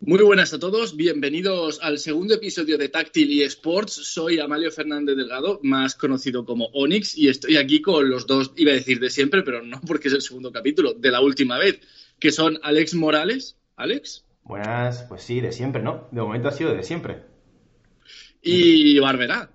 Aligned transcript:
Muy 0.00 0.22
buenas 0.22 0.54
a 0.54 0.60
todos, 0.60 0.96
bienvenidos 0.96 1.80
al 1.82 1.98
segundo 1.98 2.34
episodio 2.34 2.78
de 2.78 2.88
Táctil 2.88 3.32
y 3.32 3.42
Sports. 3.42 3.92
Soy 3.92 4.38
Amalio 4.38 4.70
Fernández 4.70 5.16
Delgado, 5.16 5.58
más 5.64 5.96
conocido 5.96 6.44
como 6.44 6.66
Onyx, 6.66 7.18
y 7.18 7.28
estoy 7.28 7.56
aquí 7.56 7.82
con 7.82 8.08
los 8.08 8.24
dos, 8.26 8.52
iba 8.56 8.70
a 8.70 8.76
decir 8.76 9.00
de 9.00 9.10
siempre, 9.10 9.42
pero 9.42 9.60
no 9.60 9.80
porque 9.80 10.06
es 10.06 10.14
el 10.14 10.22
segundo 10.22 10.52
capítulo, 10.52 10.94
de 10.94 11.10
la 11.10 11.20
última 11.20 11.58
vez, 11.58 11.80
que 12.20 12.30
son 12.30 12.60
Alex 12.62 12.94
Morales. 12.94 13.58
Alex. 13.74 14.24
Buenas, 14.44 15.02
pues 15.08 15.22
sí, 15.22 15.40
de 15.40 15.50
siempre, 15.50 15.82
¿no? 15.82 16.08
De 16.12 16.22
momento 16.22 16.46
ha 16.46 16.52
sido 16.52 16.72
de 16.74 16.84
siempre. 16.84 17.24
Y 18.40 19.00
Barberá. 19.00 19.50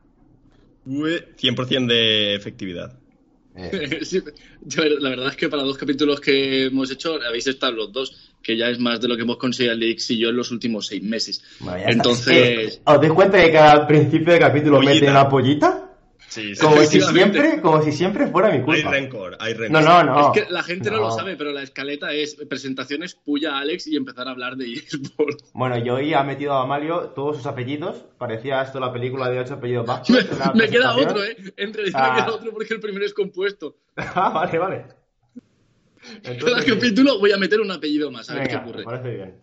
100% 0.85 1.87
de 1.87 2.35
efectividad. 2.35 2.99
Eh. 3.55 4.01
la 4.99 5.09
verdad 5.09 5.29
es 5.29 5.35
que 5.37 5.47
para 5.47 5.63
dos 5.63 5.77
capítulos 5.77 6.19
que 6.19 6.65
hemos 6.65 6.91
hecho 6.91 7.19
habéis 7.25 7.47
estado 7.47 7.73
los 7.73 7.93
dos, 7.93 8.32
que 8.43 8.57
ya 8.57 8.69
es 8.69 8.77
más 8.77 8.99
de 8.99 9.07
lo 9.07 9.15
que 9.15 9.23
hemos 9.23 9.37
conseguido 9.37 9.73
Alex 9.73 10.11
y 10.11 10.19
yo 10.19 10.29
en 10.29 10.35
los 10.35 10.51
últimos 10.51 10.87
seis 10.87 11.01
meses. 11.01 11.41
Entonces. 11.87 12.81
¿Os 12.85 13.01
dais 13.01 13.13
cuenta 13.13 13.37
de 13.37 13.45
que 13.45 13.53
cada 13.53 13.87
principio 13.87 14.33
de 14.33 14.39
capítulo 14.39 14.81
mete 14.81 15.09
una 15.09 15.27
pollita? 15.29 15.89
como 16.59 16.83
si 16.83 16.99
siempre, 16.99 17.61
como 17.61 17.81
si 17.83 17.91
siempre 17.91 18.27
fuera 18.27 18.49
mi 18.49 18.61
culpa. 18.61 18.89
Hay 18.89 19.01
rencor, 19.01 19.37
hay 19.39 19.53
rencor. 19.53 19.83
No, 19.83 20.03
no, 20.03 20.03
no. 20.03 20.33
Es 20.33 20.41
que 20.41 20.51
la 20.51 20.63
gente 20.63 20.89
no. 20.89 20.97
lo 20.97 21.11
sabe, 21.11 21.35
pero 21.35 21.51
la 21.51 21.61
escaleta 21.61 22.11
es 22.11 22.35
presentaciones, 22.49 23.15
puya 23.15 23.55
a 23.55 23.59
Alex 23.59 23.87
y 23.87 23.95
empezar 23.95 24.27
a 24.27 24.31
hablar 24.31 24.55
de 24.55 24.73
eSports. 24.73 25.51
Bueno, 25.53 25.77
yo 25.77 25.95
hoy 25.95 26.13
ha 26.13 26.23
metido 26.23 26.53
a 26.53 26.65
Mario 26.65 27.11
todos 27.15 27.37
sus 27.37 27.45
apellidos. 27.45 28.05
Parecía 28.17 28.61
esto 28.61 28.79
la 28.79 28.91
película 28.91 29.29
de 29.29 29.39
ocho 29.39 29.55
apellidos 29.55 29.87
me, 30.55 30.69
queda 30.69 30.95
otro, 30.95 31.23
¿eh? 31.23 31.35
Entre 31.57 31.83
me 31.83 31.91
queda 31.91 32.31
otro 32.33 32.51
porque 32.51 32.73
el 32.73 32.79
primero 32.79 33.05
es 33.05 33.13
compuesto. 33.13 33.75
ah, 33.95 34.29
vale, 34.29 34.57
vale. 34.57 35.02
Cada 36.21 36.63
capítulo 36.63 37.19
voy 37.19 37.31
a 37.31 37.37
meter 37.37 37.61
un 37.61 37.71
apellido 37.71 38.11
más, 38.11 38.29
a 38.29 38.35
ver 38.35 38.47
qué 38.47 38.55
ocurre. 38.55 38.83
Parece 38.83 39.15
bien. 39.15 39.35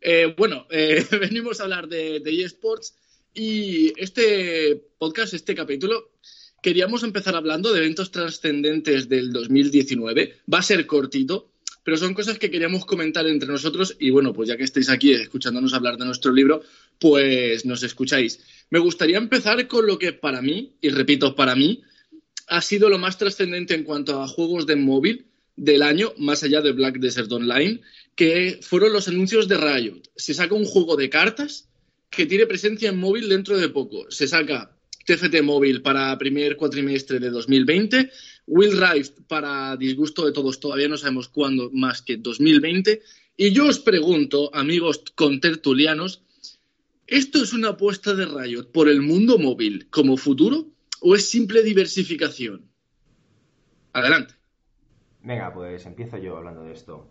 Eh, 0.00 0.34
bueno, 0.36 0.66
eh, 0.70 1.04
venimos 1.20 1.60
a 1.60 1.64
hablar 1.64 1.88
de, 1.88 2.20
de 2.20 2.42
eSports 2.42 2.94
y 3.34 3.92
este 4.00 4.82
podcast, 4.98 5.34
este 5.34 5.54
capítulo, 5.54 6.12
queríamos 6.62 7.02
empezar 7.02 7.36
hablando 7.36 7.72
de 7.72 7.80
eventos 7.80 8.10
trascendentes 8.10 9.08
del 9.08 9.32
2019. 9.32 10.34
Va 10.52 10.58
a 10.58 10.62
ser 10.62 10.86
cortito, 10.86 11.52
pero 11.84 11.96
son 11.96 12.14
cosas 12.14 12.38
que 12.38 12.50
queríamos 12.50 12.84
comentar 12.84 13.26
entre 13.26 13.48
nosotros 13.48 13.96
y 13.98 14.10
bueno, 14.10 14.32
pues 14.32 14.48
ya 14.48 14.56
que 14.56 14.64
estáis 14.64 14.90
aquí 14.90 15.12
escuchándonos 15.12 15.74
hablar 15.74 15.96
de 15.96 16.04
nuestro 16.04 16.32
libro, 16.32 16.62
pues 16.98 17.64
nos 17.64 17.82
escucháis. 17.82 18.40
Me 18.70 18.78
gustaría 18.78 19.18
empezar 19.18 19.66
con 19.68 19.86
lo 19.86 19.98
que 19.98 20.12
para 20.12 20.42
mí, 20.42 20.74
y 20.80 20.90
repito, 20.90 21.34
para 21.34 21.54
mí, 21.54 21.82
ha 22.48 22.62
sido 22.62 22.88
lo 22.88 22.98
más 22.98 23.18
trascendente 23.18 23.74
en 23.74 23.84
cuanto 23.84 24.20
a 24.20 24.28
juegos 24.28 24.66
de 24.66 24.76
móvil 24.76 25.26
del 25.56 25.82
año, 25.82 26.12
más 26.16 26.42
allá 26.42 26.60
de 26.62 26.72
Black 26.72 26.98
Desert 26.98 27.30
Online, 27.30 27.80
que 28.14 28.58
fueron 28.62 28.92
los 28.92 29.08
anuncios 29.08 29.48
de 29.48 29.56
Riot. 29.58 30.02
Se 30.16 30.34
saca 30.34 30.54
un 30.54 30.64
juego 30.64 30.96
de 30.96 31.10
cartas 31.10 31.68
que 32.10 32.26
tiene 32.26 32.46
presencia 32.46 32.88
en 32.88 32.98
móvil 32.98 33.28
dentro 33.28 33.58
de 33.58 33.68
poco. 33.68 34.10
Se 34.10 34.26
saca 34.26 34.74
TFT 35.04 35.42
móvil 35.42 35.82
para 35.82 36.16
primer 36.18 36.56
cuatrimestre 36.56 37.18
de 37.18 37.30
2020, 37.30 38.10
Will 38.46 38.78
Rift 38.78 39.20
para 39.26 39.76
disgusto 39.76 40.24
de 40.24 40.32
todos, 40.32 40.60
todavía 40.60 40.88
no 40.88 40.96
sabemos 40.96 41.28
cuándo 41.28 41.70
más 41.72 42.02
que 42.02 42.16
2020. 42.16 43.02
Y 43.36 43.52
yo 43.52 43.66
os 43.66 43.78
pregunto, 43.78 44.50
amigos 44.54 45.02
contertulianos, 45.14 46.22
¿esto 47.06 47.42
es 47.42 47.52
una 47.52 47.70
apuesta 47.70 48.14
de 48.14 48.26
Riot 48.26 48.70
por 48.72 48.88
el 48.88 49.02
mundo 49.02 49.38
móvil 49.38 49.88
como 49.90 50.16
futuro 50.16 50.68
o 51.02 51.14
es 51.14 51.28
simple 51.28 51.62
diversificación? 51.62 52.70
Adelante. 53.92 54.34
Venga, 55.22 55.52
pues 55.52 55.84
empiezo 55.86 56.18
yo 56.18 56.36
hablando 56.36 56.62
de 56.62 56.72
esto. 56.72 57.08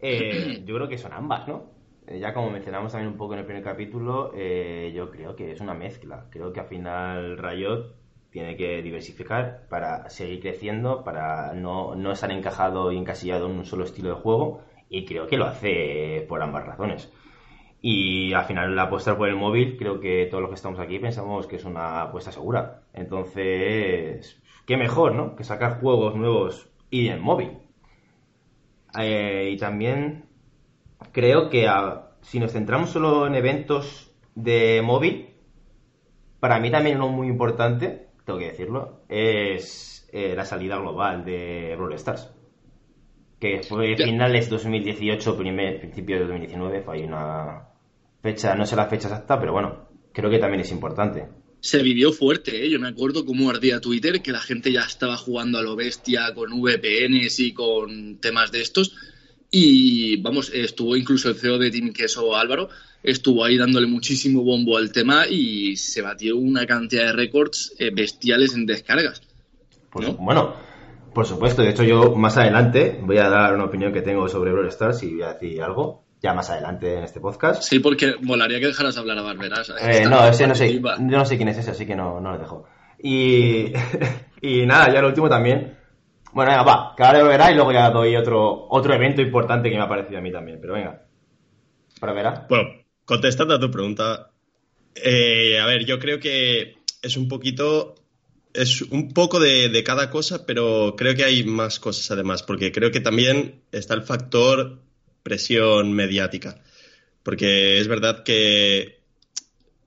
Eh, 0.00 0.62
yo 0.66 0.74
creo 0.76 0.88
que 0.88 0.98
son 0.98 1.12
ambas, 1.12 1.48
¿no? 1.48 1.70
Eh, 2.06 2.18
ya 2.18 2.32
como 2.32 2.50
mencionamos 2.50 2.92
también 2.92 3.12
un 3.12 3.18
poco 3.18 3.34
en 3.34 3.40
el 3.40 3.44
primer 3.44 3.62
capítulo, 3.62 4.32
eh, 4.34 4.92
yo 4.94 5.10
creo 5.10 5.36
que 5.36 5.52
es 5.52 5.60
una 5.60 5.74
mezcla. 5.74 6.26
Creo 6.30 6.52
que 6.52 6.60
al 6.60 6.66
final 6.66 7.38
Riot 7.38 7.94
tiene 8.30 8.56
que 8.56 8.82
diversificar 8.82 9.66
para 9.68 10.08
seguir 10.10 10.40
creciendo, 10.40 11.02
para 11.04 11.54
no, 11.54 11.94
no 11.94 12.12
estar 12.12 12.30
encajado 12.30 12.92
y 12.92 12.98
encasillado 12.98 13.46
en 13.46 13.58
un 13.58 13.64
solo 13.64 13.84
estilo 13.84 14.10
de 14.10 14.14
juego, 14.14 14.62
y 14.88 15.04
creo 15.04 15.26
que 15.26 15.36
lo 15.36 15.46
hace 15.46 16.24
por 16.28 16.42
ambas 16.42 16.66
razones. 16.66 17.10
Y 17.80 18.32
al 18.32 18.44
final 18.44 18.74
la 18.74 18.84
apuesta 18.84 19.16
por 19.16 19.28
el 19.28 19.36
móvil, 19.36 19.76
creo 19.78 20.00
que 20.00 20.26
todos 20.26 20.42
los 20.42 20.50
que 20.50 20.56
estamos 20.56 20.80
aquí 20.80 20.98
pensamos 20.98 21.46
que 21.46 21.56
es 21.56 21.64
una 21.64 22.02
apuesta 22.02 22.32
segura. 22.32 22.82
Entonces, 22.92 24.42
qué 24.66 24.76
mejor, 24.76 25.14
¿no? 25.14 25.36
Que 25.36 25.44
sacar 25.44 25.80
juegos 25.80 26.16
nuevos 26.16 26.70
y 26.90 27.08
en 27.08 27.20
móvil. 27.20 27.58
Eh, 28.98 29.50
y 29.52 29.56
también 29.58 30.24
creo 31.12 31.48
que 31.50 31.68
si 32.22 32.40
nos 32.40 32.52
centramos 32.52 32.90
solo 32.90 33.26
en 33.26 33.34
eventos 33.34 34.12
de 34.34 34.82
móvil, 34.82 35.28
para 36.40 36.58
mí 36.58 36.70
también 36.70 36.96
uno 36.96 37.08
muy 37.08 37.28
importante, 37.28 38.08
tengo 38.24 38.38
que 38.38 38.46
decirlo, 38.46 39.02
es 39.08 40.08
eh, 40.12 40.34
la 40.36 40.44
salida 40.44 40.78
global 40.78 41.24
de 41.24 41.74
Brawl 41.76 41.94
Stars. 41.94 42.34
Que 43.38 43.62
fue 43.62 43.96
finales 43.96 44.50
2018, 44.50 45.36
primer, 45.38 45.78
principio 45.78 46.16
de 46.16 46.22
2019, 46.22 46.82
fue 46.82 46.96
ahí 46.96 47.04
una 47.04 47.67
fecha, 48.22 48.54
no 48.54 48.66
sé 48.66 48.76
la 48.76 48.86
fecha 48.86 49.08
exacta, 49.08 49.38
pero 49.38 49.52
bueno, 49.52 49.88
creo 50.12 50.30
que 50.30 50.38
también 50.38 50.60
es 50.60 50.70
importante. 50.70 51.28
Se 51.60 51.82
vivió 51.82 52.12
fuerte, 52.12 52.64
¿eh? 52.64 52.70
yo 52.70 52.78
me 52.78 52.88
acuerdo 52.88 53.24
cómo 53.24 53.50
ardía 53.50 53.80
Twitter, 53.80 54.22
que 54.22 54.32
la 54.32 54.40
gente 54.40 54.72
ya 54.72 54.82
estaba 54.82 55.16
jugando 55.16 55.58
a 55.58 55.62
lo 55.62 55.74
bestia 55.74 56.32
con 56.34 56.50
VPNs 56.60 57.40
y 57.40 57.52
con 57.52 58.18
temas 58.20 58.52
de 58.52 58.62
estos 58.62 58.94
y 59.50 60.20
vamos, 60.20 60.50
estuvo 60.52 60.96
incluso 60.96 61.30
el 61.30 61.36
CEO 61.36 61.58
de 61.58 61.70
Team 61.70 61.92
Queso 61.92 62.36
Álvaro, 62.36 62.68
estuvo 63.02 63.44
ahí 63.44 63.56
dándole 63.56 63.86
muchísimo 63.86 64.42
bombo 64.42 64.76
al 64.76 64.92
tema 64.92 65.26
y 65.26 65.76
se 65.76 66.02
batió 66.02 66.36
una 66.36 66.66
cantidad 66.66 67.06
de 67.06 67.12
récords 67.12 67.74
eh, 67.78 67.90
bestiales 67.90 68.54
en 68.54 68.66
descargas. 68.66 69.22
bueno, 70.18 70.54
por 71.14 71.26
supuesto, 71.26 71.62
de 71.62 71.70
hecho 71.70 71.82
yo 71.82 72.14
más 72.14 72.36
adelante 72.36 72.98
voy 73.02 73.18
a 73.18 73.30
dar 73.30 73.54
una 73.54 73.64
opinión 73.64 73.92
que 73.92 74.02
tengo 74.02 74.28
sobre 74.28 74.52
Brawl 74.52 74.68
Stars 74.68 75.02
y 75.02 75.14
voy 75.14 75.22
a 75.22 75.32
decir 75.34 75.62
algo, 75.62 76.04
ya 76.20 76.34
más 76.34 76.50
adelante 76.50 76.98
en 76.98 77.04
este 77.04 77.20
podcast. 77.20 77.62
Sí, 77.62 77.78
porque 77.78 78.16
molaría 78.20 78.60
que 78.60 78.66
dejaras 78.66 78.96
hablar 78.96 79.18
a 79.18 79.22
Barberas. 79.22 79.72
Eh, 79.80 80.04
no, 80.08 80.26
ese 80.26 80.46
no 80.46 80.54
sé, 80.54 80.80
yo 80.80 80.96
no 80.98 81.24
sé 81.24 81.36
quién 81.36 81.48
es 81.48 81.58
ese, 81.58 81.70
así 81.70 81.86
que 81.86 81.94
no, 81.94 82.20
no 82.20 82.32
lo 82.32 82.38
dejo. 82.38 82.64
Y, 83.02 83.72
y 84.42 84.66
nada, 84.66 84.92
ya 84.92 85.00
lo 85.00 85.08
último 85.08 85.28
también, 85.28 85.76
bueno, 86.32 86.50
venga, 86.50 86.62
va, 86.62 86.94
que 86.96 87.02
ahora 87.04 87.22
verá 87.22 87.50
y 87.50 87.54
luego 87.54 87.72
ya 87.72 87.90
doy 87.90 88.16
otro, 88.16 88.66
otro 88.68 88.94
evento 88.94 89.22
importante 89.22 89.70
que 89.70 89.76
me 89.76 89.82
ha 89.82 89.88
parecido 89.88 90.18
a 90.18 90.22
mí 90.22 90.32
también, 90.32 90.58
pero 90.60 90.74
venga. 90.74 91.02
Para 92.00 92.12
verá. 92.12 92.46
Bueno, 92.48 92.68
contestando 93.04 93.54
a 93.54 93.60
tu 93.60 93.70
pregunta, 93.70 94.30
eh, 94.94 95.58
a 95.60 95.66
ver, 95.66 95.84
yo 95.84 95.98
creo 95.98 96.18
que 96.18 96.78
es 97.02 97.16
un 97.16 97.28
poquito, 97.28 97.94
es 98.52 98.82
un 98.82 99.12
poco 99.12 99.40
de, 99.40 99.68
de, 99.68 99.84
cada 99.84 100.10
cosa, 100.10 100.44
pero 100.46 100.94
creo 100.96 101.14
que 101.14 101.24
hay 101.24 101.44
más 101.44 101.78
cosas 101.78 102.10
además, 102.10 102.42
porque 102.42 102.72
creo 102.72 102.90
que 102.90 103.00
también 103.00 103.62
está 103.72 103.94
el 103.94 104.02
factor 104.02 104.80
presión 105.28 105.92
mediática. 105.92 106.62
Porque 107.22 107.78
es 107.78 107.88
verdad 107.88 108.24
que 108.24 108.98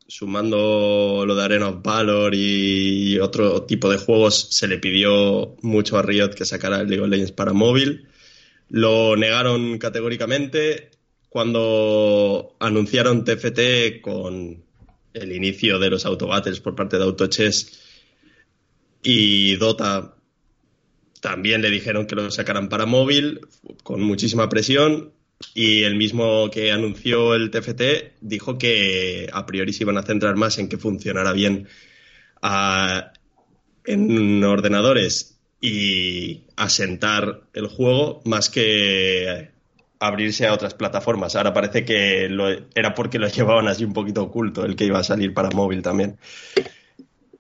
sumando 0.08 1.24
lo 1.26 1.36
de 1.36 1.44
Arena 1.44 1.70
of 1.70 1.82
Valor 1.82 2.36
y 2.36 3.18
otro 3.20 3.64
tipo 3.64 3.90
de 3.90 3.98
juegos, 3.98 4.50
se 4.52 4.68
le 4.68 4.78
pidió 4.78 5.56
mucho 5.62 5.98
a 5.98 6.04
Riot 6.04 6.36
que 6.36 6.46
sacara 6.46 6.82
el 6.82 6.88
League 6.88 7.02
of 7.02 7.10
Legends 7.10 7.32
para 7.32 7.54
móvil. 7.54 8.08
Lo 8.70 9.16
negaron 9.16 9.80
categóricamente 9.80 10.92
cuando 11.30 12.56
anunciaron 12.60 13.24
TFT 13.24 14.02
con 14.02 14.64
el 15.14 15.32
inicio 15.32 15.80
de 15.80 15.90
los 15.90 16.06
autobattles 16.06 16.60
por 16.60 16.76
parte 16.76 16.98
de 16.98 17.04
Autochess 17.04 17.80
y 19.02 19.56
Dota 19.56 20.16
también 21.22 21.62
le 21.62 21.70
dijeron 21.70 22.06
que 22.06 22.16
lo 22.16 22.30
sacaran 22.32 22.70
para 22.70 22.86
móvil 22.86 23.42
con 23.84 24.02
muchísima 24.02 24.50
presión 24.50 25.14
y 25.54 25.84
el 25.84 25.96
mismo 25.96 26.50
que 26.50 26.72
anunció 26.72 27.36
el 27.36 27.52
TFT 27.52 27.82
dijo 28.22 28.58
que 28.58 29.30
a 29.32 29.46
priori 29.46 29.74
se 29.74 29.84
iban 29.84 29.98
a 29.98 30.04
centrar 30.04 30.36
más 30.36 30.58
en 30.58 30.70
que 30.70 30.78
funcionara 30.78 31.34
bien 31.34 31.68
en 33.86 34.44
ordenadores 34.44 35.40
y 35.60 36.44
asentar 36.56 37.42
el 37.54 37.68
juego 37.68 38.22
más 38.26 38.50
que 38.50 39.52
abrirse 40.00 40.48
a 40.48 40.54
otras 40.54 40.74
plataformas. 40.74 41.36
Ahora 41.36 41.54
parece 41.54 41.86
que 41.86 42.30
era 42.74 42.96
porque 42.96 43.20
lo 43.20 43.28
llevaban 43.30 43.68
así 43.68 43.84
un 43.86 43.94
poquito 43.94 44.24
oculto 44.24 44.66
el 44.66 44.76
que 44.76 44.86
iba 44.86 45.00
a 45.00 45.04
salir 45.04 45.34
para 45.34 45.50
móvil 45.52 45.82
también. 45.82 46.18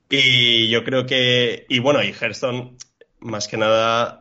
Y 0.09 0.69
yo 0.69 0.83
creo 0.83 1.05
que, 1.05 1.65
y 1.69 1.79
bueno, 1.79 2.03
y 2.03 2.11
Hearthstone 2.11 2.75
más 3.21 3.47
que 3.47 3.57
nada 3.57 4.20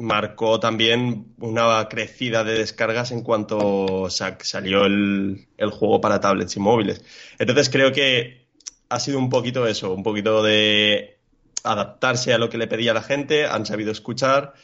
marcó 0.00 0.60
también 0.60 1.34
una 1.38 1.88
crecida 1.88 2.44
de 2.44 2.58
descargas 2.58 3.12
en 3.12 3.22
cuanto 3.22 4.08
salió 4.10 4.86
el, 4.86 5.46
juego 5.70 6.00
para 6.00 6.20
tablets 6.20 6.56
y 6.56 6.60
móviles. 6.60 7.04
Entonces 7.38 7.70
creo 7.70 7.92
que 7.92 8.46
ha 8.88 9.00
sido 9.00 9.18
un 9.18 9.28
poquito 9.28 9.66
eso, 9.66 9.92
un 9.92 10.02
poquito 10.02 10.42
de 10.42 11.18
adaptarse 11.62 12.32
a 12.32 12.38
lo 12.38 12.48
que 12.48 12.58
le 12.58 12.66
pedía 12.66 12.94
la 12.94 13.02
gente, 13.02 13.46
han 13.46 13.66
sabido 13.66 13.92
escuchar, 13.92 14.54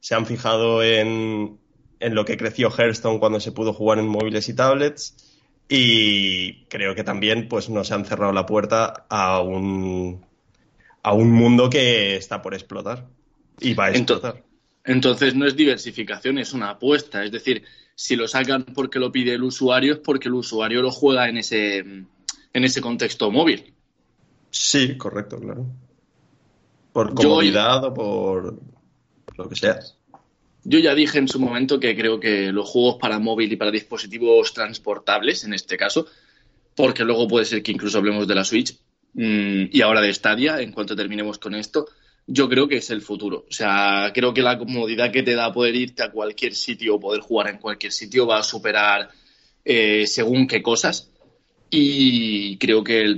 se 0.00 0.14
han 0.14 0.26
fijado 0.26 0.82
en 0.82 1.58
en 2.00 2.14
lo 2.14 2.24
que 2.24 2.36
creció 2.36 2.70
Hearthstone 2.70 3.18
cuando 3.18 3.40
se 3.40 3.52
pudo 3.52 3.72
jugar 3.72 3.98
en 3.98 4.06
móviles 4.06 4.48
y 4.48 4.54
tablets. 4.54 5.14
Y 5.68 6.64
creo 6.66 6.94
que 6.94 7.02
también 7.02 7.48
pues, 7.48 7.68
nos 7.68 7.90
han 7.90 8.04
cerrado 8.04 8.32
la 8.32 8.46
puerta 8.46 9.06
a 9.08 9.40
un, 9.40 10.24
a 11.02 11.12
un 11.12 11.32
mundo 11.32 11.68
que 11.70 12.16
está 12.16 12.42
por 12.42 12.54
explotar. 12.54 13.06
Y 13.60 13.74
va 13.74 13.86
a 13.86 13.90
explotar. 13.90 14.36
Entonces 14.36 14.45
no 14.86 15.46
es 15.46 15.56
diversificación, 15.56 16.38
es 16.38 16.52
una 16.52 16.70
apuesta. 16.70 17.24
Es 17.24 17.32
decir, 17.32 17.64
si 17.94 18.16
lo 18.16 18.28
sacan 18.28 18.64
porque 18.64 18.98
lo 18.98 19.10
pide 19.10 19.34
el 19.34 19.42
usuario, 19.42 19.94
es 19.94 19.98
porque 19.98 20.28
el 20.28 20.34
usuario 20.34 20.82
lo 20.82 20.90
juega 20.90 21.28
en 21.28 21.38
ese, 21.38 21.78
en 21.78 22.08
ese 22.52 22.80
contexto 22.80 23.30
móvil. 23.30 23.74
Sí, 24.50 24.96
correcto, 24.96 25.38
claro. 25.38 25.66
Por 26.92 27.14
comodidad 27.14 27.84
o 27.84 27.94
por 27.94 28.58
lo 29.36 29.48
que 29.48 29.56
sea. 29.56 29.80
Yo 30.64 30.78
ya 30.78 30.94
dije 30.94 31.18
en 31.18 31.28
su 31.28 31.38
momento 31.38 31.78
que 31.78 31.96
creo 31.96 32.18
que 32.18 32.50
los 32.52 32.68
juegos 32.68 32.96
para 33.00 33.18
móvil 33.18 33.52
y 33.52 33.56
para 33.56 33.70
dispositivos 33.70 34.52
transportables, 34.52 35.44
en 35.44 35.54
este 35.54 35.76
caso, 35.76 36.06
porque 36.74 37.04
luego 37.04 37.28
puede 37.28 37.44
ser 37.44 37.62
que 37.62 37.72
incluso 37.72 37.98
hablemos 37.98 38.26
de 38.26 38.34
la 38.34 38.44
Switch 38.44 38.76
mm, 39.14 39.66
y 39.70 39.80
ahora 39.80 40.00
de 40.00 40.12
Stadia, 40.12 40.60
en 40.60 40.72
cuanto 40.72 40.96
terminemos 40.96 41.38
con 41.38 41.54
esto, 41.54 41.86
yo 42.26 42.48
creo 42.48 42.68
que 42.68 42.78
es 42.78 42.90
el 42.90 43.02
futuro. 43.02 43.46
O 43.48 43.52
sea, 43.52 44.10
creo 44.12 44.34
que 44.34 44.42
la 44.42 44.58
comodidad 44.58 45.12
que 45.12 45.22
te 45.22 45.34
da 45.34 45.52
poder 45.52 45.76
irte 45.76 46.02
a 46.02 46.10
cualquier 46.10 46.54
sitio 46.54 46.96
o 46.96 47.00
poder 47.00 47.20
jugar 47.20 47.48
en 47.48 47.58
cualquier 47.58 47.92
sitio 47.92 48.26
va 48.26 48.38
a 48.38 48.42
superar 48.42 49.10
eh, 49.64 50.06
según 50.06 50.46
qué 50.46 50.62
cosas. 50.62 51.10
Y 51.70 52.56
creo 52.58 52.84
que 52.84 53.16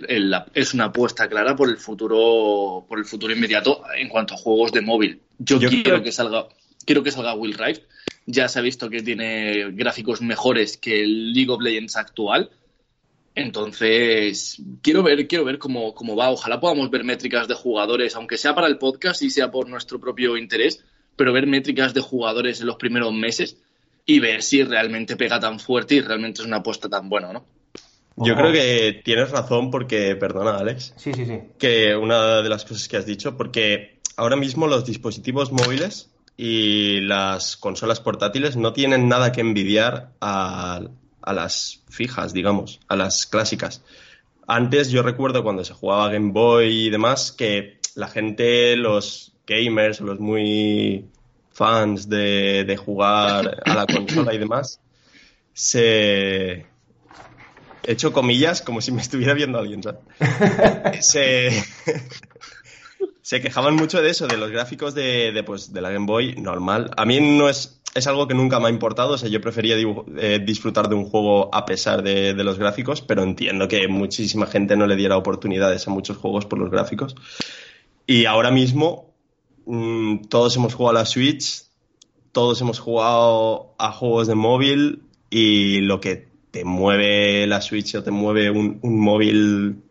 es 0.54 0.74
una 0.74 0.86
apuesta 0.86 1.28
clara 1.28 1.54
por 1.54 1.68
el 1.68 1.76
futuro, 1.76 2.86
por 2.88 2.98
el 2.98 3.04
futuro 3.04 3.32
inmediato 3.32 3.82
en 3.94 4.08
cuanto 4.08 4.34
a 4.34 4.38
juegos 4.38 4.72
de 4.72 4.80
móvil. 4.80 5.20
Yo, 5.38 5.58
quiero 5.58 6.02
que 6.02 6.12
salga, 6.12 6.48
quiero 6.84 7.02
que 7.02 7.10
salga 7.10 7.34
Will 7.34 7.54
Rift. 7.54 7.82
Ya 8.26 8.48
se 8.48 8.58
ha 8.58 8.62
visto 8.62 8.90
que 8.90 9.02
tiene 9.02 9.70
gráficos 9.72 10.20
mejores 10.20 10.76
que 10.76 11.02
el 11.02 11.32
League 11.32 11.50
of 11.50 11.62
Legends 11.62 11.96
actual. 11.96 12.50
Entonces, 13.38 14.60
quiero 14.82 15.04
ver, 15.04 15.28
quiero 15.28 15.44
ver 15.44 15.58
cómo, 15.58 15.94
cómo 15.94 16.16
va. 16.16 16.30
Ojalá 16.30 16.58
podamos 16.58 16.90
ver 16.90 17.04
métricas 17.04 17.46
de 17.46 17.54
jugadores, 17.54 18.16
aunque 18.16 18.36
sea 18.36 18.52
para 18.52 18.66
el 18.66 18.78
podcast 18.78 19.22
y 19.22 19.30
sea 19.30 19.52
por 19.52 19.68
nuestro 19.68 20.00
propio 20.00 20.36
interés, 20.36 20.84
pero 21.14 21.32
ver 21.32 21.46
métricas 21.46 21.94
de 21.94 22.00
jugadores 22.00 22.60
en 22.60 22.66
los 22.66 22.76
primeros 22.76 23.12
meses 23.12 23.56
y 24.04 24.18
ver 24.18 24.42
si 24.42 24.64
realmente 24.64 25.16
pega 25.16 25.38
tan 25.38 25.60
fuerte 25.60 25.94
y 25.94 26.00
realmente 26.00 26.42
es 26.42 26.48
una 26.48 26.56
apuesta 26.56 26.88
tan 26.88 27.08
buena, 27.08 27.32
¿no? 27.32 27.44
Yo 28.16 28.34
creo 28.34 28.50
que 28.50 29.02
tienes 29.04 29.30
razón 29.30 29.70
porque, 29.70 30.16
perdona 30.16 30.56
Alex, 30.56 30.94
sí, 30.96 31.14
sí, 31.14 31.24
sí. 31.24 31.38
que 31.56 31.94
una 31.94 32.42
de 32.42 32.48
las 32.48 32.64
cosas 32.64 32.88
que 32.88 32.96
has 32.96 33.06
dicho, 33.06 33.36
porque 33.36 34.00
ahora 34.16 34.34
mismo 34.34 34.66
los 34.66 34.84
dispositivos 34.84 35.52
móviles 35.52 36.10
y 36.36 37.02
las 37.02 37.56
consolas 37.56 38.00
portátiles 38.00 38.56
no 38.56 38.72
tienen 38.72 39.08
nada 39.08 39.30
que 39.30 39.42
envidiar 39.42 40.10
a, 40.20 40.80
a 41.28 41.34
las 41.34 41.82
fijas, 41.90 42.32
digamos, 42.32 42.80
a 42.88 42.96
las 42.96 43.26
clásicas. 43.26 43.82
Antes 44.46 44.90
yo 44.90 45.02
recuerdo 45.02 45.42
cuando 45.42 45.62
se 45.62 45.74
jugaba 45.74 46.10
Game 46.10 46.32
Boy 46.32 46.86
y 46.86 46.90
demás 46.90 47.32
que 47.32 47.80
la 47.94 48.08
gente, 48.08 48.76
los 48.76 49.34
gamers, 49.46 50.00
los 50.00 50.20
muy 50.20 51.04
fans 51.52 52.08
de, 52.08 52.80
jugar 52.82 53.62
a 53.66 53.74
la 53.74 53.86
consola 53.86 54.32
y 54.32 54.38
demás, 54.38 54.80
se... 55.52 56.66
He 57.84 57.92
hecho 57.92 58.12
comillas 58.12 58.62
como 58.62 58.80
si 58.80 58.92
me 58.92 59.02
estuviera 59.02 59.34
viendo 59.34 59.58
alguien, 59.58 59.82
¿sabes? 59.82 60.00
se... 61.06 61.50
se 63.28 63.42
quejaban 63.42 63.76
mucho 63.76 64.00
de 64.00 64.08
eso, 64.08 64.26
de 64.26 64.38
los 64.38 64.50
gráficos 64.50 64.94
de, 64.94 65.42
pues, 65.44 65.70
de 65.74 65.82
la 65.82 65.90
Game 65.90 66.06
Boy 66.06 66.36
normal. 66.36 66.90
A 66.96 67.04
mí 67.04 67.20
no 67.20 67.50
es 67.50 67.78
es 67.94 68.06
algo 68.06 68.26
que 68.26 68.32
nunca 68.32 68.58
me 68.58 68.68
ha 68.68 68.70
importado. 68.70 69.12
O 69.12 69.18
sea, 69.18 69.28
yo 69.28 69.38
prefería 69.42 69.76
eh, 70.16 70.42
disfrutar 70.42 70.88
de 70.88 70.94
un 70.94 71.04
juego 71.04 71.54
a 71.54 71.66
pesar 71.66 72.02
de, 72.02 72.32
los 72.32 72.58
gráficos, 72.58 73.02
pero 73.02 73.22
entiendo 73.22 73.68
que 73.68 73.86
muchísima 73.86 74.46
gente 74.46 74.78
no 74.78 74.86
le 74.86 74.96
diera 74.96 75.18
oportunidades 75.18 75.86
a 75.86 75.90
muchos 75.90 76.16
juegos 76.16 76.46
por 76.46 76.58
los 76.58 76.70
gráficos. 76.70 77.16
Y 78.06 78.24
ahora 78.24 78.50
mismo 78.50 79.12
mm, 79.66 80.28
todos 80.30 80.56
hemos 80.56 80.72
jugado 80.72 80.96
a 80.96 81.00
la 81.00 81.06
Switch, 81.06 81.64
todos 82.32 82.58
hemos 82.62 82.78
jugado 82.78 83.74
a 83.78 83.92
juegos 83.92 84.26
de 84.26 84.36
móvil 84.36 85.02
y 85.28 85.80
lo 85.80 86.00
que 86.00 86.28
te 86.50 86.64
mueve 86.64 87.46
la 87.46 87.60
Switch 87.60 87.94
o 87.94 88.02
te 88.02 88.10
mueve 88.10 88.48
un 88.50 88.80
móvil 88.82 89.82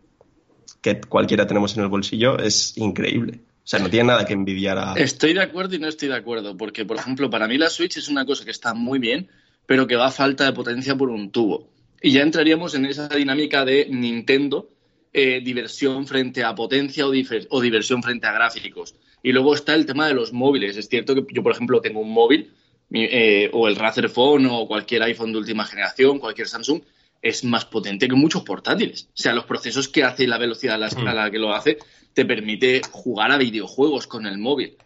que 0.80 1.00
cualquiera 1.00 1.46
tenemos 1.46 1.76
en 1.76 1.82
el 1.82 1.88
bolsillo 1.88 2.38
es 2.38 2.76
increíble. 2.76 3.40
O 3.68 3.70
sea, 3.70 3.80
no 3.80 3.90
tiene 3.90 4.06
nada 4.06 4.24
que 4.24 4.32
envidiar 4.32 4.78
a... 4.78 4.94
Estoy 4.94 5.34
de 5.34 5.42
acuerdo 5.42 5.74
y 5.74 5.78
no 5.78 5.88
estoy 5.88 6.08
de 6.08 6.16
acuerdo, 6.16 6.56
porque, 6.56 6.86
por 6.86 6.96
ejemplo, 6.96 7.28
para 7.28 7.46
mí 7.46 7.58
la 7.58 7.68
Switch 7.68 7.98
es 7.98 8.08
una 8.08 8.24
cosa 8.24 8.44
que 8.44 8.50
está 8.50 8.72
muy 8.72 8.98
bien, 8.98 9.28
pero 9.66 9.86
que 9.86 9.96
va 9.96 10.06
a 10.06 10.10
falta 10.10 10.46
de 10.46 10.54
potencia 10.54 10.96
por 10.96 11.10
un 11.10 11.30
tubo. 11.30 11.68
Y 12.00 12.12
ya 12.12 12.22
entraríamos 12.22 12.74
en 12.74 12.86
esa 12.86 13.08
dinámica 13.08 13.66
de 13.66 13.86
Nintendo, 13.90 14.70
eh, 15.12 15.42
diversión 15.44 16.06
frente 16.06 16.44
a 16.44 16.54
potencia 16.54 17.06
o, 17.06 17.60
diversión 17.60 18.02
frente 18.02 18.26
a 18.26 18.32
gráficos. 18.32 18.94
Y 19.22 19.32
luego 19.32 19.54
está 19.54 19.74
el 19.74 19.84
tema 19.84 20.06
de 20.06 20.14
los 20.14 20.32
móviles. 20.32 20.78
Es 20.78 20.88
cierto 20.88 21.14
que 21.14 21.26
yo, 21.34 21.42
por 21.42 21.52
ejemplo, 21.52 21.82
tengo 21.82 22.00
un 22.00 22.10
móvil, 22.10 22.52
eh, 22.90 23.50
o 23.52 23.68
el 23.68 23.76
Razer 23.76 24.08
Phone, 24.08 24.46
o 24.46 24.66
cualquier 24.66 25.02
iPhone 25.02 25.32
de 25.32 25.38
última 25.38 25.66
generación, 25.66 26.18
cualquier 26.18 26.48
Samsung, 26.48 26.80
es 27.22 27.44
más 27.44 27.64
potente 27.64 28.08
que 28.08 28.14
muchos 28.14 28.42
portátiles. 28.42 29.08
O 29.08 29.16
sea, 29.16 29.34
los 29.34 29.44
procesos 29.44 29.88
que 29.88 30.04
hace 30.04 30.24
y 30.24 30.26
la 30.26 30.38
velocidad 30.38 30.76
a 30.76 30.78
la, 30.78 30.86
a 30.86 31.14
la 31.14 31.30
que 31.30 31.38
lo 31.38 31.54
hace 31.54 31.78
te 32.14 32.24
permite 32.24 32.82
jugar 32.90 33.32
a 33.32 33.38
videojuegos 33.38 34.06
con 34.06 34.26
el 34.26 34.38
móvil. 34.38 34.76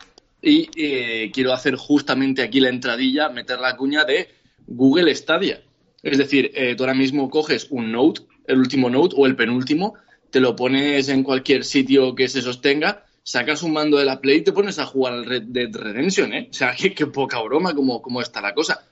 Y 0.41 0.69
eh, 0.77 1.31
quiero 1.33 1.53
hacer 1.53 1.77
justamente 1.77 2.43
aquí 2.43 2.61
la 2.61 2.69
entradilla, 2.69 3.29
meter 3.29 3.61
la 3.61 3.77
cuña 3.77 4.05
de 4.05 4.29
Google 4.67 5.15
Stadia. 5.15 5.63
Es 6.03 6.19
decir, 6.19 6.51
eh, 6.55 6.75
tú 6.77 6.83
ahora 6.83 6.95
mismo 6.95 7.31
coges 7.31 7.69
un 7.71 7.93
Note, 7.93 8.23
el 8.47 8.59
último 8.59 8.91
Note 8.91 9.15
o 9.17 9.27
el 9.27 9.37
penúltimo, 9.37 9.95
te 10.31 10.41
lo 10.41 10.57
pones 10.57 11.09
en 11.09 11.23
cualquier 11.23 11.65
sitio 11.65 12.15
que 12.15 12.27
se 12.27 12.43
sostenga, 12.43 13.05
sacas 13.23 13.63
un 13.63 13.73
mando 13.73 13.99
de 13.99 14.05
la 14.05 14.21
Play 14.21 14.39
y 14.39 14.43
te 14.43 14.53
pones 14.53 14.79
a 14.79 14.87
jugar 14.87 15.13
al 15.13 15.25
Red 15.25 15.43
Dead 15.45 15.71
Redemption, 15.73 16.33
¿eh? 16.33 16.49
O 16.51 16.55
sea, 16.55 16.75
qué, 16.97 17.07
poca 17.07 17.41
broma 17.41 17.75
como, 17.75 18.03
como 18.03 18.21
está 18.21 18.41
la 18.41 18.55
cosa. 18.55 18.85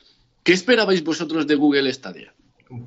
¿Qué 0.43 0.53
esperabais 0.53 1.03
vosotros 1.03 1.47
de 1.47 1.57
Google 1.57 1.93
Stadia? 1.93 2.33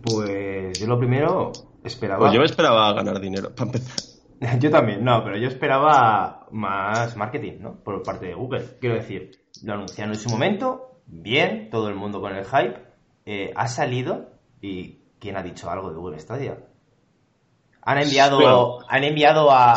Pues 0.02 0.80
yo 0.80 0.88
lo 0.88 0.98
primero 0.98 1.52
esperaba... 1.84 2.20
Pues 2.20 2.34
yo 2.34 2.44
esperaba 2.44 2.94
ganar 2.94 3.20
dinero, 3.20 3.54
para 3.54 3.72
empezar. 3.72 4.14
Yo 4.60 4.70
también, 4.70 5.06
no, 5.06 5.24
pero 5.24 5.38
yo 5.38 5.48
esperaba 5.48 6.48
más 6.52 7.16
marketing, 7.16 7.60
¿no? 7.62 7.76
Por 7.82 8.04
parte 8.04 8.26
de 8.26 8.34
Google. 8.34 8.78
Quiero 8.82 8.96
decir, 8.96 9.32
lo 9.64 9.76
anunciaron 9.76 10.14
en 10.14 10.20
su 10.20 10.30
momento, 10.30 11.00
bien, 11.06 11.70
todo 11.70 11.88
el 11.88 11.96
mundo 11.96 12.20
con 12.20 12.36
el 12.36 12.44
hype. 12.44 12.76
Eh, 13.26 13.54
ha 13.56 13.68
salido 13.70 14.32
y 14.60 15.00
¿quién 15.20 15.38
ha 15.38 15.44
dicho 15.44 15.70
algo 15.70 15.92
de 15.92 15.96
Google 15.96 16.20
Stadia? 16.20 16.58
Han 17.84 18.02
enviado, 18.02 18.80
han 18.90 19.04
enviado 19.06 19.50
a, 19.50 19.74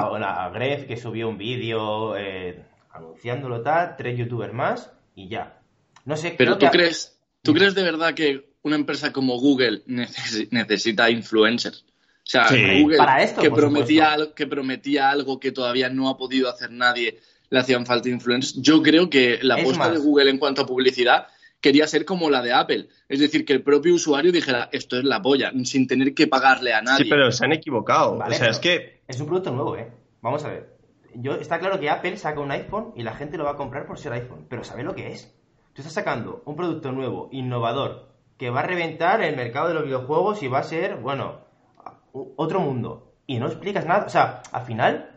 a 0.47 0.51
Gref 0.51 0.87
que 0.87 0.97
subió 0.97 1.29
un 1.29 1.39
vídeo 1.39 2.17
eh, 2.17 2.65
anunciándolo 2.91 3.63
tal, 3.63 3.95
tres 3.97 4.19
youtubers 4.19 4.53
más 4.53 4.93
y 5.15 5.29
ya. 5.29 5.61
No 6.05 6.17
sé. 6.17 6.35
Pero 6.37 6.59
tú 6.59 6.67
crees, 6.73 7.21
¿tú 7.43 7.53
crees 7.53 7.77
de 7.77 7.85
verdad 7.85 8.15
que 8.15 8.56
una 8.67 8.77
empresa 8.77 9.13
como 9.13 9.39
Google 9.39 9.83
necesita 9.87 11.11
influencers? 11.11 11.85
O 11.89 12.29
sea, 12.29 12.49
Google, 12.51 12.99
que, 13.41 13.51
prometía, 13.51 14.17
que 14.35 14.47
prometía 14.49 15.11
algo 15.11 15.39
que 15.39 15.53
todavía 15.53 15.89
no 15.89 16.09
ha 16.09 16.17
podido 16.17 16.51
hacer 16.51 16.73
nadie, 16.73 17.21
le 17.51 17.59
hacían 17.61 17.87
falta 17.87 18.09
influencers. 18.09 18.61
Yo 18.61 18.83
creo 18.83 19.09
que 19.09 19.39
la 19.43 19.55
apuesta 19.55 19.91
de 19.91 19.99
Google 19.99 20.31
en 20.31 20.39
cuanto 20.39 20.63
a 20.63 20.67
publicidad 20.67 21.29
quería 21.61 21.87
ser 21.87 22.05
como 22.05 22.29
la 22.29 22.43
de 22.43 22.53
Apple. 22.53 22.89
Es 23.09 23.21
decir, 23.21 23.45
que 23.45 23.53
el 23.53 23.63
propio 23.63 23.95
usuario 23.95 24.33
dijera, 24.33 24.69
esto 24.73 24.99
es 24.99 25.05
la 25.05 25.23
polla, 25.23 25.53
sin 25.65 25.87
tener 25.87 26.15
que 26.15 26.27
pagarle 26.27 26.75
a 26.75 26.83
nadie. 26.83 27.05
Sí, 27.05 27.11
pero 27.11 27.31
se 27.31 27.45
han 27.45 27.53
equivocado. 27.53 28.19
o 28.19 28.31
sea, 28.33 28.51
es 28.51 28.59
que... 28.59 29.03
Es 29.07 29.21
un 29.21 29.27
producto 29.27 29.53
nuevo, 29.53 29.77
¿eh? 29.77 29.89
Vamos 30.21 30.45
a 30.45 30.49
ver. 30.49 30.77
Yo, 31.15 31.35
está 31.35 31.61
claro 31.61 31.79
que 31.79 31.89
Apple 31.89 32.17
saca 32.17 32.41
un 32.41 32.51
iPhone 32.51 32.93
y 32.97 33.05
la 33.05 33.15
gente 33.15 33.39
lo 33.39 33.45
va 33.45 33.53
a 33.53 33.57
comprar 33.57 33.87
por 33.87 33.99
ser 33.99 34.13
iPhone. 34.13 34.47
Pero 34.49 34.65
¿sabes 34.65 34.85
lo 34.85 34.97
que 34.97 35.13
es? 35.13 35.33
Tú 35.73 35.83
estás 35.83 35.93
sacando 35.93 36.43
un 36.45 36.57
producto 36.57 36.91
nuevo, 36.91 37.29
innovador, 37.33 38.16
que 38.39 38.51
va 38.51 38.61
a 38.61 38.67
reventar 38.67 39.23
el 39.23 39.37
mercado 39.37 39.69
de 39.69 39.75
los 39.75 39.85
videojuegos 39.85 40.43
y 40.43 40.49
va 40.49 40.59
a 40.59 40.65
ser, 40.65 40.97
bueno, 40.97 41.41
otro 42.13 42.61
mundo 42.61 43.15
y 43.27 43.39
no 43.39 43.47
explicas 43.47 43.87
nada. 43.87 44.07
O 44.07 44.09
sea, 44.09 44.43
al 44.53 44.65
final, 44.65 45.11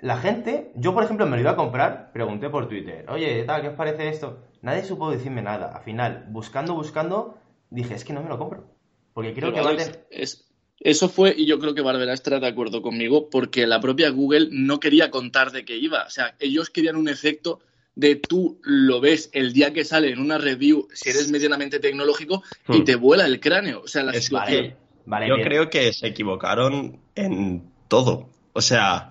la 0.00 0.16
gente, 0.16 0.72
yo 0.74 0.94
por 0.94 1.04
ejemplo 1.04 1.26
me 1.26 1.36
lo 1.36 1.42
iba 1.42 1.52
a 1.52 1.56
comprar, 1.56 2.12
pregunté 2.12 2.50
por 2.50 2.68
Twitter, 2.68 3.06
oye, 3.08 3.44
tal, 3.44 3.62
¿qué 3.62 3.68
os 3.68 3.74
parece 3.74 4.08
esto? 4.08 4.40
Nadie 4.62 4.84
supo 4.84 5.10
decirme 5.10 5.42
nada. 5.42 5.72
Al 5.74 5.82
final, 5.82 6.26
buscando, 6.28 6.74
buscando, 6.74 7.38
dije, 7.70 7.94
es 7.94 8.04
que 8.04 8.12
no 8.12 8.22
me 8.22 8.28
lo 8.28 8.38
compro. 8.38 8.64
Porque 9.12 9.34
creo 9.34 9.52
que 9.52 9.60
va 9.60 9.72
es, 10.10 10.48
Eso 10.80 11.08
fue, 11.08 11.34
y 11.36 11.46
yo 11.46 11.58
creo 11.58 11.74
que 11.74 11.82
Barbera 11.82 12.12
estará 12.14 12.40
de 12.40 12.46
acuerdo 12.46 12.80
conmigo, 12.80 13.28
porque 13.28 13.66
la 13.66 13.80
propia 13.80 14.10
Google 14.10 14.48
no 14.50 14.80
quería 14.80 15.10
contar 15.10 15.50
de 15.50 15.64
qué 15.64 15.76
iba. 15.76 16.04
O 16.04 16.10
sea, 16.10 16.34
ellos 16.38 16.70
querían 16.70 16.96
un 16.96 17.08
efecto 17.08 17.60
de 17.94 18.16
tú 18.16 18.58
lo 18.62 19.00
ves 19.00 19.30
el 19.32 19.52
día 19.52 19.72
que 19.72 19.84
sale 19.84 20.10
en 20.10 20.18
una 20.18 20.38
review, 20.38 20.88
si 20.92 21.10
eres 21.10 21.30
medianamente 21.30 21.78
tecnológico, 21.78 22.42
y 22.68 22.80
hmm. 22.80 22.84
te 22.84 22.94
vuela 22.96 23.26
el 23.26 23.40
cráneo. 23.40 23.82
O 23.82 23.88
sea, 23.88 24.02
la 24.02 24.12
situación. 24.14 24.74
Yo 25.06 25.36
creo 25.42 25.68
que 25.68 25.92
se 25.92 26.08
equivocaron 26.08 27.00
en 27.14 27.64
todo. 27.88 28.28
O 28.52 28.60
sea, 28.60 29.10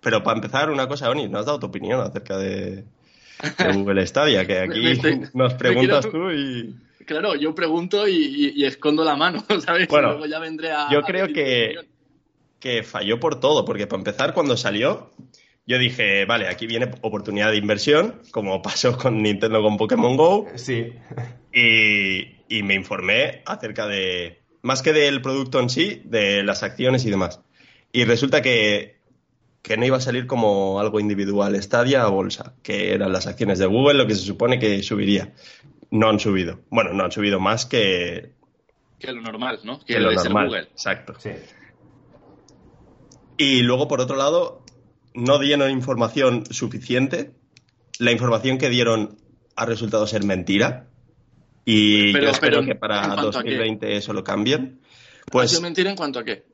pero 0.00 0.22
para 0.22 0.36
empezar, 0.36 0.70
una 0.70 0.88
cosa, 0.88 1.10
Oni, 1.10 1.28
no 1.28 1.38
has 1.38 1.46
dado 1.46 1.58
tu 1.58 1.66
opinión 1.66 2.00
acerca 2.00 2.36
de, 2.38 2.84
Google 3.74 4.06
Stadia, 4.06 4.46
que 4.46 4.58
aquí 4.58 5.00
nos 5.34 5.54
preguntas 5.54 6.08
tú 6.10 6.30
y... 6.30 6.74
claro, 7.04 7.34
yo 7.34 7.54
pregunto 7.54 8.08
y, 8.08 8.64
escondo 8.64 9.04
la 9.04 9.16
mano, 9.16 9.44
¿sabes? 9.64 9.88
Bueno, 9.88 10.08
Luego 10.08 10.26
ya 10.26 10.38
vendré 10.38 10.72
a. 10.72 10.90
Yo 10.90 11.02
creo 11.02 11.28
que, 11.28 11.74
que 12.58 12.82
falló 12.82 13.20
por 13.20 13.40
todo, 13.40 13.64
porque 13.64 13.86
para 13.86 14.00
empezar, 14.00 14.34
cuando 14.34 14.56
salió, 14.56 15.10
yo 15.68 15.78
dije, 15.78 16.24
vale, 16.24 16.48
aquí 16.48 16.66
viene 16.66 16.90
oportunidad 17.02 17.50
de 17.50 17.58
inversión, 17.58 18.22
como 18.30 18.62
pasó 18.62 18.96
con 18.96 19.22
Nintendo 19.22 19.62
con 19.62 19.76
Pokémon 19.76 20.16
Go. 20.16 20.46
Sí. 20.54 20.94
Y, 21.52 22.62
me 22.62 22.74
informé 22.74 23.42
acerca 23.44 23.86
de, 23.86 24.40
más 24.62 24.80
que 24.80 24.94
del 24.94 25.20
producto 25.20 25.60
en 25.60 25.68
sí, 25.68 26.00
de 26.06 26.42
las 26.42 26.62
acciones 26.62 27.04
y 27.04 27.10
demás. 27.10 27.42
Y 27.92 28.04
resulta 28.04 28.40
que, 28.40 28.96
que 29.60 29.76
no 29.76 29.84
iba 29.84 29.98
a 29.98 30.00
salir 30.00 30.26
como 30.26 30.80
algo 30.80 31.00
individual, 31.00 31.62
Stadia 31.62 32.08
o 32.08 32.12
bolsa, 32.12 32.54
que 32.62 32.94
eran 32.94 33.12
las 33.12 33.26
acciones 33.26 33.58
de 33.58 33.66
Google, 33.66 33.98
lo 33.98 34.06
que 34.06 34.14
se 34.14 34.24
supone 34.24 34.58
que 34.58 34.82
subiría. 34.82 35.34
No 35.90 36.08
han 36.08 36.18
subido. 36.18 36.60
Bueno, 36.70 36.94
no 36.94 37.04
han 37.04 37.12
subido 37.12 37.40
más 37.40 37.66
que... 37.66 38.32
Que 38.98 39.12
lo 39.12 39.20
normal, 39.20 39.60
¿no? 39.64 39.84
Que, 39.84 40.00
lo 40.00 40.12
normal. 40.12 40.46
Google. 40.46 40.62
Exacto. 40.62 41.14
Sí. 41.18 41.30
Y 43.36 43.60
luego, 43.60 43.86
por 43.86 44.00
otro 44.00 44.16
lado, 44.16 44.57
no 45.18 45.38
dieron 45.38 45.70
información 45.70 46.44
suficiente. 46.50 47.32
La 47.98 48.12
información 48.12 48.58
que 48.58 48.70
dieron 48.70 49.18
ha 49.56 49.66
resultado 49.66 50.06
ser 50.06 50.24
mentira. 50.24 50.86
Y 51.64 52.12
yo 52.12 52.30
espero 52.30 52.64
que 52.64 52.74
para 52.74 53.16
2020 53.16 53.96
eso 53.96 54.12
lo 54.12 54.24
cambien. 54.24 54.80
Pues, 55.30 55.56
¿Ha 55.56 55.60
mentira 55.60 55.90
en 55.90 55.96
cuanto 55.96 56.20
a 56.20 56.24
qué? 56.24 56.46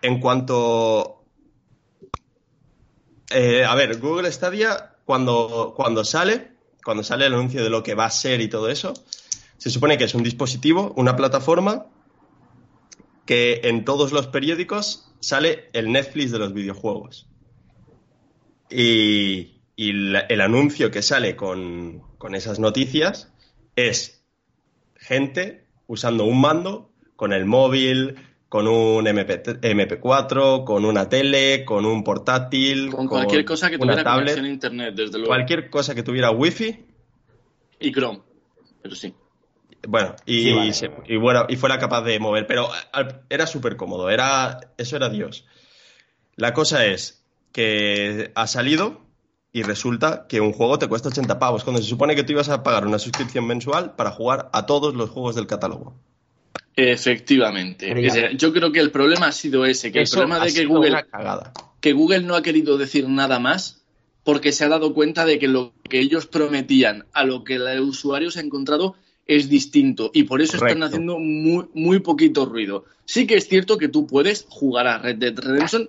En 0.00 0.20
cuanto. 0.20 1.24
Eh, 3.30 3.64
a 3.64 3.74
ver, 3.74 3.98
Google 3.98 4.30
Stadia, 4.30 4.94
cuando, 5.04 5.74
cuando 5.76 6.04
sale, 6.04 6.52
cuando 6.84 7.02
sale 7.02 7.26
el 7.26 7.34
anuncio 7.34 7.64
de 7.64 7.70
lo 7.70 7.82
que 7.82 7.94
va 7.94 8.04
a 8.04 8.10
ser 8.10 8.40
y 8.40 8.48
todo 8.48 8.68
eso, 8.68 8.94
se 9.58 9.70
supone 9.70 9.98
que 9.98 10.04
es 10.04 10.14
un 10.14 10.22
dispositivo, 10.22 10.94
una 10.96 11.16
plataforma 11.16 11.86
que 13.26 13.62
en 13.64 13.84
todos 13.84 14.12
los 14.12 14.28
periódicos 14.28 15.10
sale 15.20 15.68
el 15.72 15.90
Netflix 15.90 16.30
de 16.30 16.38
los 16.38 16.52
videojuegos. 16.52 17.26
Y, 18.70 19.50
el 19.76 20.40
anuncio 20.40 20.90
que 20.90 21.02
sale 21.02 21.34
con, 21.36 22.02
esas 22.32 22.58
noticias 22.58 23.32
es 23.76 24.24
gente 24.96 25.66
usando 25.86 26.24
un 26.24 26.40
mando 26.40 26.92
con 27.16 27.32
el 27.32 27.44
móvil, 27.44 28.16
con 28.48 28.68
un 28.68 29.06
MP, 29.06 29.98
4 29.98 30.64
con 30.64 30.84
una 30.84 31.08
tele, 31.08 31.64
con 31.64 31.84
un 31.84 32.04
portátil. 32.04 32.90
Con 32.90 33.08
cualquier 33.08 33.44
cosa 33.44 33.68
que 33.68 33.78
tuviera 33.78 34.04
conexión 34.04 34.44
a 34.44 34.48
internet, 34.48 34.94
desde 34.94 35.18
luego. 35.18 35.26
Cualquier 35.26 35.70
cosa 35.70 35.94
que 35.94 36.04
tuviera 36.04 36.30
wifi. 36.30 36.86
Y 37.80 37.92
Chrome, 37.92 38.22
pero 38.80 38.94
sí. 38.94 39.12
Bueno, 39.86 40.14
y, 40.24 40.50
y, 41.06 41.16
bueno, 41.16 41.46
y 41.48 41.56
fuera 41.56 41.78
capaz 41.78 42.02
de 42.02 42.18
mover, 42.18 42.46
pero 42.46 42.68
era 43.28 43.46
súper 43.46 43.76
cómodo, 43.76 44.08
era, 44.08 44.60
eso 44.78 44.96
era 44.96 45.08
Dios. 45.08 45.46
La 46.36 46.54
cosa 46.54 46.86
es, 46.86 47.23
que 47.54 48.32
ha 48.34 48.48
salido 48.48 49.00
y 49.52 49.62
resulta 49.62 50.26
que 50.28 50.40
un 50.40 50.52
juego 50.52 50.80
te 50.80 50.88
cuesta 50.88 51.08
80 51.08 51.38
pavos, 51.38 51.62
cuando 51.62 51.80
se 51.80 51.88
supone 51.88 52.16
que 52.16 52.24
tú 52.24 52.32
ibas 52.32 52.48
a 52.48 52.64
pagar 52.64 52.84
una 52.84 52.98
suscripción 52.98 53.46
mensual 53.46 53.94
para 53.94 54.10
jugar 54.10 54.50
a 54.52 54.66
todos 54.66 54.94
los 54.94 55.10
juegos 55.10 55.36
del 55.36 55.46
catálogo. 55.46 55.94
Efectivamente. 56.74 57.94
yo 58.36 58.52
creo 58.52 58.72
que 58.72 58.80
el 58.80 58.90
problema 58.90 59.28
ha 59.28 59.32
sido 59.32 59.64
ese, 59.64 59.92
que 59.92 60.00
el 60.00 60.08
problema 60.08 60.44
de 60.44 60.52
que 60.52 60.64
Google, 60.64 61.04
que 61.80 61.92
Google 61.92 62.22
no 62.22 62.34
ha 62.34 62.42
querido 62.42 62.76
decir 62.76 63.08
nada 63.08 63.38
más 63.38 63.84
porque 64.24 64.50
se 64.50 64.64
ha 64.64 64.68
dado 64.68 64.92
cuenta 64.92 65.24
de 65.24 65.38
que 65.38 65.46
lo 65.46 65.74
que 65.88 66.00
ellos 66.00 66.26
prometían 66.26 67.06
a 67.12 67.22
lo 67.22 67.44
que 67.44 67.54
el 67.54 67.80
usuario 67.80 68.32
se 68.32 68.40
ha 68.40 68.42
encontrado 68.42 68.96
es 69.26 69.48
distinto 69.48 70.10
y 70.12 70.24
por 70.24 70.42
eso 70.42 70.56
están 70.56 70.82
haciendo 70.82 71.20
muy, 71.20 71.66
muy 71.72 72.00
poquito 72.00 72.46
ruido. 72.46 72.84
Sí 73.04 73.28
que 73.28 73.36
es 73.36 73.46
cierto 73.46 73.78
que 73.78 73.86
tú 73.86 74.08
puedes 74.08 74.44
jugar 74.48 74.88
a 74.88 74.98
Red 74.98 75.18
Dead 75.18 75.38
Redemption 75.38 75.88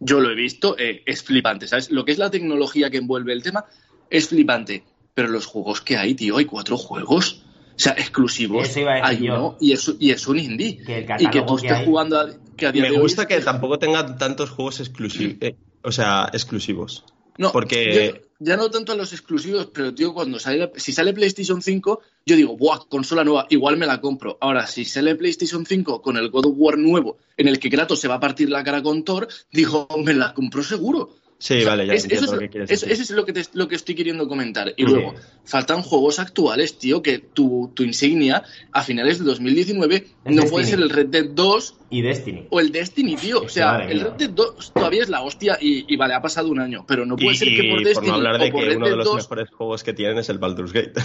yo 0.00 0.20
lo 0.20 0.30
he 0.30 0.34
visto, 0.34 0.76
eh, 0.78 1.02
es 1.06 1.22
flipante, 1.22 1.68
¿sabes? 1.68 1.90
Lo 1.90 2.04
que 2.04 2.12
es 2.12 2.18
la 2.18 2.30
tecnología 2.30 2.90
que 2.90 2.96
envuelve 2.96 3.32
el 3.32 3.42
tema 3.42 3.66
es 4.08 4.28
flipante. 4.28 4.82
Pero 5.14 5.28
los 5.28 5.46
juegos 5.46 5.82
que 5.82 5.96
hay, 5.96 6.14
tío, 6.14 6.38
hay 6.38 6.46
cuatro 6.46 6.76
juegos. 6.78 7.44
O 7.76 7.82
sea, 7.82 7.92
exclusivos. 7.92 8.68
hay 8.76 9.28
uno 9.28 9.56
y 9.60 9.72
es, 9.72 9.92
y 9.98 10.10
es 10.10 10.26
un 10.26 10.38
indie. 10.38 10.80
y 11.18 11.30
que 11.30 11.42
tú 11.42 11.56
estés 11.56 11.84
jugando 11.84 12.18
a, 12.18 12.28
que 12.56 12.72
Me 12.72 12.90
gusta 12.90 13.26
que 13.26 13.40
tampoco 13.40 13.78
tenga 13.78 14.16
tantos 14.16 14.50
juegos 14.50 14.80
exclusivos. 14.80 15.36
Eh, 15.40 15.56
o 15.82 15.92
sea, 15.92 16.28
exclusivos. 16.32 17.04
No, 17.38 17.52
porque... 17.52 18.22
ya 18.38 18.56
no 18.56 18.70
tanto 18.70 18.92
a 18.92 18.96
los 18.96 19.12
exclusivos, 19.12 19.68
pero 19.72 19.94
tío, 19.94 20.12
cuando 20.12 20.38
sale, 20.38 20.70
si 20.76 20.92
sale 20.92 21.14
PlayStation 21.14 21.62
5, 21.62 22.00
yo 22.26 22.36
digo, 22.36 22.56
¡buah! 22.56 22.86
Consola 22.88 23.24
nueva, 23.24 23.46
igual 23.50 23.76
me 23.76 23.86
la 23.86 24.00
compro. 24.00 24.38
Ahora, 24.40 24.66
si 24.66 24.84
sale 24.84 25.14
PlayStation 25.14 25.64
5 25.64 26.02
con 26.02 26.16
el 26.16 26.30
God 26.30 26.46
of 26.46 26.54
War 26.56 26.78
nuevo, 26.78 27.18
en 27.36 27.48
el 27.48 27.58
que 27.58 27.70
Kratos 27.70 28.00
se 28.00 28.08
va 28.08 28.16
a 28.16 28.20
partir 28.20 28.50
la 28.50 28.62
cara 28.62 28.82
con 28.82 29.04
Thor, 29.04 29.28
digo, 29.50 29.88
me 30.04 30.14
la 30.14 30.34
compro 30.34 30.62
seguro. 30.62 31.16
Sí, 31.40 31.64
vale, 31.64 31.86
ya 31.86 31.94
es, 31.94 32.04
eso, 32.04 32.38
es, 32.38 32.50
que 32.50 32.62
eso, 32.64 32.86
es 32.86 33.10
lo 33.12 33.24
que, 33.24 33.32
lo 33.54 33.66
que 33.66 33.74
estoy 33.74 33.94
queriendo 33.94 34.28
comentar. 34.28 34.74
Y 34.76 34.84
luego, 34.84 35.14
faltan 35.42 35.80
juegos 35.80 36.18
actuales, 36.18 36.76
tío, 36.76 37.02
que 37.02 37.18
tu, 37.18 37.72
tu, 37.72 37.82
insignia 37.82 38.42
a 38.72 38.82
finales 38.82 39.18
de 39.18 39.24
2019 39.24 40.06
no 40.26 40.42
puede 40.44 40.66
ser 40.66 40.80
el 40.80 40.90
Red 40.90 41.06
Dead 41.06 41.30
2 41.30 41.76
y 41.88 42.02
Destiny. 42.02 42.46
O 42.50 42.60
el 42.60 42.70
Destiny, 42.70 43.16
tío. 43.16 43.40
O 43.40 43.48
sea, 43.48 43.78
el 43.88 44.00
Red 44.00 44.12
Dead 44.18 44.28
2 44.28 44.72
todavía 44.74 45.02
es 45.02 45.08
la 45.08 45.22
hostia 45.22 45.56
y, 45.58 45.96
vale, 45.96 46.12
ha 46.12 46.20
pasado 46.20 46.50
un 46.50 46.60
año, 46.60 46.84
pero 46.86 47.06
no 47.06 47.16
puede 47.16 47.34
ser 47.34 47.48
que 47.48 47.70
por 47.70 47.84
Destiny. 47.84 47.94
Por 47.94 48.06
no 48.06 48.14
hablar 48.16 48.38
de 48.38 48.52
que 48.52 48.76
uno 48.76 48.86
de 48.90 48.96
los 48.96 49.14
mejores 49.14 49.48
juegos 49.48 49.82
que 49.82 49.94
tienen 49.94 50.18
es 50.18 50.28
el 50.28 50.36
Baldur's 50.38 50.72
Gate. 50.72 50.92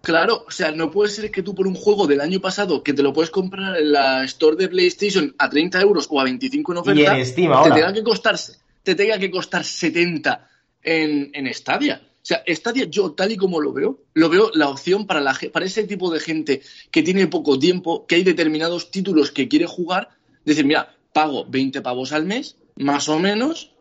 Claro, 0.00 0.44
o 0.46 0.50
sea, 0.50 0.70
no 0.70 0.90
puede 0.90 1.10
ser 1.10 1.30
que 1.30 1.42
tú 1.42 1.54
por 1.54 1.66
un 1.66 1.74
juego 1.74 2.06
del 2.06 2.20
año 2.20 2.40
pasado 2.40 2.82
que 2.82 2.94
te 2.94 3.02
lo 3.02 3.12
puedes 3.12 3.30
comprar 3.30 3.76
en 3.76 3.92
la 3.92 4.24
store 4.24 4.56
de 4.56 4.68
PlayStation 4.68 5.34
a 5.38 5.50
30 5.50 5.82
euros 5.82 6.06
o 6.08 6.20
a 6.20 6.24
25 6.24 6.72
en 6.72 6.78
oferta, 6.78 7.14
te 7.14 7.32
tenga 7.32 7.92
que 7.92 8.02
costarse 8.02 8.54
te 8.88 8.94
tenga 8.94 9.18
que 9.18 9.30
costar 9.30 9.66
70 9.66 10.48
en, 10.82 11.30
en 11.34 11.52
Stadia. 11.52 12.00
O 12.02 12.20
sea, 12.22 12.42
Stadia 12.46 12.86
yo 12.86 13.12
tal 13.12 13.30
y 13.32 13.36
como 13.36 13.60
lo 13.60 13.74
veo, 13.74 13.98
lo 14.14 14.30
veo 14.30 14.50
la 14.54 14.70
opción 14.70 15.06
para, 15.06 15.20
la, 15.20 15.38
para 15.52 15.66
ese 15.66 15.84
tipo 15.84 16.10
de 16.10 16.20
gente 16.20 16.62
que 16.90 17.02
tiene 17.02 17.26
poco 17.26 17.58
tiempo, 17.58 18.06
que 18.06 18.14
hay 18.14 18.22
determinados 18.22 18.90
títulos 18.90 19.30
que 19.30 19.46
quiere 19.46 19.66
jugar, 19.66 20.08
decir, 20.46 20.64
mira, 20.64 20.96
pago 21.12 21.44
20 21.46 21.82
pavos 21.82 22.12
al 22.12 22.24
mes, 22.24 22.56
más 22.76 23.10
o 23.10 23.18
menos, 23.18 23.72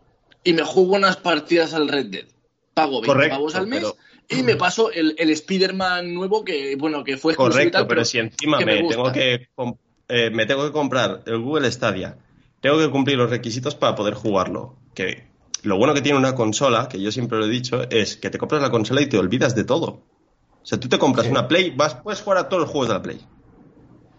y 0.44 0.52
me 0.52 0.64
juego 0.64 0.96
unas 0.96 1.16
partidas 1.16 1.74
al 1.74 1.88
Red 1.88 2.08
Dead. 2.08 2.26
Pago 2.74 3.00
20 3.00 3.30
pavos 3.30 3.56
al 3.56 3.68
mes 3.68 3.86
y 4.28 4.44
me 4.44 4.58
paso 4.58 4.92
el, 4.92 5.16
el 5.18 5.30
Spider-Man 5.30 6.14
nuevo 6.14 6.44
que, 6.44 6.76
bueno, 6.76 7.02
que 7.06 7.16
fue 7.16 7.34
Correcto, 7.34 7.88
pero, 7.88 8.04
si 8.04 8.18
encima 8.18 8.60
me, 8.60 8.84
tengo 8.84 9.10
que, 9.14 9.48
eh, 10.10 10.30
me 10.32 10.46
tengo 10.46 10.66
que 10.66 10.74
comprar 10.74 11.24
el 11.26 11.40
Google 11.40 11.72
Stadia, 11.72 12.18
tengo 12.60 12.78
que 12.78 12.90
cumplir 12.90 13.18
los 13.18 13.30
requisitos 13.30 13.74
para 13.76 13.96
poder 13.96 14.16
jugarlo 14.16 14.76
que 14.98 15.28
lo 15.62 15.78
bueno 15.78 15.94
que 15.94 16.02
tiene 16.02 16.18
una 16.18 16.34
consola, 16.34 16.90
que 16.90 17.00
yo 17.00 17.12
siempre 17.12 17.38
lo 17.38 17.46
he 17.46 17.50
dicho, 17.50 17.88
es 17.90 18.18
que 18.18 18.32
te 18.32 18.40
compras 18.40 18.64
la 18.64 18.72
consola 18.72 19.02
y 19.02 19.08
te 19.08 19.20
olvidas 19.20 19.54
de 19.54 19.64
todo. 19.64 19.88
O 19.88 20.66
sea, 20.66 20.80
tú 20.80 20.90
te 20.90 20.98
compras 20.98 21.28
una 21.28 21.48
Play, 21.48 21.72
vas, 21.76 21.96
puedes 21.96 22.22
jugar 22.22 22.40
a 22.40 22.50
todos 22.50 22.64
los 22.64 22.72
juegos 22.72 22.88
de 22.90 22.94
la 22.96 23.02
Play. 23.04 23.22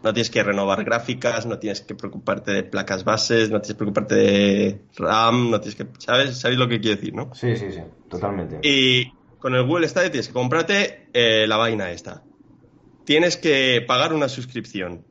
No 0.05 0.15
tienes 0.15 0.31
que 0.31 0.41
renovar 0.45 0.85
gráficas, 0.85 1.47
no 1.47 1.59
tienes 1.59 1.81
que 1.81 1.97
preocuparte 1.97 2.53
de 2.53 2.63
placas 2.63 3.03
bases, 3.03 3.51
no 3.51 3.61
tienes 3.61 3.69
que 3.69 3.75
preocuparte 3.75 4.15
de 4.15 4.83
RAM, 4.97 5.51
no 5.51 5.61
tienes 5.61 5.75
que... 5.75 5.89
¿Sabes? 5.99 6.39
¿Sabéis 6.39 6.61
lo 6.61 6.69
que 6.69 6.81
quiero 6.81 6.97
decir, 6.97 7.13
no? 7.13 7.35
Sí, 7.35 7.57
sí, 7.57 7.73
sí, 7.73 7.81
totalmente. 8.09 8.61
Y 8.63 9.11
con 9.41 9.57
el 9.57 9.67
Google 9.67 9.89
Stadia 9.89 10.13
tienes 10.13 10.29
que 10.29 10.35
comprarte 10.35 11.09
eh, 11.13 11.47
la 11.49 11.57
vaina 11.57 11.91
esta. 11.91 12.23
Tienes 13.05 13.37
que 13.37 13.83
pagar 13.85 14.13
una 14.13 14.29
suscripción. 14.29 15.05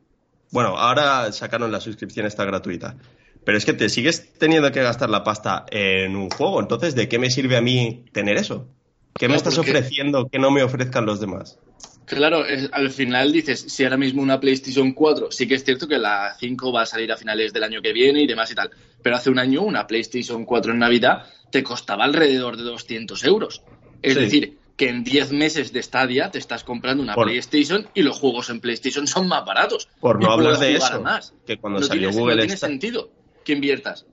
Bueno, 0.50 0.78
ahora 0.78 1.30
sacaron 1.32 1.70
la 1.70 1.80
suscripción 1.80 2.24
esta 2.24 2.46
gratuita. 2.46 2.96
Pero 3.44 3.56
es 3.58 3.64
que 3.64 3.72
te 3.72 3.88
sigues 3.88 4.34
teniendo 4.34 4.70
que 4.72 4.82
gastar 4.82 5.10
la 5.10 5.24
pasta 5.24 5.64
en 5.70 6.16
un 6.16 6.30
juego. 6.30 6.60
Entonces, 6.60 6.94
¿de 6.94 7.08
qué 7.08 7.18
me 7.18 7.30
sirve 7.30 7.56
a 7.56 7.60
mí 7.60 8.04
tener 8.12 8.36
eso? 8.36 8.68
¿Qué 9.14 9.28
me 9.28 9.36
estás 9.36 9.58
ofreciendo 9.58 10.28
que 10.28 10.38
no 10.38 10.50
me 10.50 10.62
ofrezcan 10.62 11.06
los 11.06 11.20
demás? 11.20 11.58
Claro, 12.04 12.42
al 12.72 12.90
final 12.90 13.32
dices, 13.32 13.66
si 13.68 13.84
ahora 13.84 13.98
mismo 13.98 14.22
una 14.22 14.40
PlayStation 14.40 14.92
4, 14.92 15.30
sí 15.30 15.46
que 15.46 15.56
es 15.56 15.64
cierto 15.64 15.86
que 15.86 15.98
la 15.98 16.34
5 16.38 16.72
va 16.72 16.82
a 16.82 16.86
salir 16.86 17.12
a 17.12 17.16
finales 17.16 17.52
del 17.52 17.64
año 17.64 17.82
que 17.82 17.92
viene 17.92 18.22
y 18.22 18.26
demás 18.26 18.50
y 18.50 18.54
tal, 18.54 18.70
pero 19.02 19.16
hace 19.16 19.28
un 19.28 19.38
año 19.38 19.62
una 19.62 19.86
PlayStation 19.86 20.44
4 20.46 20.72
en 20.72 20.78
Navidad 20.78 21.26
te 21.50 21.62
costaba 21.62 22.04
alrededor 22.04 22.56
de 22.56 22.62
200 22.62 23.24
euros. 23.24 23.62
Es 24.00 24.14
decir, 24.14 24.58
que 24.76 24.88
en 24.88 25.04
10 25.04 25.32
meses 25.32 25.72
de 25.72 25.82
Stadia 25.82 26.30
te 26.30 26.38
estás 26.38 26.64
comprando 26.64 27.02
una 27.02 27.14
PlayStation 27.14 27.88
y 27.92 28.02
los 28.02 28.18
juegos 28.18 28.48
en 28.48 28.60
PlayStation 28.60 29.06
son 29.06 29.28
más 29.28 29.44
baratos. 29.44 29.88
Por 30.00 30.22
no 30.22 30.32
hablar 30.32 30.58
de 30.58 30.76
eso, 30.76 31.04
que 31.46 31.58
cuando 31.58 31.82
salió 31.82 32.10
Google 32.12 32.36
no 32.36 32.42
tiene 32.42 32.56
sentido 32.56 33.10
que 33.48 33.54
inviertas. 33.54 34.04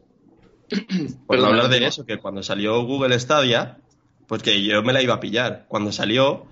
Por 1.27 1.37
hablar 1.37 1.67
de 1.67 1.85
eso, 1.85 2.05
que 2.05 2.17
cuando 2.17 2.41
salió 2.41 2.81
Google 2.83 3.19
Stadia, 3.19 3.77
pues 4.27 4.41
que 4.41 4.63
yo 4.63 4.81
me 4.81 4.93
la 4.93 5.01
iba 5.01 5.15
a 5.15 5.19
pillar. 5.19 5.65
Cuando 5.67 5.91
salió, 5.91 6.45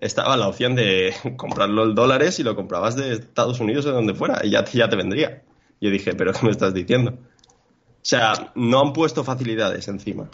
estaba 0.00 0.36
la 0.36 0.46
opción 0.46 0.76
de 0.76 1.12
comprarlo 1.36 1.82
en 1.82 1.96
dólares 1.96 2.38
y 2.38 2.44
lo 2.44 2.54
comprabas 2.54 2.94
de 2.94 3.14
Estados 3.14 3.58
Unidos 3.58 3.86
o 3.86 3.88
de 3.88 3.94
donde 3.96 4.14
fuera 4.14 4.40
y 4.44 4.50
ya, 4.50 4.64
ya 4.64 4.88
te 4.88 4.94
vendría. 4.94 5.42
Yo 5.80 5.90
dije, 5.90 6.14
¿pero 6.14 6.32
qué 6.32 6.46
me 6.46 6.52
estás 6.52 6.72
diciendo? 6.72 7.10
O 7.10 8.08
sea, 8.08 8.52
no 8.54 8.80
han 8.80 8.92
puesto 8.92 9.24
facilidades 9.24 9.88
encima. 9.88 10.30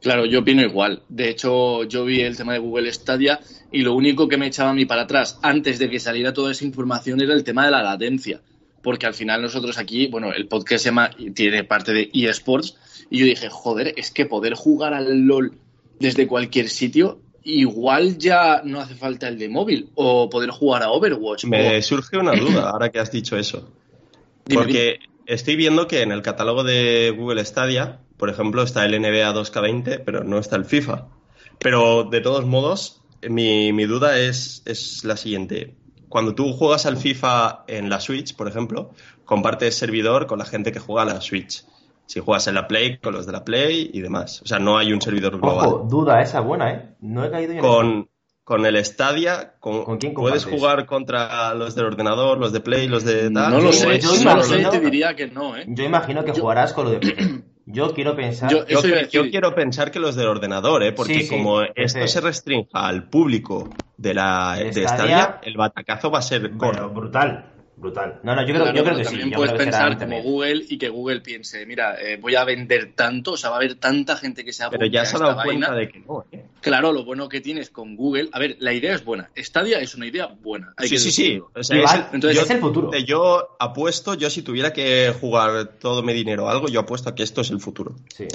Claro, 0.00 0.26
yo 0.26 0.40
opino 0.40 0.62
igual. 0.62 1.02
De 1.08 1.30
hecho, 1.30 1.84
yo 1.84 2.04
vi 2.04 2.22
el 2.22 2.36
tema 2.36 2.54
de 2.54 2.58
Google 2.58 2.92
Stadia 2.92 3.38
y 3.70 3.82
lo 3.82 3.94
único 3.94 4.28
que 4.28 4.36
me 4.36 4.48
echaba 4.48 4.70
a 4.70 4.74
mí 4.74 4.84
para 4.84 5.02
atrás 5.02 5.38
antes 5.42 5.78
de 5.78 5.88
que 5.88 6.00
saliera 6.00 6.32
toda 6.32 6.50
esa 6.50 6.64
información 6.64 7.20
era 7.20 7.34
el 7.34 7.44
tema 7.44 7.64
de 7.64 7.70
la 7.70 7.82
latencia. 7.84 8.40
Porque 8.84 9.06
al 9.06 9.14
final 9.14 9.42
nosotros 9.42 9.78
aquí, 9.78 10.06
bueno, 10.06 10.32
el 10.32 10.46
podcast 10.46 10.84
se 10.84 10.90
llama, 10.90 11.10
tiene 11.34 11.64
parte 11.64 11.92
de 11.92 12.10
eSports 12.12 12.76
y 13.10 13.18
yo 13.18 13.26
dije, 13.26 13.48
joder, 13.50 13.94
es 13.96 14.12
que 14.12 14.26
poder 14.26 14.54
jugar 14.54 14.94
al 14.94 15.22
LOL 15.26 15.58
desde 15.98 16.26
cualquier 16.28 16.68
sitio, 16.68 17.18
igual 17.42 18.18
ya 18.18 18.62
no 18.64 18.80
hace 18.80 18.94
falta 18.94 19.26
el 19.28 19.38
de 19.38 19.48
móvil 19.48 19.90
o 19.94 20.28
poder 20.30 20.50
jugar 20.50 20.82
a 20.82 20.90
Overwatch. 20.90 21.46
Me 21.46 21.78
o- 21.78 21.82
surge 21.82 22.16
una 22.18 22.32
duda 22.36 22.70
ahora 22.70 22.90
que 22.90 23.00
has 23.00 23.10
dicho 23.10 23.36
eso. 23.36 23.72
Dime, 24.46 24.62
Porque 24.62 24.98
estoy 25.26 25.56
viendo 25.56 25.86
que 25.88 26.02
en 26.02 26.12
el 26.12 26.22
catálogo 26.22 26.62
de 26.62 27.12
Google 27.16 27.44
Stadia, 27.44 28.00
por 28.18 28.28
ejemplo, 28.30 28.62
está 28.62 28.84
el 28.84 29.00
NBA 29.00 29.32
2K20, 29.34 30.02
pero 30.04 30.24
no 30.24 30.38
está 30.38 30.56
el 30.56 30.64
FIFA. 30.66 31.08
Pero 31.58 32.04
de 32.04 32.20
todos 32.20 32.44
modos, 32.44 33.00
mi, 33.28 33.72
mi 33.72 33.84
duda 33.84 34.18
es, 34.18 34.62
es 34.66 35.04
la 35.04 35.16
siguiente. 35.16 35.74
Cuando 36.14 36.32
tú 36.36 36.52
juegas 36.52 36.86
al 36.86 36.96
FIFA 36.96 37.64
en 37.66 37.90
la 37.90 37.98
Switch, 37.98 38.36
por 38.36 38.46
ejemplo, 38.46 38.90
compartes 39.24 39.76
servidor 39.76 40.28
con 40.28 40.38
la 40.38 40.44
gente 40.44 40.70
que 40.70 40.78
juega 40.78 41.02
a 41.02 41.06
la 41.06 41.20
Switch. 41.20 41.64
Si 42.06 42.20
juegas 42.20 42.46
en 42.46 42.54
la 42.54 42.68
Play, 42.68 42.98
con 42.98 43.14
los 43.14 43.26
de 43.26 43.32
la 43.32 43.44
Play 43.44 43.90
y 43.92 44.00
demás. 44.00 44.40
O 44.42 44.46
sea, 44.46 44.60
no 44.60 44.78
hay 44.78 44.92
un 44.92 45.02
servidor 45.02 45.40
global. 45.40 45.66
Ojo, 45.66 45.78
duda 45.90 46.22
esa 46.22 46.38
buena, 46.38 46.70
¿eh? 46.70 46.94
No 47.00 47.24
he 47.24 47.32
caído 47.32 47.54
en 47.54 47.58
con, 47.58 48.08
con 48.44 48.64
el 48.64 48.76
Stadia, 48.84 49.54
con- 49.58 49.82
¿Con 49.82 49.98
quién 49.98 50.14
puedes 50.14 50.44
jugar 50.44 50.86
contra 50.86 51.52
los 51.54 51.74
del 51.74 51.86
ordenador, 51.86 52.38
los 52.38 52.52
de 52.52 52.60
Play, 52.60 52.86
los 52.86 53.02
de 53.04 53.28
tal. 53.32 53.50
no 53.50 53.58
lo 53.58 53.72
sé, 53.72 53.98
yo 53.98 54.10
no 54.22 54.36
lo 54.36 54.42
sé, 54.44 54.60
imagino- 54.60 54.70
te 54.70 54.78
diría 54.78 55.16
que 55.16 55.26
no, 55.26 55.56
¿eh? 55.56 55.64
Yo 55.66 55.82
imagino 55.82 56.24
que 56.24 56.32
Yo- 56.32 56.42
jugarás 56.42 56.72
con 56.74 56.84
lo 56.84 56.90
de 56.92 56.98
PC. 57.00 57.16
Yo 57.66 57.94
quiero 57.94 58.14
pensar... 58.14 58.50
Yo- 58.50 58.64
decir. 58.64 59.30
quiero 59.30 59.54
pensar 59.54 59.90
que 59.90 59.98
los 59.98 60.16
del 60.16 60.26
ordenador, 60.28 60.82
¿eh? 60.82 60.92
porque 60.92 61.14
Sí, 61.14 61.22
sí, 61.22 61.28
como 61.30 61.62
esto 61.62 62.06
se 62.06 62.20
restrinja 62.20 62.86
al 62.86 63.08
público 63.08 63.72
de 63.96 64.12
la 64.14 64.56
El 64.58 64.74
de 64.74 64.82
Stadia- 64.82 64.88
Stadia, 64.96 65.40
el 65.42 65.56
batacazo 65.56 66.10
va 66.10 66.18
a 66.18 66.22
ser 66.22 66.50
corto. 66.58 66.90
brutal, 66.90 67.53
brutal. 67.84 68.20
No, 68.22 68.34
no, 68.34 68.40
yo 68.42 68.48
creo, 68.48 68.62
Claro, 68.64 68.76
yo 68.76 68.84
creo 68.84 68.96
que 68.96 69.04
sí. 69.04 69.10
también 69.10 69.30
yo 69.30 69.36
puedes 69.36 69.52
creo 69.54 69.66
que 69.66 69.72
será 69.72 69.88
pensar 69.90 70.08
como. 70.08 70.22
Google 70.22 70.64
y 70.68 70.78
que 70.78 70.88
Google 70.88 71.20
piense, 71.20 71.64
mira, 71.66 72.00
eh, 72.00 72.16
voy 72.20 72.34
a 72.34 72.44
vender 72.44 72.92
tanto, 72.94 73.32
o 73.32 73.36
sea, 73.36 73.50
va 73.50 73.56
a 73.56 73.58
haber 73.60 73.76
tanta 73.76 74.16
gente 74.16 74.44
que 74.44 74.52
se 74.52 74.64
Pero 74.70 74.86
ya 74.86 75.04
se 75.04 75.16
ha 75.16 75.20
dado 75.20 75.34
cuenta 75.44 75.68
vaina. 75.68 75.74
de 75.80 75.88
que 75.88 76.00
no, 76.00 76.24
¿eh? 76.32 76.44
Claro, 76.60 76.92
lo 76.92 77.04
bueno 77.04 77.28
que 77.28 77.40
tienes 77.40 77.70
con 77.70 77.94
Google, 77.96 78.28
a 78.32 78.38
ver, 78.38 78.56
la 78.60 78.72
idea 78.72 78.94
es 78.94 79.04
buena. 79.04 79.30
Stadia 79.36 79.78
es 79.80 79.94
una 79.94 80.06
idea 80.06 80.26
buena. 80.26 80.72
hay 80.76 80.88
Sí, 80.88 80.94
que 80.94 81.00
sí, 81.00 81.10
sí. 81.12 81.40
O 81.54 81.62
sea, 81.62 81.76
Igual, 81.76 81.94
es, 82.00 82.06
el- 82.08 82.14
entonces 82.14 82.36
yo, 82.38 82.44
es 82.44 82.50
el 82.50 82.60
futuro. 82.60 82.90
yo 82.98 83.56
apuesto, 83.60 84.14
yo 84.14 84.30
si 84.30 84.42
tuviera 84.42 84.72
que 84.72 85.12
jugar 85.20 85.66
todo 85.78 86.02
mi 86.02 86.12
dinero 86.14 86.48
a 86.48 86.52
algo, 86.52 86.68
yo 86.68 86.80
apuesto 86.80 87.10
a 87.10 87.14
que 87.14 87.22
esto 87.22 87.42
es 87.42 87.50
el 87.50 87.60
futuro. 87.60 87.94
Sí. 88.14 88.26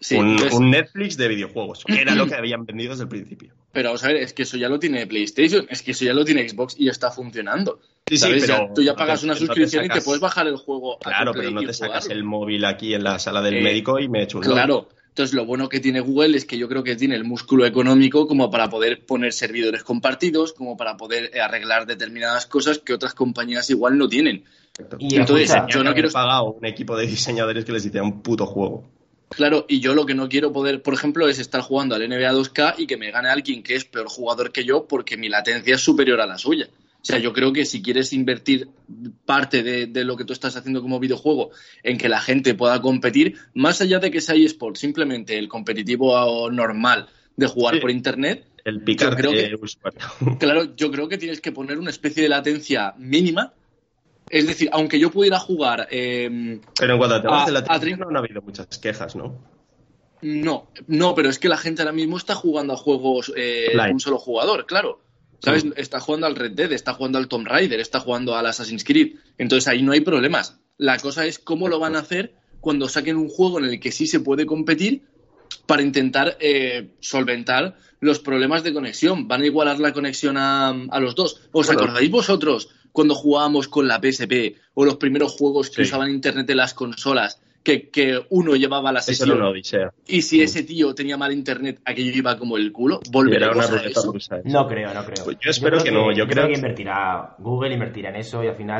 Sí, 0.00 0.16
un, 0.16 0.30
entonces- 0.30 0.54
un 0.58 0.70
Netflix 0.70 1.16
de 1.18 1.28
videojuegos, 1.28 1.84
que 1.84 2.00
era 2.00 2.14
lo 2.14 2.26
que 2.26 2.34
habían 2.34 2.64
vendido 2.64 2.90
desde 2.92 3.02
el 3.04 3.08
principio. 3.08 3.52
Pero 3.72 3.90
vamos 3.90 4.02
a 4.02 4.08
ver, 4.08 4.16
es 4.16 4.32
que 4.32 4.42
eso 4.42 4.56
ya 4.56 4.68
lo 4.68 4.78
tiene 4.78 5.06
PlayStation, 5.06 5.66
es 5.70 5.82
que 5.82 5.92
eso 5.92 6.04
ya 6.04 6.12
lo 6.14 6.24
tiene 6.24 6.48
Xbox 6.48 6.74
y 6.78 6.88
está 6.88 7.10
funcionando. 7.10 7.78
Sí, 8.08 8.16
sí, 8.16 8.18
¿Sabes? 8.18 8.46
pero 8.46 8.66
Ya- 8.68 8.74
tú 8.74 8.82
ya 8.82 8.96
pagas 8.96 9.22
una 9.22 9.34
no 9.34 9.38
te 9.38 9.46
suscripción 9.46 9.84
y 9.84 9.88
te 9.88 10.00
puedes 10.00 10.20
bajar 10.20 10.46
el 10.48 10.56
juego 10.56 10.96
a 10.96 10.98
Claro, 10.98 11.32
pero 11.32 11.50
no 11.52 11.60
te 11.62 11.72
sacas 11.72 12.04
jugarlo. 12.04 12.12
el 12.14 12.24
móvil 12.24 12.64
aquí 12.64 12.94
en 12.94 13.04
la 13.04 13.18
sala 13.20 13.40
del 13.42 13.58
Eh, 13.58 13.62
médico 13.62 14.00
y 14.00 14.08
me 14.08 14.22
echo 14.24 14.38
un 14.38 14.44
LOL. 14.44 14.54
Claro. 14.54 14.88
Entonces, 15.10 15.34
lo 15.34 15.44
bueno 15.44 15.68
que 15.68 15.80
tiene 15.80 16.00
Google 16.00 16.36
es 16.36 16.44
que 16.44 16.56
yo 16.56 16.68
creo 16.68 16.82
que 16.82 16.96
tiene 16.96 17.14
el 17.16 17.24
músculo 17.24 17.66
económico 17.66 18.26
como 18.26 18.50
para 18.50 18.70
poder 18.70 19.04
poner 19.04 19.32
servidores 19.32 19.82
compartidos, 19.84 20.52
como 20.52 20.76
para 20.76 20.96
poder 20.96 21.30
eh, 21.34 21.40
arreglar 21.40 21.84
determinadas 21.86 22.46
cosas 22.46 22.78
que 22.78 22.94
otras 22.94 23.12
compañías 23.14 23.68
igual 23.70 23.98
no 23.98 24.08
tienen. 24.08 24.44
Y 24.98 25.16
Entonces, 25.16 25.50
yo 25.50 25.66
Yo 25.68 25.78
no 25.84 25.90
no 25.90 25.94
quiero- 25.94 26.10
pagado 26.10 26.44
un 26.52 26.64
equipo 26.64 26.96
de 26.96 27.06
diseñadores 27.06 27.64
que 27.64 27.72
les 27.72 27.84
hiciera 27.84 28.04
un 28.04 28.22
puto 28.22 28.46
juego. 28.46 28.88
Claro, 29.30 29.64
y 29.68 29.80
yo 29.80 29.94
lo 29.94 30.06
que 30.06 30.14
no 30.14 30.28
quiero 30.28 30.52
poder, 30.52 30.82
por 30.82 30.92
ejemplo, 30.94 31.28
es 31.28 31.38
estar 31.38 31.60
jugando 31.60 31.94
al 31.94 32.02
NBA 32.08 32.32
2K 32.32 32.74
y 32.78 32.86
que 32.86 32.96
me 32.96 33.10
gane 33.10 33.28
alguien 33.28 33.62
que 33.62 33.76
es 33.76 33.84
peor 33.84 34.08
jugador 34.08 34.50
que 34.52 34.64
yo 34.64 34.86
porque 34.86 35.16
mi 35.16 35.28
latencia 35.28 35.76
es 35.76 35.80
superior 35.80 36.20
a 36.20 36.26
la 36.26 36.36
suya. 36.36 36.68
O 37.02 37.04
sea, 37.04 37.18
yo 37.18 37.32
creo 37.32 37.52
que 37.52 37.64
si 37.64 37.80
quieres 37.80 38.12
invertir 38.12 38.68
parte 39.24 39.62
de, 39.62 39.86
de 39.86 40.04
lo 40.04 40.16
que 40.16 40.24
tú 40.24 40.32
estás 40.34 40.56
haciendo 40.56 40.82
como 40.82 40.98
videojuego 41.00 41.50
en 41.82 41.96
que 41.96 42.08
la 42.10 42.20
gente 42.20 42.54
pueda 42.54 42.82
competir, 42.82 43.36
más 43.54 43.80
allá 43.80 44.00
de 44.00 44.10
que 44.10 44.20
sea 44.20 44.34
eSport, 44.34 44.76
simplemente 44.76 45.38
el 45.38 45.48
competitivo 45.48 46.50
normal 46.50 47.08
de 47.36 47.46
jugar 47.46 47.76
Sí. 47.76 47.80
por 47.80 47.90
internet, 47.90 48.44
El 48.64 48.82
picarte 48.82 49.16
creo 49.16 49.30
que- 49.30 49.54
usuario. 49.54 50.00
Claro, 50.40 50.76
yo 50.76 50.90
creo 50.90 51.08
que 51.08 51.16
tienes 51.16 51.40
que 51.40 51.52
poner 51.52 51.78
una 51.78 51.88
especie 51.90 52.22
de 52.22 52.28
latencia 52.28 52.92
mínima. 52.98 53.54
Es 54.30 54.46
decir, 54.46 54.68
aunque 54.72 54.98
yo 54.98 55.10
pudiera 55.10 55.38
jugar. 55.40 55.88
eh, 55.90 56.60
Pero 56.78 56.92
en 56.94 56.98
cuanto 56.98 57.16
a 57.16 57.22
temas 57.22 57.46
de 57.46 57.52
la 57.52 57.60
no 57.96 58.16
ha 58.16 58.18
habido 58.20 58.40
muchas 58.40 58.78
quejas, 58.78 59.16
¿no? 59.16 59.36
no, 60.22 60.68
no, 60.86 61.14
pero 61.14 61.28
es 61.30 61.38
que 61.38 61.48
la 61.48 61.56
gente 61.56 61.82
ahora 61.82 61.92
mismo 61.92 62.16
está 62.16 62.34
jugando 62.34 62.74
a 62.74 62.76
juegos 62.76 63.32
eh, 63.36 63.70
Live. 63.72 63.92
un 63.92 64.00
solo 64.00 64.18
jugador, 64.18 64.66
claro. 64.66 65.00
¿Sabes? 65.42 65.62
Sí. 65.62 65.72
Está 65.76 66.00
jugando 66.00 66.26
al 66.26 66.36
Red 66.36 66.52
Dead, 66.52 66.70
está 66.72 66.92
jugando 66.92 67.16
al 67.18 67.26
Tomb 67.26 67.46
Raider, 67.46 67.80
está 67.80 67.98
jugando 68.00 68.36
al 68.36 68.44
Assassin's 68.46 68.84
Creed. 68.84 69.14
Entonces 69.38 69.66
ahí 69.68 69.82
no 69.82 69.92
hay 69.92 70.00
problemas. 70.00 70.60
La 70.76 70.98
cosa 70.98 71.24
es 71.24 71.38
cómo 71.38 71.68
lo 71.68 71.78
van 71.78 71.96
a 71.96 72.00
hacer 72.00 72.34
cuando 72.60 72.88
saquen 72.88 73.16
un 73.16 73.30
juego 73.30 73.58
en 73.58 73.64
el 73.64 73.80
que 73.80 73.90
sí 73.90 74.06
se 74.06 74.20
puede 74.20 74.44
competir 74.44 75.02
para 75.66 75.82
intentar 75.82 76.36
eh, 76.40 76.90
solventar 77.00 77.76
los 78.00 78.18
problemas 78.18 78.62
de 78.62 78.74
conexión. 78.74 79.26
Van 79.28 79.40
a 79.40 79.46
igualar 79.46 79.80
la 79.80 79.94
conexión 79.94 80.36
a, 80.36 80.68
a 80.68 81.00
los 81.00 81.14
dos. 81.14 81.40
¿Os 81.52 81.66
Bueno. 81.68 81.82
acordáis 81.82 82.10
vosotros 82.10 82.68
cuando 82.92 83.14
jugábamos 83.14 83.68
con 83.68 83.86
la 83.88 84.00
PSP 84.00 84.56
o 84.74 84.84
los 84.84 84.96
primeros 84.96 85.32
juegos 85.36 85.68
que 85.70 85.76
Sí. 85.76 85.82
usaban 85.82 86.10
Internet 86.10 86.46
de 86.46 86.54
las 86.54 86.74
consolas? 86.74 87.40
Que, 87.62 87.90
que 87.90 88.18
uno 88.30 88.56
llevaba 88.56 88.90
la 88.90 89.02
sesión 89.02 89.42
odisea. 89.42 89.92
y 90.06 90.22
si 90.22 90.40
ese 90.42 90.62
tío 90.62 90.94
tenía 90.94 91.18
mal 91.18 91.30
internet, 91.30 91.78
aquello 91.84 92.10
iba 92.16 92.38
como 92.38 92.56
el 92.56 92.72
culo. 92.72 93.00
¿Volveremos 93.12 93.70
a 93.70 93.76
eso? 93.84 94.12
rusa. 94.12 94.38
eso. 94.38 94.48
No 94.48 94.66
creo, 94.66 94.94
no 94.94 95.04
creo. 95.04 95.24
Pues 95.26 95.36
yo 95.40 95.50
espero 95.50 95.82
que 95.84 95.90
no, 95.92 96.10
yo 96.10 96.26
creo 96.26 96.46
que 96.46 96.52
que- 96.54 96.58
invertirá, 96.58 97.34
Google 97.38 97.74
invertirá 97.74 98.08
en 98.08 98.16
eso 98.16 98.42
y 98.42 98.46
al 98.48 98.54
final... 98.56 98.78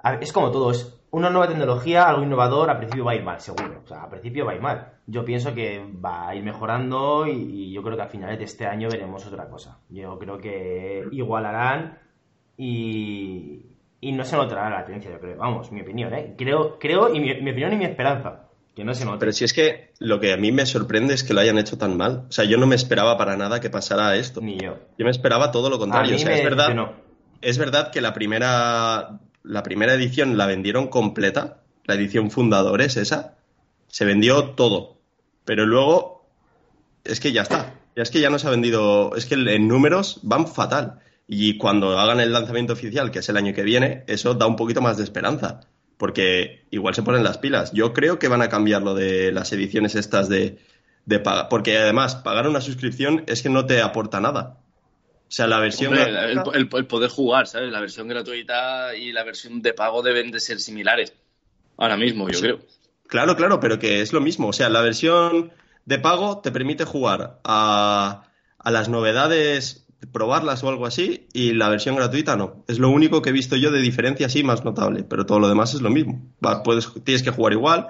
a 0.00 0.12
ver, 0.12 0.22
es 0.22 0.32
como 0.32 0.52
todo, 0.52 0.70
es 0.70 0.94
una 1.10 1.28
nueva 1.28 1.48
tecnología, 1.48 2.04
algo 2.08 2.22
innovador, 2.22 2.70
al 2.70 2.76
principio 2.78 3.04
va 3.04 3.12
a 3.12 3.16
ir 3.16 3.24
mal, 3.24 3.40
seguro. 3.40 3.82
O 3.84 3.88
sea, 3.88 4.04
al 4.04 4.10
principio 4.10 4.44
va 4.46 4.52
a 4.52 4.54
ir 4.54 4.60
mal. 4.62 4.92
Yo 5.08 5.24
pienso 5.24 5.52
que 5.52 5.84
va 6.04 6.28
a 6.28 6.36
ir 6.36 6.44
mejorando 6.44 7.26
y, 7.26 7.32
y 7.32 7.72
yo 7.72 7.82
creo 7.82 7.96
que 7.96 8.02
a 8.02 8.06
finales 8.08 8.38
de 8.38 8.44
este 8.44 8.64
año 8.66 8.88
veremos 8.88 9.26
otra 9.26 9.48
cosa. 9.48 9.78
Yo 9.88 10.16
creo 10.20 10.38
que 10.38 11.02
igualarán 11.10 11.98
y, 12.56 13.62
y 14.00 14.12
no 14.12 14.24
se 14.24 14.36
notará 14.36 14.70
la 14.70 14.84
tendencia, 14.84 15.10
yo 15.10 15.20
creo. 15.20 15.36
Vamos, 15.36 15.72
mi 15.72 15.80
opinión, 15.80 16.12
¿eh? 16.14 16.34
Creo, 16.36 16.78
creo 16.78 17.14
y 17.14 17.20
mi, 17.20 17.40
mi 17.40 17.50
opinión 17.50 17.72
y 17.72 17.76
mi 17.76 17.84
esperanza. 17.84 18.40
Que 18.74 18.84
no 18.84 18.92
se 18.92 19.04
note. 19.04 19.18
Pero 19.20 19.32
si 19.32 19.44
es 19.44 19.52
que 19.52 19.92
lo 20.00 20.18
que 20.18 20.32
a 20.32 20.36
mí 20.36 20.50
me 20.50 20.66
sorprende 20.66 21.14
es 21.14 21.22
que 21.22 21.32
lo 21.32 21.40
hayan 21.40 21.58
hecho 21.58 21.78
tan 21.78 21.96
mal. 21.96 22.24
O 22.28 22.32
sea, 22.32 22.44
yo 22.44 22.58
no 22.58 22.66
me 22.66 22.74
esperaba 22.74 23.16
para 23.16 23.36
nada 23.36 23.60
que 23.60 23.70
pasara 23.70 24.16
esto. 24.16 24.40
Ni 24.40 24.58
yo. 24.58 24.78
Yo 24.98 25.04
me 25.04 25.12
esperaba 25.12 25.52
todo 25.52 25.70
lo 25.70 25.78
contrario. 25.78 26.16
O 26.16 26.18
sea, 26.18 26.36
es 26.36 26.42
verdad, 26.42 26.68
decepcionó. 26.68 26.92
es 27.40 27.58
verdad 27.58 27.92
que 27.92 28.00
la 28.00 28.12
primera, 28.14 29.20
la 29.44 29.62
primera 29.62 29.94
edición 29.94 30.36
la 30.36 30.46
vendieron 30.46 30.88
completa, 30.88 31.62
la 31.84 31.94
edición 31.94 32.32
fundadores, 32.32 32.96
esa, 32.96 33.36
se 33.86 34.04
vendió 34.04 34.50
todo. 34.50 34.98
Pero 35.44 35.66
luego, 35.66 36.26
es 37.04 37.20
que 37.20 37.30
ya 37.30 37.42
está. 37.42 37.74
Es 37.94 38.10
que 38.10 38.20
ya 38.20 38.28
no 38.28 38.40
se 38.40 38.48
ha 38.48 38.50
vendido, 38.50 39.14
es 39.14 39.26
que 39.26 39.34
en 39.34 39.68
números 39.68 40.18
van 40.24 40.48
fatal. 40.48 40.98
Y 41.26 41.56
cuando 41.58 41.98
hagan 41.98 42.20
el 42.20 42.32
lanzamiento 42.32 42.74
oficial, 42.74 43.10
que 43.10 43.20
es 43.20 43.28
el 43.28 43.36
año 43.36 43.54
que 43.54 43.62
viene, 43.62 44.04
eso 44.06 44.34
da 44.34 44.46
un 44.46 44.56
poquito 44.56 44.80
más 44.82 44.96
de 44.98 45.04
esperanza. 45.04 45.60
Porque 45.96 46.66
igual 46.70 46.94
se 46.94 47.02
ponen 47.02 47.22
las 47.24 47.38
pilas. 47.38 47.72
Yo 47.72 47.92
creo 47.92 48.18
que 48.18 48.28
van 48.28 48.42
a 48.42 48.48
cambiar 48.48 48.82
lo 48.82 48.94
de 48.94 49.32
las 49.32 49.52
ediciones 49.52 49.94
estas 49.94 50.28
de, 50.28 50.58
de 51.06 51.18
paga. 51.20 51.48
Porque 51.48 51.78
además, 51.78 52.16
pagar 52.16 52.46
una 52.48 52.60
suscripción 52.60 53.24
es 53.26 53.42
que 53.42 53.48
no 53.48 53.64
te 53.64 53.80
aporta 53.80 54.20
nada. 54.20 54.58
O 55.26 55.30
sea, 55.34 55.46
la 55.46 55.58
versión. 55.60 55.94
Hombre, 55.94 56.12
gratuita- 56.12 56.50
el, 56.56 56.62
el- 56.62 56.68
el 56.74 56.86
poder 56.86 57.10
jugar, 57.10 57.46
¿sabes? 57.46 57.72
La 57.72 57.80
versión 57.80 58.08
gratuita 58.08 58.94
y 58.94 59.12
la 59.12 59.24
versión 59.24 59.62
de 59.62 59.72
pago 59.72 60.02
deben 60.02 60.30
de 60.30 60.40
ser 60.40 60.60
similares. 60.60 61.14
Ahora 61.78 61.96
mismo, 61.96 62.28
yo 62.28 62.34
Sí. 62.34 62.42
creo. 62.42 62.58
Claro, 63.06 63.34
claro, 63.36 63.60
pero 63.60 63.78
que 63.78 64.00
es 64.00 64.12
lo 64.12 64.20
mismo. 64.20 64.48
O 64.48 64.52
sea, 64.52 64.68
la 64.68 64.80
versión 64.82 65.52
de 65.86 65.98
pago 65.98 66.40
te 66.40 66.50
permite 66.52 66.84
jugar 66.84 67.38
a, 67.44 68.24
a 68.58 68.70
las 68.70 68.88
novedades, 68.88 69.83
probarlas 70.12 70.62
o 70.64 70.68
algo 70.68 70.86
así, 70.86 71.26
y 71.32 71.52
la 71.52 71.68
versión 71.68 71.96
gratuita 71.96 72.36
no. 72.36 72.64
Es 72.68 72.78
lo 72.78 72.90
único 72.90 73.22
que 73.22 73.30
he 73.30 73.32
visto 73.32 73.56
yo 73.56 73.70
de 73.70 73.80
diferencia 73.80 74.26
así 74.26 74.42
más 74.42 74.64
notable, 74.64 75.04
pero 75.04 75.26
todo 75.26 75.38
lo 75.38 75.48
demás 75.48 75.74
es 75.74 75.80
lo 75.80 75.90
mismo. 75.90 76.22
Puedes, 76.64 76.92
tienes 77.04 77.22
que 77.22 77.30
jugar 77.30 77.52
igual, 77.52 77.88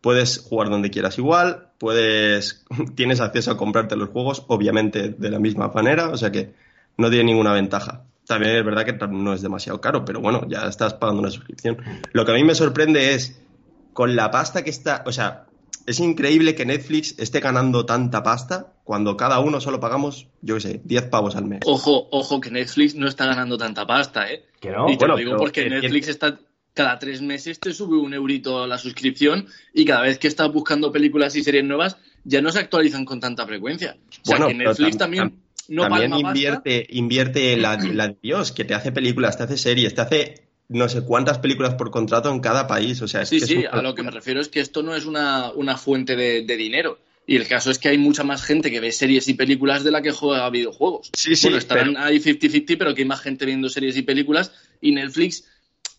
puedes 0.00 0.38
jugar 0.38 0.70
donde 0.70 0.90
quieras 0.90 1.18
igual, 1.18 1.70
puedes, 1.78 2.64
tienes 2.94 3.20
acceso 3.20 3.50
a 3.50 3.56
comprarte 3.56 3.96
los 3.96 4.10
juegos, 4.10 4.44
obviamente 4.48 5.10
de 5.10 5.30
la 5.30 5.38
misma 5.38 5.68
manera, 5.68 6.10
o 6.10 6.16
sea 6.16 6.30
que 6.30 6.54
no 6.96 7.10
tiene 7.10 7.24
ninguna 7.24 7.52
ventaja. 7.52 8.04
También 8.26 8.56
es 8.56 8.64
verdad 8.64 8.84
que 8.84 8.92
no 9.06 9.32
es 9.32 9.42
demasiado 9.42 9.80
caro, 9.80 10.04
pero 10.04 10.20
bueno, 10.20 10.46
ya 10.48 10.66
estás 10.66 10.94
pagando 10.94 11.20
una 11.20 11.30
suscripción. 11.30 11.78
Lo 12.12 12.24
que 12.24 12.32
a 12.32 12.34
mí 12.34 12.42
me 12.42 12.54
sorprende 12.56 13.14
es 13.14 13.40
con 13.92 14.16
la 14.16 14.30
pasta 14.30 14.64
que 14.64 14.70
está, 14.70 15.04
o 15.06 15.12
sea, 15.12 15.46
es 15.86 16.00
increíble 16.00 16.54
que 16.54 16.66
Netflix 16.66 17.14
esté 17.18 17.40
ganando 17.40 17.86
tanta 17.86 18.22
pasta 18.22 18.72
cuando 18.84 19.16
cada 19.16 19.38
uno 19.40 19.60
solo 19.60 19.80
pagamos, 19.80 20.28
yo 20.42 20.56
qué 20.56 20.60
sé, 20.60 20.80
10 20.84 21.04
pavos 21.04 21.36
al 21.36 21.44
mes. 21.46 21.60
Ojo, 21.64 22.08
ojo, 22.10 22.40
que 22.40 22.50
Netflix 22.50 22.94
no 22.94 23.08
está 23.08 23.26
ganando 23.26 23.56
tanta 23.58 23.86
pasta, 23.86 24.30
¿eh? 24.30 24.44
Que 24.60 24.70
no. 24.70 24.88
y 24.88 24.92
te 24.92 24.98
bueno, 24.98 25.14
lo 25.14 25.18
digo 25.18 25.36
porque 25.36 25.68
Netflix 25.68 26.08
está, 26.08 26.38
cada 26.74 26.98
tres 26.98 27.22
meses 27.22 27.58
te 27.60 27.72
sube 27.72 27.96
un 27.96 28.12
eurito 28.14 28.66
la 28.66 28.78
suscripción 28.78 29.46
y 29.72 29.84
cada 29.84 30.02
vez 30.02 30.18
que 30.18 30.28
estás 30.28 30.52
buscando 30.52 30.92
películas 30.92 31.34
y 31.36 31.42
series 31.42 31.64
nuevas 31.64 31.96
ya 32.24 32.40
no 32.42 32.50
se 32.52 32.58
actualizan 32.58 33.04
con 33.04 33.20
tanta 33.20 33.46
frecuencia. 33.46 33.96
O 34.08 34.12
sea, 34.24 34.38
Bueno, 34.38 34.48
que 34.48 34.54
Netflix 34.54 34.96
tam- 34.96 34.98
también 34.98 35.24
tam- 35.24 35.32
no 35.68 35.82
También 35.82 36.10
pasta. 36.12 36.28
invierte, 36.28 36.86
invierte 36.90 37.56
la, 37.56 37.76
la 37.76 38.08
de 38.08 38.16
Dios, 38.22 38.52
que 38.52 38.64
te 38.64 38.74
hace 38.74 38.92
películas, 38.92 39.36
te 39.36 39.42
hace 39.44 39.56
series, 39.56 39.94
te 39.96 40.00
hace 40.00 40.45
no 40.68 40.88
sé 40.88 41.02
cuántas 41.02 41.38
películas 41.38 41.74
por 41.74 41.90
contrato 41.90 42.30
en 42.32 42.40
cada 42.40 42.66
país. 42.66 43.00
O 43.02 43.08
sea, 43.08 43.22
es 43.22 43.28
Sí, 43.28 43.38
que 43.38 43.44
es 43.44 43.50
sí, 43.50 43.64
a 43.70 43.82
lo 43.82 43.94
que 43.94 44.02
me 44.02 44.10
refiero 44.10 44.40
es 44.40 44.48
que 44.48 44.60
esto 44.60 44.82
no 44.82 44.94
es 44.94 45.06
una, 45.06 45.50
una 45.52 45.76
fuente 45.76 46.16
de, 46.16 46.42
de 46.42 46.56
dinero. 46.56 46.98
Y 47.28 47.34
el 47.36 47.48
caso 47.48 47.72
es 47.72 47.78
que 47.80 47.88
hay 47.88 47.98
mucha 47.98 48.22
más 48.22 48.42
gente 48.44 48.70
que 48.70 48.78
ve 48.78 48.92
series 48.92 49.26
y 49.28 49.34
películas 49.34 49.82
de 49.82 49.90
la 49.90 50.00
que 50.00 50.12
juega 50.12 50.48
videojuegos. 50.48 51.10
Sí, 51.16 51.34
sí, 51.34 51.46
bueno, 51.46 51.58
estarán 51.58 51.94
pero- 51.94 52.04
ahí 52.04 52.18
50-50, 52.20 52.76
pero 52.78 52.94
que 52.94 53.02
hay 53.02 53.08
más 53.08 53.20
gente 53.20 53.44
viendo 53.46 53.68
series 53.68 53.96
y 53.96 54.02
películas. 54.02 54.52
Y 54.80 54.92
Netflix, 54.92 55.44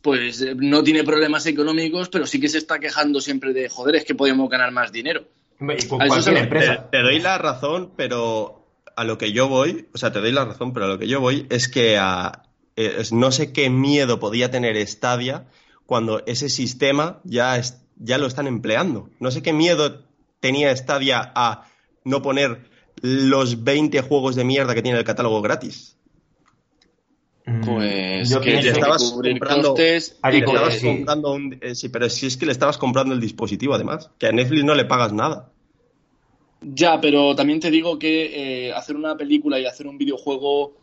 pues 0.01 0.41
eh, 0.41 0.53
no 0.55 0.83
tiene 0.83 1.03
problemas 1.03 1.45
económicos, 1.45 2.07
pero 2.09 2.25
sí 2.25 2.39
que 2.39 2.47
se 2.47 2.57
está 2.57 2.79
quejando 2.79 3.19
siempre 3.19 3.51
de, 3.51 3.67
joder, 3.67 3.95
es 3.97 4.05
que 4.05 4.15
podemos 4.15 4.49
ganar 4.49 4.71
más 4.71 4.91
dinero. 4.93 5.25
Y 5.59 5.85
con 5.87 5.97
cualquier 5.99 6.23
se 6.23 6.39
empresa. 6.39 6.89
Te, 6.89 6.97
te 6.97 7.03
doy 7.03 7.19
la 7.19 7.37
razón, 7.37 7.91
pero 7.97 8.65
a 8.95 9.03
lo 9.03 9.17
que 9.17 9.33
yo 9.33 9.47
voy, 9.49 9.87
o 9.93 9.97
sea, 9.97 10.11
te 10.13 10.19
doy 10.21 10.31
la 10.31 10.45
razón, 10.45 10.71
pero 10.73 10.85
a 10.85 10.89
lo 10.89 10.97
que 10.99 11.07
yo 11.07 11.19
voy 11.19 11.45
es 11.49 11.67
que 11.67 11.97
a- 11.97 12.43
eh, 12.77 12.95
es- 12.99 13.11
no 13.11 13.31
sé 13.31 13.51
qué 13.51 13.69
miedo 13.69 14.19
podía 14.19 14.49
tener 14.49 14.77
Stadia 14.87 15.47
cuando 15.85 16.23
ese 16.25 16.47
sistema 16.49 17.19
ya, 17.25 17.57
es- 17.57 17.81
ya 17.97 18.17
lo 18.17 18.27
están 18.27 18.47
empleando. 18.47 19.09
No 19.19 19.31
sé 19.31 19.41
qué 19.41 19.51
miedo 19.51 20.03
tenía 20.39 20.75
Stadia 20.75 21.31
a 21.35 21.65
no 22.05 22.21
poner 22.21 22.69
los 23.01 23.63
20 23.63 24.01
juegos 24.01 24.35
de 24.35 24.43
mierda 24.43 24.73
que 24.73 24.81
tiene 24.81 24.97
el 24.97 25.03
catálogo 25.03 25.41
gratis. 25.41 25.97
Mm, 27.45 27.61
Pues 27.63 28.29
yo 28.29 28.41
que 28.41 28.57
estabas 28.59 29.03
que 29.03 29.09
cubrir 29.11 29.33
comprando- 29.39 29.69
costes 29.69 30.17
que 30.21 30.31
Le 30.31 30.39
que- 30.39 30.45
estabas 30.51 30.73
sí. 30.79 30.85
comprando 30.87 31.31
un- 31.33 31.57
eh, 31.61 31.75
sí, 31.75 31.87
pero 31.89 32.09
si 32.09 32.25
es 32.27 32.35
que 32.37 32.45
le 32.45 32.51
estabas 32.51 32.77
comprando 32.77 33.13
el 33.13 33.21
dispositivo 33.21 33.73
además, 33.73 34.09
que 34.19 34.27
a 34.27 34.31
Netflix 34.33 34.63
no 34.65 34.75
le 34.75 34.83
pagas 34.85 35.13
nada. 35.13 35.51
Ya, 36.61 36.99
pero 36.99 37.35
también 37.35 37.59
te 37.59 37.69
digo 37.71 37.97
que 37.99 38.67
eh, 38.67 38.73
hacer 38.73 38.95
una 38.95 39.15
película 39.15 39.59
y 39.59 39.65
hacer 39.65 39.87
un 39.87 39.97
videojuego 39.97 40.73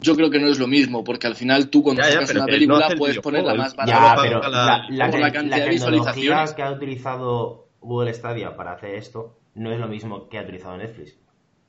yo 0.00 0.16
creo 0.16 0.30
que 0.30 0.38
no 0.40 0.48
es 0.48 0.58
lo 0.58 0.66
mismo, 0.66 1.04
porque 1.04 1.26
al 1.26 1.34
final 1.36 1.68
tú 1.70 1.82
cuando 1.82 2.02
Ya, 2.02 2.08
ya, 2.08 2.12
sacas 2.14 2.28
pero 2.28 2.40
una 2.40 2.46
no 2.46 2.52
película 2.52 2.86
el 2.88 2.98
puedes 2.98 3.18
ponerla 3.20 3.54
más 3.54 3.76
barata. 3.76 4.16
Ya, 4.16 4.22
pero 4.22 4.40
la, 4.42 4.48
la- 4.48 4.86
la, 4.90 5.10
por 5.10 5.20
la 5.20 5.26
la 5.26 5.32
cantidad 5.32 5.64
de 5.64 5.70
visualizaciones. 5.70 6.52
que 6.54 6.62
ha 6.62 6.70
utilizado 6.72 7.68
Google 7.80 8.12
Stadia 8.14 8.56
para 8.56 8.72
hacer 8.72 8.94
esto 8.94 9.38
no 9.54 9.70
es 9.72 9.78
lo 9.78 9.86
mismo 9.88 10.28
que 10.28 10.38
ha 10.38 10.42
utilizado 10.42 10.76
Netflix. 10.76 11.18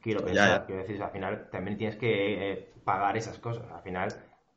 Quiero 0.01 0.19
Ya, 0.21 0.25
pensar, 0.25 0.49
ya. 0.61 0.65
quiero 0.65 0.81
decir, 0.81 1.01
al 1.03 1.11
final 1.11 1.49
también 1.51 1.77
tienes 1.77 1.95
que 1.97 2.51
eh, 2.51 2.69
pagar 2.83 3.17
esas 3.17 3.37
cosas. 3.39 3.63
Al 3.73 3.81
final 3.83 4.09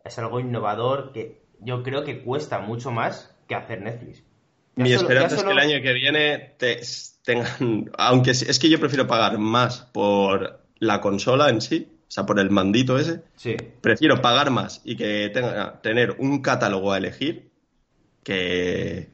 es 0.04 0.18
algo 0.18 0.40
innovador 0.40 1.12
que 1.12 1.42
yo 1.60 1.82
creo 1.82 2.04
que 2.04 2.22
cuesta 2.22 2.58
mucho 2.60 2.90
más 2.90 3.34
que 3.48 3.54
hacer 3.54 3.80
Netflix. 3.82 4.22
Ya 4.76 4.84
Mi 4.84 4.90
solo- 4.90 5.02
esperanza 5.02 5.36
ya 5.36 5.40
es 5.40 5.44
que 5.44 5.52
el 5.52 5.58
año 5.58 5.82
que 5.82 5.92
viene 5.92 6.38
te- 6.58 6.80
tengan, 7.24 7.90
aunque 7.98 8.30
es 8.32 8.42
es 8.42 8.58
que 8.58 8.68
yo 8.68 8.78
prefiero 8.78 9.06
pagar 9.06 9.38
más 9.38 9.80
por 9.92 10.60
la 10.78 11.00
consola 11.00 11.48
en 11.48 11.60
sí, 11.60 11.88
o 12.08 12.10
sea, 12.10 12.24
por 12.24 12.38
el 12.38 12.50
mandito 12.50 12.98
ese, 12.98 13.22
Sí. 13.36 13.56
prefiero 13.80 14.20
pagar 14.22 14.50
más 14.50 14.80
y 14.84 14.96
que 14.96 15.30
tenga 15.34 15.80
tener 15.82 16.16
un 16.18 16.40
catálogo 16.40 16.92
a 16.92 16.98
elegir 16.98 17.50
que 18.22 19.08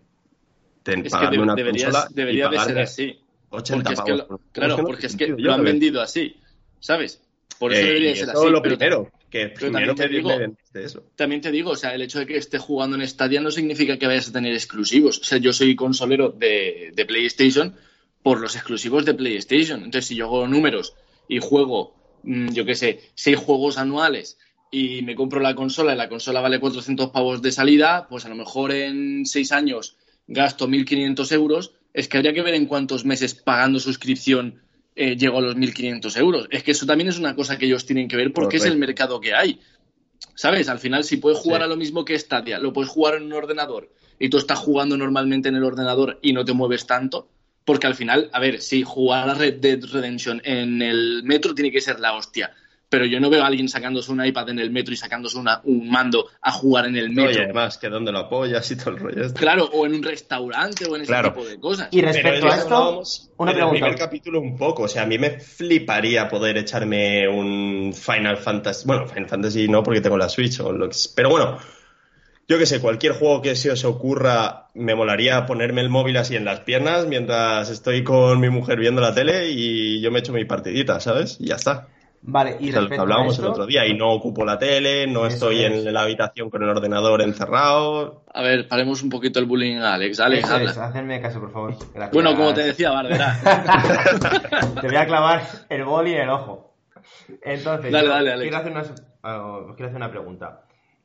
ten- 0.82 1.00
Es 1.00 1.04
que 1.04 1.10
pagarme 1.10 1.36
de- 1.36 1.42
una 1.42 1.54
deberías- 1.54 1.84
consola 1.92 2.08
y 2.10 2.14
debería 2.14 2.48
de 2.48 2.58
ser 2.60 2.78
así. 2.78 3.18
80 3.50 3.82
Porque 3.90 3.94
es 3.94 4.00
que 4.00 4.04
pavos 4.12 4.18
lo- 4.18 4.26
por- 4.28 4.40
claro, 4.52 4.76
que 4.76 4.82
no 4.82 4.86
porque 4.88 5.06
es 5.06 5.12
que 5.12 5.18
sentido, 5.26 5.38
lo 5.38 5.44
yo 5.44 5.52
han 5.52 5.64
vendido 5.64 6.00
así, 6.00 6.36
¿sabes? 6.80 7.20
Por 7.58 7.72
eso 7.72 7.82
Eh, 7.82 7.86
debería 7.86 8.10
y 8.12 8.16
ser 8.16 8.28
eso 8.30 8.42
así. 8.42 8.50
lo 8.50 8.62
pero 8.62 8.78
primero, 8.78 9.10
que 9.30 9.48
pero 9.48 9.54
primero 9.56 9.94
también 9.94 9.96
te 9.96 10.08
digo- 10.16 10.56
eso. 10.74 11.04
También 11.16 11.40
te 11.42 11.50
digo, 11.50 11.70
o 11.70 11.76
sea, 11.76 11.94
el 11.94 12.02
hecho 12.02 12.18
de 12.18 12.26
que 12.26 12.36
esté 12.38 12.58
jugando 12.58 12.96
en 12.96 13.06
Stadia 13.06 13.40
no 13.40 13.50
significa 13.50 13.98
que 13.98 14.06
vayas 14.06 14.28
a 14.28 14.32
tener 14.32 14.52
exclusivos. 14.54 15.18
O 15.20 15.24
sea, 15.24 15.38
yo 15.38 15.52
soy 15.52 15.76
consolero 15.76 16.30
de, 16.30 16.92
de 16.94 17.04
PlayStation 17.04 17.74
por 18.22 18.40
los 18.40 18.56
exclusivos 18.56 19.04
de 19.04 19.14
PlayStation. 19.14 19.78
Entonces, 19.84 20.06
si 20.06 20.16
yo 20.16 20.24
hago 20.26 20.48
números 20.48 20.94
y 21.28 21.38
juego, 21.38 21.94
yo 22.24 22.64
qué 22.64 22.74
sé, 22.74 23.00
seis 23.14 23.36
juegos 23.36 23.78
anuales 23.78 24.38
y 24.70 25.02
me 25.02 25.14
compro 25.14 25.40
la 25.40 25.54
consola 25.54 25.94
y 25.94 25.96
la 25.96 26.08
consola 26.08 26.40
vale 26.40 26.58
400 26.60 27.10
pavos 27.10 27.42
de 27.42 27.52
salida, 27.52 28.06
pues 28.08 28.24
a 28.24 28.28
lo 28.28 28.34
mejor 28.34 28.72
en 28.72 29.26
seis 29.26 29.52
años 29.52 29.96
gasto 30.26 30.68
1.500 30.68 31.32
euros. 31.32 31.72
Es 31.92 32.08
que 32.08 32.16
habría 32.16 32.32
que 32.32 32.42
ver 32.42 32.54
en 32.54 32.66
cuántos 32.66 33.04
meses 33.04 33.34
pagando 33.34 33.78
suscripción 33.78 34.62
eh, 34.96 35.16
llego 35.16 35.38
a 35.38 35.42
los 35.42 35.56
1.500 35.56 36.16
euros. 36.18 36.48
Es 36.50 36.62
que 36.62 36.70
eso 36.70 36.86
también 36.86 37.08
es 37.08 37.18
una 37.18 37.34
cosa 37.36 37.58
que 37.58 37.66
ellos 37.66 37.84
tienen 37.84 38.08
que 38.08 38.16
ver 38.16 38.32
porque 38.32 38.56
es 38.56 38.64
el 38.64 38.78
mercado 38.78 39.20
que 39.20 39.34
hay. 39.34 39.60
¿Sabes? 40.34 40.68
Al 40.68 40.78
final, 40.78 41.04
si 41.04 41.18
puedes 41.18 41.38
jugar 41.38 41.60
Sí. 41.60 41.64
a 41.64 41.68
lo 41.68 41.76
mismo 41.76 42.04
que 42.04 42.18
Stadia, 42.18 42.58
lo 42.58 42.72
puedes 42.72 42.90
jugar 42.90 43.16
en 43.16 43.24
un 43.24 43.32
ordenador 43.34 43.92
y 44.18 44.30
tú 44.30 44.38
estás 44.38 44.58
jugando 44.58 44.96
normalmente 44.96 45.48
en 45.50 45.56
el 45.56 45.64
ordenador 45.64 46.18
y 46.22 46.32
no 46.32 46.44
te 46.44 46.52
mueves 46.54 46.86
tanto, 46.86 47.28
porque 47.64 47.86
al 47.86 47.94
final, 47.94 48.28
a 48.32 48.40
ver, 48.40 48.60
si 48.60 48.82
jugar 48.82 49.28
a 49.30 49.34
Red 49.34 49.54
Dead 49.60 49.78
Redemption 49.84 50.40
en 50.44 50.82
el 50.82 51.22
metro 51.24 51.54
tiene 51.54 51.70
que 51.70 51.80
ser 51.80 52.00
la 52.00 52.14
hostia, 52.14 52.52
pero 52.88 53.06
yo 53.06 53.20
no 53.20 53.30
veo 53.30 53.42
a 53.42 53.46
alguien 53.46 53.70
sacándose 53.70 54.12
un 54.12 54.22
iPad 54.22 54.50
en 54.50 54.58
el 54.58 54.70
metro 54.70 54.92
y 54.92 54.98
sacándose 54.98 55.38
una- 55.38 55.62
un 55.64 55.88
mando 55.90 56.26
a 56.42 56.52
jugar 56.52 56.84
en 56.86 56.96
el 56.96 57.08
metro. 57.08 57.42
además, 57.44 57.78
que 57.78 57.88
donde 57.88 58.12
lo 58.12 58.18
apoyas 58.18 58.70
y 58.70 58.76
todo 58.76 58.90
el 58.90 58.98
rollo. 58.98 59.24
este. 59.24 59.40
Claro, 59.40 59.64
o 59.72 59.86
en 59.86 59.94
un 59.94 60.02
restaurante 60.02 60.84
o 60.84 60.94
en 60.96 61.02
ese 61.02 61.10
Claro. 61.10 61.32
tipo 61.32 61.46
de 61.46 61.58
cosas. 61.58 61.88
Y 61.90 62.02
respecto 62.02 62.46
a 62.52 62.56
esto, 62.56 63.02
una 63.38 63.52
en 63.52 63.58
el 63.60 63.70
primer 63.70 63.96
capítulo 63.96 64.40
un 64.40 64.58
poco. 64.58 64.82
O 64.82 64.88
sea, 64.88 65.04
a 65.04 65.06
mí 65.06 65.16
me 65.18 65.40
fliparía 65.40 66.28
poder 66.28 66.58
echarme 66.58 67.26
un 67.28 67.94
Final 67.94 68.36
Fantasy. 68.36 68.86
Bueno, 68.86 69.06
Final 69.08 69.26
Fantasy 69.28 69.68
no, 69.68 69.82
porque 69.82 70.02
tengo 70.02 70.18
la 70.18 70.28
Switch. 70.28 70.60
O 70.60 70.70
lo 70.70 70.88
que... 70.90 70.96
Pero 71.16 71.30
bueno, 71.30 71.58
yo 72.52 72.58
que 72.58 72.66
sé, 72.66 72.82
cualquier 72.82 73.14
juego 73.14 73.40
que 73.40 73.56
se 73.56 73.70
os 73.70 73.82
ocurra, 73.86 74.66
me 74.74 74.94
molaría 74.94 75.46
ponerme 75.46 75.80
el 75.80 75.88
móvil 75.88 76.18
así 76.18 76.36
en 76.36 76.44
las 76.44 76.60
piernas 76.60 77.06
mientras 77.06 77.70
estoy 77.70 78.04
con 78.04 78.38
mi 78.40 78.50
mujer 78.50 78.78
viendo 78.78 79.00
la 79.00 79.14
tele 79.14 79.48
y 79.48 80.02
yo 80.02 80.10
me 80.10 80.18
echo 80.18 80.34
mi 80.34 80.44
partidita, 80.44 81.00
¿sabes? 81.00 81.38
Y 81.40 81.46
ya 81.46 81.54
está. 81.54 81.88
Vale, 82.20 82.58
y 82.60 82.68
O 82.68 82.72
sea, 82.72 82.82
lo 82.82 82.88
que 82.88 82.90
respecto 82.90 83.02
hablábamos 83.02 83.38
a 83.38 83.42
el 83.42 83.48
otro 83.48 83.66
día. 83.66 83.86
Y 83.86 83.94
no 83.96 84.12
ocupo 84.12 84.44
la 84.44 84.58
tele, 84.58 85.06
no 85.06 85.24
estoy 85.24 85.64
es. 85.64 85.72
en 85.72 85.94
la 85.94 86.02
habitación 86.02 86.50
con 86.50 86.62
el 86.62 86.68
ordenador 86.68 87.22
encerrado. 87.22 88.22
A 88.34 88.42
ver, 88.42 88.68
paremos 88.68 89.02
un 89.02 89.08
poquito 89.08 89.40
el 89.40 89.46
bullying 89.46 89.78
a 89.78 89.94
Alex. 89.94 90.20
Alex, 90.20 90.50
es, 90.50 90.76
hacerme 90.76 91.22
caso, 91.22 91.40
por 91.40 91.52
favor. 91.52 91.74
Gracias. 91.94 92.12
Bueno, 92.12 92.36
como 92.36 92.52
te 92.52 92.64
decía, 92.64 92.90
Barbera. 92.90 93.40
Te 94.82 94.88
voy 94.88 94.96
a 94.96 95.06
clavar 95.06 95.42
el 95.70 95.84
boli 95.84 96.12
en 96.12 96.20
el 96.20 96.28
ojo. 96.28 96.74
Entonces, 97.40 97.90
Dale, 97.90 98.08
yo 98.08 98.12
dale, 98.12 98.32
Alex. 98.32 98.50
Quiero 98.50 98.78
hacer, 98.78 98.94
quiero 99.74 99.96
una 99.96 100.10
pregunta. 100.10 100.64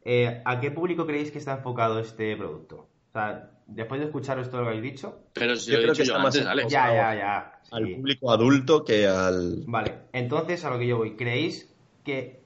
Eh, 0.09 0.41
¿A 0.45 0.61
qué 0.61 0.71
público 0.71 1.05
creéis 1.05 1.31
que 1.31 1.37
está 1.37 1.57
enfocado 1.57 1.99
este 1.99 2.37
producto? 2.37 2.87
O 3.09 3.11
sea, 3.11 3.51
después 3.67 3.99
de 3.99 4.05
escucharos 4.05 4.49
todo 4.49 4.61
lo 4.61 4.67
que 4.67 4.77
habéis 4.77 4.93
dicho. 4.93 5.19
Pero 5.33 5.57
si 5.57 5.69
Yo 5.69 5.73
lo 5.73 5.79
he 5.79 5.83
creo 5.83 5.93
dicho 5.95 6.03
que 6.03 6.07
yo 6.07 6.13
está 6.13 6.23
más 6.23 6.35
antes, 6.35 6.49
Alex. 6.49 6.71
Ya, 6.71 6.93
ya, 6.93 7.15
ya. 7.15 7.61
Al 7.71 7.93
público 7.93 8.31
adulto 8.31 8.85
que 8.85 9.05
al. 9.05 9.65
Vale, 9.67 10.03
entonces 10.13 10.63
a 10.63 10.69
lo 10.69 10.79
que 10.79 10.87
yo 10.87 10.95
voy. 10.95 11.17
¿Creéis 11.17 11.75
que 12.05 12.41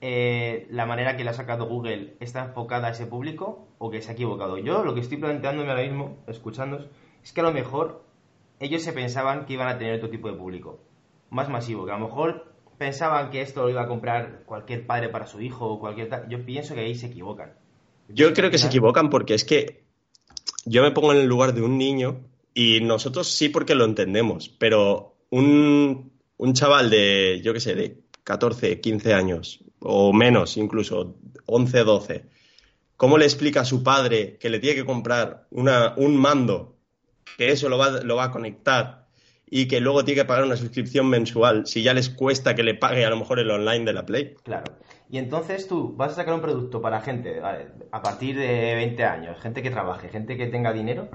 eh, 0.00 0.66
la 0.70 0.86
manera 0.86 1.14
que 1.14 1.24
le 1.24 1.28
ha 1.28 1.34
sacado 1.34 1.66
Google 1.66 2.16
está 2.20 2.46
enfocada 2.46 2.88
a 2.88 2.92
ese 2.92 3.04
público 3.04 3.68
o 3.76 3.90
que 3.90 4.00
se 4.00 4.12
ha 4.12 4.14
equivocado? 4.14 4.56
Yo 4.56 4.82
lo 4.82 4.94
que 4.94 5.00
estoy 5.00 5.18
planteándome 5.18 5.68
ahora 5.68 5.82
mismo, 5.82 6.16
escuchándoos, 6.26 6.88
es 7.22 7.34
que 7.34 7.42
a 7.42 7.44
lo 7.44 7.52
mejor 7.52 8.06
ellos 8.58 8.82
se 8.82 8.94
pensaban 8.94 9.44
que 9.44 9.52
iban 9.52 9.68
a 9.68 9.76
tener 9.76 9.96
otro 9.96 10.08
tipo 10.08 10.30
de 10.30 10.38
público, 10.38 10.80
más 11.28 11.50
masivo, 11.50 11.84
que 11.84 11.92
a 11.92 11.98
lo 11.98 12.06
mejor 12.06 12.51
pensaban 12.82 13.30
que 13.30 13.42
esto 13.42 13.62
lo 13.62 13.70
iba 13.70 13.82
a 13.82 13.86
comprar 13.86 14.42
cualquier 14.44 14.84
padre 14.84 15.08
para 15.08 15.28
su 15.28 15.40
hijo 15.40 15.68
o 15.68 15.78
cualquier 15.78 16.08
tal. 16.08 16.28
Yo 16.28 16.44
pienso 16.44 16.74
que 16.74 16.80
ahí 16.80 16.96
se 16.96 17.06
equivocan. 17.06 17.52
Yo 18.08 18.34
creo 18.34 18.50
que 18.50 18.58
se 18.58 18.66
equivocan 18.66 19.08
porque 19.08 19.34
es 19.34 19.44
que 19.44 19.84
yo 20.64 20.82
me 20.82 20.90
pongo 20.90 21.12
en 21.12 21.20
el 21.20 21.28
lugar 21.28 21.54
de 21.54 21.62
un 21.62 21.78
niño 21.78 22.22
y 22.54 22.80
nosotros 22.80 23.28
sí 23.28 23.48
porque 23.48 23.76
lo 23.76 23.84
entendemos, 23.84 24.48
pero 24.48 25.14
un, 25.30 26.10
un 26.36 26.52
chaval 26.54 26.90
de, 26.90 27.40
yo 27.44 27.52
qué 27.54 27.60
sé, 27.60 27.76
de 27.76 28.00
14, 28.24 28.80
15 28.80 29.14
años 29.14 29.60
o 29.78 30.12
menos 30.12 30.56
incluso, 30.56 31.14
11, 31.46 31.84
12, 31.84 32.24
¿cómo 32.96 33.16
le 33.16 33.26
explica 33.26 33.60
a 33.60 33.64
su 33.64 33.84
padre 33.84 34.38
que 34.38 34.50
le 34.50 34.58
tiene 34.58 34.74
que 34.74 34.84
comprar 34.84 35.46
una, 35.50 35.94
un 35.96 36.16
mando, 36.16 36.74
que 37.38 37.52
eso 37.52 37.68
lo 37.68 37.78
va, 37.78 38.02
lo 38.02 38.16
va 38.16 38.24
a 38.24 38.30
conectar 38.32 39.01
y 39.54 39.68
que 39.68 39.80
luego 39.80 40.02
tiene 40.02 40.22
que 40.22 40.24
pagar 40.24 40.44
una 40.44 40.56
suscripción 40.56 41.10
mensual 41.10 41.66
si 41.66 41.82
ya 41.82 41.92
les 41.92 42.08
cuesta 42.08 42.54
que 42.54 42.62
le 42.62 42.74
pague 42.74 43.04
a 43.04 43.10
lo 43.10 43.18
mejor 43.18 43.38
el 43.38 43.50
online 43.50 43.84
de 43.84 43.92
la 43.92 44.06
Play? 44.06 44.34
Claro. 44.42 44.78
Y 45.10 45.18
entonces 45.18 45.68
tú 45.68 45.94
vas 45.94 46.12
a 46.12 46.14
sacar 46.14 46.32
un 46.32 46.40
producto 46.40 46.80
para 46.80 47.02
gente 47.02 47.38
vale, 47.38 47.66
a 47.90 48.00
partir 48.00 48.34
de 48.34 48.74
20 48.74 49.04
años, 49.04 49.38
gente 49.42 49.62
que 49.62 49.70
trabaje, 49.70 50.08
gente 50.08 50.38
que 50.38 50.46
tenga 50.46 50.72
dinero. 50.72 51.10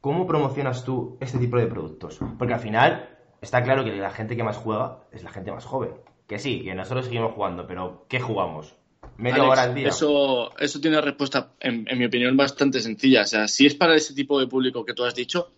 ¿Cómo 0.00 0.24
promocionas 0.24 0.84
tú 0.84 1.18
este 1.20 1.38
tipo 1.38 1.56
de 1.56 1.66
productos? 1.66 2.20
Porque 2.38 2.54
al 2.54 2.60
final 2.60 3.08
está 3.40 3.64
claro 3.64 3.82
que 3.82 3.90
la 3.96 4.12
gente 4.12 4.36
que 4.36 4.44
más 4.44 4.56
juega 4.56 5.00
es 5.10 5.24
la 5.24 5.32
gente 5.32 5.50
más 5.50 5.64
joven. 5.64 5.94
Que 6.28 6.38
sí, 6.38 6.62
que 6.62 6.76
nosotros 6.76 7.06
seguimos 7.06 7.32
jugando, 7.32 7.66
pero 7.66 8.06
¿qué 8.08 8.20
jugamos? 8.20 8.76
¿Media 9.16 9.42
Alex, 9.42 9.50
hora 9.50 9.62
al 9.64 9.74
día? 9.74 9.88
Eso, 9.88 10.56
eso 10.60 10.80
tiene 10.80 10.96
una 10.98 11.04
respuesta, 11.04 11.54
en, 11.58 11.86
en 11.88 11.98
mi 11.98 12.04
opinión, 12.04 12.36
bastante 12.36 12.78
sencilla. 12.78 13.22
O 13.22 13.26
sea, 13.26 13.48
si 13.48 13.66
es 13.66 13.74
para 13.74 13.96
ese 13.96 14.14
tipo 14.14 14.38
de 14.38 14.46
público 14.46 14.84
que 14.84 14.94
tú 14.94 15.04
has 15.04 15.16
dicho, 15.16 15.50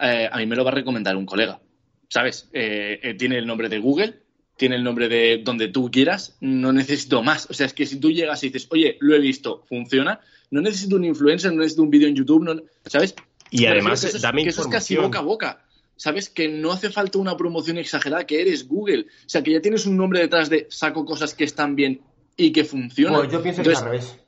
eh, 0.00 0.28
a 0.30 0.38
mí 0.38 0.46
me 0.46 0.56
lo 0.56 0.64
va 0.64 0.70
a 0.70 0.74
recomendar 0.74 1.16
un 1.16 1.26
colega. 1.26 1.60
¿Sabes? 2.08 2.48
Eh, 2.52 3.00
eh, 3.02 3.14
tiene 3.14 3.38
el 3.38 3.46
nombre 3.46 3.68
de 3.68 3.78
Google, 3.78 4.22
tiene 4.56 4.76
el 4.76 4.84
nombre 4.84 5.08
de 5.08 5.42
donde 5.44 5.68
tú 5.68 5.90
quieras, 5.90 6.36
no 6.40 6.72
necesito 6.72 7.22
más. 7.22 7.48
O 7.50 7.54
sea, 7.54 7.66
es 7.66 7.72
que 7.72 7.86
si 7.86 7.98
tú 7.98 8.12
llegas 8.12 8.42
y 8.44 8.48
dices, 8.48 8.68
oye, 8.70 8.96
lo 9.00 9.14
he 9.14 9.18
visto, 9.18 9.64
funciona, 9.68 10.20
no 10.50 10.60
necesito 10.60 10.96
un 10.96 11.04
influencer, 11.04 11.52
no 11.52 11.58
necesito 11.58 11.82
un 11.82 11.90
vídeo 11.90 12.08
en 12.08 12.14
YouTube, 12.14 12.44
no, 12.44 12.62
¿sabes? 12.86 13.14
Y 13.50 13.66
además, 13.66 14.04
eso, 14.04 14.16
es, 14.16 14.22
dame 14.22 14.42
que 14.42 14.50
eso 14.50 14.62
es 14.62 14.68
casi 14.68 14.96
boca 14.96 15.18
a 15.18 15.22
boca. 15.22 15.60
¿Sabes? 15.96 16.28
Que 16.28 16.48
no 16.48 16.72
hace 16.72 16.90
falta 16.90 17.18
una 17.18 17.36
promoción 17.36 17.78
exagerada, 17.78 18.26
que 18.26 18.40
eres 18.40 18.66
Google. 18.66 19.02
O 19.02 19.28
sea, 19.28 19.44
que 19.44 19.52
ya 19.52 19.60
tienes 19.60 19.86
un 19.86 19.96
nombre 19.96 20.20
detrás 20.20 20.50
de 20.50 20.66
saco 20.68 21.04
cosas 21.04 21.34
que 21.34 21.44
están 21.44 21.76
bien 21.76 22.00
y 22.36 22.50
que 22.50 22.64
funcionan. 22.64 23.20
Pues 23.20 23.32
yo 23.32 23.42
pienso 23.42 23.62
que 23.62 23.70
es 23.70 23.78
al 23.78 23.84
revés. 23.84 24.18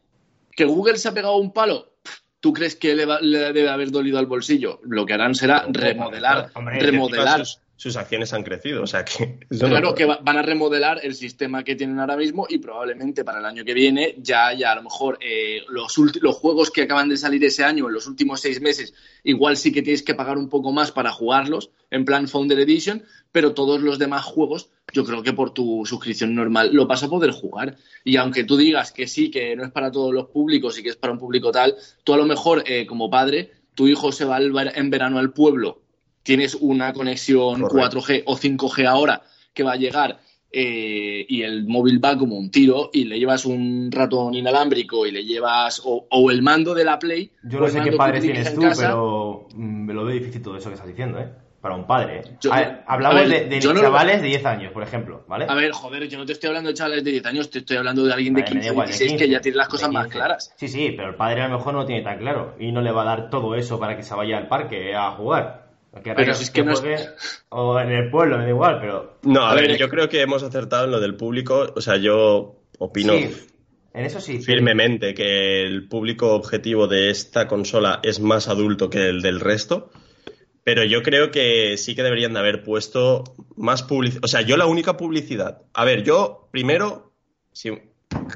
Que 0.53 0.65
Google 0.65 0.97
se 0.97 1.09
ha 1.09 1.13
pegado 1.13 1.37
un 1.37 1.53
palo, 1.53 1.93
¿Tú 2.41 2.53
crees 2.53 2.77
que 2.77 2.95
le, 2.95 3.07
va, 3.07 3.21
le, 3.21 3.53
debe 3.53 3.69
haber 3.69 3.91
dolido 3.91 4.19
al 4.19 4.27
bolsillo? 4.27 4.81
Lo 4.85 5.07
que 5.07 5.15
harán 5.15 5.35
será 5.35 5.65
remodelar, 5.69 6.51
Hombre, 6.55 6.79
remodelar. 6.81 7.45
Sus, 7.77 7.97
acciones 7.97 8.33
han 8.33 8.43
crecido, 8.43 8.83
o 8.83 8.87
sea 8.87 9.05
que... 9.05 9.39
Claro 9.49 9.81
no 9.81 9.95
que 9.95 10.05
va, 10.05 10.19
van 10.23 10.39
a 10.39 10.43
remodelar 10.43 11.01
el 11.03 11.15
sistema 11.15 11.63
que 11.63 11.77
tienen 11.77 11.99
ahora 11.99 12.17
mismo 12.17 12.47
y 12.49 12.59
probablemente 12.59 13.25
para 13.25 13.39
el 13.39 13.45
año 13.45 13.65
que 13.65 13.75
viene 13.75 14.15
ya 14.19 14.47
haya 14.49 14.73
a 14.73 14.77
lo 14.77 14.83
mejor 14.83 15.19
eh, 15.21 15.63
los, 15.69 15.97
los 16.21 16.37
juegos 16.37 16.71
que 16.71 16.83
acaban 16.83 17.09
de 17.09 17.17
salir 17.17 17.45
ese 17.45 17.65
año, 17.65 17.89
en 17.89 17.95
los 17.95 18.07
últimos 18.07 18.41
seis 18.41 18.61
meses, 18.61 18.95
igual 19.25 19.57
sí 19.57 19.73
que 19.73 19.83
tienes 19.83 20.03
que 20.03 20.15
pagar 20.15 20.39
un 20.39 20.49
poco 20.49 20.73
más 20.73 20.93
para 20.93 21.13
jugarlos, 21.13 21.71
en 21.91 22.05
plan 22.05 22.29
Founder 22.29 22.59
Edition, 22.59 23.05
pero 23.33 23.55
todos 23.55 23.81
los 23.83 23.99
demás 23.99 24.25
juegos 24.25 24.71
yo 24.93 25.05
creo 25.05 25.23
que 25.23 25.33
por 25.33 25.53
tu 25.53 25.85
suscripción 25.85 26.35
normal 26.35 26.71
lo 26.73 26.87
vas 26.87 27.03
a 27.03 27.09
poder 27.09 27.31
jugar. 27.31 27.77
Y 28.05 28.17
aunque 28.17 28.45
tú 28.45 28.57
digas 28.57 28.93
que 28.93 29.07
sí, 29.07 29.31
que 29.31 29.57
no 29.57 29.65
es 29.65 29.71
para 29.71 29.91
todos 29.91 30.15
los 30.15 30.29
públicos 30.29 30.79
y 30.79 30.83
que 30.83 30.91
es 30.91 30.97
para 30.97 31.13
un 31.13 31.19
público 31.19 31.51
tal, 31.51 31.77
tú 32.05 32.15
a 32.15 32.17
lo 32.17 32.25
mejor 32.25 32.65
eh, 32.67 32.87
como 32.87 33.11
padre, 33.11 33.51
tu 33.75 33.89
hijo 33.89 34.13
se 34.13 34.25
va 34.25 34.39
en 34.41 34.91
verano 34.91 35.19
al 35.19 35.33
pueblo, 35.33 35.83
tienes 36.27 36.57
una 36.57 36.93
conexión 36.93 37.63
Correcto. 37.63 38.01
4G 38.01 38.25
o 38.27 38.37
5G 38.37 38.87
ahora 38.87 39.23
que 39.55 39.63
va 39.63 39.73
a 39.73 39.77
llegar 39.77 40.19
eh, 40.53 41.25
y 41.29 41.43
el 41.43 41.67
móvil 41.67 42.05
va 42.05 42.19
como 42.19 42.37
un 42.37 42.51
tiro 42.51 42.91
y 42.93 43.05
le 43.05 43.19
llevas 43.19 43.47
un 43.47 43.91
ratón 43.93 44.35
inalámbrico 44.35 45.07
y 45.07 45.13
le 45.13 45.25
llevas 45.25 45.81
o, 45.85 46.07
o 46.11 46.31
el 46.31 46.43
mando 46.43 46.75
de 46.75 46.85
la 46.85 46.99
Play. 46.99 47.31
Yo 47.45 47.61
no 47.61 47.69
sé 47.69 47.81
qué 47.81 47.93
padres 47.93 48.23
tienes 48.23 48.55
tú, 48.55 48.63
casa, 48.63 48.89
pero 48.89 49.49
me 49.55 49.95
lo 49.95 50.05
veo 50.05 50.15
difícil 50.15 50.43
todo 50.43 50.57
eso 50.57 50.69
que 50.69 50.75
estás 50.75 50.89
diciendo, 50.89 51.21
¿eh? 51.21 51.29
para 51.61 51.75
un 51.75 51.87
padre. 51.87 52.21
¿eh? 52.21 52.37
Yo, 52.41 52.53
ver, 52.53 52.83
hablamos 52.87 53.29
ver, 53.29 53.49
de, 53.49 53.57
de 53.57 53.61
chavales 53.61 54.23
de 54.23 54.29
10 54.29 54.47
años, 54.47 54.73
por 54.73 54.85
ejemplo, 54.85 55.25
¿vale? 55.27 55.47
A 55.49 55.55
ver, 55.55 55.73
joder, 55.73 56.09
yo 56.09 56.17
no 56.17 56.25
te 56.25 56.33
estoy 56.33 56.49
hablando 56.49 56.69
de 56.69 56.75
chavales 56.75 57.03
de 57.03 57.11
10 57.11 57.27
años, 57.27 57.51
te 57.51 57.59
estoy 57.59 57.77
hablando 57.77 58.05
de 58.05 58.13
alguien 58.13 58.35
vale, 58.35 58.47
de 58.47 58.53
15, 58.53 58.69
igual, 58.69 58.87
16 58.87 59.11
de 59.11 59.17
15, 59.17 59.25
que 59.25 59.33
ya 59.33 59.41
tiene 59.41 59.57
las 59.59 59.69
cosas 59.69 59.91
más 59.91 60.07
claras. 60.07 60.55
Sí, 60.57 60.69
sí, 60.69 60.95
pero 60.97 61.09
el 61.09 61.17
padre 61.17 61.43
a 61.43 61.49
lo 61.49 61.59
mejor 61.59 61.73
no 61.73 61.81
lo 61.81 61.87
tiene 61.87 62.03
tan 62.03 62.19
claro 62.19 62.55
y 62.61 62.71
no 62.71 62.83
le 62.83 62.93
va 62.93 63.03
a 63.03 63.05
dar 63.05 63.31
todo 63.31 63.57
eso 63.57 63.81
para 63.81 63.97
que 63.97 64.05
se 64.05 64.15
vaya 64.15 64.39
al 64.39 64.49
parque 64.49 64.95
a 64.95 65.11
jugar. 65.13 65.66
Pero 66.03 66.35
si 66.35 66.45
es 66.45 66.51
que, 66.51 66.63
que 66.63 66.67
no 66.67 66.77
juegue, 66.77 66.95
es... 66.95 67.45
O 67.49 67.79
en 67.79 67.91
el 67.91 68.11
pueblo, 68.11 68.39
me 68.39 68.45
da 68.45 68.51
igual, 68.51 68.79
pero... 68.81 69.19
No, 69.23 69.43
a, 69.43 69.53
a 69.53 69.55
ver, 69.55 69.69
ver, 69.69 69.79
yo 69.79 69.89
creo 69.89 70.09
que 70.09 70.21
hemos 70.21 70.43
acertado 70.43 70.85
en 70.85 70.91
lo 70.91 71.01
del 71.01 71.17
público, 71.17 71.73
o 71.75 71.81
sea, 71.81 71.97
yo 71.97 72.63
opino... 72.79 73.13
Sí. 73.15 73.31
En 73.97 74.05
eso 74.05 74.21
sí. 74.21 74.41
Firmemente 74.41 75.15
que 75.15 75.63
el 75.63 75.89
público 75.89 76.35
objetivo 76.35 76.87
de 76.87 77.09
esta 77.09 77.49
consola 77.49 78.01
es 78.03 78.21
más 78.21 78.47
adulto 78.47 78.91
que 78.91 79.09
el 79.09 79.23
del 79.23 79.41
resto. 79.41 79.91
Pero 80.65 80.85
yo 80.85 81.03
creo 81.03 81.31
que 81.31 81.79
sí 81.79 81.95
que 81.95 82.03
deberían 82.03 82.35
de 82.35 82.41
haber 82.41 82.63
puesto 82.63 83.25
más 83.57 83.83
publicidad. 83.83 84.21
O 84.23 84.29
sea, 84.29 84.43
yo 84.43 84.59
la 84.59 84.67
única 84.67 84.99
publicidad. 84.99 85.63
A 85.73 85.87
ver, 85.87 86.03
yo 86.03 86.49
primero 86.51 87.15
si 87.53 87.71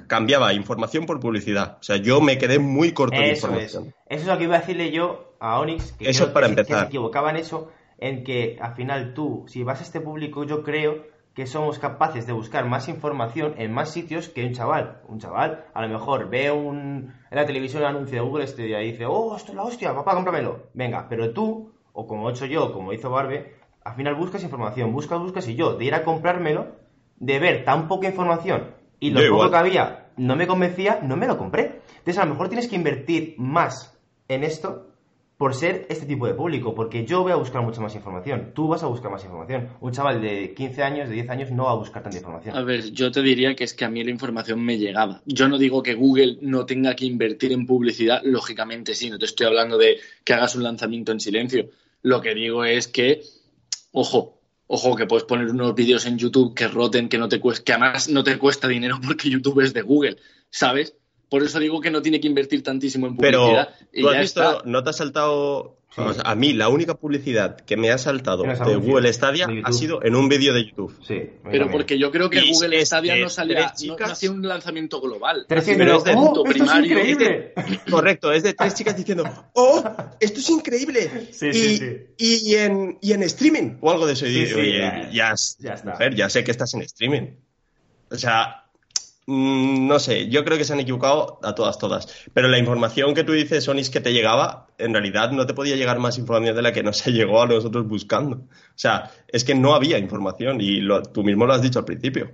cambiaba 0.07 0.55
información 0.55 1.05
por 1.05 1.21
publicidad. 1.21 1.77
O 1.81 1.83
sea, 1.83 1.97
yo 1.97 2.23
me 2.23 2.39
quedé 2.39 2.59
muy 2.59 2.93
corto 2.93 3.17
eso 3.17 3.25
de 3.25 3.31
información. 3.33 3.95
Es. 4.07 4.19
Eso 4.19 4.23
es 4.23 4.27
lo 4.29 4.39
que 4.39 4.45
iba 4.45 4.57
a 4.57 4.61
decirle 4.61 4.91
yo 4.93 5.30
a 5.41 5.59
Onyx. 5.59 5.93
Que 5.93 6.11
eso 6.11 6.33
para 6.33 6.47
que 6.47 6.53
empezar. 6.53 6.77
Se, 6.77 6.83
se 6.83 6.89
equivocaba 6.89 7.31
en 7.31 7.37
eso, 7.37 7.71
en 7.99 8.23
que 8.23 8.59
al 8.61 8.75
final 8.75 9.15
tú, 9.15 9.45
si 9.49 9.63
vas 9.63 9.81
a 9.81 9.83
este 9.83 10.01
público, 10.01 10.45
yo 10.45 10.63
creo 10.63 11.05
que 11.35 11.47
somos 11.47 11.79
capaces 11.79 12.27
de 12.27 12.33
buscar 12.33 12.67
más 12.67 12.89
información 12.89 13.55
en 13.57 13.73
más 13.73 13.91
sitios 13.91 14.29
que 14.29 14.45
un 14.45 14.53
chaval. 14.53 15.01
Un 15.09 15.19
chaval, 15.19 15.65
a 15.73 15.83
lo 15.83 15.89
mejor 15.89 16.29
ve 16.29 16.51
un, 16.51 17.15
en 17.31 17.37
la 17.37 17.47
televisión 17.47 17.83
un 17.83 17.89
anuncio 17.89 18.21
de 18.21 18.29
Google 18.29 18.45
este 18.45 18.65
día 18.65 18.83
y 18.83 18.93
dice, 18.93 19.07
oh, 19.07 19.37
esto 19.37 19.53
es 19.53 19.57
la 19.57 19.63
hostia, 19.63 19.95
papá, 19.95 20.15
cómpramelo. 20.15 20.69
Venga, 20.75 21.07
pero 21.09 21.33
tú 21.33 21.73
o 21.93 22.07
como 22.07 22.29
he 22.29 22.33
hecho 22.33 22.47
yo, 22.47 22.73
como 22.73 22.93
hizo 22.93 23.11
Barbe, 23.11 23.57
al 23.85 23.95
final 23.95 24.15
buscas 24.15 24.43
información, 24.43 24.93
buscas, 24.93 25.19
buscas, 25.19 25.49
y 25.49 25.55
yo, 25.55 25.75
de 25.75 25.85
ir 25.85 25.95
a 25.95 26.05
comprármelo, 26.05 26.77
de 27.17 27.39
ver 27.39 27.65
tan 27.65 27.89
poca 27.89 28.09
información 28.09 28.75
y 28.99 29.11
lo 29.11 29.21
Yo 29.21 29.31
poco 29.31 29.47
igual. 29.47 29.51
que 29.51 29.57
había 29.57 30.11
no 30.17 30.37
me 30.37 30.47
convencía, 30.47 31.01
no 31.03 31.17
me 31.17 31.27
lo 31.27 31.39
compré. 31.39 31.81
Entonces, 31.99 32.19
a 32.19 32.25
lo 32.25 32.33
mejor 32.33 32.49
tienes 32.49 32.69
que 32.69 32.77
invertir 32.77 33.35
más 33.39 33.99
en 34.29 34.45
esto 34.45 34.90
por 35.41 35.55
ser 35.55 35.87
este 35.89 36.05
tipo 36.05 36.27
de 36.27 36.35
público, 36.35 36.75
porque 36.75 37.07
yo 37.07 37.23
voy 37.23 37.33
a 37.33 37.37
buscar 37.37 37.63
mucha 37.63 37.81
más 37.81 37.95
información, 37.95 38.53
tú 38.55 38.69
vas 38.69 38.83
a 38.83 38.89
buscar 38.89 39.11
más 39.11 39.25
información. 39.25 39.71
Un 39.81 39.91
chaval 39.91 40.21
de 40.21 40.53
15 40.53 40.83
años, 40.83 41.09
de 41.09 41.15
10 41.15 41.31
años, 41.31 41.51
no 41.51 41.65
va 41.65 41.71
a 41.71 41.77
buscar 41.77 42.03
tanta 42.03 42.19
información. 42.19 42.55
A 42.55 42.61
ver, 42.61 42.93
yo 42.93 43.11
te 43.11 43.23
diría 43.23 43.57
que 43.57 43.65
es 43.65 43.73
que 43.73 43.87
a 43.87 43.89
mí 43.89 44.05
la 44.05 44.11
información 44.11 44.63
me 44.63 44.77
llegaba. 44.77 45.23
Yo 45.25 45.49
no 45.49 45.57
digo 45.57 45.83
que 45.83 45.95
Google 45.95 46.37
no 46.43 46.67
tenga 46.67 46.95
que 46.95 47.07
invertir 47.07 47.53
en 47.53 47.65
publicidad, 47.65 48.21
lógicamente 48.23 48.95
sí, 48.95 49.09
no 49.09 49.19
te 49.19 49.25
estoy 49.25 49.47
hablando 49.47 49.79
de 49.79 49.97
que 50.25 50.35
hagas 50.35 50.57
un 50.57 50.63
lanzamiento 50.63 51.11
en 51.11 51.21
silencio. 51.21 51.71
Lo 52.03 52.21
que 52.21 52.35
digo 52.35 52.63
es 52.67 52.87
que, 52.87 53.23
ojo, 53.93 54.43
ojo, 54.67 54.95
que 54.95 55.07
puedes 55.07 55.25
poner 55.25 55.49
unos 55.49 55.75
vídeos 55.75 56.05
en 56.05 56.19
YouTube 56.19 56.55
que 56.55 56.69
roten, 56.69 57.09
que 57.09 57.17
no 57.17 57.31
te 57.31 57.41
cuesta, 57.41 57.65
que 57.65 57.73
además 57.73 58.11
no 58.11 58.23
te 58.23 58.37
cuesta 58.37 58.69
dinero 58.69 59.01
porque 59.03 59.31
YouTube 59.31 59.63
es 59.63 59.73
de 59.73 59.81
Google, 59.81 60.19
¿sabes? 60.51 60.97
Por 61.31 61.43
eso 61.43 61.59
digo 61.59 61.81
que 61.81 61.91
no 61.91 62.03
tiene 62.03 62.21
que 62.21 62.27
invertir 62.29 62.63
tantísimo 62.63 63.07
en 63.07 63.17
publicidad. 63.17 63.71
Pero, 63.93 64.03
¿tú 64.03 64.09
has 64.11 64.21
visto, 64.21 64.43
está. 64.43 64.63
no 64.69 64.83
te 64.85 64.91
ha 64.91 64.93
saltado 64.93 65.77
Sí. 65.93 66.01
O 66.03 66.15
sea, 66.15 66.23
a 66.25 66.37
mí 66.37 66.53
la 66.53 66.69
única 66.69 66.95
publicidad 66.95 67.57
que 67.63 67.77
me 67.77 67.91
ha 67.91 67.99
saltado 67.99 68.45
de 68.45 68.51
anuncios? 68.51 68.81
Google 68.87 69.13
Stadia 69.13 69.49
De 69.49 69.61
ha 69.65 69.73
sido 69.73 70.01
en 70.05 70.15
un 70.15 70.29
vídeo 70.29 70.55
de 70.55 70.65
YouTube. 70.67 70.97
Sí, 71.05 71.21
Pero 71.51 71.69
porque 71.69 71.99
yo 71.99 72.13
creo 72.13 72.31
que 72.31 72.43
Google 72.49 72.79
es 72.81 72.87
Stadia 72.91 73.17
no 73.17 73.29
salía, 73.29 73.63
no, 73.63 73.73
chicas- 73.75 74.07
no 74.07 74.13
hacía 74.13 74.31
un 74.31 74.47
lanzamiento 74.47 75.01
global. 75.01 75.47
Tres 75.49 75.65
pero 75.77 75.97
es 75.99 76.05
de 76.05 76.15
¡Oh, 76.15 76.27
esto 76.27 76.45
es 76.47 76.53
primario. 76.53 76.97
Correcto, 77.91 78.31
es 78.31 78.45
de 78.45 78.55
tres 78.55 78.75
chicas 78.77 78.97
diciendo, 78.97 79.25
¡Oh! 79.55 79.83
¡Esto 80.21 80.39
es 80.39 80.51
increíble! 80.51 81.29
Sí, 81.33 81.49
y, 81.49 81.53
sí, 81.55 81.79
sí. 81.79 81.97
Y, 82.51 82.55
en, 82.55 82.97
y 83.03 83.13
en 83.13 83.25
streaming 83.25 83.79
o 83.81 83.91
algo 83.91 84.07
de 84.07 84.13
eso. 84.13 84.27
Y 84.27 84.31
Sí, 84.33 84.45
digo, 84.45 84.61
sí, 84.61 84.61
"Oye, 84.61 84.79
ya- 84.79 85.11
ya, 85.11 85.35
ya 85.59 85.75
está. 85.75 85.91
mujer, 85.91 86.15
ya 86.15 86.31
sé 86.31 86.45
que 86.45 86.53
estás 86.53 86.73
en 86.75 86.83
streaming. 86.83 87.31
O 88.13 88.17
sea, 88.17 88.70
no 89.27 89.99
sé, 89.99 90.29
yo 90.29 90.45
creo 90.45 90.59
que 90.59 90.65
se 90.65 90.73
han 90.73 90.81
equivocado 90.81 91.39
a 91.43 91.55
todas, 91.55 91.79
todas. 91.79 92.29
Pero 92.33 92.49
la 92.49 92.59
información 92.59 93.15
que 93.15 93.25
tú 93.25 93.33
dices, 93.33 93.69
Onis, 93.69 93.91
que 93.91 94.01
te 94.01 94.13
llegaba, 94.13 94.67
en 94.79 94.93
realidad 94.93 95.31
no 95.31 95.47
te 95.47 95.55
podía 95.55 95.77
llegar 95.77 95.99
más 95.99 96.19
información 96.19 96.57
de 96.57 96.63
la 96.63 96.73
que 96.73 96.83
nos 96.83 97.05
llegó 97.07 97.43
a 97.43 97.47
nosotros 97.47 97.87
buscando. 97.87 98.37
O 98.37 98.49
sea, 98.75 99.11
es 99.29 99.45
que 99.45 99.55
no 99.55 99.75
había 99.75 99.99
información 99.99 100.59
y 100.61 100.81
tú 101.13 101.23
mismo 101.23 101.47
lo 101.47 101.53
has 101.53 101.63
dicho 101.63 101.79
al 101.79 101.85
principio. 101.85 102.33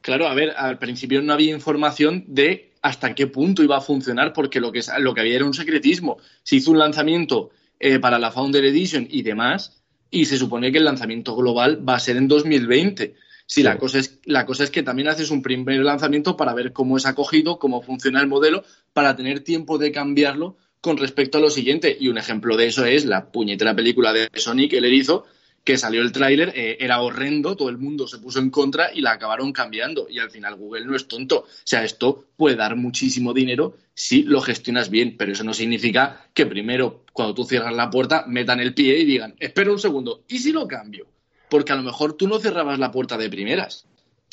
Claro, 0.00 0.28
a 0.28 0.34
ver, 0.34 0.52
al 0.56 0.78
principio 0.78 1.20
no 1.20 1.32
había 1.32 1.52
información 1.52 2.24
de 2.28 2.74
hasta 2.80 3.14
qué 3.14 3.26
punto 3.26 3.64
iba 3.64 3.76
a 3.76 3.80
funcionar, 3.80 4.32
porque 4.32 4.60
lo 4.60 4.70
que, 4.70 4.80
lo 5.00 5.12
que 5.12 5.20
había 5.20 5.34
era 5.34 5.44
un 5.44 5.54
secretismo. 5.54 6.18
Se 6.44 6.56
hizo 6.56 6.70
un 6.70 6.78
lanzamiento 6.78 7.50
eh, 7.80 7.98
para 7.98 8.20
la 8.20 8.30
Founder 8.30 8.64
Edition 8.64 9.08
y 9.10 9.22
demás, 9.22 9.82
y 10.08 10.26
se 10.26 10.38
supone 10.38 10.70
que 10.70 10.78
el 10.78 10.84
lanzamiento 10.84 11.34
global 11.34 11.86
va 11.86 11.96
a 11.96 11.98
ser 11.98 12.16
en 12.16 12.28
2020. 12.28 13.16
Si 13.46 13.62
la, 13.62 13.78
cosa 13.78 14.00
es, 14.00 14.18
la 14.24 14.44
cosa 14.44 14.64
es 14.64 14.70
que 14.70 14.82
también 14.82 15.08
haces 15.08 15.30
un 15.30 15.40
primer 15.40 15.80
lanzamiento 15.80 16.36
para 16.36 16.52
ver 16.52 16.72
cómo 16.72 16.96
es 16.96 17.06
acogido, 17.06 17.58
cómo 17.58 17.80
funciona 17.80 18.20
el 18.20 18.26
modelo, 18.26 18.64
para 18.92 19.14
tener 19.14 19.40
tiempo 19.40 19.78
de 19.78 19.92
cambiarlo 19.92 20.56
con 20.80 20.96
respecto 20.96 21.38
a 21.38 21.40
lo 21.40 21.50
siguiente. 21.50 21.96
Y 21.98 22.08
un 22.08 22.18
ejemplo 22.18 22.56
de 22.56 22.66
eso 22.66 22.84
es 22.84 23.04
la 23.04 23.30
puñetera 23.30 23.74
película 23.74 24.12
de 24.12 24.28
Sonic, 24.34 24.72
El 24.72 24.84
Erizo, 24.84 25.26
que 25.62 25.78
salió 25.78 26.02
el 26.02 26.12
tráiler, 26.12 26.52
eh, 26.54 26.76
era 26.80 27.00
horrendo, 27.00 27.56
todo 27.56 27.68
el 27.68 27.78
mundo 27.78 28.06
se 28.06 28.18
puso 28.18 28.38
en 28.38 28.50
contra 28.50 28.92
y 28.94 29.00
la 29.00 29.12
acabaron 29.12 29.52
cambiando. 29.52 30.06
Y 30.08 30.18
al 30.18 30.30
final 30.30 30.56
Google 30.56 30.84
no 30.84 30.96
es 30.96 31.08
tonto. 31.08 31.38
O 31.38 31.46
sea, 31.64 31.84
esto 31.84 32.26
puede 32.36 32.56
dar 32.56 32.76
muchísimo 32.76 33.32
dinero 33.32 33.76
si 33.94 34.22
lo 34.22 34.40
gestionas 34.40 34.90
bien, 34.90 35.16
pero 35.16 35.32
eso 35.32 35.42
no 35.42 35.54
significa 35.54 36.28
que 36.34 36.46
primero, 36.46 37.04
cuando 37.12 37.34
tú 37.34 37.44
cierras 37.44 37.74
la 37.74 37.90
puerta, 37.90 38.24
metan 38.28 38.60
el 38.60 38.74
pie 38.74 38.98
y 39.00 39.04
digan, 39.04 39.34
espera 39.40 39.72
un 39.72 39.78
segundo, 39.78 40.24
¿y 40.28 40.38
si 40.38 40.52
lo 40.52 40.68
cambio? 40.68 41.08
Porque 41.48 41.72
a 41.72 41.76
lo 41.76 41.82
mejor 41.82 42.14
tú 42.14 42.28
no 42.28 42.38
cerrabas 42.38 42.78
la 42.78 42.90
puerta 42.90 43.16
de 43.16 43.30
primeras. 43.30 43.86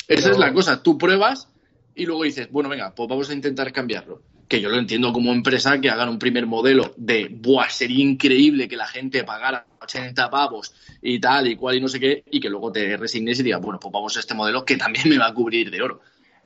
Esa 0.08 0.32
es 0.32 0.38
la 0.38 0.54
cosa, 0.54 0.84
tú 0.84 0.98
pruebas 0.98 1.48
y 1.96 2.06
luego 2.06 2.24
dices, 2.24 2.50
bueno, 2.52 2.70
venga, 2.70 2.94
pues 2.94 3.08
vamos 3.08 3.30
a 3.30 3.34
intentar 3.34 3.72
cambiarlo. 3.72 4.22
Que 4.48 4.60
yo 4.60 4.70
lo 4.70 4.78
entiendo 4.78 5.14
como 5.14 5.32
empresa 5.32 5.80
que 5.80 5.90
hagan 5.90 6.10
un 6.10 6.20
primer 6.20 6.46
modelo 6.46 6.94
de, 6.98 7.30
buah, 7.32 7.70
sería 7.70 8.04
increíble 8.04 8.68
que 8.68 8.76
la 8.76 8.88
gente 8.88 9.24
pagara 9.24 9.66
80 9.82 10.30
pavos 10.30 10.74
y 11.02 11.20
tal 11.20 11.48
y 11.48 11.56
cual 11.56 11.76
y 11.78 11.82
no 11.82 11.88
sé 11.88 12.00
qué, 12.00 12.24
y 12.30 12.40
que 12.40 12.50
luego 12.50 12.72
te 12.72 12.98
resignes 12.98 13.40
y 13.40 13.44
digas, 13.44 13.62
bueno, 13.62 13.80
pues 13.80 13.92
vamos 13.92 14.16
a 14.18 14.20
este 14.20 14.34
modelo 14.34 14.66
que 14.66 14.78
también 14.78 15.10
me 15.10 15.18
va 15.18 15.28
a 15.28 15.34
cubrir 15.34 15.72
de 15.72 15.82
oro. 15.82 16.02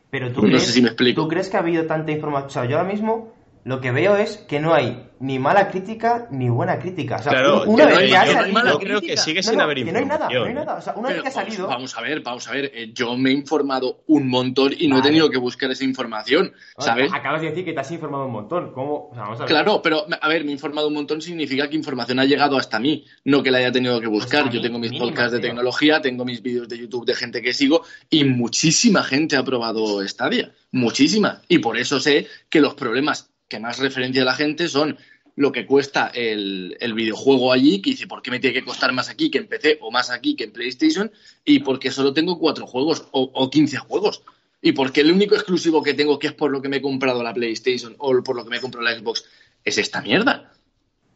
Pero 0.10 0.32
tú 0.32 0.42
No 0.44 0.48
crees, 0.48 0.64
sé 0.64 0.72
si 0.72 0.82
me 0.82 0.90
explico. 0.90 1.24
¿tú 1.24 1.28
crees 1.28 1.50
que 1.50 1.58
ha 1.58 1.62
habido 1.62 1.86
tanta 1.86 2.12
información? 2.12 2.48
O 2.48 2.52
sea, 2.52 2.66
yo 2.66 2.78
ahora 2.78 2.90
mismo 2.90 3.34
lo 3.68 3.82
que 3.82 3.92
veo 3.92 4.16
es 4.16 4.38
que 4.38 4.62
no 4.62 4.74
hay 4.74 5.04
ni 5.20 5.40
mala 5.40 5.70
crítica 5.70 6.28
ni 6.32 6.48
buena 6.48 6.80
crítica. 6.80 7.16
O 7.18 7.24
sea, 7.24 7.32
Claro, 7.34 7.64
una 7.66 7.84
yo- 7.84 7.90
vez 7.90 8.00
que 8.00 8.08
yo- 8.10 8.18
ha 8.18 8.26
yo 8.26 8.32
salido... 8.34 8.80
creo 8.80 9.02
que 9.02 9.18
sigue 9.18 9.40
No, 9.42 9.44
sin 9.50 9.58
no, 9.58 9.64
haber 9.64 9.84
que 9.84 9.92
no 9.92 10.00
hay 10.00 10.06
nada, 10.06 10.20
no 10.20 10.26
hay 10.26 10.36
información. 10.38 10.56
nada. 10.66 10.78
O 10.78 10.82
sea, 10.82 10.94
una 10.96 11.10
vez 11.10 11.22
que 11.22 11.28
ha 11.28 11.32
vamos- 11.32 11.34
salido... 11.50 11.68
Vamos, 11.68 11.98
a 11.98 12.02
ver, 12.02 12.22
vamos 12.22 12.48
a 12.48 12.52
ver. 12.54 12.72
eh, 12.74 12.92
yo 12.94 13.18
me 13.18 13.32
he 13.32 13.34
informado 13.34 14.04
un 14.08 14.30
montón 14.30 14.74
y 14.78 14.88
no 14.88 15.00
he 15.00 15.02
tenido 15.02 15.30
que 15.30 15.38
buscar 15.38 15.70
esa 15.72 15.84
información, 15.84 16.54
¿sabes? 16.78 17.12
Acabas 17.14 17.42
de 17.42 17.50
decir 17.50 17.66
que 17.66 17.74
te 17.74 17.80
has 17.82 17.92
informado 17.92 18.26
un 18.28 18.32
montón. 18.32 18.72
¿Cómo? 18.72 19.10
O 19.10 19.14
sea, 19.14 19.24
vamos 19.24 19.40
a 19.40 19.44
ver. 19.44 19.50
Claro, 19.50 19.82
pero 19.82 20.06
a 20.22 20.28
ver, 20.30 20.46
me 20.46 20.52
he 20.52 20.54
informado 20.54 20.88
un 20.88 20.94
montón 20.94 21.22
significa 21.22 21.68
que 21.70 21.76
información 21.76 22.20
ha 22.20 22.26
llegado 22.26 22.58
hasta 22.58 22.80
mí, 22.80 23.04
no 23.26 23.44
que 23.44 23.52
la 23.52 23.58
haya 23.58 23.72
tenido 23.74 24.00
que 24.00 24.08
buscar. 24.08 24.44
Hasta 24.44 24.54
Yo 24.56 24.62
tengo 24.62 24.80
mis 24.80 24.92
mínimo, 24.92 25.10
podcasts 25.10 25.34
de 25.34 25.40
tío. 25.40 25.50
tecnología, 25.50 26.00
tengo 26.02 26.24
mis 26.24 26.42
vídeos 26.42 26.70
de 26.70 26.78
YouTube 26.78 27.06
de 27.06 27.16
gente 27.16 27.42
que 27.42 27.54
sigo 27.54 27.82
y 28.10 28.24
muchísima 28.24 29.04
gente 29.04 29.36
ha 29.36 29.44
probado 29.44 30.08
Stadia, 30.08 30.52
muchísima. 30.72 31.42
Y 31.50 31.60
por 31.60 31.76
eso 31.78 32.00
sé 32.00 32.28
que 32.50 32.62
los 32.62 32.76
problemas 32.76 33.30
que 33.48 33.60
más 33.60 33.80
referencia 33.80 34.24
la 34.26 34.34
gente 34.34 34.68
son 34.68 34.98
lo 35.36 35.52
que 35.52 35.66
cuesta 35.66 36.08
el, 36.08 36.76
el 36.80 36.94
videojuego 36.94 37.54
allí, 37.54 37.80
que 37.80 37.92
dice, 37.92 38.08
¿por 38.08 38.24
qué 38.24 38.32
me 38.32 38.40
tiene 38.40 38.56
que 38.56 38.66
costar 38.66 38.92
más 38.92 39.08
aquí 39.08 39.30
que 39.30 39.38
en 39.38 39.48
PC 39.48 39.78
o 39.82 39.92
más 39.92 40.10
aquí 40.10 40.36
que 40.36 40.46
en 40.46 40.52
PlayStation? 40.52 41.12
Y 41.46 41.60
porque 41.60 41.92
solo 41.92 42.12
tengo 42.14 42.40
cuatro 42.40 42.66
juegos 42.66 43.08
o, 43.12 43.30
o 43.34 43.50
15 43.50 43.78
juegos. 43.78 44.24
Y 44.62 44.72
porque 44.72 45.02
el 45.02 45.12
único 45.12 45.36
exclusivo 45.36 45.84
que 45.84 45.94
tengo, 45.94 46.18
que 46.18 46.28
es 46.28 46.34
por 46.34 46.50
lo 46.50 46.62
que 46.62 46.70
me 46.70 46.78
he 46.78 46.82
comprado 46.82 47.22
la 47.22 47.34
PlayStation 47.34 47.96
o 48.00 48.24
por 48.24 48.36
lo 48.36 48.44
que 48.44 48.50
me 48.50 48.58
he 48.58 48.62
comprado 48.62 48.90
la 48.90 48.98
Xbox, 48.98 49.26
es 49.64 49.78
esta 49.78 50.02
mierda. 50.02 50.52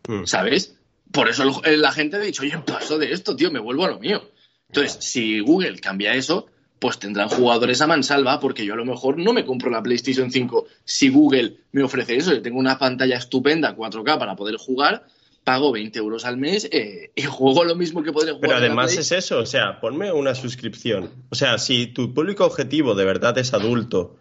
Mm. 0.08 0.26
¿Sabes? 0.26 0.76
Por 1.12 1.28
eso 1.28 1.62
eh, 1.66 1.78
la 1.78 1.92
gente 1.92 2.18
ha 2.18 2.20
dicho, 2.20 2.44
oye, 2.44 2.58
paso 2.60 3.00
de 3.00 3.12
esto, 3.12 3.36
tío, 3.36 3.52
me 3.52 3.60
vuelvo 3.60 3.86
a 3.86 3.90
lo 3.90 4.00
mío. 4.00 4.30
Entonces, 4.68 5.04
si 5.04 5.40
Google 5.40 5.80
cambia 5.80 6.14
eso, 6.14 6.48
pues 6.82 6.98
tendrán 6.98 7.30
jugadores 7.30 7.80
a 7.82 7.86
mansalva, 7.86 8.40
porque 8.40 8.66
yo 8.66 8.74
a 8.74 8.76
lo 8.76 8.86
mejor 8.86 9.20
no 9.20 9.34
me 9.34 9.46
compro 9.46 9.70
la 9.70 9.84
PlayStation 9.84 10.32
5 10.32 10.66
si 10.84 11.10
Google 11.10 11.58
me 11.74 11.84
ofrece 11.84 12.16
eso. 12.16 12.34
Yo 12.34 12.42
tengo 12.42 12.58
una 12.58 12.80
pantalla 12.80 13.18
estupenda 13.18 13.78
4K 13.78 14.18
para 14.18 14.36
poder 14.36 14.56
jugar, 14.56 15.06
pago 15.44 15.72
20 15.72 16.00
euros 16.00 16.26
al 16.26 16.38
mes 16.38 16.68
eh, 16.72 17.12
y 17.14 17.22
juego 17.22 17.66
lo 17.66 17.76
mismo 17.76 18.02
que 18.02 18.12
podría 18.12 18.34
jugar. 18.34 18.50
Pero 18.50 18.58
además 18.58 18.98
es 18.98 19.12
eso, 19.12 19.38
o 19.38 19.46
sea, 19.46 19.80
ponme 19.80 20.12
una 20.12 20.34
suscripción. 20.34 21.12
O 21.30 21.36
sea, 21.36 21.60
si 21.60 21.86
tu 21.86 22.16
público 22.16 22.46
objetivo 22.46 22.96
de 22.96 23.06
verdad 23.06 23.38
es 23.38 23.54
adulto 23.54 24.18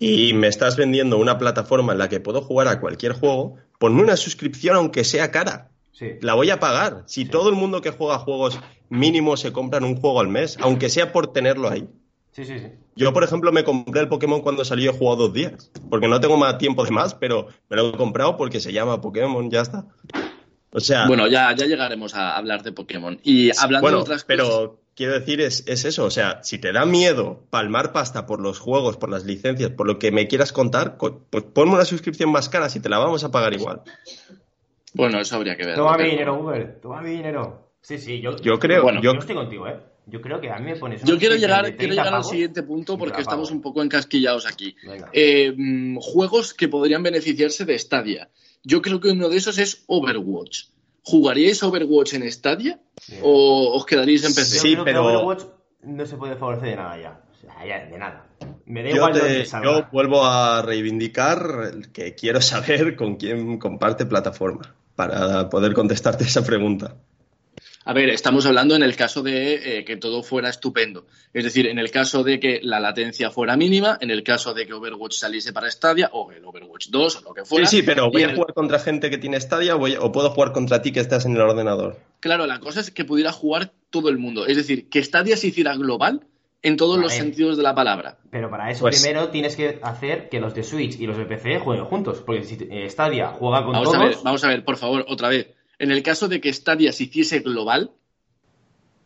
y 0.00 0.32
me 0.32 0.48
estás 0.48 0.78
vendiendo 0.78 1.18
una 1.18 1.36
plataforma 1.36 1.92
en 1.92 1.98
la 1.98 2.08
que 2.08 2.20
puedo 2.20 2.40
jugar 2.40 2.68
a 2.68 2.80
cualquier 2.80 3.12
juego, 3.12 3.56
ponme 3.78 4.02
una 4.02 4.16
suscripción 4.16 4.76
aunque 4.76 5.04
sea 5.04 5.30
cara. 5.30 5.68
Sí. 5.98 6.12
La 6.20 6.34
voy 6.34 6.50
a 6.50 6.60
pagar. 6.60 7.02
Si 7.06 7.24
todo 7.24 7.48
el 7.48 7.56
mundo 7.56 7.80
que 7.80 7.90
juega 7.90 8.18
juegos 8.20 8.60
mínimo 8.88 9.36
se 9.36 9.52
compran 9.52 9.82
un 9.84 9.96
juego 10.00 10.20
al 10.20 10.28
mes, 10.28 10.56
aunque 10.60 10.88
sea 10.90 11.10
por 11.12 11.32
tenerlo 11.32 11.68
ahí. 11.68 11.88
Sí, 12.30 12.44
sí, 12.44 12.58
sí. 12.60 12.66
Yo, 12.94 13.12
por 13.12 13.24
ejemplo, 13.24 13.50
me 13.50 13.64
compré 13.64 14.00
el 14.02 14.08
Pokémon 14.08 14.40
cuando 14.40 14.64
salió 14.64 14.92
y 14.92 14.94
he 14.94 14.96
jugado 14.96 15.24
dos 15.24 15.32
días. 15.32 15.72
Porque 15.90 16.06
no 16.06 16.20
tengo 16.20 16.36
más 16.36 16.56
tiempo 16.58 16.84
de 16.84 16.92
más, 16.92 17.14
pero 17.16 17.48
me 17.68 17.76
lo 17.76 17.88
he 17.88 17.96
comprado 17.96 18.36
porque 18.36 18.60
se 18.60 18.72
llama 18.72 19.00
Pokémon, 19.00 19.50
ya 19.50 19.62
está. 19.62 19.86
O 20.70 20.78
sea, 20.80 21.06
Bueno, 21.08 21.26
ya, 21.26 21.52
ya 21.56 21.66
llegaremos 21.66 22.14
a 22.14 22.36
hablar 22.36 22.62
de 22.62 22.70
Pokémon. 22.72 23.18
Y 23.24 23.50
hablando 23.58 23.80
bueno, 23.82 23.96
de 23.98 24.02
otras 24.02 24.22
pero 24.24 24.44
cosas. 24.44 24.70
quiero 24.94 25.14
decir, 25.14 25.40
es, 25.40 25.64
es 25.66 25.84
eso. 25.84 26.04
O 26.04 26.10
sea, 26.10 26.40
si 26.44 26.58
te 26.58 26.72
da 26.72 26.84
miedo 26.86 27.42
palmar 27.50 27.92
pasta 27.92 28.24
por 28.26 28.40
los 28.40 28.60
juegos, 28.60 28.96
por 28.98 29.08
las 29.10 29.24
licencias, 29.24 29.70
por 29.70 29.86
lo 29.88 29.98
que 29.98 30.12
me 30.12 30.28
quieras 30.28 30.52
contar, 30.52 30.96
co- 30.96 31.22
pues 31.30 31.42
ponme 31.42 31.72
una 31.74 31.84
suscripción 31.86 32.30
más 32.30 32.48
cara 32.48 32.68
si 32.68 32.78
te 32.80 32.88
la 32.88 32.98
vamos 32.98 33.24
a 33.24 33.30
pagar 33.32 33.52
igual. 33.54 33.82
Bueno, 34.94 35.20
eso 35.20 35.36
habría 35.36 35.56
que 35.56 35.64
ver. 35.66 35.76
Toma 35.76 35.92
mi 35.92 35.98
Pero- 35.98 36.10
dinero, 36.10 36.36
Google. 36.42 36.64
Toma 36.80 37.00
mi 37.02 37.10
dinero. 37.10 37.70
Sí, 37.80 37.98
sí, 37.98 38.20
yo... 38.20 38.36
Yo 38.36 38.58
creo- 38.58 38.82
Bueno, 38.82 39.00
yo- 39.00 39.12
yo 39.14 39.20
estoy 39.20 39.34
contigo, 39.36 39.66
¿eh? 39.68 39.78
Yo 40.06 40.20
creo 40.22 40.40
que 40.40 40.50
a 40.50 40.58
mí 40.58 40.64
me 40.72 40.76
pones... 40.76 41.02
Yo 41.04 41.18
quiero 41.18 41.36
llegar, 41.36 41.62
quiero 41.64 41.76
30 41.76 41.94
llegar 41.94 42.14
al 42.14 42.24
siguiente 42.24 42.62
punto 42.62 42.96
porque 42.96 43.20
estamos 43.20 43.50
un 43.50 43.60
poco 43.60 43.82
encasquillados 43.82 44.46
aquí. 44.46 44.74
Eh, 45.12 45.52
mm, 45.54 45.98
juegos 46.00 46.54
que 46.54 46.66
podrían 46.68 47.02
beneficiarse 47.02 47.66
de 47.66 47.78
Stadia. 47.78 48.30
Yo 48.64 48.80
creo 48.80 49.00
que 49.00 49.10
uno 49.10 49.28
de 49.28 49.36
esos 49.36 49.58
es 49.58 49.84
Overwatch. 49.86 50.64
¿Jugaríais 51.02 51.62
Overwatch 51.62 52.14
en 52.14 52.30
Stadia 52.32 52.80
Bien. 53.06 53.20
o 53.22 53.74
os 53.76 53.84
quedaríais 53.86 54.24
en 54.24 54.30
Yo 54.30 54.34
PC? 54.36 54.58
Sí, 54.58 54.72
creo 54.72 54.84
que 54.84 54.90
pero- 54.92 55.04
Overwatch 55.06 55.42
no 55.82 56.06
se 56.06 56.16
puede 56.16 56.36
favorecer 56.36 56.70
de 56.70 56.76
nada 56.76 57.00
ya. 57.00 57.20
O 57.30 57.40
sea, 57.40 57.66
ya, 57.66 57.86
de 57.86 57.98
nada. 57.98 58.26
Me 58.64 58.82
da 58.82 58.88
Yo, 58.90 58.96
igual 58.96 59.12
te- 59.12 59.44
yo 59.62 59.86
vuelvo 59.92 60.24
a 60.24 60.62
reivindicar 60.62 61.70
el 61.72 61.92
que 61.92 62.14
quiero 62.14 62.40
saber 62.40 62.96
con 62.96 63.16
quién 63.16 63.58
comparte 63.58 64.06
plataforma 64.06 64.74
para 64.98 65.48
poder 65.48 65.74
contestarte 65.74 66.24
esa 66.24 66.44
pregunta. 66.44 66.96
A 67.84 67.92
ver, 67.92 68.10
estamos 68.10 68.44
hablando 68.46 68.74
en 68.74 68.82
el 68.82 68.96
caso 68.96 69.22
de 69.22 69.78
eh, 69.78 69.84
que 69.84 69.96
todo 69.96 70.24
fuera 70.24 70.48
estupendo. 70.50 71.06
Es 71.32 71.44
decir, 71.44 71.68
en 71.68 71.78
el 71.78 71.92
caso 71.92 72.24
de 72.24 72.40
que 72.40 72.58
la 72.64 72.80
latencia 72.80 73.30
fuera 73.30 73.56
mínima, 73.56 73.96
en 74.00 74.10
el 74.10 74.24
caso 74.24 74.52
de 74.54 74.66
que 74.66 74.72
Overwatch 74.74 75.14
saliese 75.14 75.52
para 75.52 75.70
Stadia 75.70 76.10
o 76.12 76.32
el 76.32 76.44
Overwatch 76.44 76.88
2 76.90 77.16
o 77.16 77.20
lo 77.22 77.32
que 77.32 77.42
Sí, 77.42 77.46
fuera. 77.48 77.66
sí, 77.66 77.82
pero 77.84 78.10
voy 78.10 78.24
a 78.24 78.26
el- 78.30 78.34
jugar 78.34 78.52
contra 78.54 78.80
gente 78.80 79.08
que 79.08 79.18
tiene 79.18 79.40
Stadia 79.40 79.76
o, 79.76 79.78
voy- 79.78 79.96
o 79.98 80.10
puedo 80.10 80.30
jugar 80.30 80.52
contra 80.52 80.82
ti 80.82 80.90
que 80.90 81.00
estás 81.00 81.24
en 81.26 81.36
el 81.36 81.40
ordenador. 81.40 81.96
Claro, 82.18 82.46
la 82.46 82.58
cosa 82.58 82.80
es 82.80 82.90
que 82.90 83.04
pudiera 83.04 83.30
jugar 83.30 83.70
todo 83.90 84.08
el 84.08 84.18
mundo. 84.18 84.46
Es 84.46 84.56
decir, 84.56 84.88
que 84.90 85.02
Stadia 85.02 85.36
se 85.36 85.46
hiciera 85.46 85.76
global 85.76 86.26
en 86.62 86.76
todos 86.76 86.98
los 86.98 87.12
sentidos 87.12 87.56
de 87.56 87.62
la 87.62 87.74
palabra. 87.74 88.18
Pero 88.30 88.50
para 88.50 88.70
eso 88.70 88.80
Pues- 88.82 89.00
primero 89.00 89.28
tienes 89.28 89.54
que 89.56 89.78
hacer 89.82 90.28
que 90.28 90.40
los 90.40 90.54
de 90.54 90.62
Switch 90.64 90.98
y 90.98 91.06
los 91.06 91.16
de 91.16 91.24
PC 91.24 91.60
jueguen 91.60 91.84
juntos. 91.84 92.22
Porque 92.24 92.44
si 92.44 92.58
eh, 92.70 92.88
Stadia 92.90 93.28
juega 93.28 93.62
con 93.64 93.72
Vamos 93.72 93.88
todos... 93.92 94.00
a 94.00 94.04
ver, 94.08 94.16
vamos 94.24 94.44
a 94.44 94.48
ver, 94.48 94.64
por 94.64 94.76
favor, 94.76 95.04
otra 95.08 95.28
vez. 95.28 95.54
En 95.78 95.92
el 95.92 96.02
caso 96.02 96.26
de 96.28 96.40
que 96.40 96.52
Stadia 96.52 96.92
se 96.92 97.04
hiciese 97.04 97.38
global, 97.40 97.92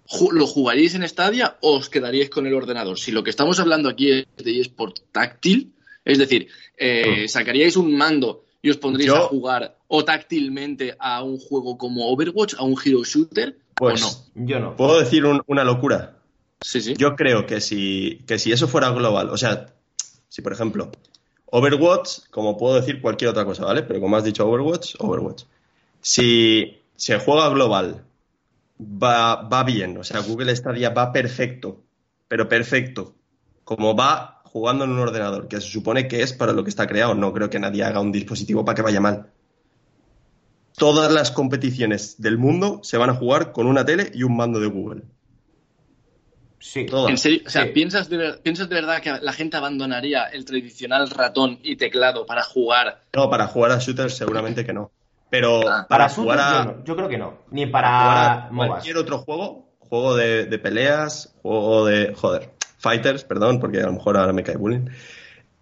ju- 0.09 0.33
¿lo 0.33 0.47
jugaríais 0.47 0.95
en 0.95 1.07
Stadia 1.09 1.59
o 1.61 1.77
os 1.77 1.89
quedaríais 1.91 2.31
con 2.31 2.47
el 2.47 2.55
ordenador? 2.55 2.99
Si 2.99 3.13
lo 3.13 3.23
que 3.23 3.31
estamos 3.31 3.61
hablando 3.61 3.89
aquí 3.89 4.11
es 4.11 4.27
de 4.43 4.61
eSport 4.61 4.97
táctil, 5.13 5.75
es 6.05 6.19
decir, 6.19 6.49
eh, 6.79 7.29
sacaríais 7.29 7.77
un 7.77 7.95
mando 7.97 8.45
y 8.63 8.71
os 8.71 8.77
pondríais 8.79 9.13
Yo- 9.13 9.25
a 9.25 9.29
jugar 9.29 9.77
o 9.89 10.05
táctilmente 10.05 10.97
a 10.99 11.23
un 11.23 11.39
juego 11.39 11.77
como 11.77 12.09
Overwatch, 12.11 12.55
a 12.59 12.63
un 12.63 12.77
hero 12.83 13.05
shooter, 13.05 13.59
Pues 13.75 14.03
o 14.03 14.31
no. 14.35 14.47
Yo 14.47 14.59
no. 14.61 14.77
puedo 14.77 14.99
decir 14.99 15.25
un- 15.27 15.43
una 15.47 15.65
locura. 15.65 16.17
Sí, 16.63 16.81
sí. 16.81 16.95
Yo 16.97 17.17
creo 17.17 17.47
que 17.47 17.61
si, 17.61 18.23
que 18.27 18.39
si 18.39 18.53
eso 18.53 18.69
fuera 18.69 18.91
global, 18.91 19.31
o 19.31 19.37
sea, 19.37 19.67
si 20.29 20.43
por 20.43 20.53
ejemplo, 20.53 20.91
Overwatch, 21.47 22.31
como 22.31 22.57
puedo 22.57 22.77
decir 22.77 23.03
cualquier 23.03 23.31
otra 23.31 23.45
cosa, 23.45 23.65
¿vale? 23.65 23.83
Pero 23.83 24.01
como 24.01 24.17
has 24.17 24.25
dicho 24.25 24.49
Overwatch, 24.49 24.95
Overwatch. 24.99 25.45
Si 26.01 26.81
se 26.97 27.19
juega 27.19 27.49
global, 27.51 28.05
va, 28.81 29.43
va 29.43 29.65
bien, 29.65 29.99
o 29.99 30.05
sea, 30.05 30.21
Google 30.21 30.55
Stadia 30.57 30.91
va 30.91 31.13
perfecto, 31.13 31.83
pero 32.29 32.49
perfecto, 32.49 33.15
como 33.65 33.95
va 33.95 34.43
jugando 34.45 34.85
en 34.85 34.91
un 34.91 34.99
ordenador, 34.99 35.49
que 35.49 35.61
se 35.61 35.69
supone 35.69 36.09
que 36.09 36.23
es 36.23 36.33
para 36.33 36.53
lo 36.53 36.65
que 36.65 36.71
está 36.71 36.87
creado, 36.87 37.15
no 37.15 37.33
creo 37.33 37.51
que 37.51 37.59
nadie 37.59 37.85
haga 37.85 38.01
un 38.01 38.13
dispositivo 38.13 38.65
para 38.65 38.77
que 38.77 38.83
vaya 38.83 39.01
mal. 39.01 39.31
Todas 40.77 41.13
las 41.13 41.31
competiciones 41.31 42.21
del 42.21 42.39
mundo 42.39 42.81
se 42.83 42.97
van 42.97 43.11
a 43.11 43.15
jugar 43.15 43.53
con 43.53 43.67
una 43.67 43.85
tele 43.85 44.11
y 44.15 44.23
un 44.23 44.37
mando 44.37 44.61
de 44.61 44.67
Google. 44.67 45.03
Sí. 46.65 46.87
Todas. 46.87 47.11
En 47.11 47.19
serio, 47.19 47.41
o 47.45 47.51
sea, 47.51 47.65
Sí. 47.65 47.71
¿piensas, 47.71 48.09
de, 48.09 48.17
ver- 48.17 48.41
¿piensas 48.41 48.69
de 48.69 48.75
verdad 48.77 49.01
que 49.03 49.11
la 49.21 49.33
gente 49.33 49.57
abandonaría 49.57 50.25
el 50.27 50.45
tradicional 50.45 51.11
ratón 51.11 51.59
y 51.63 51.75
teclado 51.77 52.25
para 52.25 52.43
jugar? 52.45 53.03
No, 53.15 53.29
para 53.29 53.49
jugar 53.49 53.73
a 53.73 53.79
shooters 53.79 54.17
seguramente 54.17 54.65
que 54.65 54.73
no. 54.73 54.91
Pero 55.29 55.69
Ah, 55.69 55.87
Para 55.89 56.09
jugar 56.09 56.39
a, 56.41 56.59
yo, 56.59 56.65
no. 56.73 56.85
Yo 56.85 56.97
creo 56.97 57.09
que 57.09 57.19
no. 57.19 57.39
Ni 57.51 57.67
para 57.67 58.49
cualquier 58.55 58.97
otro 58.99 59.19
juego, 59.19 59.71
juego 59.81 60.15
de, 60.15 60.45
de 60.47 60.59
peleas, 60.59 61.35
juego 61.43 61.85
de. 61.87 62.15
Joder, 62.15 62.51
fighters, 62.79 63.25
perdón, 63.25 63.59
porque 63.59 63.81
a 63.81 63.87
lo 63.87 63.93
mejor 63.95 64.17
ahora 64.17 64.33
me 64.33 64.43
cae 64.45 64.57
bullying. 64.57 64.87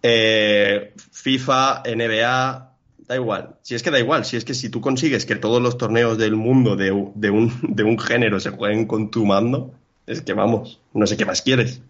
Eh, 0.03 0.93
FIFA, 1.11 1.83
NBA, 1.85 2.75
da 3.07 3.15
igual. 3.15 3.55
Si 3.61 3.75
es 3.75 3.83
que 3.83 3.91
da 3.91 3.99
igual, 3.99 4.25
si 4.25 4.37
es 4.37 4.45
que 4.45 4.53
si 4.53 4.69
tú 4.69 4.81
consigues 4.81 5.25
que 5.25 5.35
todos 5.35 5.61
los 5.61 5.77
torneos 5.77 6.17
del 6.17 6.35
mundo 6.35 6.75
de, 6.75 6.87
de 7.15 7.29
un, 7.29 7.53
de 7.63 7.83
un 7.83 7.99
género 7.99 8.39
se 8.39 8.49
jueguen 8.51 8.85
con 8.87 9.11
tu 9.11 9.25
mando, 9.25 9.73
es 10.07 10.21
que 10.21 10.33
vamos, 10.33 10.79
no 10.93 11.05
sé 11.07 11.17
qué 11.17 11.25
más 11.25 11.41
quieres. 11.41 11.81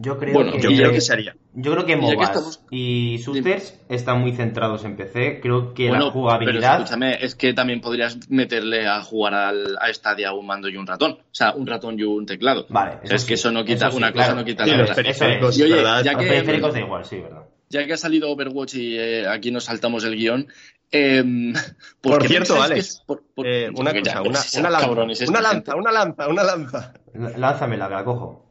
Yo 0.00 0.16
creo 0.16 0.32
Bueno, 0.32 0.52
que... 0.52 0.60
Yo 0.60 0.68
creo 0.70 0.90
que- 0.90 0.94
que 0.96 1.00
se 1.00 1.12
haría. 1.12 1.34
Yo 1.54 1.72
creo 1.72 1.84
que 1.84 1.96
MOBAs 1.96 2.28
estamos- 2.28 2.60
y 2.70 3.16
shooters 3.16 3.80
están 3.88 4.20
muy 4.20 4.30
centrados 4.32 4.84
en 4.84 4.94
PC. 4.96 5.40
Creo 5.40 5.74
que 5.74 5.88
bueno, 5.88 6.06
la 6.06 6.10
jugabilidad... 6.12 6.70
pero 6.70 6.84
escúchame, 6.84 7.18
es 7.24 7.34
que 7.34 7.52
también 7.52 7.80
podrías 7.80 8.16
meterle 8.30 8.86
a 8.86 9.02
jugar 9.02 9.34
al, 9.34 9.76
a 9.80 9.92
Stadia 9.92 10.32
un 10.34 10.46
mando 10.46 10.68
y 10.68 10.76
un 10.76 10.86
ratón. 10.86 11.12
O 11.20 11.34
sea, 11.34 11.52
un 11.54 11.66
ratón 11.66 11.98
y 11.98 12.04
un 12.04 12.26
teclado. 12.26 12.66
Vale, 12.68 12.98
es 13.02 13.24
que 13.24 13.34
eso 13.34 13.50
no 13.50 13.64
quita, 13.64 13.86
eso 13.88 13.90
sí, 13.90 13.96
una 13.96 14.12
claro. 14.12 14.28
cosa 14.34 14.40
no 14.40 14.44
quita 14.46 14.64
Sí, 14.64 14.70
la 14.70 14.76
los 14.76 14.90
otra. 14.90 15.02
periféricos, 15.02 15.58
Y 15.58 15.62
oye, 15.64 15.74
¿verdad? 15.74 16.04
ya 16.04 16.12
Los 16.12 16.22
que- 16.22 16.28
periféricos 16.28 16.72
da 16.74 16.78
igual, 16.80 17.04
sí, 17.04 17.16
verdad. 17.16 17.42
Ya 17.70 17.84
que 17.84 17.92
ha 17.92 17.96
salido 17.98 18.30
Overwatch 18.30 18.74
y 18.76 18.96
eh, 18.98 19.26
aquí 19.28 19.50
nos 19.50 19.64
saltamos 19.64 20.04
el 20.04 20.14
guion. 20.16 20.46
Eh, 20.92 21.52
Por 22.00 22.22
qué 22.22 22.28
cierto, 22.28 22.60
Alex, 22.62 22.78
es- 22.78 23.02
por- 23.06 23.22
por- 23.34 23.46
Eh, 23.46 23.70
una 23.74 23.92
ya, 23.92 24.00
cosa, 24.00 24.22
pero 24.22 24.30
una, 24.30 24.40
una 24.60 24.70
lanza, 24.70 24.86
cabrones 24.86 25.20
esta 25.20 25.30
una 25.30 25.40
lanza, 25.40 25.72
gente. 25.72 25.74
una 25.80 25.92
lanza, 25.92 26.28
una 26.28 26.42
lanza. 26.44 26.94
Lánzamela, 27.14 27.88
que 27.88 27.94
la 27.94 28.04
cojo. 28.04 28.50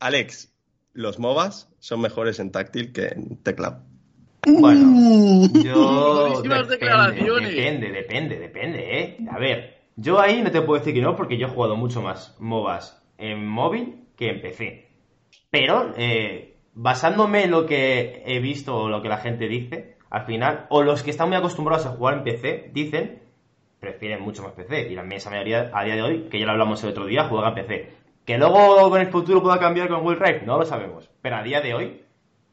Alex, 0.00 0.52
los 0.92 1.18
MOBAs 1.18 1.68
son 1.78 2.00
mejores 2.00 2.38
en 2.40 2.50
táctil 2.52 2.92
que 2.92 3.06
en 3.08 3.42
teclado. 3.42 3.82
Bueno, 4.46 5.48
yo... 5.64 5.74
Durísimas 6.44 6.68
Depende, 6.68 7.16
depende, 7.50 7.90
depende, 7.90 8.38
depende, 8.38 9.00
¿eh? 9.00 9.16
A 9.30 9.38
ver, 9.38 9.78
yo 9.96 10.20
ahí 10.20 10.42
no 10.42 10.50
te 10.50 10.62
puedo 10.62 10.78
decir 10.78 10.94
que 10.94 11.00
no, 11.02 11.16
porque 11.16 11.36
yo 11.38 11.46
he 11.48 11.50
jugado 11.50 11.76
mucho 11.76 12.00
más 12.02 12.36
MOBAs 12.38 13.02
en 13.18 13.46
móvil 13.46 14.04
que 14.16 14.28
en 14.30 14.40
PC. 14.42 14.88
Pero, 15.50 15.92
eh, 15.96 16.54
basándome 16.74 17.44
en 17.44 17.50
lo 17.50 17.66
que 17.66 18.22
he 18.26 18.38
visto 18.40 18.76
o 18.76 18.88
lo 18.88 19.02
que 19.02 19.08
la 19.08 19.18
gente 19.18 19.48
dice, 19.48 19.95
al 20.10 20.24
final, 20.26 20.66
o 20.70 20.82
los 20.82 21.02
que 21.02 21.10
están 21.10 21.28
muy 21.28 21.36
acostumbrados 21.36 21.86
a 21.86 21.90
jugar 21.90 22.14
en 22.18 22.24
PC, 22.24 22.70
dicen, 22.72 23.20
prefieren 23.80 24.22
mucho 24.22 24.42
más 24.42 24.52
PC. 24.52 24.90
Y 24.90 24.94
la 24.94 25.02
inmensa 25.02 25.30
mayoría 25.30 25.70
a 25.72 25.84
día 25.84 25.94
de 25.96 26.02
hoy, 26.02 26.28
que 26.30 26.38
ya 26.38 26.46
lo 26.46 26.52
hablamos 26.52 26.82
el 26.84 26.90
otro 26.90 27.06
día, 27.06 27.24
juega 27.28 27.48
en 27.48 27.54
PC. 27.54 27.90
Que 28.24 28.38
luego 28.38 28.90
con 28.90 29.00
el 29.00 29.08
futuro 29.08 29.42
pueda 29.42 29.58
cambiar 29.58 29.88
con 29.88 30.04
Will 30.04 30.18
Rift, 30.18 30.42
no 30.44 30.58
lo 30.58 30.64
sabemos. 30.64 31.08
Pero 31.22 31.36
a 31.36 31.42
día 31.42 31.60
de 31.60 31.74
hoy, 31.74 32.00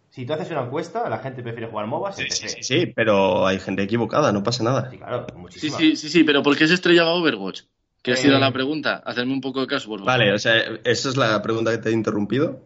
si 0.10 0.26
tú 0.26 0.34
haces 0.34 0.52
una 0.52 0.62
encuesta, 0.64 1.10
la 1.10 1.18
gente 1.20 1.42
prefiere 1.42 1.68
jugar 1.68 1.88
MOBAs 1.88 2.20
en 2.20 2.30
Sí, 2.32 2.42
PC. 2.44 2.50
sí, 2.50 2.64
sí, 2.64 2.86
pero 2.88 3.48
hay 3.48 3.60
gente 3.60 3.82
equivocada, 3.84 4.32
no 4.32 4.44
pasa 4.44 4.64
nada. 4.64 4.90
Sí, 4.92 4.98
claro, 4.98 5.26
Sí, 5.50 5.70
sí, 5.72 5.96
sí, 5.96 6.10
sí, 6.10 6.24
pero 6.24 6.44
¿por 6.44 6.56
qué 6.56 6.68
se 6.68 6.76
estrellaba 6.76 7.14
Overwatch? 7.16 7.62
Que 8.04 8.12
ha 8.12 8.16
sido 8.18 8.36
Eh, 8.38 8.40
la 8.40 8.52
pregunta. 8.52 9.02
Hacerme 9.06 9.32
un 9.34 9.42
poco 9.42 9.62
de 9.62 9.68
caso, 9.68 9.88
por 9.88 10.00
favor. 10.00 10.12
Vale, 10.14 10.34
o 10.34 10.38
sea, 10.38 10.58
esa 10.84 11.10
es 11.10 11.16
la 11.18 11.42
pregunta 11.42 11.72
que 11.72 11.78
te 11.78 11.90
he 11.90 11.94
interrumpido. 11.94 12.60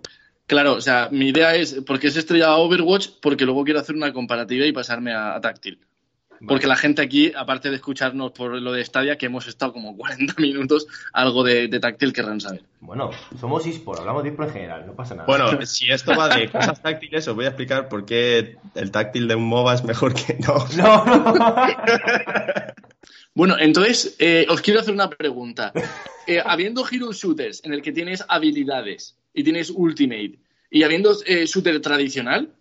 Claro, 0.47 0.73
o 0.73 0.81
sea, 0.81 1.09
mi 1.11 1.27
idea 1.27 1.55
es, 1.55 1.75
¿por 1.85 1.99
qué 1.99 2.09
se 2.09 2.19
estrellaba 2.19 2.57
Overwatch? 2.57 3.09
Porque 3.21 3.45
luego 3.45 3.63
quiero 3.63 3.79
hacer 3.81 3.95
una 3.95 4.13
comparativa 4.13 4.65
y 4.65 4.71
pasarme 4.71 5.13
a, 5.13 5.35
a 5.35 5.41
táctil. 5.41 5.79
Porque 6.45 6.67
la 6.67 6.75
gente 6.75 7.01
aquí, 7.01 7.31
aparte 7.35 7.69
de 7.69 7.75
escucharnos 7.77 8.31
por 8.31 8.61
lo 8.61 8.71
de 8.71 8.85
Stadia, 8.85 9.17
que 9.17 9.25
hemos 9.25 9.47
estado 9.47 9.73
como 9.73 9.97
40 9.97 10.35
minutos, 10.37 10.87
algo 11.13 11.43
de, 11.43 11.67
de 11.67 11.79
táctil 11.79 12.13
querrán 12.13 12.39
saber. 12.39 12.63
Bueno, 12.79 13.11
somos 13.39 13.65
eSport, 13.65 13.99
hablamos 13.99 14.23
de 14.23 14.29
eSport 14.29 14.49
en 14.49 14.53
general, 14.53 14.85
no 14.85 14.93
pasa 14.93 15.15
nada. 15.15 15.25
Bueno, 15.25 15.65
si 15.65 15.91
esto 15.91 16.15
va 16.15 16.29
de 16.29 16.49
cosas 16.49 16.81
táctiles, 16.81 17.27
os 17.27 17.35
voy 17.35 17.45
a 17.45 17.49
explicar 17.49 17.89
por 17.89 18.05
qué 18.05 18.57
el 18.75 18.91
táctil 18.91 19.27
de 19.27 19.35
un 19.35 19.47
MOBA 19.47 19.75
es 19.75 19.83
mejor 19.83 20.13
que 20.13 20.37
no. 20.47 20.65
No, 20.77 21.05
no. 21.05 21.55
Bueno, 23.33 23.55
entonces, 23.59 24.15
eh, 24.17 24.47
os 24.49 24.61
quiero 24.61 24.79
hacer 24.79 24.95
una 24.95 25.11
pregunta. 25.11 25.71
Eh, 26.25 26.41
habiendo 26.43 26.83
hero 26.91 27.13
shooters 27.13 27.63
en 27.63 27.71
el 27.71 27.83
que 27.83 27.91
tienes 27.91 28.25
habilidades 28.27 29.15
y 29.33 29.43
tienes 29.43 29.69
ultimate, 29.69 30.39
y 30.69 30.83
habiendo 30.83 31.11
eh, 31.25 31.45
shooter 31.45 31.81
tradicional, 31.81 32.53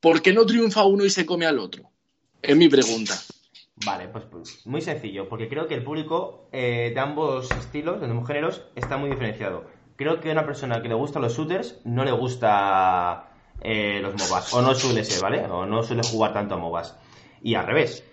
¿por 0.00 0.22
qué 0.22 0.32
no 0.32 0.44
triunfa 0.44 0.84
uno 0.84 1.04
y 1.04 1.10
se 1.10 1.24
come 1.24 1.46
al 1.46 1.58
otro? 1.58 1.90
Es 2.42 2.56
mi 2.56 2.68
pregunta. 2.68 3.14
Vale, 3.84 4.08
pues, 4.08 4.24
pues, 4.30 4.66
muy 4.66 4.80
sencillo, 4.80 5.28
porque 5.28 5.48
creo 5.48 5.66
que 5.66 5.74
el 5.74 5.84
público 5.84 6.48
eh, 6.52 6.92
de 6.94 7.00
ambos 7.00 7.50
estilos, 7.50 8.00
de 8.00 8.06
ambos 8.06 8.26
géneros, 8.26 8.62
está 8.74 8.96
muy 8.96 9.10
diferenciado. 9.10 9.64
Creo 9.96 10.20
que 10.20 10.30
a 10.30 10.32
una 10.32 10.46
persona 10.46 10.82
que 10.82 10.88
le 10.88 10.94
gustan 10.94 11.22
los 11.22 11.36
shooters 11.36 11.80
no 11.84 12.04
le 12.04 12.12
gusta 12.12 13.30
eh, 13.62 14.00
los 14.02 14.14
MOBAs, 14.14 14.52
o 14.52 14.62
no 14.62 14.74
suele 14.74 15.04
ser, 15.04 15.22
¿vale? 15.22 15.44
O 15.44 15.66
no 15.66 15.82
suele 15.82 16.02
jugar 16.02 16.32
tanto 16.32 16.54
a 16.54 16.58
MOBAs. 16.58 16.96
Y 17.42 17.54
al 17.54 17.66
revés. 17.66 18.04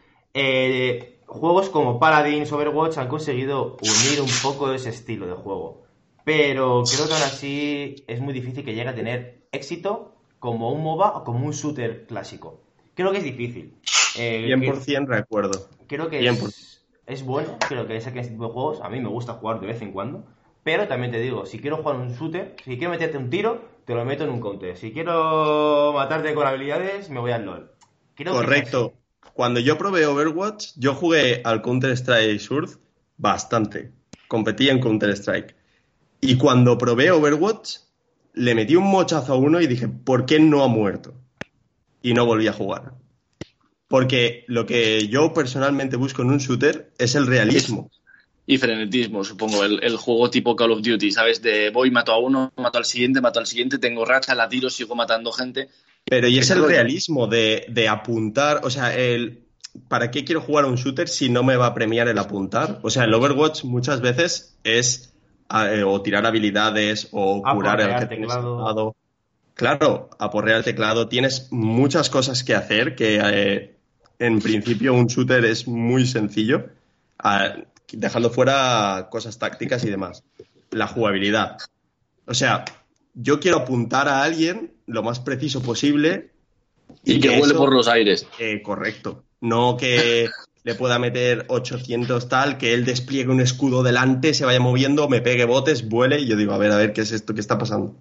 Juegos 1.26 1.70
como 1.70 2.00
Paladins, 2.00 2.52
Overwatch 2.52 2.98
han 2.98 3.08
conseguido 3.08 3.78
unir 3.82 4.22
un 4.22 4.30
poco 4.42 4.72
ese 4.72 4.90
estilo 4.90 5.26
de 5.28 5.34
juego. 5.34 5.83
Pero 6.24 6.84
creo 6.84 7.08
que 7.08 7.14
aún 7.14 7.24
así 7.24 7.96
es 8.08 8.20
muy 8.22 8.34
difícil 8.34 8.64
que 8.64 8.74
llegue 8.74 8.90
a 8.90 8.96
tener 8.96 9.44
éxito 9.52 10.16
como 10.40 10.72
un 10.72 10.84
MOBA 10.84 11.18
o 11.18 11.24
como 11.24 11.46
un 11.46 11.52
shooter 11.52 12.06
clásico. 12.06 12.62
Creo 12.96 13.12
que 13.12 13.18
es 13.18 13.24
difícil. 13.24 13.74
Eh, 14.18 14.48
que- 14.48 14.72
100% 14.72 15.08
recuerdo. 15.08 15.70
creo 15.88 16.10
que 16.10 16.28
es, 16.28 16.86
es 17.08 17.26
bueno, 17.26 17.58
creo 17.68 17.88
que 17.88 17.98
este 17.98 18.12
tipo 18.12 18.48
de 18.48 18.54
juegos. 18.54 18.82
A 18.82 18.90
mí 18.90 19.00
me 19.00 19.10
gusta 19.10 19.34
jugar 19.34 19.60
de 19.60 19.68
vez 19.68 19.82
en 19.82 19.92
cuando. 19.92 20.26
Pero 20.64 20.88
también 20.88 21.12
te 21.12 21.20
digo, 21.20 21.46
si 21.46 21.60
quiero 21.60 21.78
jugar 21.78 21.98
un 21.98 22.14
shooter, 22.14 22.56
si 22.64 22.78
quiero 22.78 22.92
meterte 22.92 23.18
un 23.18 23.30
tiro, 23.30 23.62
te 23.86 23.94
lo 23.94 24.06
meto 24.06 24.24
en 24.24 24.30
un 24.30 24.40
counter. 24.40 24.78
Si 24.78 24.94
quiero 24.94 25.92
matarte 25.94 26.34
con 26.34 26.48
habilidades, 26.48 27.10
me 27.10 27.20
voy 27.20 27.32
al 27.32 27.46
LOL. 27.46 27.72
Creo 28.16 28.34
que 28.34 28.40
es 28.40 28.46
Correcto. 28.46 28.94
Cuando 29.34 29.60
yo 29.60 29.78
probé 29.78 30.06
Overwatch, 30.06 30.74
yo 30.78 30.94
jugué 30.94 31.42
al 31.44 31.62
Counter-Strike 31.62 32.40
Surf 32.40 32.78
bastante. 33.18 33.92
Competí 34.28 34.70
en 34.70 34.80
Counter-Strike. 34.80 35.56
Y 36.26 36.38
cuando 36.38 36.78
probé 36.78 37.12
Overwatch, 37.12 37.80
le 38.36 38.56
metí 38.56 38.78
un 38.78 38.86
mochazo 38.86 39.34
a 39.34 39.36
uno 39.36 39.60
y 39.60 39.68
dije, 39.68 39.90
¿por 39.90 40.26
qué 40.26 40.40
no 40.40 40.64
ha 40.64 40.70
muerto? 40.70 41.14
Y 42.02 42.14
no 42.14 42.26
volví 42.26 42.48
a 42.48 42.54
jugar. 42.54 42.94
Porque 43.90 44.46
lo 44.48 44.66
que 44.66 45.10
yo 45.10 45.34
personalmente 45.34 45.98
busco 45.98 46.22
en 46.22 46.30
un 46.30 46.38
shooter 46.38 46.94
es 46.98 47.16
el 47.16 47.28
realismo. 47.28 47.92
Y 48.46 48.58
frenetismo, 48.58 49.24
supongo, 49.24 49.66
el, 49.66 49.84
el 49.84 49.98
juego 49.98 50.30
tipo 50.30 50.56
Call 50.56 50.72
of 50.72 50.82
Duty, 50.82 51.12
¿sabes? 51.12 51.42
De 51.42 51.70
voy, 51.72 51.92
mato 51.92 52.14
a 52.14 52.20
uno, 52.20 52.54
mato 52.56 52.78
al 52.78 52.86
siguiente, 52.86 53.20
mato 53.20 53.40
al 53.40 53.46
siguiente, 53.46 53.78
tengo 53.78 54.06
racha, 54.06 54.34
la 54.34 54.48
tiro, 54.48 54.70
sigo 54.70 54.96
matando 54.96 55.32
gente. 55.32 55.70
Pero 56.06 56.28
y 56.30 56.38
es 56.38 56.50
el 56.52 56.66
realismo 56.66 57.28
de, 57.28 57.66
de 57.70 57.88
apuntar, 57.90 58.62
o 58.64 58.70
sea, 58.70 58.98
el 58.98 59.44
¿para 59.88 60.12
qué 60.12 60.24
quiero 60.24 60.42
jugar 60.42 60.66
a 60.66 60.68
un 60.68 60.76
shooter 60.76 61.08
si 61.08 61.30
no 61.30 61.44
me 61.44 61.56
va 61.56 61.68
a 61.68 61.74
premiar 61.74 62.08
el 62.08 62.18
apuntar? 62.18 62.80
O 62.84 62.90
sea, 62.90 63.04
el 63.06 63.14
Overwatch 63.14 63.64
muchas 63.64 64.02
veces 64.02 64.58
es 64.64 65.13
eh, 65.54 65.84
o 65.84 66.02
tirar 66.02 66.26
habilidades 66.26 67.08
o 67.12 67.42
curar 67.42 67.80
el 67.82 68.00
que 68.00 68.06
tienes 68.08 68.30
teclado. 68.30 68.96
Claro, 69.54 70.10
aporrear 70.18 70.58
el 70.58 70.64
teclado. 70.64 71.08
Tienes 71.08 71.48
muchas 71.52 72.10
cosas 72.10 72.44
que 72.44 72.56
hacer 72.56 72.96
que 72.96 73.20
eh, 73.24 73.76
en 74.20 74.40
principio 74.42 74.94
un 74.96 75.06
shooter 75.08 75.46
es 75.46 75.68
muy 75.68 76.08
sencillo, 76.08 76.70
dejando 77.92 78.30
fuera 78.30 79.08
cosas 79.12 79.38
tácticas 79.38 79.84
y 79.86 79.90
demás. 79.90 80.24
La 80.72 80.88
jugabilidad. 80.88 81.58
O 82.26 82.34
sea, 82.34 82.66
yo 83.14 83.40
quiero 83.40 83.58
apuntar 83.60 84.08
a 84.08 84.24
alguien 84.24 84.74
lo 84.88 85.04
más 85.04 85.20
preciso 85.20 85.62
posible 85.62 86.32
Y, 87.06 87.20
que 87.20 87.30
huele 87.30 87.42
eso- 87.44 87.58
por 87.58 87.74
los 87.74 87.88
aires. 87.88 88.28
eh, 88.40 88.62
correcto. 88.64 89.24
No 89.42 89.78
que 89.78 90.30
le 90.64 90.76
pueda 90.76 90.98
meter 91.00 91.46
800 91.50 92.30
tal, 92.30 92.58
que 92.58 92.74
él 92.74 92.86
despliegue 92.86 93.30
un 93.30 93.42
escudo 93.42 93.84
delante, 93.84 94.34
se 94.34 94.46
vaya 94.46 94.60
moviendo, 94.60 95.10
me 95.10 95.22
pegue 95.22 95.46
botes, 95.46 95.90
vuele 95.90 96.20
y 96.20 96.28
yo 96.28 96.38
digo, 96.38 96.54
a 96.54 96.58
ver, 96.58 96.72
a 96.72 96.78
ver, 96.78 96.94
¿qué 96.94 97.02
es 97.02 97.12
esto? 97.12 97.34
¿Qué 97.34 97.42
está 97.42 97.58
pasando? 97.58 97.96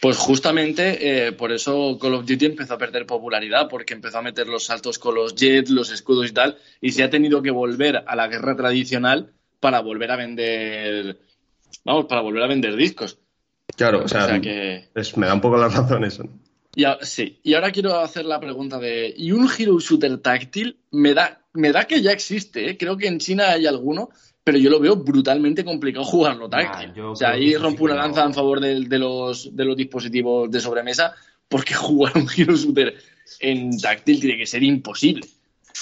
Pues 0.00 0.16
justamente 0.16 1.26
eh, 1.26 1.32
por 1.32 1.52
eso 1.52 1.98
Call 2.00 2.14
of 2.14 2.26
Duty 2.26 2.46
empezó 2.46 2.74
a 2.74 2.78
perder 2.78 3.04
popularidad, 3.06 3.68
porque 3.68 3.92
empezó 3.92 4.18
a 4.18 4.22
meter 4.22 4.48
los 4.48 4.64
saltos 4.64 4.98
con 4.98 5.14
los 5.14 5.34
jets, 5.34 5.70
los 5.70 5.90
escudos 5.92 6.28
y 6.28 6.32
tal, 6.32 6.56
y 6.80 6.92
se 6.92 7.02
ha 7.02 7.10
tenido 7.10 7.42
que 7.42 7.50
volver 7.50 8.02
a 8.06 8.16
la 8.16 8.26
guerra 8.26 8.56
tradicional 8.56 9.32
para 9.60 9.80
volver 9.80 10.10
a 10.10 10.16
vender, 10.16 11.18
vamos, 11.84 12.06
para 12.06 12.22
volver 12.22 12.42
a 12.42 12.46
vender 12.46 12.76
discos. 12.76 13.18
Claro, 13.76 14.04
o 14.04 14.08
sea, 14.08 14.40
que... 14.40 14.88
me 15.16 15.26
da 15.26 15.34
un 15.34 15.40
poco 15.40 15.58
la 15.58 15.68
razón 15.68 16.04
eso. 16.04 16.24
Y 16.74 16.84
a- 16.84 16.98
sí, 17.02 17.38
y 17.42 17.54
ahora 17.54 17.70
quiero 17.70 17.98
hacer 17.98 18.24
la 18.24 18.40
pregunta 18.40 18.78
de, 18.78 19.12
¿y 19.14 19.32
un 19.32 19.48
Hero 19.58 19.78
Shooter 19.78 20.18
táctil? 20.18 20.78
Me 20.90 21.14
da, 21.14 21.39
me 21.54 21.72
da 21.72 21.84
que 21.86 22.00
ya 22.02 22.12
existe, 22.12 22.70
¿eh? 22.70 22.76
creo 22.76 22.96
que 22.96 23.06
en 23.06 23.18
China 23.18 23.50
hay 23.50 23.66
alguno, 23.66 24.10
pero 24.44 24.58
yo 24.58 24.70
lo 24.70 24.80
veo 24.80 24.96
brutalmente 24.96 25.64
complicado 25.64 26.04
jugarlo 26.04 26.48
táctil. 26.48 27.00
O 27.02 27.16
sea, 27.16 27.30
ahí 27.30 27.54
rompo 27.56 27.78
sí 27.78 27.84
una 27.84 27.94
lanza 27.96 28.24
en 28.24 28.34
favor 28.34 28.60
de, 28.60 28.98
los, 28.98 29.54
de 29.54 29.64
los 29.64 29.76
dispositivos 29.76 30.50
de 30.50 30.60
sobremesa, 30.60 31.14
porque 31.48 31.74
jugar 31.74 32.16
un 32.16 32.28
Hero 32.34 32.56
Shooter 32.56 32.94
en 33.40 33.78
táctil 33.78 34.20
tiene 34.20 34.38
que 34.38 34.46
ser 34.46 34.62
imposible. 34.62 35.26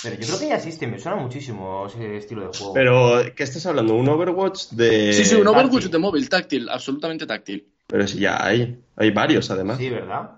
Pero 0.03 0.15
yo 0.17 0.27
creo 0.27 0.39
que 0.39 0.49
ya 0.49 0.57
existe, 0.57 0.87
me 0.87 0.99
suena 0.99 1.17
muchísimo 1.17 1.87
ese 1.87 2.19
estilo 2.19 2.43
de 2.43 2.57
juego. 2.57 2.73
Pero, 2.73 3.21
¿qué 3.35 3.43
estás 3.43 3.67
hablando? 3.67 3.95
¿Un 3.95 4.09
Overwatch 4.09 4.71
de...? 4.71 5.13
sí, 5.13 5.25
sí, 5.25 5.35
un 5.35 5.45
táctil. 5.45 5.65
Overwatch 5.65 5.85
de 5.87 5.99
móvil, 5.99 6.29
táctil, 6.29 6.69
absolutamente 6.69 7.27
táctil. 7.27 7.67
Pero 7.87 8.07
si 8.07 8.21
ya 8.21 8.45
hay. 8.45 8.79
Hay 8.97 9.11
varios, 9.11 9.51
además, 9.51 9.79
Sí, 9.79 9.89
¿verdad? 9.91 10.33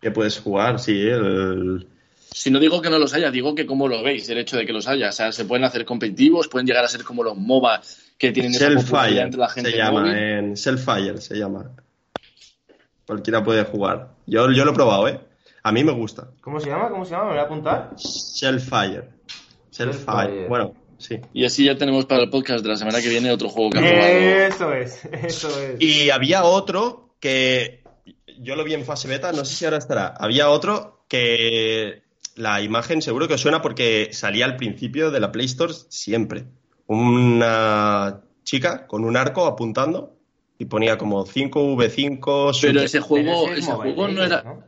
que 0.00 0.10
puedes 0.10 0.38
jugar, 0.38 0.78
sí, 0.78 1.00
el... 1.00 1.86
Si 2.36 2.50
no 2.50 2.58
digo 2.60 2.82
que 2.82 2.90
no 2.90 2.98
los 2.98 3.14
haya, 3.14 3.30
digo 3.30 3.54
que 3.54 3.64
como 3.64 3.88
lo 3.88 4.02
veis, 4.02 4.28
el 4.28 4.36
hecho 4.36 4.58
de 4.58 4.66
que 4.66 4.72
los 4.74 4.86
haya. 4.86 5.08
O 5.08 5.12
sea, 5.12 5.32
se 5.32 5.46
pueden 5.46 5.64
hacer 5.64 5.86
competitivos, 5.86 6.48
pueden 6.48 6.66
llegar 6.66 6.84
a 6.84 6.88
ser 6.88 7.02
como 7.02 7.24
los 7.24 7.34
MOBA 7.34 7.80
que 8.18 8.30
tienen 8.30 8.52
Selfire 8.52 9.22
entre 9.22 9.40
la 9.40 9.48
gente 9.48 9.70
se 9.70 9.78
llama, 9.78 10.02
móvil. 10.02 10.14
en 10.14 10.56
Selfire 10.58 11.16
se 11.16 11.34
llama. 11.34 11.70
Cualquiera 13.06 13.42
puede 13.42 13.64
jugar. 13.64 14.10
Yo, 14.26 14.52
yo 14.52 14.66
lo 14.66 14.72
he 14.72 14.74
probado, 14.74 15.08
¿eh? 15.08 15.18
A 15.62 15.72
mí 15.72 15.82
me 15.82 15.92
gusta. 15.92 16.28
¿Cómo 16.42 16.60
se 16.60 16.68
llama? 16.68 16.90
¿Cómo 16.90 17.06
se 17.06 17.12
llama? 17.12 17.24
Me 17.24 17.30
voy 17.30 17.38
a 17.38 17.42
apuntar. 17.44 17.96
Shellfire. 17.96 19.08
Shellfire. 19.72 19.94
Shellfire. 19.94 20.48
Bueno, 20.48 20.74
sí. 20.98 21.18
Y 21.32 21.46
así 21.46 21.64
ya 21.64 21.78
tenemos 21.78 22.04
para 22.04 22.22
el 22.22 22.28
podcast 22.28 22.62
de 22.62 22.68
la 22.68 22.76
semana 22.76 23.00
que 23.00 23.08
viene 23.08 23.30
otro 23.30 23.48
juego 23.48 23.70
que. 23.70 24.46
Eso 24.48 24.74
es, 24.74 25.06
eso 25.10 25.48
es. 25.58 25.80
Y 25.80 26.10
había 26.10 26.44
otro 26.44 27.14
que 27.18 27.82
yo 28.38 28.56
lo 28.56 28.62
vi 28.62 28.74
en 28.74 28.84
fase 28.84 29.08
beta, 29.08 29.32
no 29.32 29.42
sé 29.46 29.54
si 29.54 29.64
ahora 29.64 29.78
estará. 29.78 30.08
Había 30.08 30.50
otro 30.50 31.06
que 31.08 32.04
la 32.36 32.62
imagen 32.62 33.02
seguro 33.02 33.26
que 33.28 33.34
os 33.34 33.40
suena 33.40 33.60
porque 33.62 34.10
salía 34.12 34.44
al 34.44 34.56
principio 34.56 35.10
de 35.10 35.20
la 35.20 35.32
Play 35.32 35.46
Store 35.46 35.72
siempre. 35.88 36.44
Una 36.86 38.20
chica 38.44 38.86
con 38.86 39.04
un 39.04 39.16
arco 39.16 39.46
apuntando 39.46 40.14
y 40.58 40.66
ponía 40.66 40.96
como 40.96 41.26
5v5. 41.26 42.58
Pero 42.60 42.80
ese 42.80 43.00
juego, 43.00 43.44
Pero 43.44 43.52
ese 43.52 43.60
es 43.60 43.66
ese 43.68 43.72
juego 43.72 44.08
no 44.08 44.22
Legends, 44.22 44.26
era. 44.26 44.42
¿no? 44.42 44.62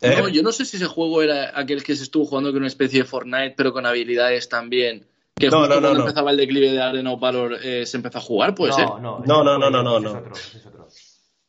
¿Eh? 0.00 0.16
No, 0.20 0.28
yo 0.28 0.42
no 0.42 0.52
sé 0.52 0.64
si 0.66 0.76
ese 0.76 0.86
juego 0.86 1.22
era 1.22 1.58
aquel 1.58 1.82
que 1.82 1.96
se 1.96 2.02
estuvo 2.02 2.26
jugando 2.26 2.50
con 2.50 2.58
una 2.58 2.66
especie 2.66 3.00
de 3.00 3.04
Fortnite, 3.06 3.54
pero 3.56 3.72
con 3.72 3.86
habilidades 3.86 4.48
también. 4.48 5.06
Que 5.34 5.48
No, 5.48 5.60
no, 5.60 5.62
no, 5.62 5.68
cuando 5.72 5.94
no. 5.94 6.00
empezaba 6.00 6.30
el 6.30 6.36
declive 6.36 6.70
de 6.72 6.82
Arena 6.82 7.12
of 7.12 7.20
Valor 7.20 7.58
eh, 7.62 7.86
se 7.86 7.96
empezó 7.96 8.18
a 8.18 8.20
jugar, 8.20 8.54
puede 8.54 8.72
ser. 8.74 8.86
no, 8.86 9.00
no, 9.00 9.22
No, 9.24 9.42
no, 9.42 9.58
no, 9.58 9.70
no, 9.70 9.82
no, 9.82 10.10
es 10.10 10.14
otro, 10.14 10.32
es 10.34 10.66
otro. 10.66 10.73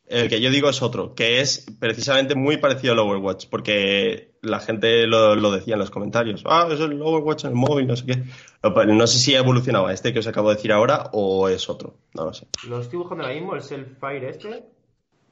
El 0.08 0.30
que 0.30 0.39
yo 0.39 0.51
digo 0.51 0.70
es 0.70 0.82
otro, 0.84 1.16
que 1.16 1.39
es 1.41 1.66
precisamente 1.80 2.36
muy 2.36 2.58
parecido 2.58 2.93
al 2.93 2.99
Overwatch, 2.99 3.47
porque 3.49 4.36
la 4.43 4.60
gente 4.60 5.08
lo, 5.08 5.36
lo 5.36 5.49
decía 5.51 5.74
en 5.74 5.80
los 5.80 5.89
comentarios. 5.89 6.43
Ah, 6.45 6.68
es 6.72 6.80
el 6.80 7.01
Overwatch 7.01 7.45
en 7.45 7.49
el 7.51 7.56
móvil, 7.56 7.88
no 7.88 7.95
sé 7.95 8.06
qué. 8.06 8.24
No, 8.62 8.86
no 8.86 9.08
sé 9.08 9.18
si 9.18 9.34
ha 9.34 9.39
evolucionado 9.39 9.88
a 9.88 9.93
este 9.93 10.14
que 10.14 10.20
os 10.20 10.28
acabo 10.28 10.49
de 10.49 10.56
decir 10.58 10.72
ahora 10.72 11.10
o 11.14 11.49
es 11.49 11.68
otro, 11.70 11.95
no 12.14 12.26
lo 12.26 12.34
sé. 12.34 12.45
Lo 12.68 12.80
estoy 12.82 12.99
buscando 12.99 13.24
ahora 13.24 13.36
mismo, 13.36 13.56
el 13.56 13.62
Self-Fire 13.62 14.24
este. 14.26 14.64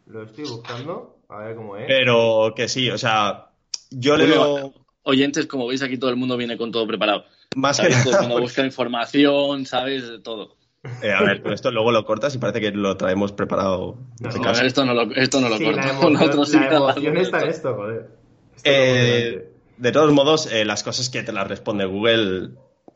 Lo 0.08 0.24
estoy 0.24 0.46
buscando. 0.46 1.18
A 1.30 1.38
ver 1.38 1.56
cómo 1.56 1.78
es. 1.78 1.86
Pero 1.88 2.54
que 2.56 2.68
sí, 2.68 2.90
o 2.90 2.98
sea, 2.98 3.50
yo 3.92 4.18
le 4.18 4.26
veo 4.26 4.74
oyentes, 5.04 5.46
como 5.48 5.68
veis 5.68 5.84
aquí 5.84 5.98
todo 5.98 6.10
el 6.10 6.16
mundo 6.16 6.36
viene 6.36 6.58
con 6.58 6.72
todo 6.72 6.88
preparado. 6.88 7.26
Más 7.56 7.80
que 7.80 7.92
¿Sabes? 7.92 8.04
Todo 8.04 8.10
el 8.10 8.12
nada, 8.14 8.22
mundo 8.24 8.34
porque- 8.36 8.44
busca 8.46 8.66
información, 8.66 9.66
¿sabes? 9.68 10.08
De 10.10 10.20
todo. 10.20 10.56
Eh, 11.02 11.12
a 11.14 11.22
ver, 11.24 11.42
pero 11.42 11.56
esto 11.56 11.72
luego 11.72 11.92
lo 11.94 12.06
cortas 12.06 12.36
y 12.36 12.40
parece 12.40 12.60
que 12.60 12.72
lo 12.72 12.98
traemos 12.98 13.32
preparado 13.32 13.98
No, 14.20 14.30
de 14.34 14.40
no, 14.40 14.52
esto 14.52 14.84
no 14.86 14.94
lo, 14.94 15.04
esto 15.16 15.40
no 15.40 15.48
lo 15.50 15.58
Sí, 15.58 15.64
corto. 15.64 15.80
la 15.80 15.90
emoción, 15.90 16.14
Nosotros 16.14 16.50
sí 16.50 16.58
la 16.60 16.70
que 16.70 16.76
emoción 16.76 16.98
hablamos 17.08 17.22
está 17.28 17.42
en 17.42 17.50
esto. 17.50 17.74
joder. 17.76 18.10
Esto 18.56 18.62
Eh, 18.70 19.50
de 19.78 19.92
todos 19.92 20.12
modos, 20.12 20.52
eh, 20.52 20.66
las 20.66 20.84
cosas 20.84 21.10
que 21.10 21.24
te 21.24 21.32
las 21.32 21.48
responde 21.48 21.86
Google 21.86 22.50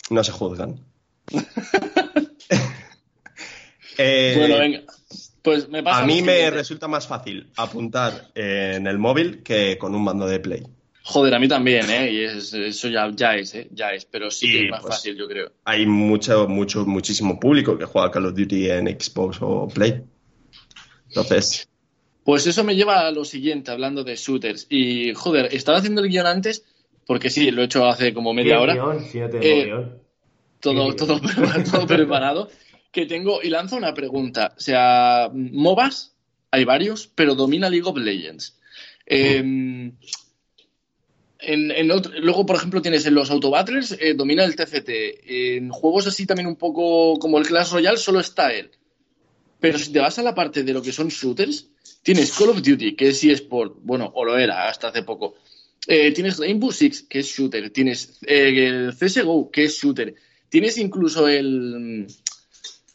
no 0.09 0.23
se 0.23 0.31
juzgan. 0.31 0.81
Eh, 3.99 4.35
Bueno, 4.37 4.57
venga. 4.59 4.81
Pues 5.41 5.69
me 5.69 5.81
pasa 5.81 5.99
a 6.03 6.05
mí 6.05 6.21
me 6.21 6.33
siguiente. 6.33 6.51
resulta 6.51 6.87
más 6.87 7.07
fácil 7.07 7.51
apuntar 7.55 8.27
en 8.35 8.85
el 8.85 8.97
móvil 8.99 9.41
que 9.43 9.77
con 9.77 9.95
un 9.95 10.03
mando 10.03 10.27
de 10.27 10.39
Play. 10.39 10.63
Joder, 11.09 11.33
a 11.35 11.39
mí 11.39 11.47
también, 11.47 11.89
¿eh? 11.89 12.11
Y 12.11 12.23
es- 12.25 12.53
eso 12.53 12.89
ya, 12.89 13.09
ya 13.15 13.33
es, 13.35 13.55
¿eh? 13.55 13.69
Ya 13.71 13.91
es. 13.91 14.03
Pero 14.03 14.29
sí 14.29 14.51
que 14.51 14.61
Y, 14.63 14.65
es 14.65 14.71
más 14.71 14.81
pues, 14.81 14.95
fácil, 14.95 15.15
yo 15.15 15.25
creo. 15.27 15.53
Hay 15.63 15.85
mucho, 15.85 16.47
mucho, 16.49 16.85
muchísimo 16.85 17.39
público 17.39 17.77
que 17.77 17.85
juega 17.85 18.11
Call 18.11 18.25
of 18.25 18.35
Duty 18.35 18.69
en 18.71 18.87
Xbox 18.99 19.37
o 19.41 19.67
Play. 19.73 20.01
Entonces, 21.07 21.67
Pues 22.23 22.45
eso 22.45 22.65
me 22.65 22.75
lleva 22.75 23.07
a 23.07 23.11
lo 23.11 23.23
siguiente, 23.23 23.71
hablando 23.71 24.03
de 24.03 24.17
shooters. 24.17 24.67
Y, 24.69 25.13
joder, 25.13 25.47
estaba 25.53 25.77
haciendo 25.77 26.01
el 26.03 26.09
guion 26.09 26.25
antes, 26.25 26.65
porque 27.05 27.29
sí, 27.29 27.51
lo 27.51 27.61
he 27.61 27.65
hecho 27.65 27.87
hace 27.87 28.13
como 28.13 28.33
media 28.33 28.57
¿Qué 28.57 28.61
hora. 28.63 28.73
guion? 28.73 28.97
No 28.97 29.39
Eh, 29.41 29.63
guion. 29.65 30.01
todo, 30.59 30.91
Sí. 30.91 30.97
todo, 30.97 31.21
todo 31.71 31.87
preparado. 31.87 32.49
Que 32.91 33.05
tengo, 33.05 33.41
y 33.41 33.49
lanzo 33.49 33.77
una 33.77 33.93
pregunta. 33.93 34.53
O 34.57 34.59
sea, 34.59 35.29
MOBAs, 35.33 36.15
hay 36.51 36.65
varios, 36.65 37.07
pero 37.15 37.33
domina 37.33 37.69
League 37.69 37.87
of 37.87 37.95
Legends. 37.97 38.59
Eh, 39.05 39.91
en, 41.39 41.91
otro- 41.91 42.11
luego, 42.19 42.45
por 42.45 42.55
ejemplo, 42.55 42.81
tienes 42.81 43.05
en 43.05 43.13
los 43.15 43.29
Autobattlers, 43.31 43.93
eh, 43.99 44.13
domina 44.15 44.43
el 44.43 44.55
TFT. 44.55 44.89
En 45.57 45.69
juegos 45.69 46.07
así 46.07 46.25
también 46.25 46.47
un 46.47 46.55
poco 46.55 47.17
como 47.19 47.37
el 47.37 47.45
Clash 47.47 47.71
Royale, 47.71 47.97
solo 47.97 48.19
está 48.19 48.53
él. 48.53 48.71
Pero 49.59 49.77
si 49.79 49.91
te 49.91 49.99
vas 49.99 50.17
a 50.19 50.23
la 50.23 50.35
parte 50.35 50.63
de 50.63 50.73
lo 50.73 50.81
que 50.81 50.91
son 50.91 51.07
shooters, 51.07 51.67
tienes 52.03 52.31
Call 52.31 52.49
of 52.49 52.61
Duty, 52.61 52.95
que 52.95 53.09
es 53.09 53.23
eSport, 53.23 53.75
bueno, 53.81 54.11
o 54.15 54.23
lo 54.23 54.37
era 54.37 54.69
hasta 54.69 54.89
hace 54.89 55.03
poco. 55.03 55.35
Eh, 55.87 56.11
tienes 56.11 56.37
Rainbow 56.37 56.71
Six, 56.71 57.03
que 57.03 57.19
es 57.19 57.27
shooter. 57.27 57.69
Tienes 57.71 58.19
eh, 58.27 58.67
el 58.67 58.93
CSGO, 58.95 59.49
que 59.49 59.63
es 59.65 59.75
shooter. 59.79 60.13
Tienes 60.49 60.77
incluso 60.77 61.27
el. 61.27 62.07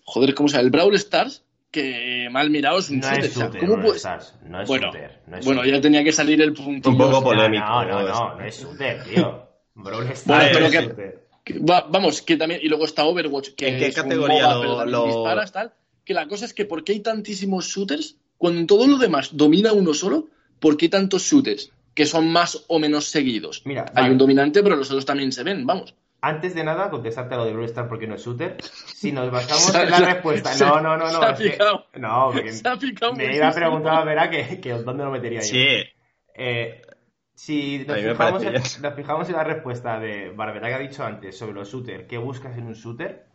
Joder, 0.05 0.34
¿cómo 0.34 0.49
se 0.49 0.57
llama? 0.57 0.64
El 0.66 0.70
Brawl 0.70 0.95
Stars, 0.97 1.43
que 1.72 2.28
mal 2.30 2.50
mirado 2.50 2.78
es 2.78 2.90
un 2.90 3.00
No 3.00 3.08
shooter. 3.08 3.24
es 3.24 3.30
o 3.30 3.34
sea, 3.34 3.44
shooter, 3.46 3.60
¿cómo 3.60 3.72
Brawl 3.72 3.86
puedes- 3.86 3.96
Stars. 4.02 4.34
No 4.46 4.62
es 4.62 4.68
bueno, 4.68 4.86
shooter. 4.92 5.20
No 5.26 5.36
es 5.38 5.44
bueno, 5.44 5.60
shooter. 5.62 5.74
ya 5.74 5.80
tenía 5.80 6.04
que 6.04 6.12
salir 6.12 6.40
el 6.42 6.52
puntillo. 6.52 6.90
Un 6.90 6.98
poco 6.98 7.22
polémico. 7.24 7.64
No, 7.64 7.84
no, 7.84 8.02
¿no? 8.02 8.34
no, 8.36 8.44
es 8.44 8.60
shooter, 8.62 9.02
tío. 9.08 9.48
Brawl 9.74 10.06
Stars 10.08 10.26
Bueno, 10.26 10.44
no 10.44 10.50
pero 10.52 10.66
es 10.66 10.72
que- 10.72 10.82
shooter. 10.82 11.22
Que 11.44 11.58
va- 11.58 11.86
vamos, 11.90 12.22
que 12.22 12.36
también. 12.36 12.60
Y 12.62 12.68
luego 12.68 12.84
está 12.84 13.04
Overwatch, 13.04 13.48
que 13.56 13.66
¿En 13.68 13.78
qué 13.80 13.86
es 13.88 13.96
un 13.96 14.02
categoría 14.04 14.48
MOBA, 14.50 14.84
lo- 14.84 14.86
lo- 14.86 15.06
disparas, 15.06 15.50
tal. 15.50 15.72
Que 16.04 16.14
la 16.14 16.28
cosa 16.28 16.44
es 16.44 16.54
que, 16.54 16.66
¿por 16.66 16.84
qué 16.84 16.92
hay 16.92 17.00
tantísimos 17.00 17.66
shooters? 17.66 18.16
Cuando 18.38 18.60
en 18.60 18.66
todo 18.68 18.86
lo 18.86 18.96
demás 18.98 19.30
domina 19.32 19.72
uno 19.72 19.92
solo, 19.94 20.28
¿por 20.60 20.76
qué 20.76 20.84
hay 20.84 20.90
tantos 20.90 21.22
shooters? 21.24 21.72
Que 21.94 22.06
son 22.06 22.28
más 22.30 22.64
o 22.68 22.78
menos 22.78 23.06
seguidos. 23.06 23.62
Mira, 23.64 23.86
hay 23.94 24.02
vale. 24.02 24.12
un 24.12 24.18
dominante, 24.18 24.62
pero 24.62 24.76
los 24.76 24.88
otros 24.90 25.04
también 25.04 25.32
se 25.32 25.42
ven, 25.42 25.66
vamos. 25.66 25.94
Antes 26.24 26.54
de 26.54 26.62
nada, 26.62 26.88
contestarte 26.88 27.34
a 27.34 27.38
lo 27.38 27.44
de 27.44 27.64
Stars 27.64 27.88
porque 27.88 28.06
no 28.06 28.14
es 28.14 28.24
shooter. 28.24 28.56
Si 28.62 29.10
nos 29.12 29.30
basamos 29.32 29.74
en 29.74 29.90
la 29.90 29.98
respuesta. 29.98 30.50
No, 30.60 30.80
no, 30.80 30.96
no, 30.96 31.04
no. 31.10 31.18
se 31.20 31.24
ha 31.24 31.30
es 31.32 31.38
que- 31.40 31.50
picado. 31.50 31.86
No, 31.96 32.30
porque 32.32 32.52
Se 32.52 32.68
ha 32.68 32.76
picado 32.76 33.12
me 33.14 33.36
iba 33.36 33.48
a 33.48 33.52
preguntar 33.52 33.94
a 33.96 34.04
Vera 34.04 34.30
que, 34.30 34.60
que 34.60 34.72
dónde 34.72 35.04
lo 35.04 35.10
metería 35.10 35.40
yo. 35.40 35.46
sí, 35.46 35.66
Eh, 36.34 36.80
si 37.34 37.84
nos 37.86 37.98
fijamos, 37.98 38.42
en, 38.44 38.50
bien. 38.52 38.62
nos 38.82 38.94
fijamos 38.94 39.28
en 39.28 39.36
la 39.36 39.44
respuesta 39.44 39.98
de 39.98 40.30
Barbera 40.30 40.68
que 40.68 40.74
ha 40.74 40.78
dicho 40.78 41.04
antes 41.04 41.36
sobre 41.36 41.54
los 41.54 41.70
shooters, 41.72 42.04
¿qué 42.08 42.18
buscas 42.18 42.56
en 42.56 42.66
un 42.68 42.74
shooter? 42.74 43.26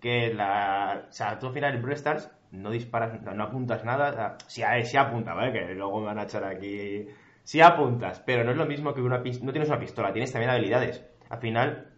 Que 0.00 0.32
la. 0.32 1.06
O 1.08 1.12
sea, 1.12 1.38
tú 1.38 1.48
al 1.48 1.52
final 1.54 1.74
en 1.74 1.92
Stars 1.92 2.30
no 2.52 2.70
disparas, 2.70 3.20
no, 3.22 3.34
no 3.34 3.44
apuntas 3.44 3.84
nada. 3.84 4.36
o 4.38 4.50
sea, 4.50 4.80
sí, 4.82 4.88
sí 4.88 4.96
apunta, 4.96 5.34
¿vale? 5.34 5.52
Que 5.52 5.74
luego 5.74 5.98
me 6.00 6.06
van 6.06 6.18
a 6.20 6.24
echar 6.24 6.44
aquí. 6.44 7.06
Sí 7.42 7.60
apuntas, 7.60 8.22
pero 8.24 8.44
no 8.44 8.52
es 8.52 8.56
lo 8.56 8.66
mismo 8.66 8.94
que 8.94 9.00
una 9.00 9.22
pistola. 9.22 9.46
No 9.46 9.52
tienes 9.52 9.68
una 9.68 9.80
pistola, 9.80 10.12
tienes 10.12 10.30
también 10.30 10.50
habilidades. 10.50 11.04
Al 11.30 11.40
final, 11.40 11.93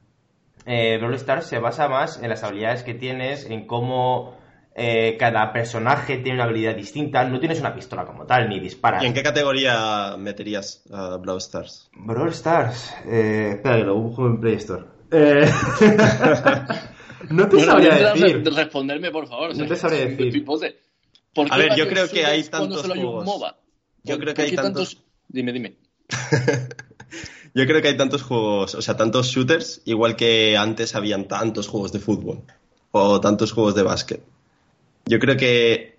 eh, 0.66 0.98
Brawl 0.98 1.14
Stars 1.14 1.46
se 1.46 1.58
basa 1.58 1.88
más 1.88 2.20
en 2.22 2.28
las 2.28 2.42
habilidades 2.42 2.82
que 2.82 2.94
tienes, 2.94 3.46
en 3.48 3.66
cómo 3.66 4.36
eh, 4.74 5.16
cada 5.18 5.52
personaje 5.52 6.18
tiene 6.18 6.34
una 6.38 6.44
habilidad 6.44 6.74
distinta. 6.76 7.24
No 7.24 7.38
tienes 7.40 7.60
una 7.60 7.74
pistola 7.74 8.04
como 8.04 8.26
tal, 8.26 8.48
ni 8.48 8.60
disparas. 8.60 9.02
¿Y 9.02 9.06
en 9.06 9.14
qué 9.14 9.22
categoría 9.22 10.16
meterías 10.18 10.82
a 10.92 11.16
Brawl 11.16 11.38
Stars? 11.38 11.88
Brawl 11.94 12.28
Stars. 12.30 12.92
Eh, 13.06 13.52
espera, 13.54 13.76
que 13.76 13.84
lo 13.84 13.94
busco 13.96 14.26
en 14.26 14.38
Play 14.40 14.54
Store. 14.56 14.84
Eh, 15.12 15.48
no 17.30 17.48
te 17.48 17.56
Bueno, 17.56 17.72
sabría 17.72 18.12
decir. 18.12 18.42
re- 18.44 18.50
responderme, 18.50 19.10
por 19.10 19.26
favor. 19.28 19.50
o 19.50 19.54
sea, 19.54 19.62
No 19.64 19.68
te 19.70 19.76
sabría 19.76 20.06
decir. 20.06 20.44
¿Por 20.44 21.52
A 21.52 21.56
ver, 21.58 21.76
yo 21.76 21.86
creo 21.88 22.08
que 22.08 22.24
hay 22.26 22.42
tantos 22.44 22.80
solo 22.82 22.94
hay 22.94 23.00
un 23.00 23.06
juegos. 23.06 23.24
MOBA? 23.26 23.56
Yo 24.04 24.14
¿Por- 24.16 24.24
creo 24.24 24.34
que 24.34 24.42
hay 24.42 24.54
tantos- 24.56 25.02
Dime, 25.28 25.52
dime. 25.52 25.76
Yo 27.57 27.66
creo 27.66 27.80
que 27.80 27.88
hay 27.88 27.96
tantos 27.96 28.22
juegos, 28.22 28.74
o 28.74 28.82
sea, 28.82 28.98
tantos 28.98 29.28
shooters, 29.28 29.80
igual 29.86 30.14
que 30.14 30.59
antes 30.59 30.94
habían 30.94 31.26
tantos 31.26 31.68
juegos 31.68 31.90
de 31.90 32.00
fútbol 32.00 32.42
o 32.90 33.18
tantos 33.18 33.52
juegos 33.52 33.74
de 33.74 33.82
básquet. 33.82 34.22
Yo 35.07 35.18
creo 35.18 35.38
que 35.38 35.96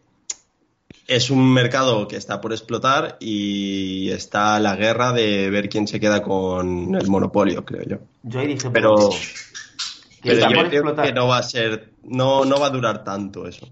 es 1.07 1.31
un 1.31 1.51
mercado 1.51 2.07
que 2.07 2.15
está 2.15 2.39
por 2.41 2.53
explotar 2.53 3.17
y 3.19 4.11
está 4.11 4.59
la 4.59 4.75
guerra 4.75 5.13
de 5.13 5.49
ver 5.49 5.67
quién 5.67 5.87
se 5.87 5.99
queda 5.99 6.21
con 6.21 6.93
el 6.93 7.07
monopolio, 7.07 7.65
creo 7.65 7.81
yo. 7.87 7.97
Yo 8.21 8.39
ahí 8.39 8.47
dije, 8.49 8.69
Pero, 8.69 9.09
pero 10.21 10.51
yo 10.51 10.83
creo 10.83 10.95
que 10.95 11.11
no 11.11 11.27
va 11.27 11.39
a 11.39 11.43
ser, 11.43 11.89
no, 12.03 12.45
no 12.45 12.59
va 12.59 12.67
a 12.67 12.69
durar 12.69 13.03
tanto 13.03 13.47
eso, 13.47 13.67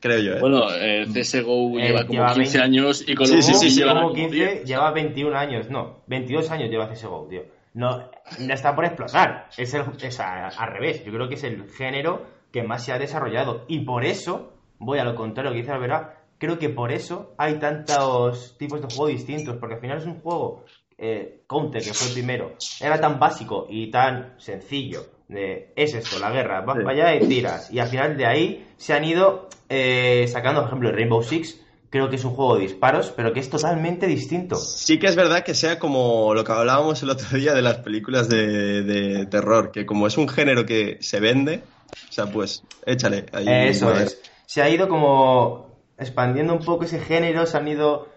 creo 0.00 0.18
yo. 0.20 0.32
¿eh? 0.34 0.40
Bueno, 0.40 0.62
eh, 0.72 1.06
CSGO 1.12 1.78
Eh, 1.78 1.82
lleva 1.88 2.00
como 2.06 2.12
lleva 2.12 2.34
15 2.34 2.58
20 2.58 2.58
años 2.60 3.04
y 3.06 3.14
con 3.14 3.26
Sí, 3.26 3.36
los 3.36 3.44
sí, 3.46 3.54
sí, 3.54 3.70
sí, 3.70 3.78
lleva 3.80 3.92
como 3.94 4.02
como 4.08 4.14
15, 4.14 4.34
10. 4.36 4.64
lleva 4.64 4.90
21 4.92 5.36
años, 5.36 5.70
no, 5.70 6.02
22 6.06 6.50
años 6.50 6.70
lleva 6.70 6.88
CSGO, 6.92 7.26
tío. 7.28 7.42
No, 7.74 8.08
no 8.38 8.54
está 8.54 8.74
por 8.74 8.84
explotar, 8.86 9.48
es, 9.56 9.74
el, 9.74 9.82
es 10.02 10.18
a- 10.20 10.48
al 10.48 10.72
revés. 10.72 11.04
Yo 11.04 11.12
creo 11.12 11.28
que 11.28 11.34
es 11.34 11.44
el 11.44 11.68
género 11.70 12.24
que 12.50 12.62
más 12.62 12.84
se 12.84 12.92
ha 12.92 12.98
desarrollado 12.98 13.64
y 13.68 13.80
por 13.80 14.04
eso, 14.04 14.54
voy 14.78 14.98
a 14.98 15.04
lo 15.04 15.14
contrario 15.14 15.52
que 15.52 15.58
dice 15.58 15.72
Alvera, 15.72 16.22
creo 16.38 16.58
que 16.58 16.70
por 16.70 16.90
eso 16.92 17.34
hay 17.36 17.58
tantos 17.58 18.56
tipos 18.58 18.80
de 18.80 18.86
juego 18.88 19.08
distintos, 19.08 19.56
porque 19.58 19.74
al 19.74 19.80
final 19.80 19.98
es 19.98 20.06
un 20.06 20.20
juego, 20.20 20.64
eh, 20.96 21.42
Counter, 21.46 21.82
que 21.82 21.92
fue 21.92 22.08
el 22.08 22.14
primero, 22.14 22.54
era 22.80 22.98
tan 23.00 23.18
básico 23.18 23.66
y 23.68 23.90
tan 23.90 24.34
sencillo. 24.38 25.00
De, 25.28 25.72
es 25.74 25.92
esto, 25.94 26.18
la 26.20 26.30
guerra, 26.30 26.60
vas 26.60 26.76
Sí. 26.78 26.84
para 26.84 27.08
allá 27.08 27.14
y 27.24 27.26
tiras. 27.28 27.70
Y 27.72 27.78
al 27.80 27.88
final 27.88 28.16
de 28.16 28.26
ahí 28.26 28.68
se 28.76 28.92
han 28.92 29.04
ido 29.04 29.48
eh, 29.68 30.26
sacando, 30.28 30.60
por 30.60 30.68
ejemplo, 30.68 30.88
el 30.90 30.94
Rainbow 30.94 31.22
Six, 31.22 31.60
creo 31.90 32.08
que 32.08 32.16
es 32.16 32.24
un 32.24 32.32
juego 32.34 32.54
de 32.56 32.62
disparos, 32.62 33.12
pero 33.16 33.32
que 33.32 33.40
es 33.40 33.50
totalmente 33.50 34.06
distinto. 34.06 34.54
Sí 34.54 34.98
que 35.00 35.06
es 35.08 35.16
verdad 35.16 35.42
que 35.42 35.54
sea 35.54 35.78
como 35.80 36.32
lo 36.34 36.44
que 36.44 36.52
hablábamos 36.52 37.02
el 37.02 37.10
otro 37.10 37.36
día 37.36 37.54
de 37.54 37.62
las 37.62 37.78
películas 37.78 38.28
de, 38.28 38.82
de 38.82 39.26
terror, 39.26 39.72
que 39.72 39.84
como 39.84 40.06
es 40.06 40.16
un 40.16 40.28
género 40.28 40.64
que 40.64 40.98
se 41.00 41.18
vende, 41.18 41.62
o 42.08 42.12
sea, 42.12 42.26
pues 42.26 42.62
échale 42.84 43.26
ahí. 43.32 43.46
Eso 43.70 43.92
es. 43.94 44.20
Se 44.46 44.62
ha 44.62 44.68
ido 44.70 44.88
como 44.88 45.74
expandiendo 45.98 46.52
un 46.52 46.64
poco 46.64 46.84
ese 46.84 47.00
género, 47.00 47.46
se 47.46 47.56
han 47.56 47.66
ido 47.66 48.08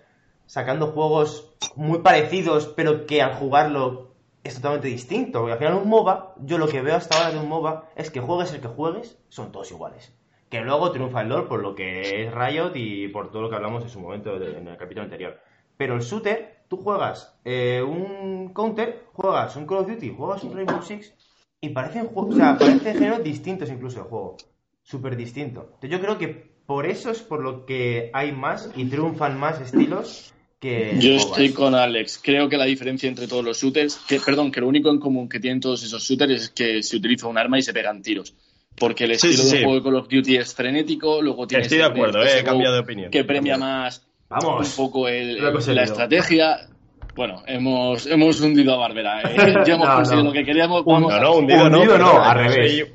sacando 0.45 0.87
juegos 0.91 1.49
muy 1.75 1.99
parecidos, 1.99 2.67
pero 2.75 3.05
que 3.07 3.21
al 3.23 3.33
jugarlo 3.35 4.08
es 4.43 4.55
totalmente 4.55 4.87
distinto. 4.87 5.39
Porque 5.39 5.53
al 5.53 5.59
final 5.59 5.75
un 5.75 5.89
MOBA, 5.89 6.35
yo 6.39 6.57
lo 6.57 6.67
que 6.67 6.81
veo 6.81 6.95
hasta 6.95 7.17
ahora 7.17 7.31
de 7.31 7.39
un 7.39 7.49
MOBA 7.49 7.89
es 7.95 8.11
que 8.11 8.19
juegues 8.19 8.53
el 8.53 8.61
que 8.61 8.67
juegues, 8.67 9.17
son 9.29 9.51
todos 9.51 9.71
iguales. 9.71 10.13
Que 10.49 10.61
luego 10.61 10.91
triunfa 10.91 11.21
el 11.21 11.29
lore 11.29 11.47
por 11.47 11.61
lo 11.61 11.75
que 11.75 12.23
es 12.23 12.33
Riot 12.33 12.71
y 12.75 13.07
por 13.09 13.31
todo 13.31 13.43
lo 13.43 13.49
que 13.49 13.55
hablamos 13.55 13.83
en 13.83 13.89
su 13.89 13.99
momento 13.99 14.35
en 14.35 14.67
el 14.67 14.77
capítulo 14.77 15.03
anterior. 15.03 15.39
Pero 15.77 15.95
el 15.95 16.01
shooter, 16.01 16.63
tú 16.67 16.77
juegas 16.77 17.39
eh, 17.45 17.81
un 17.81 18.51
Counter, 18.53 19.05
juegas 19.13 19.55
un 19.55 19.65
Call 19.65 19.77
of 19.79 19.87
Duty, 19.87 20.13
juegas 20.15 20.43
un 20.43 20.55
Rainbow 20.55 20.81
Six 20.81 21.13
y 21.61 21.69
parecen, 21.69 22.09
o 22.13 22.31
sea, 22.31 22.57
parecen 22.57 22.95
géneros 22.95 23.23
distintos 23.23 23.69
incluso 23.69 23.99
el 23.99 24.05
juego. 24.05 24.37
Súper 24.81 25.15
distinto. 25.15 25.77
Yo 25.83 26.01
creo 26.01 26.17
que 26.17 26.49
por 26.65 26.85
eso 26.85 27.11
es 27.11 27.21
por 27.21 27.41
lo 27.41 27.65
que 27.65 28.09
hay 28.13 28.31
más 28.31 28.71
y 28.75 28.85
triunfan 28.85 29.39
más 29.39 29.61
estilos 29.61 30.33
que... 30.59 30.95
Yo 30.99 31.13
estoy 31.13 31.51
con 31.53 31.73
Alex. 31.75 32.19
Creo 32.21 32.49
que 32.49 32.57
la 32.57 32.65
diferencia 32.65 33.07
entre 33.07 33.27
todos 33.27 33.43
los 33.43 33.57
shooters, 33.61 33.95
que, 34.07 34.19
perdón, 34.19 34.51
que 34.51 34.59
lo 34.61 34.67
único 34.67 34.89
en 34.89 34.99
común 34.99 35.29
que 35.29 35.39
tienen 35.39 35.59
todos 35.61 35.83
esos 35.83 36.03
shooters 36.03 36.31
es 36.43 36.49
que 36.49 36.83
se 36.83 36.97
utiliza 36.97 37.27
un 37.27 37.37
arma 37.37 37.57
y 37.57 37.61
se 37.61 37.73
pegan 37.73 38.01
tiros. 38.01 38.33
Porque 38.75 39.05
el 39.05 39.11
estilo 39.11 39.33
sí, 39.33 39.43
de 39.43 39.49
sí. 39.49 39.57
juego 39.63 39.75
de 39.75 39.83
Call 39.83 39.95
of 39.95 40.07
Duty 40.09 40.37
es 40.37 40.53
frenético, 40.53 41.21
luego 41.21 41.47
tienes 41.47 41.65
Estoy 41.67 41.79
de 41.79 41.83
el 41.85 41.91
acuerdo, 41.91 42.23
eh, 42.23 42.39
he 42.39 42.43
cambiado 42.43 42.75
de 42.75 42.81
opinión. 42.81 43.11
Que 43.11 43.23
premia 43.23 43.57
más 43.57 44.05
Vamos. 44.29 44.69
un 44.69 44.75
poco 44.85 45.07
el- 45.07 45.37
la 45.41 45.83
estrategia. 45.83 46.67
Bueno, 47.15 47.43
hemos, 47.47 48.05
hemos 48.05 48.39
hundido 48.39 48.73
a 48.75 48.77
Barbera. 48.77 49.21
eh. 49.21 49.35
Ya 49.65 49.73
hemos 49.75 49.87
No, 49.87 49.95
conseguido 49.95 50.23
no. 50.23 50.29
lo 50.29 50.33
que 50.33 50.45
queríamos. 50.45 50.85
Vamos 50.85 51.09
No, 51.11 51.17
a- 51.17 51.19
no, 51.19 51.35
hundido, 51.37 51.65
Hundido 51.65 51.97
no. 51.97 52.13
no, 52.13 52.23
al 52.23 52.37
revés. 52.37 52.87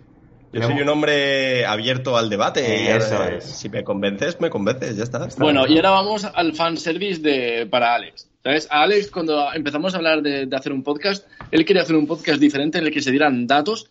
Yo 0.54 0.62
soy 0.62 0.80
un 0.80 0.88
hombre 0.88 1.66
abierto 1.66 2.16
al 2.16 2.30
debate. 2.30 2.94
Eso 2.96 3.24
es. 3.24 3.44
Si 3.44 3.68
me 3.68 3.82
convences, 3.82 4.40
me 4.40 4.50
convences, 4.50 4.96
ya 4.96 5.02
está. 5.02 5.28
Bueno, 5.38 5.66
y 5.66 5.76
ahora 5.76 5.90
vamos 5.90 6.24
al 6.24 6.54
fanservice 6.54 7.20
de, 7.20 7.66
para 7.66 7.94
Alex. 7.94 8.28
¿Sabes? 8.42 8.68
A 8.70 8.82
Alex, 8.82 9.10
cuando 9.10 9.52
empezamos 9.52 9.94
a 9.94 9.96
hablar 9.96 10.22
de, 10.22 10.46
de 10.46 10.56
hacer 10.56 10.72
un 10.72 10.82
podcast, 10.82 11.26
él 11.50 11.64
quería 11.64 11.82
hacer 11.82 11.96
un 11.96 12.06
podcast 12.06 12.38
diferente 12.38 12.78
en 12.78 12.86
el 12.86 12.92
que 12.92 13.00
se 13.00 13.10
dieran 13.10 13.46
datos, 13.46 13.90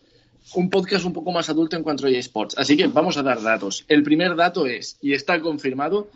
un 0.54 0.70
podcast 0.70 1.04
un 1.04 1.12
poco 1.12 1.32
más 1.32 1.48
adulto 1.50 1.76
en 1.76 1.82
cuanto 1.82 2.06
a 2.06 2.10
eSports. 2.10 2.56
Así 2.56 2.76
que 2.76 2.86
vamos 2.86 3.16
a 3.16 3.22
dar 3.22 3.42
datos. 3.42 3.84
El 3.88 4.02
primer 4.02 4.36
dato 4.36 4.66
es, 4.66 4.96
y 5.02 5.12
está 5.12 5.40
confirmado, 5.40 6.08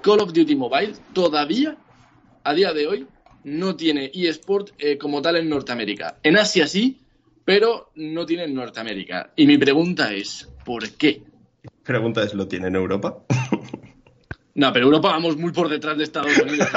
Call 0.00 0.20
of 0.20 0.32
Duty 0.32 0.56
Mobile 0.56 0.94
todavía, 1.12 1.76
a 2.42 2.54
día 2.54 2.72
de 2.72 2.86
hoy, 2.86 3.06
no 3.44 3.76
tiene 3.76 4.10
eSport 4.14 4.70
eh, 4.78 4.96
como 4.98 5.20
tal 5.22 5.36
en 5.36 5.48
Norteamérica. 5.48 6.16
En 6.22 6.36
Asia 6.36 6.66
sí, 6.66 7.00
pero 7.48 7.92
no 7.94 8.26
tiene 8.26 8.44
en 8.44 8.52
Norteamérica. 8.52 9.30
Y 9.34 9.46
mi 9.46 9.56
pregunta 9.56 10.12
es, 10.12 10.52
¿por 10.66 10.86
qué? 10.98 11.22
Pregunta 11.82 12.22
es, 12.22 12.34
¿lo 12.34 12.46
tiene 12.46 12.66
en 12.66 12.76
Europa? 12.76 13.20
No, 14.54 14.70
pero 14.70 14.84
Europa 14.84 15.12
vamos 15.12 15.38
muy 15.38 15.50
por 15.52 15.70
detrás 15.70 15.96
de 15.96 16.04
Estados 16.04 16.36
Unidos. 16.36 16.68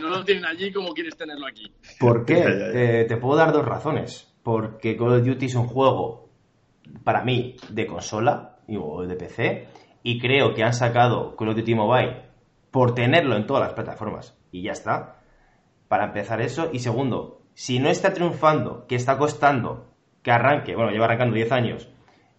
no 0.00 0.08
lo 0.08 0.24
tienen 0.24 0.44
allí 0.44 0.72
como 0.72 0.94
quieres 0.94 1.16
tenerlo 1.16 1.46
aquí. 1.46 1.70
¿Por 2.00 2.24
qué? 2.24 2.42
Eh, 2.74 3.04
te 3.06 3.18
puedo 3.18 3.36
dar 3.36 3.52
dos 3.52 3.64
razones. 3.64 4.26
Porque 4.42 4.96
Call 4.96 5.20
of 5.20 5.24
Duty 5.24 5.46
es 5.46 5.54
un 5.54 5.68
juego, 5.68 6.28
para 7.04 7.22
mí, 7.22 7.54
de 7.68 7.86
consola 7.86 8.56
o 8.68 9.06
de 9.06 9.14
PC. 9.14 9.68
Y 10.02 10.18
creo 10.18 10.54
que 10.54 10.64
han 10.64 10.74
sacado 10.74 11.36
Call 11.36 11.50
of 11.50 11.56
Duty 11.56 11.76
Mobile 11.76 12.22
por 12.72 12.96
tenerlo 12.96 13.36
en 13.36 13.46
todas 13.46 13.62
las 13.62 13.74
plataformas. 13.74 14.36
Y 14.50 14.62
ya 14.62 14.72
está. 14.72 15.20
Para 15.86 16.06
empezar 16.06 16.40
eso. 16.40 16.70
Y 16.72 16.80
segundo, 16.80 17.42
si 17.54 17.78
no 17.78 17.90
está 17.90 18.12
triunfando, 18.12 18.86
que 18.88 18.96
está 18.96 19.18
costando 19.18 19.94
que 20.26 20.32
arranque, 20.32 20.74
bueno, 20.74 20.90
lleva 20.90 21.04
arrancando 21.04 21.36
10 21.36 21.52
años, 21.52 21.88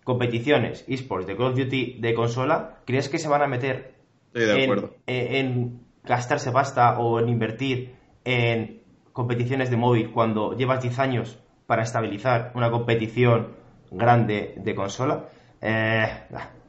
competiciones, 0.04 0.84
esports 0.90 1.26
de 1.26 1.38
Call 1.38 1.54
of 1.54 1.58
Duty 1.58 2.00
de 2.02 2.14
consola, 2.14 2.80
¿crees 2.84 3.08
que 3.08 3.18
se 3.18 3.30
van 3.30 3.44
a 3.44 3.48
meter 3.48 3.94
en, 4.34 5.80
gastarse 6.04 6.52
pasta 6.52 7.00
o 7.00 7.22
en 7.22 7.30
invertir 7.30 7.94
en 8.26 8.82
competiciones 9.14 9.70
de 9.70 9.78
móvil 9.78 10.12
cuando 10.12 10.52
llevas 10.58 10.82
10 10.82 11.00
años 11.00 11.40
para 11.66 11.84
estabilizar 11.84 12.52
una 12.56 12.70
competición 12.72 13.54
grande 13.90 14.56
de 14.58 14.76
consola? 14.76 15.30
Eh, 15.62 16.10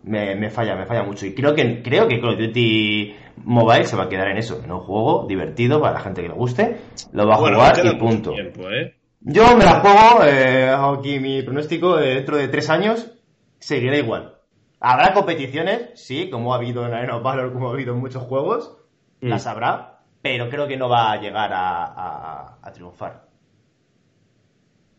me, 0.05 0.51
falla, 0.51 0.77
me 0.77 0.87
falla 0.87 1.03
mucho. 1.03 1.27
Y 1.27 1.35
creo 1.35 1.53
que, 1.53 1.83
creo 1.83 2.07
que 2.07 2.21
Call 2.21 2.35
of 2.35 2.39
Duty 2.39 3.17
Mobile 3.39 3.87
se 3.87 3.97
va 3.97 4.05
a 4.05 4.09
quedar 4.09 4.29
en 4.29 4.37
eso, 4.37 4.63
en 4.63 4.71
un 4.71 4.79
juego 4.79 5.27
divertido 5.29 5.81
para 5.81 5.95
la 5.95 6.01
gente 6.01 6.23
que 6.23 6.29
le 6.29 6.35
guste. 6.35 6.77
Lo 7.11 7.27
va 7.27 7.35
a 7.35 7.39
jugar 7.39 7.85
y 7.85 7.97
punto. 7.97 8.35
¿eh? 8.39 8.95
Yo 9.21 9.57
me 9.57 9.65
la 9.65 9.81
juego, 9.81 10.25
eh, 10.25 10.71
aquí 10.71 11.19
mi 11.19 11.43
pronóstico, 11.43 11.99
eh, 11.99 12.15
dentro 12.15 12.37
de 12.37 12.49
tres 12.49 12.71
años 12.71 13.11
seguirá 13.59 13.99
igual. 13.99 14.37
Habrá 14.81 15.13
competiciones, 15.13 15.91
sí, 15.95 16.31
como 16.31 16.55
ha 16.55 16.57
habido 16.57 16.87
en 16.87 16.95
Arena 16.95 17.17
of 17.17 17.25
Valor, 17.25 17.53
como 17.53 17.69
ha 17.69 17.73
habido 17.73 17.95
en 17.95 18.01
muchos 18.01 18.23
juegos, 18.23 18.77
mm. 19.21 19.29
las 19.29 19.47
habrá, 19.47 20.03
pero 20.23 20.49
creo 20.49 20.69
que 20.69 20.77
no 20.77 20.89
va 20.89 21.13
a 21.13 21.21
llegar 21.21 21.51
a, 21.53 22.59
triunfar. 22.73 23.27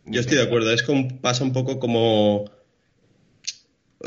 Yo 0.06 0.20
estoy 0.20 0.38
de 0.38 0.44
acuerdo, 0.44 0.72
es 0.74 0.84
como, 0.84 1.08
pasa 1.22 1.44
un 1.44 1.54
poco 1.54 1.80
como... 1.80 2.46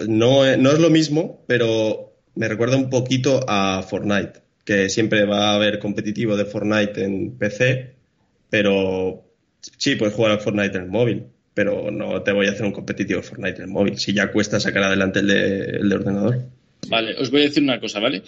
No, 0.08 0.56
no 0.56 0.70
es 0.70 0.78
lo 0.78 0.90
mismo, 0.90 1.42
pero 1.46 2.12
me 2.34 2.48
recuerda 2.48 2.76
un 2.76 2.90
poquito 2.90 3.40
a 3.46 3.82
Fortnite, 3.82 4.42
que 4.64 4.88
siempre 4.88 5.24
va 5.24 5.50
a 5.50 5.54
haber 5.54 5.78
competitivo 5.78 6.36
de 6.36 6.44
Fortnite 6.44 7.04
en 7.04 7.38
PC, 7.38 7.94
pero 8.50 9.21
sí, 9.76 9.96
puedes 9.96 10.14
jugar 10.14 10.32
a 10.32 10.38
Fortnite 10.38 10.76
en 10.76 10.84
el 10.84 10.90
móvil, 10.90 11.24
pero 11.54 11.90
no 11.90 12.22
te 12.22 12.32
voy 12.32 12.46
a 12.46 12.50
hacer 12.50 12.64
un 12.64 12.72
competitivo 12.72 13.20
de 13.20 13.26
Fortnite 13.26 13.56
en 13.58 13.64
el 13.64 13.68
móvil, 13.68 13.98
si 13.98 14.12
ya 14.12 14.30
cuesta 14.32 14.60
sacar 14.60 14.84
adelante 14.84 15.20
el 15.20 15.28
de, 15.28 15.94
ordenador. 15.94 16.44
Vale, 16.88 17.14
os 17.16 17.30
voy 17.30 17.42
a 17.42 17.44
decir 17.44 17.62
una 17.62 17.80
cosa, 17.80 18.00
¿vale? 18.00 18.22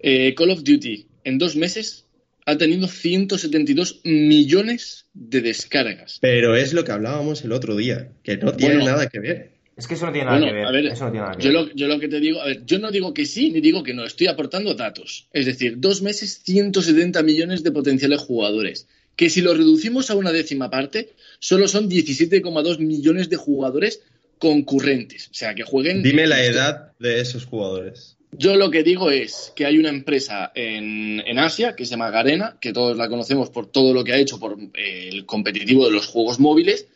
Eh, 0.00 0.34
Call 0.34 0.50
of 0.50 0.64
Duty 0.64 1.06
en 1.24 1.38
dos 1.38 1.56
meses 1.56 2.06
ha 2.46 2.56
tenido 2.56 2.88
172 2.88 4.00
millones 4.04 5.06
de 5.14 5.40
descargas. 5.40 6.18
Pero 6.20 6.56
es 6.56 6.72
lo 6.72 6.84
que 6.84 6.92
hablábamos 6.92 7.44
el 7.44 7.52
otro 7.52 7.76
día, 7.76 8.10
que 8.22 8.36
no 8.38 8.52
tiene 8.52 8.84
nada 8.84 9.08
que 9.08 9.20
ver. 9.20 9.50
Es 9.76 9.86
que 9.86 9.94
eso 9.94 10.06
no 10.06 10.12
tiene 10.12 10.26
nada 10.26 10.40
que 10.44 10.52
ver. 10.52 10.86
eso 10.86 11.04
no 11.04 11.10
tiene 11.10 11.26
nada 11.26 11.38
que 11.38 11.44
yo, 11.44 11.52
Lo, 11.52 11.72
yo 11.74 11.86
lo 11.86 12.00
que 12.00 12.08
te 12.08 12.20
digo, 12.20 12.40
a 12.40 12.46
ver, 12.46 12.64
yo 12.66 12.78
no 12.78 12.90
digo 12.90 13.14
que 13.14 13.24
sí 13.24 13.50
ni 13.50 13.60
digo 13.60 13.82
que 13.82 13.94
no, 13.94 14.04
estoy 14.04 14.26
aportando 14.26 14.74
datos. 14.74 15.28
Es 15.32 15.46
decir, 15.46 15.74
dos 15.78 16.02
meses, 16.02 16.42
170 16.44 17.22
millones 17.22 17.62
de 17.62 17.72
potenciales 17.72 18.20
jugadores 18.20 18.88
que 19.20 19.28
si 19.28 19.42
lo 19.42 19.52
reducimos 19.52 20.08
a 20.08 20.14
una 20.14 20.32
décima 20.32 20.70
parte, 20.70 21.10
solo 21.40 21.68
son 21.68 21.90
17,2 21.90 22.78
millones 22.78 23.28
de 23.28 23.36
jugadores 23.36 24.00
concurrentes. 24.38 25.28
O 25.30 25.34
sea, 25.34 25.54
que 25.54 25.62
jueguen. 25.62 26.02
Dime 26.02 26.26
la 26.26 26.42
edad 26.42 26.92
de 26.98 27.20
esos 27.20 27.44
jugadores. 27.44 28.16
Yo 28.32 28.56
lo 28.56 28.70
que 28.70 28.82
digo 28.82 29.10
es 29.10 29.52
que 29.54 29.66
hay 29.66 29.76
una 29.76 29.90
empresa 29.90 30.52
en, 30.54 31.38
Asia 31.38 31.76
que 31.76 31.84
se 31.84 31.90
llama 31.90 32.08
Garena, 32.08 32.56
que 32.62 32.72
todos 32.72 32.96
la 32.96 33.10
conocemos 33.10 33.50
por 33.50 33.66
todo 33.66 33.92
lo 33.92 34.04
que 34.04 34.14
ha 34.14 34.16
hecho 34.16 34.40
por 34.40 34.56
eh, 34.72 35.10
el 35.12 35.26
competitivo 35.26 35.84
de 35.84 35.92
los 35.92 36.06
juegos 36.06 36.40
móviles, 36.40 36.86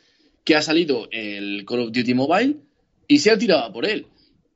que 0.45 0.57
ha 0.57 0.62
salido 0.62 1.09
el 1.12 1.66
Call 1.66 1.81
of 1.81 1.93
Duty 1.93 2.14
Mobile 2.14 2.57
y 3.07 3.18
se 3.18 3.33
ha 3.33 3.37
tirado 3.37 3.70
por 3.70 3.85
él. 3.85 4.07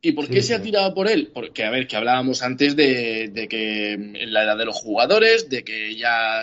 ¿Y 0.00 0.12
por 0.12 0.28
qué 0.28 0.42
se 0.42 0.54
ha 0.54 0.62
tirado 0.62 0.94
por 0.94 1.08
él? 1.08 1.30
Porque, 1.34 1.64
a 1.64 1.70
ver, 1.70 1.88
que 1.88 1.96
hablábamos 1.96 2.42
antes 2.42 2.76
de, 2.76 3.46
que 3.50 3.96
la 4.26 4.44
edad 4.44 4.56
de 4.56 4.64
los 4.64 4.76
jugadores, 4.76 5.48
de 5.48 5.64
que 5.64 5.96
ya 5.96 6.42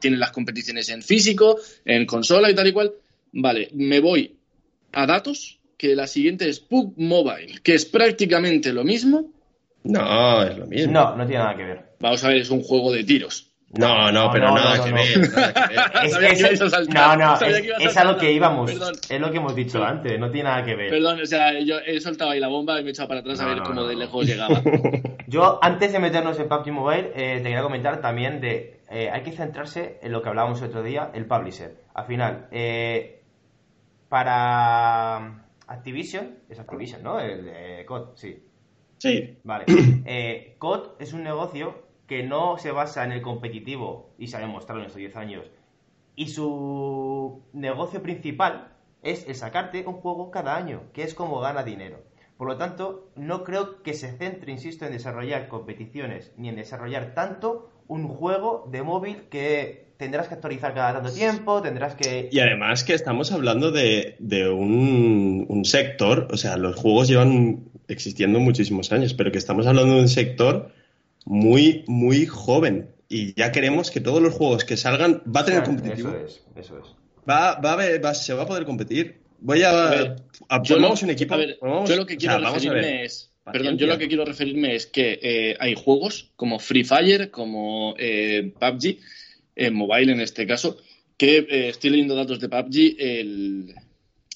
tienen 0.00 0.18
las 0.18 0.32
competiciones 0.32 0.88
en 0.88 1.02
físico, 1.02 1.58
en 1.84 2.06
consola 2.06 2.50
y 2.50 2.54
tal 2.54 2.66
y 2.66 2.72
cual. 2.72 2.92
Vale, 3.32 3.68
me 3.72 4.00
voy 4.00 4.36
a 4.92 5.06
datos, 5.06 5.60
que 5.76 5.94
la 5.94 6.08
siguiente 6.08 6.48
es 6.48 6.58
PUB 6.58 6.94
Mobile, 6.96 7.60
que 7.62 7.74
es 7.74 7.84
prácticamente 7.84 8.72
lo 8.72 8.82
mismo. 8.82 9.32
No, 9.84 10.42
es 10.42 10.58
lo 10.58 10.66
mismo. 10.66 10.92
No, 10.92 11.16
no 11.16 11.24
tiene 11.26 11.44
nada 11.44 11.56
que 11.56 11.64
ver. 11.64 11.84
Vamos 12.00 12.24
a 12.24 12.28
ver, 12.28 12.38
es 12.38 12.50
un 12.50 12.62
juego 12.62 12.92
de 12.92 13.04
tiros. 13.04 13.45
No, 13.78 14.12
no, 14.12 14.30
pero 14.30 14.54
nada, 14.54 14.82
que 14.84 14.92
ver, 14.92 15.18
No, 16.88 17.16
no, 17.16 17.34
es, 17.78 17.96
a 17.96 18.04
lo 18.04 18.16
que 18.16 18.32
íbamos. 18.32 18.70
Es 18.70 19.20
lo 19.20 19.30
que 19.30 19.36
hemos 19.36 19.54
dicho 19.54 19.82
antes, 19.82 20.18
no 20.18 20.30
tiene 20.30 20.48
nada 20.48 20.64
que 20.64 20.74
ver. 20.74 20.90
Perdón, 20.90 21.20
o 21.20 21.26
sea, 21.26 21.58
yo 21.60 21.78
he 21.84 22.00
soltado 22.00 22.30
ahí 22.30 22.40
la 22.40 22.48
bomba 22.48 22.80
y 22.80 22.82
me 22.82 22.90
he 22.90 22.92
echado 22.92 23.08
para 23.08 23.20
atrás 23.20 23.40
a 23.40 23.46
ver 23.46 23.62
cómo 23.62 23.84
de 23.84 23.96
lejos 23.96 24.26
llegaba. 24.26 24.62
Yo, 25.28 25.58
antes 25.60 25.92
de 25.92 25.98
meternos 25.98 26.38
en 26.38 26.48
PUBG 26.48 26.70
Mobile, 26.70 27.10
eh, 27.16 27.38
te 27.38 27.42
quería 27.42 27.62
comentar 27.62 28.00
también 28.00 28.40
de. 28.40 28.80
Eh, 28.88 29.10
hay 29.10 29.22
que 29.22 29.32
centrarse 29.32 29.98
en 30.00 30.12
lo 30.12 30.22
que 30.22 30.28
hablábamos 30.28 30.62
el 30.62 30.68
otro 30.68 30.84
día, 30.84 31.10
el 31.14 31.26
publisher. 31.26 31.74
Al 31.94 32.06
final, 32.06 32.46
eh, 32.52 33.24
para 34.08 35.46
Activision, 35.66 36.38
es 36.48 36.60
Activision, 36.60 37.02
¿no? 37.02 37.18
El 37.18 37.44
de 37.44 37.84
COD, 37.86 38.14
sí. 38.14 38.40
Sí. 38.98 39.36
Vale. 39.42 39.64
COD 40.58 40.90
es 41.00 41.12
un 41.12 41.24
negocio 41.24 41.85
que 42.06 42.22
no 42.22 42.58
se 42.58 42.70
basa 42.70 43.04
en 43.04 43.12
el 43.12 43.22
competitivo, 43.22 44.10
y 44.18 44.28
se 44.28 44.36
ha 44.36 44.40
demostrado 44.40 44.80
en 44.80 44.86
estos 44.86 44.98
10 44.98 45.16
años, 45.16 45.46
y 46.14 46.28
su 46.28 47.42
negocio 47.52 48.02
principal 48.02 48.72
es 49.02 49.26
el 49.28 49.34
sacarte 49.34 49.86
un 49.86 49.94
juego 49.94 50.30
cada 50.30 50.56
año, 50.56 50.84
que 50.92 51.02
es 51.02 51.14
como 51.14 51.40
gana 51.40 51.62
dinero. 51.62 52.02
Por 52.36 52.48
lo 52.48 52.56
tanto, 52.56 53.10
no 53.16 53.44
creo 53.44 53.82
que 53.82 53.94
se 53.94 54.12
centre, 54.12 54.52
insisto, 54.52 54.84
en 54.84 54.92
desarrollar 54.92 55.48
competiciones 55.48 56.32
ni 56.36 56.48
en 56.48 56.56
desarrollar 56.56 57.14
tanto 57.14 57.70
un 57.88 58.08
juego 58.08 58.68
de 58.70 58.82
móvil 58.82 59.28
que 59.30 59.86
tendrás 59.96 60.28
que 60.28 60.34
actualizar 60.34 60.74
cada 60.74 60.94
tanto 60.94 61.12
tiempo, 61.12 61.62
tendrás 61.62 61.94
que... 61.94 62.28
Y 62.30 62.40
además 62.40 62.84
que 62.84 62.92
estamos 62.92 63.32
hablando 63.32 63.70
de, 63.70 64.16
un, 64.50 65.46
un, 65.48 65.64
sector, 65.64 66.28
o 66.30 66.36
sea, 66.36 66.58
los 66.58 66.76
juegos 66.76 67.08
llevan 67.08 67.70
existiendo 67.88 68.38
muchísimos 68.40 68.92
años, 68.92 69.14
pero 69.14 69.32
que 69.32 69.38
estamos 69.38 69.66
hablando 69.66 69.94
de 69.94 70.00
un 70.02 70.08
sector 70.08 70.72
muy, 71.26 71.84
muy 71.86 72.24
joven. 72.24 72.88
Y 73.08 73.34
ya 73.34 73.52
queremos 73.52 73.90
que 73.90 74.00
todos 74.00 74.22
los 74.22 74.32
juegos 74.32 74.64
que 74.64 74.76
salgan 74.76 75.22
va 75.24 75.40
a 75.40 75.44
tener 75.44 75.62
competitivo. 75.62 76.08
Eso 76.08 76.24
es, 76.24 76.42
eso 76.56 76.78
es. 76.78 76.86
Va, 77.28 77.60
va 77.60 77.74
a 77.74 77.76
ver, 77.76 78.00
se 78.14 78.32
va 78.32 78.44
a 78.44 78.46
poder 78.46 78.64
competir. 78.64 79.20
Voy 79.40 79.62
a. 79.62 80.16
formamos 80.64 81.02
un 81.02 81.10
equipo. 81.10 81.36
yo 81.36 81.96
lo 81.96 82.06
que 82.06 82.16
quiero 82.16 82.38
referirme 82.38 83.04
es. 83.04 83.30
Perdón, 83.44 83.78
yo 83.78 83.86
lo 83.86 83.96
que 83.96 84.08
quiero 84.08 84.24
referirme 84.24 84.74
es 84.74 84.86
que 84.86 85.20
eh, 85.22 85.56
hay 85.60 85.74
juegos 85.76 86.32
como 86.34 86.58
Free 86.58 86.82
Fire, 86.82 87.30
como 87.30 87.94
eh, 87.96 88.52
PUBG, 88.58 88.98
en 89.54 89.74
mobile 89.74 90.12
en 90.12 90.20
este 90.20 90.48
caso, 90.48 90.78
que 91.16 91.38
eh, 91.38 91.68
estoy 91.68 91.90
leyendo 91.90 92.16
datos 92.16 92.40
de 92.40 92.48
PUBG, 92.48 92.96
el, 92.98 93.74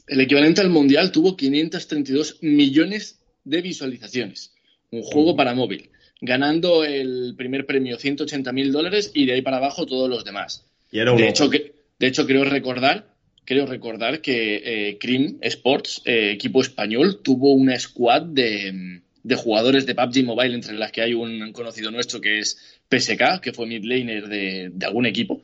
el 0.06 0.20
equivalente 0.20 0.60
al 0.60 0.70
mundial 0.70 1.10
tuvo 1.10 1.36
532 1.36 2.38
millones 2.42 3.18
de 3.42 3.62
visualizaciones. 3.62 4.54
Un 4.92 5.02
juego 5.02 5.34
para 5.34 5.54
móvil 5.54 5.90
ganando 6.20 6.84
el 6.84 7.34
primer 7.36 7.66
premio 7.66 7.98
180 7.98 8.52
mil 8.52 8.72
dólares 8.72 9.10
y 9.14 9.26
de 9.26 9.34
ahí 9.34 9.42
para 9.42 9.56
abajo 9.56 9.86
todos 9.86 10.08
los 10.08 10.24
demás. 10.24 10.66
de, 10.90 11.28
hecho, 11.28 11.48
que, 11.48 11.74
de 11.98 12.06
hecho, 12.06 12.26
creo 12.26 12.44
recordar, 12.44 13.06
creo 13.44 13.66
recordar 13.66 14.20
que 14.20 14.62
eh, 14.64 14.98
Cream 14.98 15.38
Sports, 15.40 16.02
eh, 16.04 16.32
equipo 16.32 16.60
español, 16.60 17.20
tuvo 17.22 17.52
una 17.52 17.78
squad 17.78 18.22
de, 18.22 19.00
jugadores 19.36 19.86
de 19.86 19.94
PUBG 19.94 20.24
Mobile, 20.24 20.54
entre 20.54 20.74
las 20.74 20.92
que 20.92 21.02
hay 21.02 21.14
un 21.14 21.52
conocido 21.52 21.90
nuestro 21.90 22.20
que 22.20 22.40
es 22.40 22.78
PSK, 22.90 23.40
que 23.40 23.52
fue 23.52 23.66
mid 23.66 23.84
laner 23.84 24.28
de, 24.28 24.72
algún 24.84 25.06
equipo, 25.06 25.42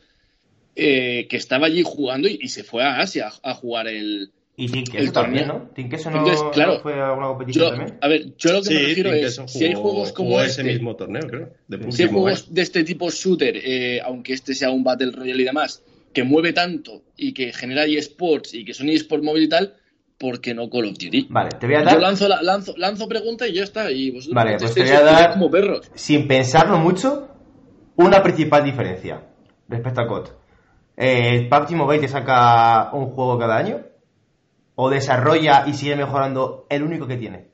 eh, 0.74 1.27
que 1.29 1.37
estaba 1.37 1.66
allí 1.66 1.83
jugando 1.85 2.29
y, 2.29 2.49
se 2.49 2.64
fue 2.64 2.83
a 2.83 3.01
Asia 3.01 3.33
a 3.43 3.55
jugar 3.55 3.89
el, 3.89 4.31
Y 4.59 4.69
Team 4.71 4.85
Queso 4.85 5.13
también. 5.13 5.49
¿no? 5.49 5.71
Team 5.75 5.89
Queso 5.91 6.11
no, 6.11 6.19
Entonces, 6.19 6.45
claro, 6.53 6.75
no 6.75 6.81
fue 6.81 6.95
a 7.01 7.09
alguna 7.11 7.27
competición 7.29 7.65
Yo, 7.65 7.71
también. 7.71 7.99
a 8.01 8.09
ver, 8.09 8.37
yo 8.37 8.53
lo 8.55 8.63
que 8.63 8.71
me 8.71 8.77
Sí, 8.81 8.87
refiero 8.87 9.11
Team 9.11 9.25
es, 9.25 9.41
si 9.47 9.65
hay 9.65 9.75
juegos 9.75 10.13
como 10.13 10.41
este, 10.41 10.63
ese 10.63 10.73
mismo 10.73 10.97
torneo, 10.97 11.27
creo. 11.29 11.51
De 11.69 11.93
si 11.93 12.03
hay 12.05 12.09
juegos 12.09 12.53
de 12.55 12.63
este 12.63 12.85
tipo 12.85 13.11
shooter, 13.11 13.55
eh, 13.57 14.01
aunque 14.03 14.33
este 14.33 14.55
sea 14.55 14.71
un 14.71 14.83
Battle 14.83 15.13
Royale 15.13 15.43
y 15.43 15.45
demás, 15.45 15.83
que 16.15 16.25
mueve 16.25 16.55
tanto 16.55 17.03
y 17.17 17.35
que 17.35 17.53
genera 17.53 17.85
eSports 17.85 18.55
y 18.55 18.65
que 18.65 18.73
son 18.73 18.89
eSports 18.89 19.23
móvil 19.23 19.43
y 19.45 19.49
tal, 19.51 19.75
¿por 20.17 20.41
qué 20.41 20.55
no 20.55 20.71
Call 20.71 20.87
of 20.87 20.93
Duty? 20.99 21.27
Vale, 21.29 21.51
te 21.61 21.67
voy 21.67 21.75
a 21.75 21.83
dar, 21.83 21.95
Yo 21.97 22.01
lanzo, 22.01 22.27
la- 22.27 22.41
lanzo, 22.41 22.75
lanzo 22.79 23.07
pregunta 23.07 23.47
y 23.47 23.53
ya 23.53 23.65
está. 23.65 23.91
Y 23.91 24.11
vosotros 24.13 24.35
Vale, 24.35 24.57
pues 24.59 24.73
te 24.73 24.81
voy 24.83 24.91
a 24.91 25.03
dar- 25.03 25.33
como 25.33 25.51
perros. 25.51 25.91
sin 25.95 26.27
pensarlo 26.27 26.79
mucho, 26.79 27.29
una 27.97 28.23
principal 28.23 28.65
diferencia 28.65 29.21
respecto 29.69 30.01
a 30.01 30.07
COD. 30.07 30.29
Eh, 30.97 31.47
¿PUBG 31.51 31.73
Mobile 31.77 32.01
te 32.01 32.09
saca 32.09 32.89
un 32.95 33.11
juego 33.11 33.39
cada 33.39 33.59
año? 33.59 33.83
¿O 34.77 34.91
desarrolla 34.91 35.64
y 35.66 35.72
sigue 35.74 35.97
mejorando 35.97 36.66
el 36.70 36.83
único 36.85 37.07
que 37.09 37.16
tiene? 37.16 37.49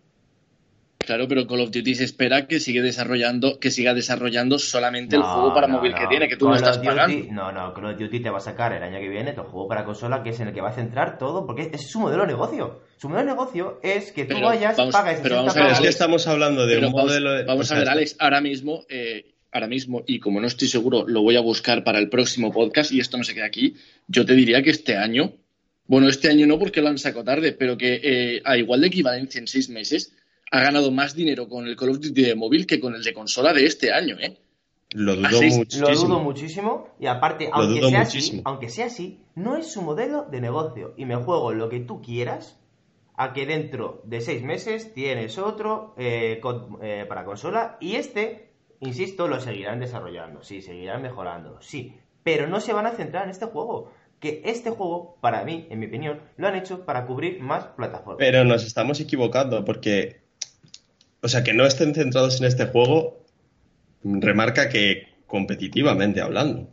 Claro, 0.99 1.27
pero 1.27 1.49
Call 1.49 1.62
of 1.62 1.73
Duty 1.73 1.97
se 1.97 2.05
espera 2.05 2.47
que 2.47 2.61
siga 2.61 2.81
desarrollando, 2.81 3.59
que 3.59 3.73
siga 3.73 3.93
desarrollando 3.93 4.57
solamente 4.61 5.16
el 5.16 5.23
juego 5.23 5.53
para 5.53 5.66
no, 5.66 5.79
móvil 5.79 5.93
no. 5.93 5.99
que 5.99 6.07
tiene, 6.07 6.29
que 6.29 6.37
tú 6.37 6.45
Call 6.45 6.51
no 6.53 6.57
estás 6.59 6.77
Duty- 6.79 6.87
pagando. 6.87 7.16
No, 7.33 7.51
no, 7.51 7.75
Call 7.75 7.87
of 7.87 7.99
Duty 7.99 8.20
te 8.20 8.31
va 8.31 8.39
a 8.39 8.41
sacar 8.41 8.73
el 8.73 8.83
año 8.85 9.01
que 9.01 9.09
viene 9.09 9.33
tu 9.33 9.43
juego 9.43 9.66
para 9.66 9.85
consola, 9.85 10.23
que 10.23 10.31
es 10.31 10.39
en 10.39 10.49
el 10.49 10.55
que 10.55 10.61
va 10.61 10.68
a 10.68 10.75
centrar 10.75 11.18
todo, 11.18 11.45
porque 11.45 11.70
es 11.73 11.91
su 11.91 11.99
modelo 11.99 12.23
de 12.23 12.29
negocio. 12.29 12.83
Su 12.99 13.09
modelo 13.09 13.27
de 13.31 13.33
negocio 13.33 13.81
es 13.83 14.12
que 14.12 14.27
tú 14.27 14.35
Pero 14.35 14.47
vayas, 14.47 14.77
vamos- 14.77 14.95
pagues 14.95 15.18
pero 15.20 15.37
60 15.37 15.41
vamos 15.43 15.57
a 15.57 15.61
ver, 15.61 15.66
es 15.73 15.73
que 15.79 15.79
Alex, 15.83 15.95
estamos 15.95 16.27
hablando 16.29 16.66
de 16.66 16.75
Pero 16.77 16.87
un 16.87 16.93
vamos, 16.93 17.09
modelo 17.11 17.33
de... 17.33 17.45
vamos 17.45 17.61
o 17.62 17.68
sea, 17.68 17.77
a 17.79 17.81
ver, 17.81 17.89
Alex, 17.89 18.16
ahora 18.20 18.41
mismo, 18.41 18.85
eh, 18.89 19.35
ahora 19.51 19.66
mismo, 19.66 20.05
y 20.07 20.20
como 20.20 20.41
no 20.41 20.47
estoy 20.47 20.68
seguro, 20.68 21.05
lo 21.09 21.23
voy 21.23 21.35
a 21.35 21.41
buscar 21.41 21.83
para 21.83 21.99
el 21.99 22.09
próximo 22.11 22.53
podcast 22.53 22.93
y 22.93 23.01
esto 23.01 23.18
no 23.18 23.25
se 23.25 23.35
queda 23.35 23.47
aquí, 23.47 23.75
yo 24.07 24.25
te 24.25 24.35
diría 24.35 24.62
que 24.62 24.70
este 24.70 24.97
año, 24.97 25.33
bueno, 25.93 26.09
este 26.09 26.28
año 26.30 26.47
no 26.47 26.59
porque 26.59 26.80
lo 26.80 26.88
han 26.88 26.97
sacado 26.97 27.22
tarde, 27.24 27.53
pero 27.53 27.76
que 27.76 28.01
eh, 28.03 28.43
a 28.47 28.57
igual 28.57 28.80
de 28.80 28.86
equivalencia 28.86 29.38
en 29.38 29.47
seis 29.47 29.68
meses, 29.68 30.16
ha 30.51 30.61
ganado 30.61 30.90
más 30.90 31.14
dinero 31.14 31.49
con 31.49 31.66
el 31.66 31.76
Call 31.76 31.90
of 31.90 32.01
Duty 32.01 32.22
de 32.22 32.34
móvil 32.34 32.66
que 32.66 32.80
con 32.80 32.95
el 32.95 33.03
de 33.03 33.12
consola 33.12 33.53
de 33.53 33.66
este 33.66 33.93
año, 33.93 34.16
¿eh? 34.18 34.38
Lo 34.95 35.16
dudo 35.16 35.43
muchísimo. 35.43 35.88
Lo 35.88 35.95
dudo 35.95 36.18
muchísimo 36.20 36.88
y 36.99 37.07
aparte, 37.07 37.49
Lo 37.49 37.55
aunque 37.57 37.80
sea, 37.90 37.99
muchísimo. 38.05 38.38
así, 38.38 38.43
aunque 38.47 38.68
sea 38.70 38.86
así, 38.86 39.20
no 39.34 39.57
es 39.59 39.66
su 39.70 39.82
modelo 39.82 40.26
de 40.30 40.40
negocio 40.40 40.95
y 40.97 41.05
me 41.05 41.16
juego 41.16 41.53
lo 41.53 41.68
que 41.68 41.80
tú 41.80 42.01
quieras 42.01 42.59
a 43.14 43.34
que 43.34 43.45
dentro 43.45 44.01
de 44.05 44.22
seis 44.22 44.43
meses 44.43 44.95
tienes 44.95 45.36
otro 45.36 45.95
eh, 45.99 46.38
con- 46.40 46.78
eh, 46.82 47.05
para 47.07 47.24
consola 47.26 47.76
y 47.80 47.97
este, 47.97 48.51
insisto, 48.80 49.28
lo 49.28 49.40
seguirán 49.40 49.78
desarrollando, 49.80 50.43
sí, 50.43 50.62
seguirán 50.62 51.03
mejorando, 51.03 51.61
sí, 51.61 51.95
pero 52.22 52.47
no 52.47 52.61
se 52.61 52.72
van 52.72 52.86
a 52.86 52.93
centrar 52.93 53.24
en 53.24 53.30
este 53.30 53.45
juego. 53.47 53.93
Que 54.23 54.41
este 54.45 54.70
juego, 54.70 55.18
para 55.20 55.45
mí, 55.45 55.66
en 55.68 55.81
mi 55.81 55.87
opinión, 55.87 56.20
lo 56.37 56.47
han 56.47 56.55
hecho 56.55 56.85
para 56.87 57.05
cubrir 57.07 57.41
más 57.41 57.64
plataformas. 57.77 58.18
Pero 58.18 58.45
nos 58.45 58.64
estamos 58.64 59.01
equivocando 59.01 59.64
porque, 59.64 60.20
o 61.20 61.29
sea, 61.29 61.43
que 61.43 61.53
no 61.53 61.66
estén 61.66 61.93
centrados 61.93 62.41
en 62.41 62.47
este 62.47 62.66
juego 62.66 63.25
remarca 64.05 64.68
que 64.68 65.09
competitivamente 65.27 66.20
hablando. 66.20 66.70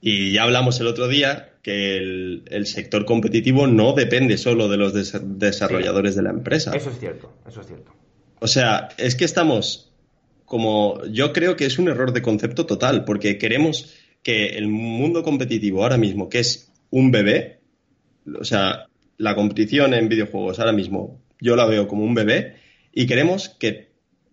Y 0.00 0.32
ya 0.32 0.42
hablamos 0.42 0.80
el 0.80 0.88
otro 0.88 1.06
día 1.06 1.50
que 1.62 1.96
el, 1.96 2.42
el 2.50 2.66
sector 2.66 3.04
competitivo 3.04 3.68
no 3.68 3.92
depende 3.92 4.36
solo 4.36 4.66
de 4.68 4.76
los 4.76 4.92
des- 4.92 5.20
desarrolladores 5.22 6.16
de 6.16 6.22
la 6.22 6.30
empresa. 6.30 6.72
Eso 6.74 6.90
es 6.90 6.98
cierto, 6.98 7.32
eso 7.46 7.60
es 7.60 7.68
cierto. 7.68 7.92
O 8.40 8.48
sea, 8.48 8.88
es 8.98 9.14
que 9.14 9.24
estamos 9.24 9.92
como 10.44 11.00
yo 11.06 11.32
creo 11.32 11.54
que 11.56 11.66
es 11.66 11.78
un 11.78 11.88
error 11.88 12.12
de 12.12 12.20
concepto 12.20 12.66
total, 12.66 13.04
porque 13.04 13.38
queremos 13.38 13.94
que 14.22 14.56
el 14.58 14.68
mundo 14.68 15.22
competitivo 15.22 15.82
ahora 15.82 15.96
mismo, 15.98 16.28
que 16.28 16.38
es 16.40 16.70
un 16.90 17.10
bebé, 17.10 17.60
o 18.38 18.44
sea, 18.44 18.86
la 19.18 19.34
competición 19.34 19.94
en 19.94 20.08
videojuegos 20.08 20.58
ahora 20.58 20.72
mismo 20.72 21.20
yo 21.40 21.56
la 21.56 21.66
veo 21.66 21.88
como 21.88 22.04
un 22.04 22.14
bebé 22.14 22.54
y 22.92 23.06
queremos 23.06 23.48
que 23.48 23.90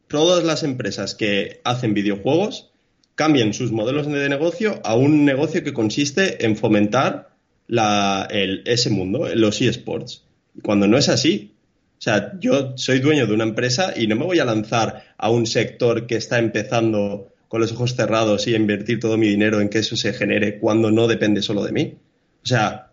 todas 0.07 0.43
las 0.43 0.63
empresas 0.63 1.15
que 1.15 1.59
hacen 1.63 1.93
videojuegos 1.93 2.71
cambien 3.15 3.53
sus 3.53 3.71
modelos 3.71 4.07
de 4.07 4.29
negocio 4.29 4.79
a 4.83 4.95
un 4.95 5.25
negocio 5.25 5.63
que 5.63 5.73
consiste 5.73 6.45
en 6.45 6.55
fomentar 6.55 7.35
la- 7.67 8.27
el- 8.31 8.63
ese 8.65 8.89
mundo, 8.89 9.27
los 9.35 9.61
eSports. 9.61 10.23
Cuando 10.63 10.87
no 10.87 10.97
es 10.97 11.09
así, 11.09 11.53
o 11.97 12.01
sea, 12.01 12.33
yo 12.39 12.73
soy 12.77 12.99
dueño 12.99 13.27
de 13.27 13.33
una 13.33 13.43
empresa 13.43 13.93
y 13.95 14.07
no 14.07 14.15
me 14.15 14.25
voy 14.25 14.39
a 14.39 14.45
lanzar 14.45 15.03
a 15.17 15.29
un 15.29 15.45
sector 15.45 16.07
que 16.07 16.15
está 16.15 16.39
empezando 16.39 17.28
con 17.49 17.59
los 17.59 17.73
ojos 17.73 17.95
cerrados 17.95 18.47
y 18.47 18.53
a 18.53 18.57
invertir 18.57 19.01
todo 19.01 19.17
mi 19.17 19.27
dinero 19.27 19.59
en 19.59 19.67
que 19.67 19.79
eso 19.79 19.97
se 19.97 20.13
genere 20.13 20.59
cuando 20.59 20.89
no 20.91 21.07
depende 21.07 21.41
solo 21.41 21.63
de 21.65 21.73
mí. 21.73 21.95
O 22.43 22.45
sea, 22.47 22.91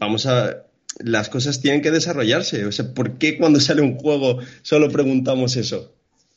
vamos 0.00 0.26
a... 0.26 0.64
Las 0.98 1.28
cosas 1.28 1.60
tienen 1.60 1.80
que 1.82 1.92
desarrollarse. 1.92 2.64
O 2.66 2.72
sea, 2.72 2.92
¿por 2.92 3.18
qué 3.18 3.38
cuando 3.38 3.60
sale 3.60 3.82
un 3.82 3.96
juego 3.96 4.40
solo 4.62 4.88
preguntamos 4.90 5.56
eso? 5.56 5.94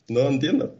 No 0.08 0.20
lo 0.20 0.30
entiendo. 0.30 0.76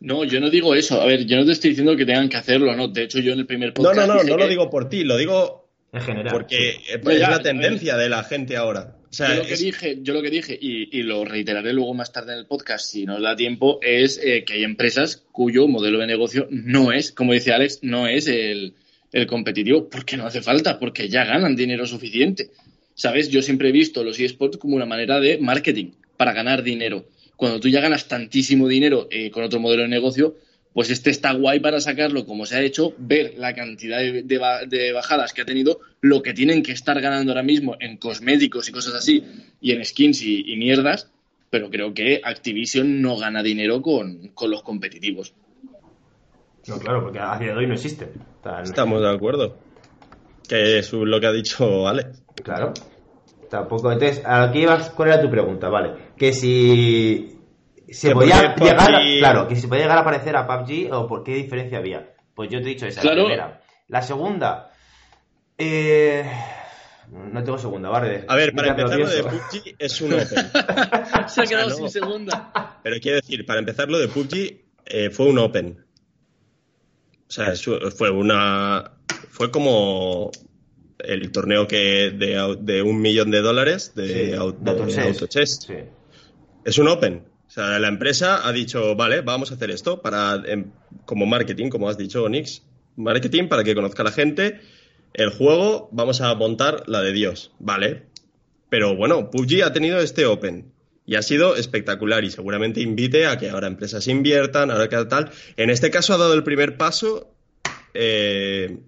No, 0.00 0.24
yo 0.24 0.40
no 0.40 0.48
digo 0.48 0.74
eso. 0.74 1.00
A 1.02 1.04
ver, 1.06 1.26
yo 1.26 1.36
no 1.36 1.44
te 1.44 1.52
estoy 1.52 1.70
diciendo 1.70 1.96
que 1.96 2.06
tengan 2.06 2.28
que 2.28 2.36
hacerlo, 2.38 2.74
¿no? 2.74 2.88
De 2.88 3.02
hecho, 3.02 3.18
yo 3.18 3.32
en 3.34 3.40
el 3.40 3.46
primer 3.46 3.68
No, 3.70 3.74
podcast. 3.74 3.96
no, 3.98 4.06
no, 4.14 4.20
dije 4.20 4.30
no 4.30 4.36
lo 4.38 4.48
digo 4.48 4.70
por 4.70 4.88
ti, 4.88 5.04
lo 5.04 5.16
digo 5.18 5.68
En 5.92 6.00
general. 6.00 6.32
porque 6.32 6.76
sí. 6.76 6.92
es 6.94 7.02
Ya, 7.04 7.12
ya, 7.18 7.30
la 7.30 7.42
tendencia 7.42 7.96
de 7.96 8.08
la 8.08 8.24
gente 8.24 8.56
ahora. 8.56 8.96
O 9.12 9.14
sea, 9.14 9.28
yo 9.28 9.42
lo 9.42 9.46
que 9.46 9.52
es- 9.54 9.60
dije, 9.60 9.98
yo 10.02 10.14
lo 10.14 10.22
que 10.22 10.30
dije 10.30 10.58
y, 10.60 10.98
y 10.98 11.02
lo 11.02 11.24
reiteraré 11.24 11.72
luego 11.74 11.92
más 11.94 12.12
tarde 12.12 12.32
en 12.32 12.38
el 12.38 12.46
podcast 12.46 12.86
si 12.90 13.04
nos 13.04 13.20
da 13.20 13.36
tiempo, 13.36 13.78
es 13.82 14.18
eh, 14.22 14.42
que 14.44 14.54
hay 14.54 14.64
empresas 14.64 15.22
cuyo 15.32 15.68
modelo 15.68 15.98
de 15.98 16.06
negocio 16.06 16.48
no 16.50 16.92
es, 16.92 17.12
como 17.12 17.32
dice 17.34 17.52
Alex, 17.52 17.80
no 17.82 18.06
es 18.08 18.26
el, 18.26 18.72
el 19.12 19.26
competitivo, 19.26 19.88
porque 19.90 20.16
no 20.16 20.24
hace 20.26 20.40
falta, 20.40 20.78
porque 20.78 21.08
ya 21.10 21.24
ganan 21.24 21.54
dinero 21.56 21.86
suficiente. 21.86 22.50
¿Sabes? 22.94 23.28
Yo 23.30 23.40
siempre 23.42 23.68
he 23.70 23.72
visto 23.72 24.02
los 24.04 24.18
eSports 24.20 24.56
como 24.58 24.76
una 24.76 24.84
manera 24.86 25.18
de 25.20 25.38
marketing 25.38 25.92
para 26.16 26.32
ganar 26.32 26.62
dinero. 26.62 27.06
Cuando 27.36 27.58
tú 27.60 27.68
ya 27.68 27.80
ganas 27.80 28.06
tantísimo 28.08 28.68
dinero 28.68 29.08
eh, 29.10 29.30
con 29.30 29.44
otro 29.44 29.60
modelo 29.60 29.82
de 29.82 29.88
negocio, 29.88 30.36
pues 30.72 30.90
este 30.90 31.10
está 31.10 31.32
guay 31.32 31.60
para 31.60 31.80
sacarlo 31.80 32.24
como 32.24 32.46
se 32.46 32.56
ha 32.56 32.62
hecho, 32.62 32.94
ver 32.98 33.34
la 33.36 33.54
cantidad 33.54 33.98
de, 33.98 34.22
de 34.22 34.38
ba- 34.38 34.64
de 34.66 34.92
bajadas 34.92 35.32
que 35.32 35.42
ha 35.42 35.44
tenido, 35.44 35.80
lo 36.00 36.22
que 36.22 36.32
tienen 36.32 36.62
que 36.62 36.72
estar 36.72 37.00
ganando 37.00 37.32
ahora 37.32 37.42
mismo 37.42 37.76
en 37.80 37.96
cosméticos 37.98 38.68
y 38.68 38.72
cosas 38.72 38.94
así, 38.94 39.24
y 39.60 39.72
en 39.72 39.84
skins 39.84 40.22
y, 40.22 40.52
y 40.52 40.56
mierdas, 40.56 41.10
pero 41.50 41.68
creo 41.68 41.92
que 41.92 42.20
Activision 42.24 43.02
no 43.02 43.16
gana 43.18 43.42
dinero 43.42 43.82
con, 43.82 44.28
con 44.28 44.50
los 44.50 44.62
competitivos. 44.62 45.34
No, 46.66 46.78
claro, 46.78 47.02
porque 47.02 47.18
a 47.18 47.38
día 47.38 47.48
de 47.52 47.58
hoy 47.58 47.66
no 47.66 47.74
existe. 47.74 48.08
Estamos 48.62 49.02
de 49.02 49.10
acuerdo. 49.10 49.58
Que 50.48 50.78
es 50.78 50.92
lo 50.92 51.20
que 51.20 51.26
ha 51.26 51.32
dicho 51.32 51.86
Alex. 51.86 52.22
Claro. 52.42 52.72
Tampoco. 53.50 53.92
Entonces, 53.92 54.24
a 54.24 54.46
lo 54.46 54.52
que 54.52 54.60
ibas, 54.60 54.90
¿cuál 54.90 55.08
era 55.08 55.20
tu 55.20 55.30
pregunta? 55.30 55.68
Vale. 55.68 55.92
Que 56.16 56.32
si 56.32 57.36
se 57.92 58.08
Que 58.08 58.14
podía 58.14 58.54
llegar, 58.54 58.54
PUBG 58.56 59.18
claro, 59.18 59.48
que 59.48 59.56
si 59.56 59.66
podía 59.66 59.82
llegar 59.82 59.98
a 59.98 60.00
aparecer 60.02 60.36
a 60.36 60.46
PUBG 60.46 60.92
o 60.92 61.06
por 61.06 61.22
qué 61.24 61.34
diferencia 61.34 61.78
había. 61.78 62.14
Pues 62.34 62.50
yo 62.50 62.58
te 62.60 62.64
he 62.66 62.68
dicho 62.68 62.86
esa, 62.86 63.00
Claro. 63.00 63.18
la 63.18 63.24
primera. 63.24 63.62
La 63.88 64.02
segunda, 64.02 64.70
eh, 65.58 66.24
no 67.10 67.44
tengo 67.44 67.58
segunda, 67.58 67.88
vale. 67.90 68.24
A 68.26 68.36
ver, 68.36 68.54
para 68.54 68.68
empezar, 68.68 68.98
lo 68.98 69.08
de. 69.08 69.22
PUBG 69.24 69.74
es 69.78 70.00
un 70.00 70.12
Open. 70.14 70.26
Se 71.28 71.40
ha 71.42 71.44
quedado 71.44 71.68
no. 71.70 71.74
sin 71.74 71.90
segunda. 71.90 72.80
Pero 72.82 72.96
quiero 73.00 73.16
decir, 73.16 73.44
para 73.44 73.58
empezar, 73.60 73.88
lo 73.90 73.98
de 73.98 74.08
PUBG 74.08 74.60
eh, 74.86 75.10
fue 75.10 75.26
un 75.26 75.38
Open. 75.38 75.84
O 77.28 77.30
sea, 77.34 77.52
fue 77.96 78.10
una. 78.10 78.92
Fue 79.30 79.50
como 79.50 80.30
el 80.98 81.32
torneo 81.32 81.66
que 81.66 82.10
de, 82.10 82.82
un 82.82 83.00
millón 83.00 83.30
de 83.30 83.40
dólares 83.40 83.94
de, 83.94 84.06
Sí, 84.06 84.32
au- 84.32 84.56
de. 84.56 85.02
Autochess. 85.08 85.60
Sí. 85.66 85.74
Es 86.64 86.78
un 86.78 86.88
Open. 86.88 87.24
O 87.52 87.54
sea, 87.54 87.78
la 87.78 87.88
empresa 87.88 88.48
ha 88.48 88.50
dicho, 88.50 88.96
vale, 88.96 89.20
vamos 89.20 89.50
a 89.50 89.56
hacer 89.56 89.70
esto 89.70 90.00
para 90.00 90.42
em, 90.46 90.70
como 91.04 91.26
marketing, 91.26 91.68
como 91.68 91.86
has 91.86 91.98
dicho, 91.98 92.24
Onix. 92.24 92.62
Marketing 92.96 93.48
para 93.48 93.62
que 93.62 93.74
conozca 93.74 94.02
la 94.02 94.10
gente. 94.10 94.62
El 95.12 95.28
juego, 95.28 95.90
vamos 95.92 96.22
a 96.22 96.34
montar 96.34 96.84
la 96.86 97.02
de 97.02 97.12
Dios. 97.12 97.52
Vale. 97.58 98.04
Pero 98.70 98.96
bueno, 98.96 99.30
PUBG 99.30 99.64
ha 99.64 99.72
tenido 99.74 100.00
este 100.00 100.24
Open. 100.24 100.72
Y 101.04 101.16
ha 101.16 101.20
sido 101.20 101.54
espectacular 101.54 102.24
y 102.24 102.30
seguramente 102.30 102.80
invite 102.80 103.26
a 103.26 103.36
que 103.36 103.50
ahora 103.50 103.66
empresas 103.66 104.08
inviertan, 104.08 104.70
ahora 104.70 104.88
que 104.88 105.04
tal. 105.04 105.30
En 105.58 105.68
este 105.68 105.90
caso 105.90 106.14
ha 106.14 106.16
dado 106.16 106.32
el 106.32 106.44
primer 106.44 106.78
paso 106.78 107.34
eh, 107.92 108.78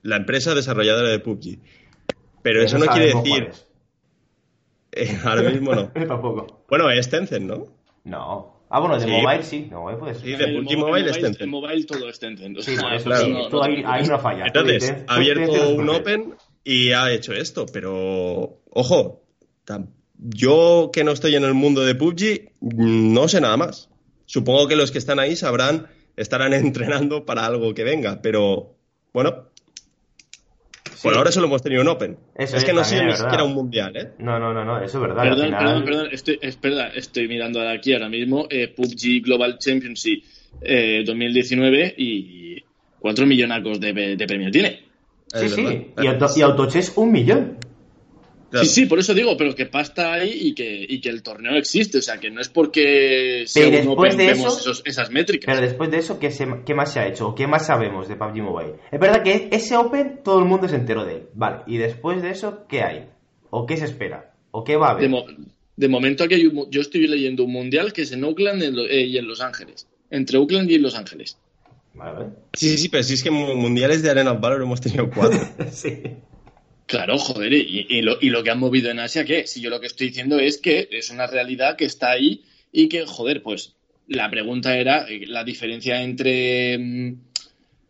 la 0.00 0.16
empresa 0.16 0.54
desarrolladora 0.54 1.10
de 1.10 1.18
PUBG. 1.18 1.58
Pero 2.40 2.62
eso 2.62 2.78
no 2.78 2.86
quiere 2.86 3.12
decir... 3.14 3.50
eh, 4.92 5.18
ahora 5.24 5.42
mismo 5.42 5.74
no. 5.74 5.88
Tampoco. 6.08 6.63
Bueno, 6.76 6.90
es 6.90 7.08
Tencent, 7.08 7.46
¿no? 7.46 7.68
No. 8.02 8.64
Ah, 8.68 8.80
bueno, 8.80 8.98
de 8.98 9.04
Sí. 9.04 9.10
mobile 9.12 9.42
sí. 9.44 9.68
Mobile 9.70 9.96
puede 9.96 10.14
ser. 10.14 10.24
Sí, 10.24 10.34
de 10.34 10.44
El 10.44 10.62
Mobile 10.76 11.08
es 11.08 11.12
Tencent. 11.20 11.40
El 11.42 11.46
mobile 11.46 11.84
todo 11.84 12.08
es 12.08 12.18
Tencent. 12.18 12.58
o 12.58 12.62
Sí, 12.62 12.72
eso, 12.72 13.04
claro. 13.04 13.28
no- 13.28 13.48
no 13.48 13.62
ahí, 13.62 13.84
ahí 13.86 14.04
no 14.08 14.18
fallas. 14.18 14.48
Entonces, 14.48 14.92
ha 15.06 15.14
abierto 15.14 15.68
un 15.76 15.88
Open 15.88 16.34
y 16.64 16.90
ha 16.90 17.12
hecho 17.12 17.32
esto, 17.32 17.66
pero 17.72 18.58
ojo, 18.70 19.22
yo 20.18 20.90
que 20.92 21.04
no 21.04 21.12
estoy 21.12 21.36
en 21.36 21.44
el 21.44 21.54
mundo 21.54 21.82
de 21.84 21.94
PUBG, 21.94 22.50
no 22.60 23.28
sé 23.28 23.40
nada 23.40 23.56
más. 23.56 23.88
Supongo 24.26 24.66
que 24.66 24.74
los 24.74 24.90
que 24.90 24.98
están 24.98 25.20
ahí 25.20 25.36
sabrán, 25.36 25.86
estarán 26.16 26.52
entrenando 26.54 27.24
para 27.24 27.46
algo 27.46 27.72
que 27.72 27.84
venga, 27.84 28.20
pero 28.20 28.74
bueno, 29.12 29.44
Por 31.04 31.16
ahora 31.16 31.30
solo 31.30 31.46
hemos 31.46 31.62
tenido 31.62 31.82
un 31.82 31.88
Open. 31.88 32.16
Eso 32.36 32.56
es 32.56 32.62
es, 32.62 32.64
que 32.64 32.72
no 32.72 32.82
sido 32.84 33.04
ni 33.04 33.12
es 33.12 33.18
siquiera 33.18 33.44
un 33.44 33.54
mundial, 33.54 33.96
¿eh? 33.96 34.10
No, 34.18 34.38
no, 34.38 34.52
no, 34.52 34.64
no, 34.64 34.78
eso 34.82 34.98
es 34.98 35.02
verdad. 35.08 35.22
Perdón, 35.22 35.44
final- 35.46 35.58
perdón, 35.64 35.84
perdón, 35.84 36.08
estoy, 36.12 36.38
espera, 36.42 36.88
estoy 36.88 37.28
mirando 37.28 37.66
aquí 37.68 37.92
ahora 37.92 38.08
mismo 38.08 38.46
eh, 38.50 38.68
PUBG 38.68 39.22
Global 39.22 39.58
Championship 39.58 40.24
eh, 40.62 41.02
2019 41.06 41.94
y 41.98 42.64
cuatro 42.98 43.26
millonacos 43.26 43.78
de, 43.80 44.16
de 44.16 44.26
premio 44.26 44.50
tiene. 44.50 44.80
Sí, 45.32 45.46
Es 45.46 45.54
sí. 45.54 45.86
Y, 46.02 46.06
auto, 46.06 46.26
y 46.36 46.40
Autochess 46.42 46.92
un 46.96 47.12
millón. 47.12 47.56
Claro. 48.54 48.66
Sí, 48.68 48.72
sí, 48.82 48.86
por 48.86 48.98
eso 49.00 49.14
digo, 49.14 49.36
pero 49.36 49.54
que 49.54 49.66
pasta 49.66 50.12
ahí 50.12 50.30
y 50.48 50.54
que, 50.54 50.86
y 50.88 51.00
que 51.00 51.08
el 51.08 51.22
torneo 51.22 51.56
existe. 51.56 51.98
O 51.98 52.02
sea, 52.02 52.18
que 52.18 52.30
no 52.30 52.40
es 52.40 52.48
porque 52.48 53.44
Open 53.86 54.16
de 54.16 54.26
vemos 54.26 54.46
eso- 54.60 54.70
esos- 54.70 54.82
esas 54.86 55.10
métricas. 55.10 55.52
Pero 55.52 55.66
después 55.66 55.90
de 55.90 55.98
eso, 55.98 56.18
¿qué, 56.18 56.30
se- 56.30 56.46
qué 56.64 56.74
más 56.74 56.92
se 56.92 57.00
ha 57.00 57.08
hecho? 57.08 57.28
¿O 57.28 57.34
qué 57.34 57.46
más 57.46 57.66
sabemos 57.66 58.06
de 58.08 58.16
PUBG 58.16 58.42
Mobile? 58.42 58.74
Es 58.92 59.00
verdad 59.00 59.22
que 59.22 59.48
ese 59.50 59.76
Open 59.76 60.20
todo 60.24 60.38
el 60.38 60.44
mundo 60.44 60.68
se 60.68 60.76
enteró 60.76 61.04
de 61.04 61.14
él. 61.14 61.22
Vale, 61.34 61.58
y 61.66 61.78
después 61.78 62.22
de 62.22 62.30
eso, 62.30 62.64
¿qué 62.68 62.82
hay? 62.82 63.06
¿O 63.50 63.66
qué 63.66 63.76
se 63.76 63.86
espera? 63.86 64.32
¿O 64.52 64.62
qué 64.64 64.76
va 64.76 64.90
a 64.90 64.94
De, 64.94 65.06
haber? 65.06 65.10
mo- 65.10 65.26
de 65.76 65.88
momento 65.88 66.22
aquí 66.24 66.34
hay 66.34 66.46
un 66.46 66.54
mu- 66.54 66.70
yo 66.70 66.80
estoy 66.80 67.06
leyendo 67.08 67.42
un 67.44 67.52
mundial 67.52 67.92
que 67.92 68.02
es 68.02 68.12
en 68.12 68.22
Oakland 68.24 68.62
en 68.62 68.76
lo- 68.76 68.86
eh, 68.88 69.04
y 69.06 69.18
en 69.18 69.26
Los 69.26 69.40
Ángeles. 69.40 69.88
Entre 70.10 70.38
Oakland 70.38 70.70
y 70.70 70.78
Los 70.78 70.94
Ángeles. 70.94 71.36
Vale. 71.94 72.26
Sí, 72.52 72.70
sí, 72.70 72.78
sí, 72.78 72.88
pero 72.88 73.02
si 73.02 73.14
es 73.14 73.22
que 73.22 73.30
mu- 73.30 73.54
mundiales 73.54 74.02
de 74.02 74.10
Arena 74.10 74.32
of 74.32 74.40
Valor 74.40 74.62
hemos 74.62 74.80
tenido 74.80 75.10
cuatro. 75.10 75.38
sí. 75.72 76.02
Claro, 76.86 77.16
joder, 77.18 77.52
y, 77.54 77.86
y 77.88 78.02
lo, 78.02 78.18
y 78.20 78.28
lo 78.30 78.42
que 78.44 78.50
han 78.50 78.58
movido 78.58 78.90
en 78.90 78.98
Asia, 78.98 79.24
¿qué? 79.24 79.46
Si 79.46 79.60
yo 79.60 79.70
lo 79.70 79.80
que 79.80 79.86
estoy 79.86 80.08
diciendo 80.08 80.38
es 80.38 80.58
que 80.58 80.88
es 80.90 81.10
una 81.10 81.26
realidad 81.26 81.76
que 81.76 81.86
está 81.86 82.10
ahí 82.10 82.44
y 82.72 82.88
que, 82.88 83.06
joder, 83.06 83.42
pues 83.42 83.74
la 84.06 84.30
pregunta 84.30 84.76
era 84.76 85.06
eh, 85.08 85.24
la 85.26 85.44
diferencia 85.44 86.02
entre, 86.02 86.76
mm, 86.78 87.14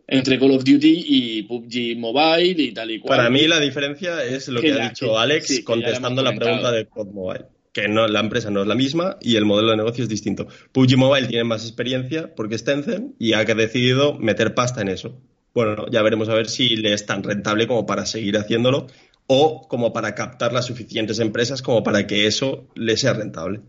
entre 0.06 0.38
Call 0.38 0.52
of 0.52 0.62
Duty 0.64 1.04
y 1.08 1.42
PUBG 1.42 1.96
Mobile 1.98 2.62
y 2.62 2.72
tal 2.72 2.90
y 2.92 3.00
cual. 3.00 3.16
Para 3.16 3.30
mí 3.30 3.46
la 3.48 3.58
diferencia 3.58 4.22
es 4.24 4.46
lo 4.48 4.60
Que 4.60 4.72
ha 4.72 4.88
dicho 4.88 5.06
que- 5.06 5.16
Alex 5.16 5.46
sí, 5.48 5.64
contestando 5.64 6.22
la 6.22 6.34
pregunta 6.34 6.70
de 6.70 6.84
Pod 6.84 7.08
Mobile. 7.08 7.46
Que 7.72 7.88
no, 7.88 8.06
la 8.06 8.20
empresa 8.20 8.50
no 8.50 8.62
es 8.62 8.68
la 8.68 8.76
misma 8.76 9.16
y 9.20 9.34
el 9.34 9.44
modelo 9.44 9.70
de 9.72 9.76
negocio 9.78 10.04
es 10.04 10.08
distinto. 10.08 10.46
PUBG 10.70 10.96
Mobile 10.96 11.26
tiene 11.26 11.42
más 11.42 11.64
experiencia 11.64 12.32
porque 12.32 12.54
es 12.54 12.62
Tencent 12.62 13.16
y 13.18 13.32
ha 13.32 13.44
decidido 13.44 14.16
meter 14.20 14.54
pasta 14.54 14.80
en 14.82 14.88
eso. 14.88 15.20
Bueno, 15.54 15.86
ya 15.90 16.02
veremos 16.02 16.28
a 16.28 16.34
ver 16.34 16.48
si 16.48 16.76
le 16.76 16.92
es 16.92 17.06
tan 17.06 17.22
rentable 17.22 17.66
como 17.66 17.86
para 17.86 18.06
seguir 18.06 18.36
haciéndolo 18.36 18.88
o 19.26 19.66
como 19.68 19.92
para 19.92 20.14
captar 20.14 20.52
las 20.52 20.66
suficientes 20.66 21.18
empresas 21.20 21.62
como 21.62 21.82
para 21.82 22.06
que 22.06 22.26
eso 22.26 22.68
le 22.74 22.96
sea 22.96 23.14
rentable. 23.14 23.62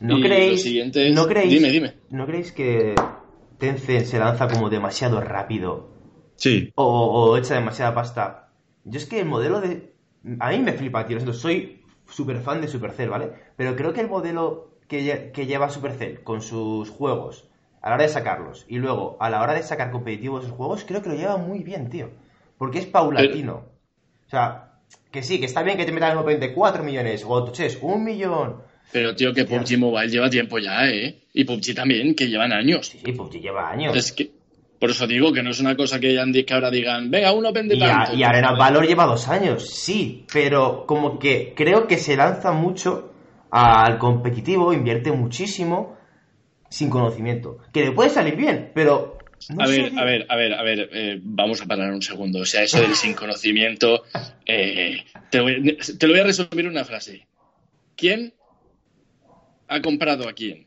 ¿No 0.00 0.20
creéis, 0.20 0.66
es- 0.66 1.14
¿no 1.14 1.26
creéis, 1.26 1.54
Dime, 1.54 1.70
dime. 1.70 1.94
¿No 2.10 2.26
creéis 2.26 2.52
que 2.52 2.94
Tencent 3.58 4.06
se 4.06 4.18
lanza 4.18 4.48
como 4.48 4.68
demasiado 4.68 5.20
rápido 5.20 5.88
Sí, 6.36 6.70
o, 6.74 6.86
o 7.30 7.36
echa 7.36 7.54
demasiada 7.54 7.94
pasta? 7.94 8.50
Yo 8.84 8.98
es 8.98 9.06
que 9.06 9.20
el 9.20 9.26
modelo 9.26 9.60
de... 9.60 9.94
A 10.40 10.50
mí 10.50 10.58
me 10.58 10.72
flipa, 10.72 11.06
tío. 11.06 11.20
Soy 11.32 11.82
súper 12.08 12.40
fan 12.40 12.60
de 12.60 12.68
Supercell, 12.68 13.08
¿vale? 13.10 13.32
Pero 13.56 13.76
creo 13.76 13.92
que 13.92 14.00
el 14.00 14.08
modelo 14.08 14.70
que 14.88 15.46
lleva 15.46 15.70
Supercell 15.70 16.22
con 16.22 16.42
sus 16.42 16.90
juegos 16.90 17.48
a 17.84 17.90
la 17.90 17.96
hora 17.96 18.04
de 18.04 18.08
sacarlos 18.08 18.64
y 18.66 18.78
luego 18.78 19.18
a 19.20 19.28
la 19.28 19.42
hora 19.42 19.52
de 19.52 19.62
sacar 19.62 19.90
competitivos 19.90 20.44
esos 20.44 20.56
juegos, 20.56 20.84
creo 20.88 21.02
que 21.02 21.10
lo 21.10 21.16
lleva 21.16 21.36
muy 21.36 21.58
bien, 21.62 21.90
tío. 21.90 22.08
Porque 22.56 22.78
es 22.78 22.86
paulatino. 22.86 23.66
O 24.26 24.30
sea, 24.30 24.70
que 25.10 25.22
sí, 25.22 25.38
que 25.38 25.44
está 25.44 25.62
bien 25.62 25.76
que 25.76 25.84
te 25.84 25.92
metan 25.92 26.12
en 26.12 26.18
Open 26.18 26.40
de 26.40 26.54
4 26.54 26.82
millones 26.82 27.22
o 27.26 27.36
Autochess, 27.36 27.78
un 27.82 28.02
millón. 28.02 28.62
Pero, 28.90 29.14
tío, 29.14 29.34
que 29.34 29.44
PUBG 29.44 29.76
Mobile 29.78 30.08
lleva 30.08 30.30
tiempo 30.30 30.58
ya, 30.58 30.88
¿eh? 30.88 31.20
Y 31.34 31.44
PUBG 31.44 31.74
también, 31.74 32.14
que 32.14 32.26
llevan 32.28 32.52
años. 32.52 32.86
Sí, 32.86 33.00
sí, 33.04 33.12
PUBG 33.12 33.40
lleva 33.42 33.68
años. 33.70 33.94
Es 33.94 34.12
que, 34.12 34.30
por 34.78 34.88
eso 34.88 35.06
digo 35.06 35.30
que 35.32 35.42
no 35.42 35.50
es 35.50 35.60
una 35.60 35.76
cosa 35.76 36.00
que, 36.00 36.16
que 36.46 36.54
ahora 36.54 36.70
digan, 36.70 37.10
venga, 37.10 37.32
un 37.32 37.44
Open 37.44 37.68
de 37.68 37.76
Y, 37.76 37.82
a- 37.82 37.88
tanto. 38.04 38.14
y 38.14 38.22
Arena 38.22 38.52
Valor 38.52 38.86
lleva 38.86 39.04
dos 39.04 39.28
años, 39.28 39.68
sí, 39.68 40.24
pero 40.32 40.86
como 40.86 41.18
que 41.18 41.52
creo 41.54 41.86
que 41.86 41.98
se 41.98 42.16
lanza 42.16 42.52
mucho 42.52 43.10
al 43.50 43.98
competitivo, 43.98 44.72
invierte 44.72 45.12
muchísimo 45.12 45.96
sin 46.74 46.90
conocimiento. 46.90 47.58
Que 47.72 47.84
le 47.84 47.92
puede 47.92 48.10
salir 48.10 48.34
bien, 48.36 48.72
pero... 48.74 49.16
no 49.50 49.62
a 49.64 49.66
ver, 49.68 49.92
a 49.96 50.04
ver, 50.04 50.26
a 50.28 50.36
ver, 50.36 50.54
a 50.54 50.62
ver, 50.62 50.90
eh, 50.92 51.20
vamos 51.22 51.62
a 51.62 51.66
parar 51.66 51.92
un 51.92 52.02
segundo. 52.02 52.40
O 52.40 52.44
sea, 52.44 52.62
eso 52.64 52.80
del 52.80 52.94
sin 52.96 53.14
conocimiento, 53.14 54.02
eh, 54.44 55.04
te, 55.30 55.40
voy- 55.40 55.76
te 55.98 56.06
lo 56.06 56.14
voy 56.14 56.20
a 56.20 56.24
resumir 56.24 56.64
en 56.64 56.72
una 56.72 56.84
frase. 56.84 57.26
¿Quién 57.96 58.34
ha 59.68 59.80
comprado 59.80 60.28
a 60.28 60.32
quién? 60.32 60.66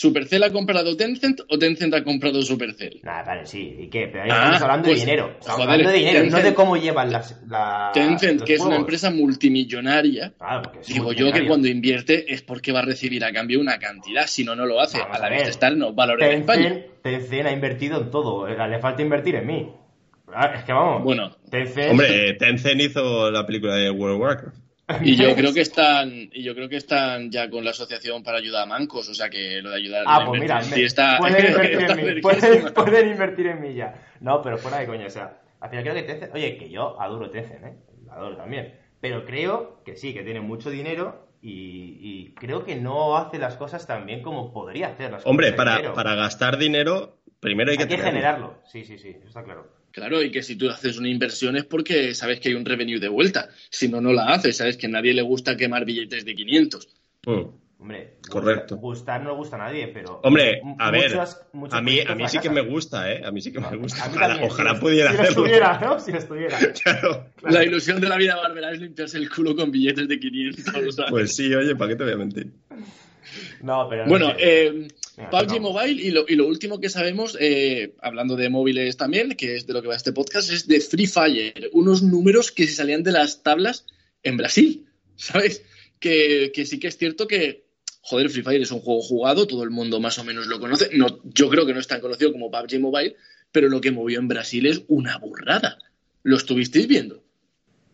¿Supercell 0.00 0.44
ha 0.44 0.52
comprado 0.52 0.96
Tencent 0.96 1.40
o 1.48 1.58
Tencent 1.58 1.92
ha 1.92 2.04
comprado 2.04 2.40
Supercell? 2.42 3.00
Nah, 3.02 3.24
vale, 3.24 3.44
sí, 3.46 3.74
¿y 3.80 3.88
qué? 3.88 4.06
Pero 4.06 4.22
ahí 4.22 4.30
Ah, 4.32 4.36
estamos 4.54 4.62
hablando 4.62 4.84
pues, 4.88 5.00
de 5.00 5.04
dinero. 5.06 5.30
Estamos 5.40 5.56
joder, 5.56 5.70
hablando 5.70 5.90
de 5.90 5.98
dinero, 5.98 6.24
no 6.24 6.38
Tencent- 6.38 6.42
de 6.44 6.54
cómo 6.54 6.76
llevan 6.76 7.10
las... 7.10 7.42
la- 7.48 7.90
Tencent, 7.92 8.38
los 8.40 8.46
que 8.46 8.54
es 8.54 8.60
una 8.60 8.76
empresa 8.76 9.10
multimillonaria, 9.10 10.34
Claro, 10.38 10.72
es 10.80 10.86
digo 10.86 11.12
yo 11.12 11.32
que 11.32 11.46
cuando 11.48 11.66
invierte 11.66 12.32
es 12.32 12.42
porque 12.42 12.70
va 12.70 12.78
a 12.78 12.84
recibir 12.84 13.24
a 13.24 13.32
cambio 13.32 13.58
una 13.60 13.78
cantidad, 13.80 14.26
si 14.28 14.44
no, 14.44 14.54
no 14.54 14.66
lo 14.66 14.80
hace. 14.80 14.98
Vamos 15.00 15.16
a 15.16 15.20
la 15.20 15.28
vez 15.30 15.44
de 15.44 15.50
estar 15.50 15.76
no 15.76 15.92
valora 15.92 16.30
en 16.30 16.40
España. 16.42 16.76
Tencent, 17.02 17.46
ha 17.46 17.50
invertido 17.52 18.00
en 18.00 18.10
todo, 18.12 18.46
eh, 18.46 18.56
le 18.68 18.78
falta 18.78 19.02
invertir 19.02 19.34
en 19.34 19.46
mí. 19.48 19.72
Ah, 20.32 20.52
Es 20.56 20.62
que 20.64 20.72
vamos, 20.72 21.02
Bueno. 21.02 21.36
Tencent... 21.50 21.90
hombre, 21.90 22.34
Tencent 22.34 22.80
hizo 22.80 23.30
la 23.32 23.44
película 23.46 23.74
de 23.74 23.90
World 23.90 24.14
of 24.16 24.20
Warcraft. 24.22 24.58
Y 25.02 25.16
yo 25.16 25.34
creo 25.34 25.52
que 25.52 25.60
están, 25.60 26.10
y 26.32 26.42
yo 26.42 26.54
creo 26.54 26.68
que 26.68 26.76
están 26.76 27.30
ya 27.30 27.50
con 27.50 27.62
la 27.64 27.70
asociación 27.70 28.22
para 28.22 28.38
ayudar 28.38 28.62
a 28.62 28.66
mancos, 28.66 29.08
o 29.08 29.14
sea 29.14 29.28
que 29.28 29.60
lo 29.60 29.70
de 29.70 29.76
ayudar 29.76 30.04
Ah, 30.06 30.20
la 30.20 30.26
pues 30.26 30.40
mira, 30.40 30.62
sí 30.62 30.82
está, 30.82 31.18
pueden 31.18 31.46
invertir 31.52 31.80
está 31.80 31.92
en 31.92 32.14
mí. 32.14 32.20
Pueden, 32.22 32.72
pueden 32.74 33.08
invertir 33.08 33.46
en 33.48 33.60
mí 33.60 33.74
ya. 33.74 33.94
No, 34.20 34.40
pero 34.42 34.56
fuera 34.56 34.78
de 34.78 34.86
coña, 34.86 35.06
o 35.06 35.10
sea, 35.10 35.40
al 35.60 35.68
final 35.70 35.84
creo 35.84 35.94
que 35.94 36.02
Tencent, 36.04 36.34
oye, 36.34 36.56
que 36.56 36.70
yo 36.70 37.00
adoro 37.00 37.30
Tencent, 37.30 37.64
¿eh? 37.64 37.76
Adoro 38.10 38.36
también. 38.36 38.74
Pero 39.00 39.24
creo 39.26 39.82
que 39.84 39.96
sí, 39.96 40.14
que 40.14 40.22
tiene 40.24 40.40
mucho 40.40 40.70
dinero 40.70 41.28
y, 41.42 41.98
y 42.00 42.34
creo 42.34 42.64
que 42.64 42.74
no 42.76 43.16
hace 43.16 43.38
las 43.38 43.56
cosas 43.56 43.86
tan 43.86 44.06
bien 44.06 44.22
como 44.22 44.52
podría 44.52 44.88
hacerlas. 44.88 45.22
Hombre, 45.26 45.52
para, 45.52 45.92
para 45.92 46.14
gastar 46.14 46.56
dinero, 46.56 47.18
primero 47.40 47.70
hay 47.70 47.76
que, 47.76 47.82
Hay 47.84 47.88
que 47.90 47.96
tenerlo. 47.96 48.10
generarlo. 48.18 48.58
Sí, 48.64 48.84
sí, 48.84 48.98
sí, 48.98 49.10
eso 49.10 49.28
está 49.28 49.44
claro. 49.44 49.68
Claro, 49.92 50.22
y 50.22 50.30
que 50.30 50.42
si 50.42 50.56
tú 50.56 50.68
haces 50.70 50.98
una 50.98 51.08
inversión 51.08 51.56
es 51.56 51.64
porque 51.64 52.14
sabes 52.14 52.40
que 52.40 52.50
hay 52.50 52.54
un 52.54 52.64
revenue 52.64 53.00
de 53.00 53.08
vuelta. 53.08 53.48
Si 53.70 53.88
no, 53.88 54.00
no 54.00 54.12
la 54.12 54.26
haces. 54.26 54.56
Sabes 54.56 54.76
que 54.76 54.86
a 54.86 54.90
nadie 54.90 55.12
le 55.14 55.22
gusta 55.22 55.56
quemar 55.56 55.84
billetes 55.84 56.24
de 56.24 56.34
500. 56.34 56.88
Mm. 57.26 57.40
Hombre, 57.80 58.14
Correcto. 58.28 58.76
Gustar 58.76 59.22
no 59.22 59.30
le 59.30 59.36
gusta 59.36 59.54
a 59.54 59.60
nadie, 59.60 59.86
pero. 59.88 60.20
Hombre, 60.24 60.60
a 60.80 60.90
ver, 60.90 61.14
muchos- 61.14 61.36
muchos 61.52 61.74
a 61.78 61.80
mí, 61.80 62.00
a 62.00 62.14
mí 62.16 62.28
sí 62.28 62.38
que 62.40 62.50
me 62.50 62.60
gusta, 62.62 63.10
¿eh? 63.12 63.22
A 63.24 63.30
mí 63.30 63.40
sí 63.40 63.52
que 63.52 63.60
me 63.60 63.76
gusta. 63.76 64.04
Ojalá, 64.08 64.28
también, 64.28 64.50
ojalá 64.50 64.74
si- 64.74 64.80
pudiera 64.80 65.10
si 65.12 65.16
lo 65.16 65.22
hacerlo. 65.22 65.44
estuviera, 65.46 65.80
¿no? 65.80 66.00
Si 66.00 66.12
lo 66.12 66.18
estuviera. 66.18 66.58
Claro. 66.82 67.26
La 67.42 67.64
ilusión 67.64 68.00
de 68.00 68.08
la 68.08 68.16
vida 68.16 68.34
bárbara 68.34 68.72
es 68.72 68.80
limpiarse 68.80 69.16
el 69.18 69.30
culo 69.30 69.54
con 69.54 69.70
billetes 69.70 70.08
de 70.08 70.18
500. 70.18 70.64
¿sabes? 70.64 70.96
Pues 71.08 71.36
sí, 71.36 71.54
oye, 71.54 71.76
¿para 71.76 71.90
qué 71.90 71.96
te 71.96 72.04
voy 72.04 72.12
a 72.14 72.16
mentir? 72.16 72.48
No, 73.62 73.86
pero. 73.88 74.04
no 74.04 74.08
Bueno, 74.10 74.30
sé. 74.30 74.36
eh, 74.66 74.88
PUBG. 75.30 75.60
Mobile 75.60 76.02
y 76.02 76.10
lo, 76.10 76.24
y 76.28 76.34
lo 76.36 76.46
último 76.46 76.80
que 76.80 76.88
sabemos, 76.88 77.36
eh, 77.40 77.94
hablando 78.00 78.36
de 78.36 78.48
móviles 78.48 78.96
también, 78.96 79.34
que 79.36 79.56
es 79.56 79.66
de 79.66 79.72
lo 79.72 79.82
que 79.82 79.88
va 79.88 79.96
este 79.96 80.12
podcast, 80.12 80.50
es 80.52 80.66
de 80.68 80.80
Free 80.80 81.06
Fire. 81.06 81.70
Unos 81.72 82.02
números 82.02 82.52
que 82.52 82.66
se 82.66 82.74
salían 82.74 83.02
de 83.02 83.12
las 83.12 83.42
tablas 83.42 83.86
en 84.22 84.36
Brasil, 84.36 84.86
¿sabes? 85.16 85.62
Que, 86.00 86.52
que 86.54 86.64
sí 86.66 86.78
que 86.78 86.88
es 86.88 86.96
cierto 86.96 87.26
que, 87.26 87.64
joder, 88.02 88.30
Free 88.30 88.42
Fire 88.42 88.62
es 88.62 88.70
un 88.70 88.80
juego 88.80 89.00
jugado, 89.02 89.46
todo 89.46 89.64
el 89.64 89.70
mundo 89.70 90.00
más 90.00 90.18
o 90.18 90.24
menos 90.24 90.46
lo 90.46 90.60
conoce. 90.60 90.90
No, 90.92 91.20
yo 91.24 91.48
creo 91.48 91.66
que 91.66 91.74
no 91.74 91.80
es 91.80 91.88
tan 91.88 92.00
conocido 92.00 92.32
como 92.32 92.50
PUBG 92.50 92.78
Mobile, 92.80 93.16
pero 93.50 93.68
lo 93.68 93.80
que 93.80 93.90
movió 93.90 94.18
en 94.20 94.28
Brasil 94.28 94.66
es 94.66 94.82
una 94.88 95.18
burrada. 95.18 95.78
¿Lo 96.22 96.36
estuvisteis 96.36 96.86
viendo? 96.86 97.22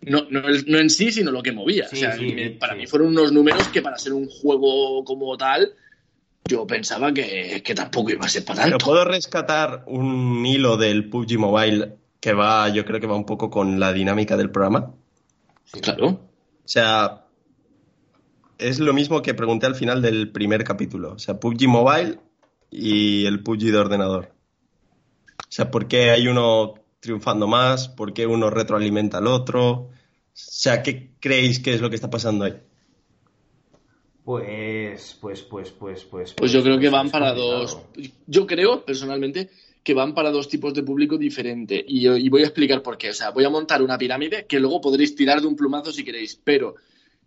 No, 0.02 0.26
no, 0.28 0.42
no 0.66 0.78
en 0.78 0.90
sí, 0.90 1.12
sino 1.12 1.30
lo 1.30 1.42
que 1.42 1.52
movía. 1.52 1.88
Sí, 1.88 1.96
o 1.96 1.98
sea, 2.00 2.16
sí, 2.18 2.26
me- 2.26 2.48
sí, 2.48 2.50
para 2.58 2.74
sí. 2.74 2.80
mí 2.80 2.86
fueron 2.86 3.08
unos 3.08 3.32
números 3.32 3.68
que 3.68 3.80
para 3.80 3.96
ser 3.96 4.12
un 4.12 4.28
juego 4.28 5.02
como 5.04 5.34
tal, 5.38 5.72
yo 6.48 6.66
pensaba 6.66 7.12
que, 7.12 7.62
que 7.64 7.74
tampoco 7.74 8.10
iba 8.10 8.24
a 8.26 8.28
ser 8.28 8.44
para 8.44 8.62
Pero 8.62 8.78
tanto. 8.78 8.86
puedo 8.86 9.04
rescatar 9.04 9.84
un 9.86 10.44
hilo 10.44 10.76
del 10.76 11.08
PUBG 11.08 11.38
Mobile 11.38 11.96
que 12.20 12.32
va, 12.32 12.68
yo 12.68 12.84
creo 12.84 13.00
que 13.00 13.06
va 13.06 13.16
un 13.16 13.26
poco 13.26 13.50
con 13.50 13.78
la 13.80 13.92
dinámica 13.92 14.36
del 14.36 14.50
programa. 14.50 14.94
Sí. 15.64 15.80
Claro. 15.80 16.08
O 16.08 16.68
sea, 16.68 17.26
es 18.58 18.78
lo 18.78 18.92
mismo 18.92 19.22
que 19.22 19.34
pregunté 19.34 19.66
al 19.66 19.74
final 19.74 20.00
del 20.02 20.30
primer 20.32 20.64
capítulo. 20.64 21.12
O 21.14 21.18
sea, 21.18 21.38
PUBG 21.40 21.68
Mobile 21.68 22.18
y 22.70 23.26
el 23.26 23.42
PUBG 23.42 23.70
de 23.70 23.76
ordenador. 23.78 24.34
O 25.38 25.50
sea, 25.50 25.70
¿por 25.70 25.86
qué 25.86 26.10
hay 26.10 26.28
uno 26.28 26.74
triunfando 27.00 27.46
más? 27.46 27.88
¿Por 27.88 28.12
qué 28.12 28.26
uno 28.26 28.50
retroalimenta 28.50 29.18
al 29.18 29.26
otro? 29.26 29.70
O 29.72 29.90
sea, 30.32 30.82
¿qué 30.82 31.12
creéis 31.20 31.60
que 31.60 31.74
es 31.74 31.80
lo 31.80 31.90
que 31.90 31.96
está 31.96 32.10
pasando 32.10 32.44
ahí? 32.44 32.54
Pues, 34.24 35.18
pues, 35.20 35.42
pues, 35.42 35.70
pues, 35.70 36.04
pues. 36.04 36.32
Pues 36.34 36.52
yo 36.52 36.62
creo 36.62 36.78
que 36.78 36.88
van 36.88 37.06
es 37.06 37.12
para 37.12 37.32
dos. 37.32 37.78
Yo 38.26 38.46
creo, 38.46 38.84
personalmente, 38.84 39.50
que 39.82 39.92
van 39.92 40.14
para 40.14 40.30
dos 40.30 40.48
tipos 40.48 40.72
de 40.72 40.82
público 40.82 41.18
diferente. 41.18 41.84
Y, 41.86 42.08
y 42.08 42.28
voy 42.30 42.42
a 42.42 42.46
explicar 42.46 42.82
por 42.82 42.96
qué. 42.96 43.10
O 43.10 43.14
sea, 43.14 43.30
voy 43.30 43.44
a 43.44 43.50
montar 43.50 43.82
una 43.82 43.98
pirámide 43.98 44.46
que 44.46 44.60
luego 44.60 44.80
podréis 44.80 45.14
tirar 45.14 45.40
de 45.40 45.46
un 45.46 45.56
plumazo 45.56 45.92
si 45.92 46.04
queréis. 46.04 46.40
Pero 46.42 46.76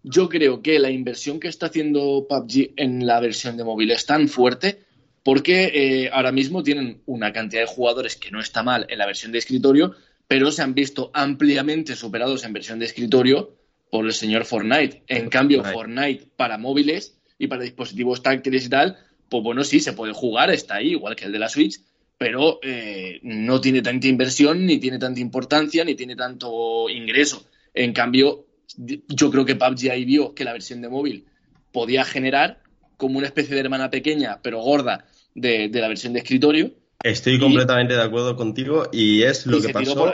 yo 0.01 0.27
creo 0.27 0.61
que 0.61 0.79
la 0.79 0.89
inversión 0.89 1.39
que 1.39 1.49
está 1.49 1.67
haciendo 1.67 2.25
PUBG 2.27 2.73
en 2.77 3.05
la 3.05 3.19
versión 3.19 3.57
de 3.57 3.63
móvil 3.63 3.91
es 3.91 4.05
tan 4.05 4.27
fuerte 4.27 4.87
porque 5.27 5.71
eh, 5.73 6.09
ahora 6.13 6.31
mismo 6.31 6.63
tienen 6.63 7.01
una 7.05 7.33
cantidad 7.33 7.61
de 7.61 7.67
jugadores 7.67 8.15
que 8.15 8.31
no 8.31 8.39
está 8.39 8.63
mal 8.63 8.85
en 8.87 8.97
la 8.97 9.05
versión 9.05 9.33
de 9.33 9.39
escritorio, 9.39 9.93
pero 10.25 10.53
se 10.53 10.61
han 10.61 10.73
visto 10.73 11.11
ampliamente 11.13 11.97
superados 11.97 12.45
en 12.45 12.53
versión 12.53 12.79
de 12.79 12.85
escritorio 12.85 13.56
por 13.91 14.05
el 14.05 14.13
señor 14.13 14.45
Fortnite. 14.45 15.03
En 15.07 15.29
cambio, 15.29 15.63
Fortnite 15.63 16.27
para 16.35 16.57
móviles 16.57 17.17
y 17.37 17.47
para 17.47 17.63
dispositivos 17.63 18.21
táctiles 18.21 18.65
y 18.65 18.69
tal, 18.69 18.97
pues 19.29 19.43
bueno, 19.43 19.63
sí, 19.63 19.79
se 19.79 19.93
puede 19.93 20.13
jugar, 20.13 20.49
está 20.51 20.75
ahí, 20.75 20.91
igual 20.91 21.15
que 21.15 21.25
el 21.25 21.31
de 21.31 21.39
la 21.39 21.49
Switch, 21.49 21.79
pero 22.17 22.59
eh, 22.63 23.19
no 23.23 23.61
tiene 23.61 23.81
tanta 23.81 24.07
inversión, 24.07 24.65
ni 24.65 24.79
tiene 24.79 24.97
tanta 24.97 25.19
importancia, 25.19 25.83
ni 25.83 25.95
tiene 25.95 26.15
tanto 26.15 26.89
ingreso. 26.89 27.45
En 27.73 27.93
cambio, 27.93 28.45
yo 28.75 29.31
creo 29.31 29.45
que 29.45 29.55
PUBG 29.55 29.91
ahí 29.91 30.05
vio 30.05 30.33
que 30.33 30.43
la 30.43 30.53
versión 30.53 30.81
de 30.81 30.89
móvil 30.89 31.25
podía 31.71 32.03
generar 32.05 32.61
como 32.97 33.19
una 33.19 33.27
especie 33.27 33.53
de 33.53 33.61
hermana 33.61 33.89
pequeña, 33.89 34.39
pero 34.41 34.61
gorda, 34.61 35.05
de, 35.35 35.69
la 35.71 35.87
versión 35.87 36.13
de 36.13 36.19
escritorio. 36.19 36.71
Estoy 37.03 37.39
completamente 37.39 37.93
de 37.93 38.01
acuerdo 38.01 38.35
contigo 38.35 38.89
y 38.91 39.21
es 39.21 39.45
lo 39.45 39.61
que 39.61 39.69
pasó 39.69 40.11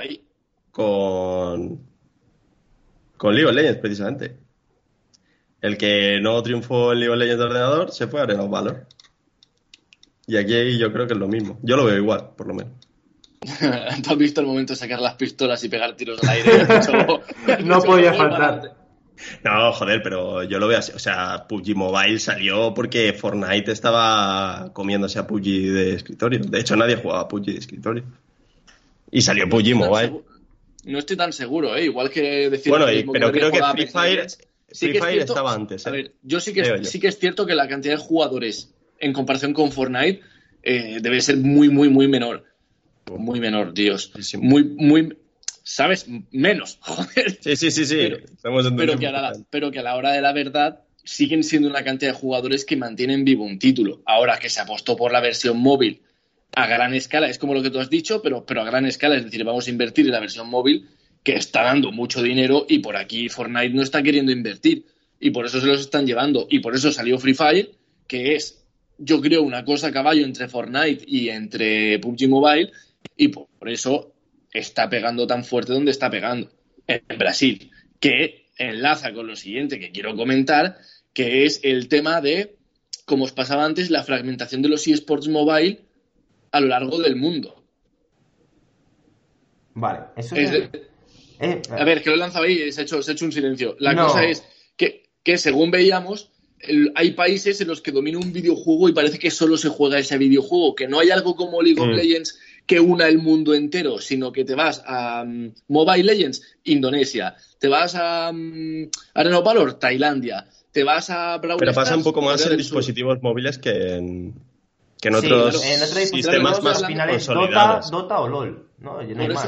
con, 0.72 1.80
con 3.24 3.34
League 3.34 3.48
of 3.48 3.56
Legends, 3.56 3.80
precisamente. 3.80 4.36
El 5.62 5.78
que 5.78 6.20
no 6.22 6.44
triunfó 6.44 6.92
en 6.92 7.00
League 7.00 7.14
of 7.14 7.18
Legends 7.18 7.40
de 7.40 7.46
ordenador 7.46 7.92
se 7.94 8.08
fue 8.08 8.20
a 8.20 8.24
Arena 8.24 8.44
of 8.44 8.52
Valor. 8.52 8.86
Y 10.28 10.36
aquí 10.36 10.78
yo 10.78 10.92
creo 10.92 11.08
que 11.08 11.14
es 11.14 11.20
lo 11.20 11.30
mismo. 11.30 11.58
Yo 11.64 11.78
lo 11.78 11.86
veo 11.86 11.96
igual, 11.96 12.32
por 12.36 12.48
lo 12.48 12.54
menos. 12.54 12.74
¿Tú 14.04 14.12
has 14.12 14.18
visto 14.18 14.42
el 14.42 14.48
momento 14.48 14.74
de 14.74 14.78
sacar 14.78 15.00
las 15.00 15.16
pistolas 15.16 15.64
y 15.64 15.70
pegar 15.70 15.96
tiros 15.96 16.22
al 16.22 16.30
aire? 16.32 16.68
no 17.64 17.82
podía 17.82 18.14
faltar. 18.14 18.76
No, 19.42 19.72
joder, 19.72 20.04
pero 20.04 20.44
yo 20.44 20.60
lo 20.60 20.68
veo 20.68 20.80
así. 20.80 20.92
O 20.92 21.00
sea, 21.00 21.48
PUBG 21.48 21.78
Mobile 21.78 22.20
salió 22.20 22.74
porque 22.74 23.14
Fortnite 23.14 23.72
estaba 23.72 24.72
comiéndose 24.74 25.18
a 25.18 25.26
PUBG 25.26 25.44
de 25.72 25.94
escritorio. 25.94 26.40
De 26.40 26.60
hecho, 26.60 26.76
nadie 26.76 26.98
jugaba 26.98 27.22
a 27.22 27.28
PUBG 27.30 27.46
de 27.46 27.58
escritorio. 27.58 28.04
Y 29.12 29.22
salió 29.22 29.48
PUBG 29.48 29.76
Mobile. 29.76 30.24
No 30.86 31.00
estoy 31.00 31.16
tan 31.16 31.34
seguro, 31.34 31.76
¿eh? 31.76 31.86
Igual 31.86 32.10
que 32.10 32.50
decir. 32.50 32.70
Bueno, 32.70 32.86
pero 33.12 33.32
creo 33.32 33.52
que 33.52 33.60
Free 33.72 33.88
Fire, 33.88 34.28
Free 34.72 35.00
Fire 35.00 35.20
estaba 35.20 35.54
antes. 35.54 35.86
¿eh? 35.86 35.90
A 35.90 35.92
ver, 35.92 36.14
yo 36.22 36.40
sí 36.40 36.54
que, 36.54 36.84
sí 36.84 37.00
que 37.00 37.08
es 37.08 37.18
cierto 37.18 37.46
que 37.46 37.56
la 37.56 37.68
cantidad 37.68 37.94
de 37.94 38.02
jugadores 38.02 38.74
en 39.00 39.14
comparación 39.14 39.54
con 39.54 39.72
Fortnite 39.72 40.22
eh, 40.62 41.00
debe 41.02 41.22
ser 41.22 41.38
muy, 41.38 41.70
muy, 41.70 41.90
muy 41.90 42.08
menor. 42.08 42.46
Muy 43.18 43.40
menor, 43.40 43.74
Dios. 43.74 44.12
Muy, 44.40 44.64
muy, 44.64 45.18
¿sabes? 45.64 46.06
Menos, 46.32 46.78
joder. 46.82 47.38
Sí, 47.42 47.56
sí, 47.56 47.72
sí, 47.72 47.86
sí. 47.86 48.10
Pero, 48.78 48.98
que 48.98 49.08
a 49.08 49.12
la, 49.12 49.34
pero 49.50 49.72
que 49.72 49.80
a 49.80 49.84
la 49.84 49.96
hora 49.96 50.12
de 50.12 50.22
la 50.22 50.34
verdad 50.34 50.82
siguen 51.04 51.44
siendo 51.44 51.70
una 51.70 51.84
cantidad 51.84 52.12
de 52.12 52.18
jugadores 52.18 52.66
que 52.66 52.78
mantienen 52.78 53.26
vivo 53.26 53.44
un 53.44 53.60
título. 53.60 54.02
Ahora 54.06 54.38
que 54.38 54.50
se 54.50 54.62
apostó 54.62 54.96
por 54.96 55.12
la 55.12 55.22
versión 55.22 55.58
móvil 55.60 56.02
a 56.56 56.68
gran 56.68 56.94
escala, 56.94 57.30
es 57.30 57.38
como 57.38 57.54
lo 57.54 57.64
que 57.64 57.70
tú 57.70 57.80
has 57.80 57.90
dicho, 57.90 58.22
pero, 58.22 58.46
pero 58.46 58.62
a 58.62 58.66
gran 58.66 58.86
escala, 58.86 59.16
es 59.16 59.26
decir, 59.26 59.44
vamos 59.44 59.68
a 59.68 59.70
invertir 59.70 60.06
en 60.06 60.12
la 60.12 60.20
versión 60.20 60.50
móvil 60.50 60.88
que 61.24 61.36
está 61.36 61.64
dando 61.64 61.92
mucho 61.92 62.22
dinero 62.22 62.66
y 62.68 62.80
por 62.80 62.98
aquí 62.98 63.30
Fortnite 63.30 63.70
no 63.70 63.82
está 63.82 64.04
queriendo 64.04 64.32
invertir. 64.32 64.86
Y 65.20 65.32
por 65.32 65.46
eso 65.46 65.62
se 65.62 65.68
los 65.68 65.80
están 65.80 66.06
llevando. 66.06 66.48
Y 66.50 66.60
por 66.60 66.76
eso 66.76 66.92
salió 66.92 67.18
Free 67.18 67.34
Fire, 67.34 67.72
que 68.08 68.36
es, 68.36 68.66
yo 68.98 69.22
creo, 69.22 69.42
una 69.42 69.64
cosa 69.64 69.88
a 69.88 69.92
caballo 69.92 70.26
entre 70.26 70.50
Fortnite 70.50 71.06
y 71.08 71.30
entre 71.30 71.98
PUBG 72.00 72.28
Mobile 72.28 72.72
y 73.16 73.30
por 73.30 73.48
eso 73.70 74.14
está 74.52 74.90
pegando 74.90 75.26
tan 75.26 75.44
fuerte 75.44 75.74
donde 75.74 75.92
está 75.92 76.10
pegando, 76.10 76.52
en 76.88 77.18
Brasil, 77.18 77.72
que 78.00 78.48
enlaza 78.58 79.14
con 79.14 79.28
lo 79.28 79.36
siguiente 79.36 79.80
que 79.80 79.92
quiero 79.92 80.16
comentar, 80.16 80.78
que 81.14 81.46
es 81.46 81.62
el 81.64 81.88
tema 81.88 82.22
de, 82.22 82.56
como 83.06 83.24
os 83.24 83.32
pasaba 83.32 83.66
antes, 83.66 83.90
la 83.90 84.04
fragmentación 84.04 84.62
de 84.62 84.70
los 84.70 84.88
eSports 84.88 85.28
mobile 85.28 85.80
a 86.54 86.60
lo 86.62 86.68
largo 86.68 87.00
del 87.00 87.16
mundo. 87.16 87.66
Vale, 89.74 90.00
eso 90.16 90.36
es... 90.36 90.70
Eh, 91.40 91.62
a 91.70 91.84
ver, 91.84 92.02
que 92.02 92.10
lo 92.10 92.16
he 92.16 92.20
lanzado 92.20 92.46
ahí, 92.46 92.72
se 92.72 92.82
ha 92.82 92.84
hecho, 92.84 93.02
se 93.02 93.12
ha 93.12 93.14
hecho 93.16 93.26
un 93.26 93.32
silencio. 93.32 93.76
La 93.80 93.96
cosa 93.96 94.24
es 94.24 94.46
que, 94.78 95.10
que 95.24 95.38
según 95.38 95.72
veíamos, 95.72 96.32
hay 96.96 97.12
países 97.12 97.60
en 97.60 97.68
los 97.68 97.82
que 97.82 97.92
domina 97.92 98.20
un 98.20 98.32
videojuego 98.32 98.88
y 98.88 98.94
parece 98.94 99.20
que 99.20 99.32
solo 99.32 99.58
se 99.58 99.68
juega 99.68 100.00
ese 100.00 100.18
videojuego, 100.18 100.76
que 100.76 100.88
no 100.88 101.00
hay 101.00 101.10
algo 101.10 101.36
como 101.36 101.62
League 101.62 101.82
of 101.82 101.88
mm. 101.88 101.96
Legends 101.96 102.40
que 102.66 102.80
una 102.80 103.08
el 103.08 103.18
mundo 103.18 103.54
entero, 103.56 104.00
sino 104.00 104.32
que 104.32 104.46
te 104.46 104.56
vas 104.56 104.84
a 104.86 105.26
mm, 105.26 105.54
Mobile 105.68 106.04
Legends, 106.04 106.44
Indonesia, 106.64 107.36
te 107.60 107.68
vas 107.68 107.96
a 107.96 108.30
um, 108.30 108.88
Arena 109.16 109.40
Valor, 109.40 109.80
Tailandia, 109.80 110.48
te 110.72 110.84
vas 110.84 111.10
a 111.10 111.38
Brawl 111.40 111.60
Pero 111.60 111.74
pasa 111.74 111.98
un 111.98 112.04
poco 112.04 112.22
más 112.22 112.46
en 112.46 112.56
dispositivos 112.56 113.22
móviles 113.22 113.58
que 113.58 113.96
en, 113.96 114.34
que 115.04 115.10
en 115.10 115.16
otros 115.16 115.62
sistemas 115.62 116.64
más 116.64 116.82
consolidados. 116.82 117.28
Dota, 117.28 117.82
Dota 117.92 118.20
o 118.22 118.28
LOL. 118.30 118.68
No, 118.80 119.00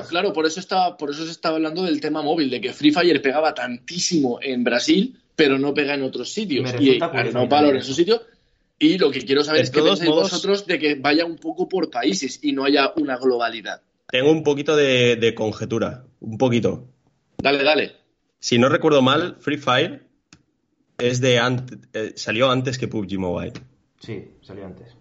claro, 0.10 0.34
por 0.34 0.46
eso, 0.46 0.60
está, 0.60 0.98
por 0.98 1.12
eso 1.12 1.24
se 1.24 1.32
estaba 1.32 1.56
hablando 1.56 1.84
del 1.84 2.02
tema 2.02 2.22
móvil, 2.22 2.50
de 2.50 2.60
que 2.60 2.74
Free 2.74 2.92
Fire 2.92 3.22
pegaba 3.22 3.54
tantísimo 3.54 4.40
en 4.42 4.64
Brasil, 4.64 5.18
pero 5.36 5.58
no 5.58 5.74
pega 5.74 5.94
en 5.94 6.04
otros 6.04 6.32
sitios. 6.32 6.74
Y 6.80 7.02
Arena 7.02 7.46
Valor 7.46 7.76
en 7.76 7.84
su 7.84 7.94
sitio 7.94 8.22
y 8.78 8.98
lo 8.98 9.10
que 9.12 9.22
quiero 9.22 9.44
saber 9.44 9.62
es 9.62 9.72
qué 9.72 9.82
pensáis 9.82 10.10
vosotros 10.10 10.66
de 10.66 10.78
que 10.78 10.96
vaya 10.96 11.26
un 11.26 11.38
poco 11.38 11.70
por 11.70 11.90
países 11.90 12.40
y 12.44 12.52
no 12.52 12.66
haya 12.66 12.92
una 12.98 13.18
globalidad. 13.18 13.82
Tengo 14.08 14.32
un 14.32 14.44
poquito 14.44 14.76
de, 14.76 15.34
conjetura, 15.36 16.04
un 16.20 16.38
poquito. 16.38 16.90
Dale, 17.38 17.64
dale. 17.64 17.94
Si 18.40 18.58
no 18.58 18.68
recuerdo 18.68 19.02
mal, 19.02 19.38
Free 19.40 19.58
Fire 19.58 20.04
es 20.98 21.22
de 21.22 21.38
eh, 21.94 22.14
salió 22.16 22.52
antes 22.52 22.78
que 22.78 22.88
PUBG 22.90 23.18
Mobile. 23.18 23.54
Sí, 24.00 24.32
salió 24.42 24.66
antes. 24.66 24.95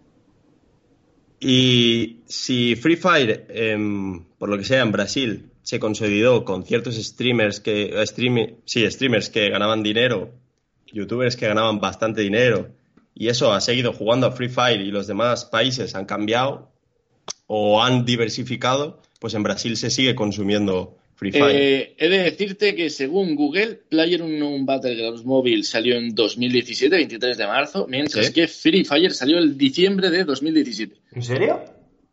Y 1.47 2.23
si 2.25 2.75
Free 2.75 2.97
Fire, 2.97 3.45
em, 3.51 4.25
por 4.39 4.49
lo 4.49 4.57
que 4.57 4.65
sea, 4.65 4.81
en 4.81 4.93
Brasil 4.93 5.51
se 5.63 5.79
consolidó 5.79 6.43
con 6.43 6.65
ciertos 6.65 6.97
streamers 6.97 7.61
que, 7.61 7.93
sí, 8.65 8.91
streamers 8.91 9.29
que 9.29 9.51
ganaban 9.51 9.83
dinero, 9.83 10.33
youtubers 10.91 11.37
que 11.37 11.47
ganaban 11.47 11.81
bastante 11.81 12.23
dinero, 12.23 12.71
y 13.15 13.29
eso 13.29 13.53
ha 13.53 13.61
seguido 13.61 13.93
jugando 13.93 14.27
a 14.27 14.33
Free 14.33 14.49
Fire 14.49 14.81
y 14.81 14.91
los 14.91 15.07
demás 15.07 15.45
países 15.45 15.95
han 15.95 16.07
cambiado 16.07 16.73
o 17.47 17.83
han 17.83 18.07
diversificado, 18.07 19.03
pues 19.21 19.35
en 19.35 19.43
Brasil 19.43 19.77
se 19.77 19.91
sigue 19.91 20.15
consumiendo 20.15 20.97
Free 21.17 21.33
Fire. 21.33 21.57
Eh, 21.57 21.95
he 21.99 22.09
de 22.09 22.19
decirte 22.19 22.75
que 22.75 22.91
según 22.91 23.37
Google, 23.37 23.81
Player 23.89 24.23
Unknown 24.23 24.67
Battlegrounds 24.67 25.25
Mobile 25.25 25.63
salió 25.63 25.97
en 25.97 26.15
2017, 26.15 26.95
23 26.97 27.39
de 27.39 27.47
marzo, 27.47 27.87
mientras 27.89 28.31
que 28.31 28.49
Free 28.49 28.85
Fire 28.85 29.13
salió 29.13 29.39
en 29.39 29.57
diciembre 29.57 30.11
de 30.11 30.25
2017. 30.25 30.97
¿En 31.13 31.23
serio? 31.23 31.65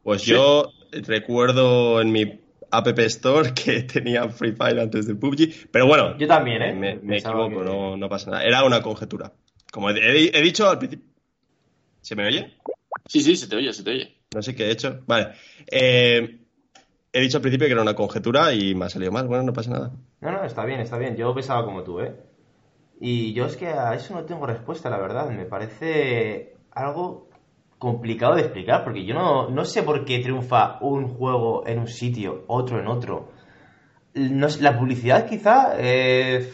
Pues 0.03 0.23
yo 0.23 0.71
recuerdo 0.91 2.01
en 2.01 2.11
mi 2.11 2.39
App 2.71 2.99
Store 2.99 3.53
que 3.65 3.83
tenía 3.83 4.29
Free 4.29 4.53
Fire 4.53 4.79
antes 4.79 5.07
de 5.07 5.15
PUBG, 5.15 5.69
pero 5.71 5.87
bueno. 5.87 6.17
Yo 6.17 6.27
también, 6.27 6.61
¿eh? 6.61 6.99
Me, 7.01 7.17
equivoco, 7.17 7.63
no, 7.63 7.97
no 7.97 8.09
pasa 8.09 8.31
nada. 8.31 8.43
Era 8.43 8.63
una 8.63 8.81
conjetura. 8.81 9.33
Como 9.71 9.89
he, 9.89 10.41
dicho 10.41 10.69
al 10.69 10.79
principio. 10.79 11.05
¿Se 12.01 12.15
me 12.15 12.25
oye? 12.25 12.53
Sí, 13.07 13.21
sí, 13.21 13.35
se 13.35 13.47
te 13.47 13.55
oye, 13.55 13.71
se 13.73 13.83
te 13.83 13.91
oye. 13.91 14.15
No 14.33 14.41
sé 14.41 14.55
qué 14.55 14.65
he 14.65 14.71
hecho. 14.71 15.01
Vale. 15.05 15.29
Eh, 15.69 16.40
he 17.14 17.20
dicho 17.20 17.38
al 17.38 17.41
principio 17.41 17.68
que 17.68 17.74
era 17.74 17.82
una 17.82 17.95
conjetura 17.95 18.53
y 18.53 18.76
me 18.76 18.86
ha 18.86 18.89
salido 18.89 19.12
mal. 19.12 19.28
Bueno, 19.28 19.43
no 19.43 19.53
pasa 19.53 19.72
nada. 19.72 19.91
No, 20.22 20.32
no, 20.32 20.43
está 20.43 20.66
bien, 20.66 20.80
está 20.80 20.97
bien. 20.97 21.16
Yo 21.16 21.34
pensaba 21.34 21.66
como 21.66 21.84
tú, 21.84 21.99
¿eh? 21.99 22.16
Y 22.99 23.34
yo 23.34 23.45
es 23.45 23.57
que 23.57 23.68
a 23.68 23.93
eso 23.95 24.14
no 24.14 24.26
tengo 24.26 24.45
respuesta, 24.45 24.89
la 24.89 24.99
verdad. 24.99 25.30
Me 25.30 25.45
parece 25.45 26.55
algo 26.72 27.30
complicado 27.80 28.36
de 28.36 28.41
explicar, 28.41 28.84
porque 28.84 29.05
yo 29.05 29.16
no, 29.16 29.49
no 29.49 29.66
sé 29.66 29.82
por 29.82 30.05
qué 30.05 30.20
triunfa 30.20 30.78
un 30.82 31.07
juego 31.07 31.66
en 31.66 31.80
un 31.80 31.88
sitio, 31.88 32.45
otro 32.47 32.80
en 32.80 32.88
otro. 32.88 33.32
No, 34.14 34.47
la 34.59 34.78
publicidad 34.78 35.28
quizá... 35.28 35.74
Eh, 35.78 36.47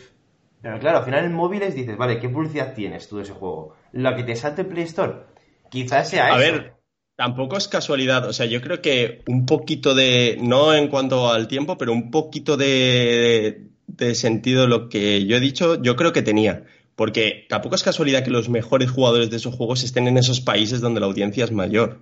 pero 0.62 0.80
claro, 0.80 0.99
al 0.99 1.03
final 1.03 1.26
en 1.26 1.34
móviles 1.34 1.76
dices, 1.76 1.97
vale, 1.97 2.20
¿qué 2.20 2.30
publicidad 2.30 2.74
tienes 2.74 3.08
tú 3.08 3.18
de 3.18 3.24
ese 3.24 3.34
juego? 3.34 3.76
La 3.91 4.16
que 4.16 4.24
te 4.24 4.36
salte 4.36 4.62
en 4.62 4.70
Play 4.70 4.84
Store. 4.86 5.26
Quizás 5.70 6.10
sea 6.10 6.28
A 6.28 6.38
ver, 6.38 6.76
tampoco 7.18 7.57
es 7.57 7.68
casualidad. 7.68 8.26
O 8.30 8.32
sea, 8.32 8.45
yo 8.45 8.61
creo 8.61 8.82
que 8.82 9.24
un 9.28 9.45
poquito 9.45 9.93
de. 9.93 10.38
No 10.39 10.74
en 10.74 10.88
cuanto 10.88 11.30
al 11.30 11.49
tiempo, 11.49 11.78
pero 11.78 11.91
un 11.91 12.09
poquito 12.09 12.55
de, 12.55 13.63
de 13.88 14.15
sentido 14.15 14.68
lo 14.68 14.88
que 14.88 15.26
yo 15.26 15.36
he 15.36 15.41
dicho, 15.41 15.82
yo 15.82 15.97
creo 15.97 16.13
que 16.13 16.22
tenía. 16.22 16.63
Porque 16.95 17.45
tampoco 17.49 17.76
es 17.76 17.84
casualidad 17.84 18.24
que 18.24 18.32
los 18.32 18.49
mejores 18.49 18.89
jugadores 18.89 19.30
de 19.30 19.38
esos 19.38 19.53
juegos 19.53 19.84
estén 19.84 20.07
en 20.07 20.18
esos 20.18 20.39
países 20.39 20.80
donde 20.80 20.99
la 20.99 21.05
audiencia 21.07 21.43
es 21.43 21.51
mayor. 21.51 21.99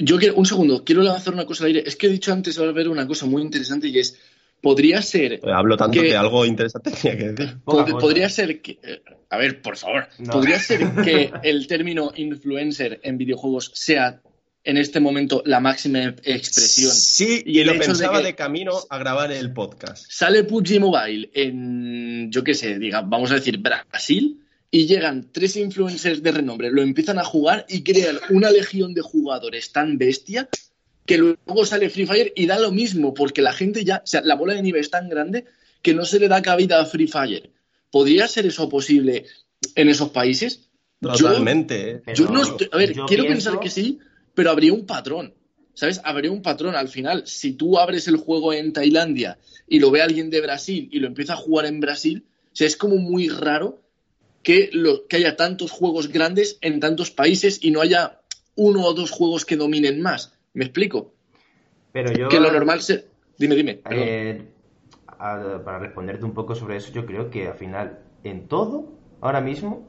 Yo 0.00 0.18
quiero, 0.18 0.36
un 0.36 0.46
segundo, 0.46 0.84
quiero 0.84 1.02
lanzar 1.02 1.34
una 1.34 1.44
cosa 1.44 1.64
al 1.64 1.68
aire. 1.68 1.84
Es 1.86 1.96
que 1.96 2.06
he 2.06 2.10
dicho 2.10 2.32
antes, 2.32 2.58
haber 2.58 2.88
una 2.88 3.06
cosa 3.06 3.26
muy 3.26 3.42
interesante 3.42 3.88
y 3.88 3.98
es 3.98 4.18
podría 4.62 5.02
ser. 5.02 5.40
Hablo 5.52 5.76
tanto 5.76 6.00
que, 6.00 6.16
algo 6.16 6.46
interesante 6.46 6.90
tenía 7.02 7.18
que 7.18 7.32
decir. 7.32 7.56
podría 7.64 8.28
ser 8.30 8.62
que. 8.62 8.78
A 9.28 9.36
ver, 9.36 9.60
por 9.60 9.76
favor. 9.76 10.08
Podría 10.30 10.58
ser 10.58 10.80
que 11.04 11.30
el 11.42 11.66
término 11.66 12.12
influencer 12.16 13.00
en 13.02 13.18
videojuegos 13.18 13.72
sea 13.74 14.22
en 14.64 14.76
este 14.76 15.00
momento 15.00 15.42
la 15.44 15.58
máxima 15.58 16.14
expresión. 16.22 16.92
Sí, 16.92 17.42
y 17.44 17.64
lo 17.64 17.76
pensaba 17.78 18.22
de, 18.22 18.34
camino 18.34 18.72
a 18.88 18.98
grabar 18.98 19.32
el 19.32 19.52
podcast. 19.52 20.06
Sale 20.08 20.44
PUBG 20.44 20.78
Mobile 20.78 21.30
en, 21.34 22.30
yo 22.30 22.44
qué 22.44 22.54
sé, 22.54 22.78
diga, 22.78 23.00
vamos 23.00 23.32
a 23.32 23.34
decir 23.34 23.58
Brasil, 23.58 24.38
y 24.70 24.86
llegan 24.86 25.30
tres 25.32 25.56
influencers 25.56 26.22
de 26.22 26.30
renombre, 26.32 26.70
lo 26.70 26.80
empiezan 26.80 27.18
a 27.18 27.24
jugar 27.24 27.66
y 27.68 27.82
crean 27.82 28.18
una 28.30 28.50
legión 28.50 28.94
de 28.94 29.02
jugadores 29.02 29.72
tan 29.72 29.98
bestia 29.98 30.48
que 31.06 31.18
luego 31.18 31.66
sale 31.66 31.90
Free 31.90 32.06
Fire 32.06 32.32
y 32.36 32.46
da 32.46 32.58
lo 32.58 32.70
mismo, 32.70 33.14
porque 33.14 33.42
la 33.42 33.52
gente 33.52 33.84
ya, 33.84 34.02
o 34.04 34.06
sea, 34.06 34.22
la 34.22 34.34
bola 34.34 34.54
de 34.54 34.62
nieve 34.62 34.80
es 34.80 34.90
tan 34.90 35.08
grande 35.08 35.44
que 35.82 35.94
no 35.94 36.04
se 36.04 36.20
le 36.20 36.28
da 36.28 36.42
cabida 36.42 36.80
a 36.80 36.86
Free 36.86 37.08
Fire. 37.08 37.50
¿Podría 37.90 38.28
ser 38.28 38.46
eso 38.46 38.68
posible 38.68 39.26
en 39.74 39.88
esos 39.88 40.10
países? 40.10 40.70
Totalmente. 41.00 42.02
Yo, 42.14 42.30
no 42.30 42.42
a 42.42 42.76
ver, 42.76 42.94
quiero 43.06 43.24
pensar 43.24 43.58
que 43.58 43.68
sí, 43.68 43.98
pero 44.34 44.50
habría 44.50 44.72
un 44.72 44.86
patrón. 44.86 45.34
¿Sabes? 45.74 46.00
Habría 46.04 46.30
un 46.30 46.42
patrón 46.42 46.76
al 46.76 46.88
final. 46.88 47.26
Si 47.26 47.54
tú 47.54 47.78
abres 47.78 48.06
el 48.06 48.16
juego 48.16 48.52
en 48.52 48.72
Tailandia 48.74 49.38
y 49.66 49.80
lo 49.80 49.90
ve 49.90 50.02
alguien 50.02 50.28
de 50.28 50.42
Brasil 50.42 50.88
y 50.92 50.98
lo 50.98 51.06
empieza 51.06 51.32
a 51.32 51.36
jugar 51.36 51.64
en 51.64 51.80
Brasil, 51.80 52.26
o 52.52 52.56
sea, 52.56 52.66
es 52.66 52.76
como 52.76 52.96
muy 52.96 53.28
raro 53.28 53.82
que, 54.42 54.68
lo, 54.72 55.06
que 55.06 55.16
haya 55.16 55.34
tantos 55.36 55.70
juegos 55.70 56.08
grandes 56.08 56.58
en 56.60 56.78
tantos 56.78 57.10
países 57.10 57.58
y 57.62 57.70
no 57.70 57.80
haya 57.80 58.20
uno 58.54 58.84
o 58.84 58.92
dos 58.92 59.10
juegos 59.10 59.44
que 59.44 59.56
dominen 59.56 60.00
más. 60.02 60.31
¿Me 60.54 60.64
explico? 60.64 61.12
Pero 61.92 62.12
yo... 62.12 62.28
Que 62.28 62.40
lo 62.40 62.52
normal 62.52 62.80
se... 62.80 63.06
Dime, 63.38 63.54
dime. 63.54 63.80
Eh, 63.90 64.42
para 65.18 65.78
responderte 65.78 66.24
un 66.24 66.34
poco 66.34 66.54
sobre 66.54 66.76
eso, 66.76 66.92
yo 66.92 67.06
creo 67.06 67.30
que 67.30 67.48
al 67.48 67.54
final, 67.54 68.00
en 68.24 68.48
todo, 68.48 68.92
ahora 69.20 69.40
mismo, 69.40 69.86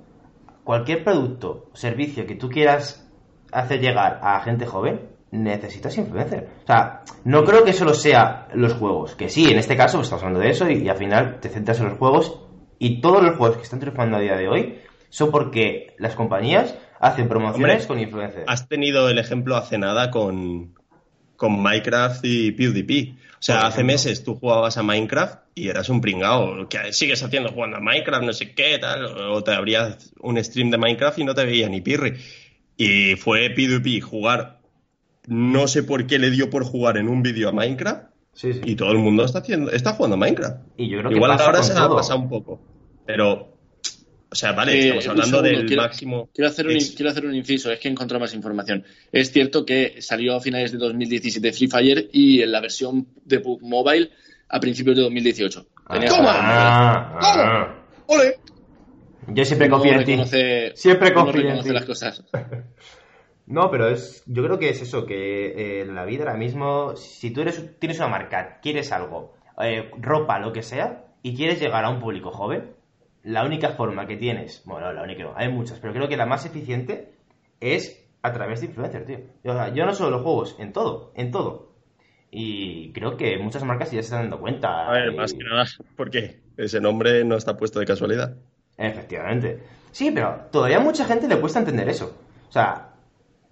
cualquier 0.64 1.04
producto 1.04 1.70
o 1.74 1.76
servicio 1.76 2.26
que 2.26 2.36
tú 2.36 2.50
quieras 2.50 3.10
hacer 3.52 3.80
llegar 3.80 4.20
a 4.22 4.42
gente 4.42 4.66
joven, 4.66 5.14
necesitas 5.32 5.98
influencer. 5.98 6.48
O 6.64 6.68
sea, 6.68 7.02
no 7.24 7.44
creo 7.44 7.64
que 7.64 7.74
solo 7.74 7.94
sea 7.94 8.48
los 8.54 8.74
juegos. 8.74 9.16
Que 9.16 9.30
sí, 9.30 9.46
en 9.50 9.58
este 9.58 9.76
caso 9.76 9.98
pues, 9.98 10.06
estamos 10.06 10.24
hablando 10.24 10.40
de 10.40 10.52
eso 10.52 10.70
y, 10.70 10.88
al 10.88 10.98
final 10.98 11.40
te 11.40 11.50
centras 11.50 11.80
en 11.80 11.90
los 11.90 11.98
juegos 11.98 12.40
y 12.80 13.02
todos 13.02 13.24
los 13.24 13.38
juegos 13.38 13.58
que 13.58 13.64
están 13.64 13.80
triunfando 13.80 14.18
a 14.18 14.22
día 14.22 14.36
de 14.36 14.48
hoy 14.48 14.80
son 15.10 15.32
porque 15.32 15.96
las 15.98 16.16
compañías 16.16 16.78
hacen 17.04 17.28
promociones 17.28 17.86
con 17.86 18.00
influencers. 18.00 18.46
Has 18.48 18.68
tenido 18.68 19.10
el 19.10 19.18
ejemplo 19.18 19.58
hace 19.58 19.78
nada 19.78 20.10
con, 20.10 20.74
con 21.36 21.62
Minecraft 21.62 22.24
y 22.24 22.52
PewDiePie. 22.52 23.16
O 23.34 23.46
sea, 23.46 23.68
hace 23.68 23.84
meses 23.84 24.24
tú 24.24 24.36
jugabas 24.36 24.78
a 24.78 24.84
Minecraft 24.84 25.40
y 25.54 25.68
eras 25.68 25.90
un 25.90 26.00
pringao. 26.00 26.70
que 26.70 26.94
sigues 26.94 27.22
haciendo 27.22 27.50
jugando 27.52 27.78
a 27.78 27.82
Minecraft, 27.82 28.24
no 28.24 28.32
sé 28.32 28.54
qué, 28.54 28.78
tal, 28.80 29.06
o 29.06 29.44
te 29.44 29.52
abrías 29.52 30.14
un 30.22 30.42
stream 30.42 30.72
de 30.72 30.78
Minecraft 30.78 31.20
y 31.20 31.26
no 31.26 31.36
te 31.36 31.46
veía 31.46 31.68
ni 31.68 31.82
pirri. 31.82 32.14
Y 32.78 33.16
fue 33.18 33.50
PewDiePie 33.50 34.00
jugar, 34.00 34.62
no 35.28 35.68
sé 35.68 35.84
por 35.84 36.08
qué 36.08 36.20
le 36.20 36.32
dio 36.32 36.50
por 36.50 36.64
jugar 36.64 36.96
en 36.98 37.10
un 37.10 37.22
vídeo 37.22 37.50
a 37.50 37.52
Minecraft, 37.52 38.14
y 38.42 38.76
todo 38.76 38.92
el 38.92 38.98
mundo 38.98 39.26
está 39.26 39.40
haciendo, 39.40 39.72
está 39.72 39.94
jugando 39.94 40.16
a 40.16 40.20
Minecraft. 40.20 40.62
Y 40.78 40.90
yo 40.90 41.00
creo 41.00 41.10
que 41.10 41.16
Igual 41.18 41.32
ahora 41.32 41.62
se 41.62 41.74
ha 41.74 41.90
pasado 41.90 42.20
un 42.20 42.30
poco, 42.30 42.62
pero 43.06 43.53
o 44.34 44.36
sea, 44.36 44.52
vale, 44.52 44.74
eh, 44.74 44.98
estamos 44.98 45.08
hablando 45.08 45.42
del 45.44 45.78
máximo. 45.78 46.28
Quiero 46.34 46.50
hacer, 46.50 46.66
un, 46.66 46.74
quiero 46.74 47.12
hacer 47.12 47.24
un 47.24 47.36
inciso, 47.36 47.72
es 47.72 47.80
que 47.80 47.88
encontré 47.88 48.18
más 48.18 48.34
información. 48.34 48.84
Es 49.12 49.32
cierto 49.32 49.64
que 49.64 50.02
salió 50.02 50.36
a 50.36 50.42
finales 50.42 50.72
de 50.72 50.80
2017 50.80 51.54
Free 51.54 51.68
Fire 51.68 52.10
y 52.12 52.42
en 52.42 52.52
la 52.52 52.60
versión 52.60 53.06
de 53.26 53.40
PUBG 53.40 53.62
Mobile 53.62 54.10
a 54.50 54.60
principios 54.60 54.96
de 54.96 55.04
2018. 55.04 55.68
¡Toma! 56.08 56.32
Ah, 56.34 57.20
ah. 57.22 57.86
¡Ole! 58.08 58.40
Yo 59.28 59.46
siempre 59.46 59.70
confío 59.70 60.00
en 60.00 60.04
ti. 60.04 60.18
Siempre 60.74 61.14
confío 61.14 61.50
en 61.50 61.62
ti. 61.62 61.70
las 61.70 61.86
cosas. 61.86 62.24
No, 63.46 63.70
pero 63.70 63.90
es, 63.90 64.24
yo 64.26 64.42
creo 64.42 64.58
que 64.58 64.70
es 64.70 64.82
eso, 64.82 65.06
que 65.06 65.48
eh, 65.48 65.82
en 65.82 65.96
la 65.96 66.06
vida 66.06 66.24
ahora 66.24 66.38
mismo, 66.38 66.96
si 66.96 67.30
tú 67.30 67.42
eres, 67.42 67.78
tienes 67.78 67.98
una 68.00 68.08
marca, 68.08 68.60
quieres 68.62 68.94
algo, 68.94 69.34
eh, 69.62 69.92
ropa, 69.98 70.40
lo 70.40 70.54
que 70.54 70.64
sea, 70.64 71.08
y 71.24 71.36
quieres 71.36 71.60
llegar 71.60 71.84
a 71.84 71.90
un 71.90 72.00
público 72.00 72.32
joven, 72.32 72.73
la 73.24 73.46
única 73.46 73.70
forma 73.70 74.06
que 74.06 74.18
tienes, 74.18 74.62
bueno, 74.66 74.92
la 74.92 75.02
única 75.02 75.34
hay 75.36 75.50
muchas, 75.50 75.80
pero 75.80 75.94
creo 75.94 76.10
que 76.10 76.18
la 76.18 76.26
más 76.26 76.46
eficiente 76.46 77.14
es 77.60 78.06
a 78.22 78.32
través 78.34 78.62
de 78.62 78.68
influencers, 78.68 79.06
tío. 79.06 79.20
Yo, 79.44 79.86
no 79.86 79.94
solo 79.94 80.12
los 80.12 80.22
juegos, 80.22 80.56
en 80.60 80.74
todo, 80.74 81.12
en 81.16 81.32
todo. 81.32 81.74
Y 82.32 82.92
creo 82.94 83.16
que 83.16 83.38
muchas 83.38 83.64
marcas 83.64 83.92
ya 83.92 84.00
se 84.00 84.06
están 84.06 84.22
dando 84.22 84.40
cuenta. 84.40 84.88
A 84.88 84.92
ver, 84.92 85.14
más 85.14 85.34
que 85.34 85.44
nada, 85.44 85.66
porque 85.96 86.42
ese 86.58 86.82
nombre 86.82 87.24
no 87.24 87.36
está 87.36 87.56
puesto 87.56 87.80
de 87.80 87.86
casualidad. 87.86 88.36
Efectivamente. 88.78 89.60
Sí, 89.92 90.12
pero 90.12 90.48
todavía 90.52 90.80
mucha 90.80 91.06
gente 91.06 91.28
le 91.28 91.40
cuesta 91.40 91.60
entender 91.60 91.88
eso. 91.90 92.18
O 92.50 92.52
sea, 92.52 92.94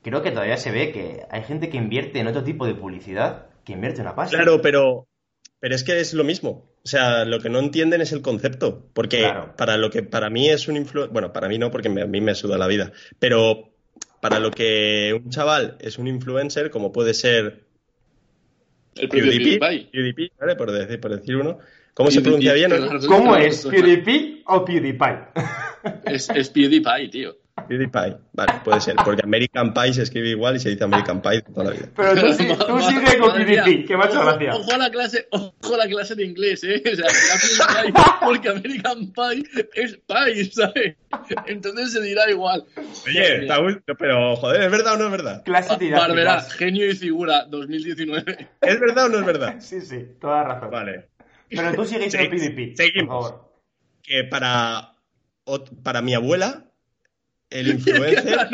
creo 0.02 0.22
que 0.22 0.32
todavía 0.32 0.58
se 0.58 0.72
ve 0.72 0.92
que 0.92 1.22
hay 1.30 1.44
gente 1.44 1.70
que 1.70 1.78
invierte 1.78 2.20
en 2.20 2.28
otro 2.28 2.44
tipo 2.44 2.66
de 2.66 2.74
publicidad 2.74 3.48
que 3.64 3.74
invierte 3.74 4.02
una 4.02 4.16
pasta. 4.16 4.36
Claro, 4.36 4.62
pero, 4.62 5.08
pero 5.60 5.76
es 5.76 5.84
que 5.84 6.00
es 6.00 6.14
lo 6.14 6.24
mismo. 6.24 6.71
O 6.84 6.88
sea, 6.88 7.26
lo 7.26 7.40
que 7.40 7.50
no 7.50 7.60
entienden 7.60 8.02
es 8.02 8.12
el 8.12 8.22
concepto, 8.22 8.88
porque 8.94 9.32
para 9.56 9.78
lo 9.78 9.92
que 9.92 10.02
para 10.02 10.30
mí 10.32 10.50
es 10.50 10.68
un 10.68 10.78
influencer, 10.78 11.14
bueno, 11.14 11.32
para 11.32 11.48
mí 11.48 11.60
no, 11.60 11.70
porque 11.70 11.90
a 11.90 12.06
mí 12.08 12.22
me 12.22 12.34
suda 12.34 12.58
la 12.58 12.66
vida, 12.66 12.92
pero 13.20 13.70
para 14.20 14.40
lo 14.40 14.50
que 14.50 15.14
un 15.14 15.30
chaval 15.30 15.78
es 15.80 16.00
un 16.00 16.08
influencer, 16.08 16.72
como 16.72 16.92
puede 16.92 17.14
ser 17.14 17.66
el 18.96 19.10
PewDiePie, 19.10 19.90
PewDiePie, 19.92 20.32
¿vale? 20.40 20.56
Por 20.56 20.72
decir, 20.72 21.00
por 21.00 21.16
decir 21.16 21.36
uno. 21.36 21.60
¿Cómo 21.94 22.10
se 22.10 22.22
pronuncia 22.22 22.54
bien? 22.54 22.72
¿Cómo 23.08 23.36
es? 23.36 23.66
¿PewDiePie 23.66 24.44
o 24.48 24.64
PewDiePie? 24.64 25.18
Es, 26.06 26.30
es 26.30 26.50
PewDiePie, 26.50 27.10
tío. 27.10 27.41
PewDiePie, 27.68 28.18
vale, 28.34 28.53
puede 28.64 28.82
ser, 28.82 28.95
porque 29.03 29.22
American 29.24 29.74
Pie 29.74 29.93
se 29.93 30.03
escribe 30.03 30.30
igual 30.30 30.55
y 30.55 30.59
se 30.59 30.70
dice 30.70 30.84
American 30.84 31.22
Pie 31.22 31.41
toda 31.41 31.66
la 31.66 31.72
vida. 31.72 31.89
Pero 31.95 32.16
tú, 32.16 32.66
tú 32.66 32.82
sigue 32.82 33.18
con 33.18 33.34
PewDiePie, 33.34 33.86
que 33.86 33.97
me 33.97 34.03
ha 34.03 34.07
hecho 34.07 34.22
gracia. 34.22 34.55
Ojo 34.55 34.74
a 34.74 34.78
la 34.78 34.89
clase, 34.89 35.28
ojo 35.32 35.74
a 35.74 35.78
la 35.78 35.88
clase 35.88 36.16
de 36.16 36.26
inglés, 36.26 36.64
¿eh? 36.64 36.82
O 36.91 36.95
sea, 36.95 37.07
porque 38.22 38.49
American 38.49 39.12
Pie 39.12 39.43
es 39.76 39.97
Pie, 40.07 40.51
¿sabes? 40.51 40.95
Entonces 41.47 41.93
se 41.93 42.01
dirá 42.01 42.30
igual. 42.30 42.66
Oye, 43.07 43.47
pero 43.97 44.36
joder, 44.36 44.62
¿es 44.64 44.72
verdad 44.72 44.93
o 44.95 44.97
no 44.97 45.05
es 45.05 45.12
verdad? 45.12 45.43
Clase 45.43 45.91
Barbera, 45.91 46.41
genio 46.41 46.86
y 46.89 46.95
figura, 46.95 47.45
2019. 47.45 48.49
¿Es 48.62 48.80
verdad 48.80 49.05
o 49.05 49.09
no 49.09 49.20
es 49.20 49.26
verdad? 49.26 49.55
Sí, 49.59 49.82
sí, 49.82 50.05
toda 50.20 50.43
razón. 50.43 50.72
Vale. 50.72 51.09
Pero 51.49 51.74
tú 51.74 51.86
sigues 51.86 52.16
con 52.16 52.30
PewDiePie, 52.30 52.76
Seguimos. 52.76 53.16
Por 53.16 53.24
favor. 53.24 53.51
Que 54.03 54.24
para, 54.24 54.95
para 55.84 56.01
mi 56.01 56.14
abuela 56.14 56.71
el 57.52 57.68
influencer. 57.76 58.49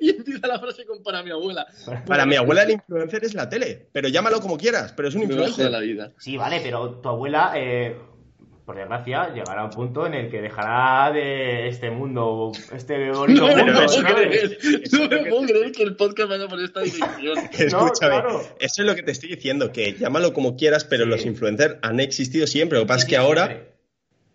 y 0.00 0.10
empieza 0.10 0.46
la 0.46 0.58
frase 0.60 0.84
con 0.84 1.02
para 1.02 1.22
mi 1.22 1.30
abuela. 1.30 1.66
Para 2.06 2.26
mi 2.26 2.36
abuela 2.36 2.62
el 2.62 2.72
influencer 2.72 3.24
es 3.24 3.34
la 3.34 3.48
tele, 3.48 3.88
pero 3.92 4.08
llámalo 4.08 4.40
como 4.40 4.56
quieras, 4.56 4.92
pero 4.92 5.08
es 5.08 5.14
un 5.14 5.22
influencer. 5.22 5.64
De 5.64 5.70
la 5.70 5.80
vida. 5.80 6.12
Sí, 6.18 6.36
vale, 6.36 6.60
pero 6.62 7.00
tu 7.00 7.08
abuela, 7.08 7.52
eh, 7.56 7.96
por 8.64 8.76
desgracia, 8.76 9.32
llegará 9.34 9.62
a 9.62 9.64
un 9.64 9.70
punto 9.70 10.06
en 10.06 10.14
el 10.14 10.30
que 10.30 10.40
dejará 10.40 11.12
de 11.12 11.68
este 11.68 11.90
mundo, 11.90 12.52
este 12.72 13.10
bonito 13.12 13.40
no, 13.40 13.48
mundo. 13.48 13.72
No, 13.72 13.80
no 13.80 15.08
me 15.08 15.30
puedo 15.30 15.46
creer 15.46 15.72
que 15.72 15.82
el 15.82 15.96
podcast 15.96 16.28
vaya 16.28 16.46
por 16.46 16.62
esta 16.62 16.80
dirección. 16.80 17.38
Escúchame, 17.52 18.22
eso 18.60 18.82
es 18.82 18.86
lo 18.86 18.94
que 18.94 19.02
te 19.02 19.12
estoy 19.12 19.30
diciendo, 19.30 19.72
que 19.72 19.94
llámalo 19.94 20.32
como 20.32 20.56
quieras, 20.56 20.84
pero 20.84 21.06
los 21.06 21.24
influencers 21.24 21.76
han 21.82 22.00
existido 22.00 22.46
siempre. 22.46 22.78
Lo 22.78 22.84
que 22.84 22.88
pasa 22.88 23.04
es 23.04 23.08
que 23.08 23.16
ahora 23.16 23.73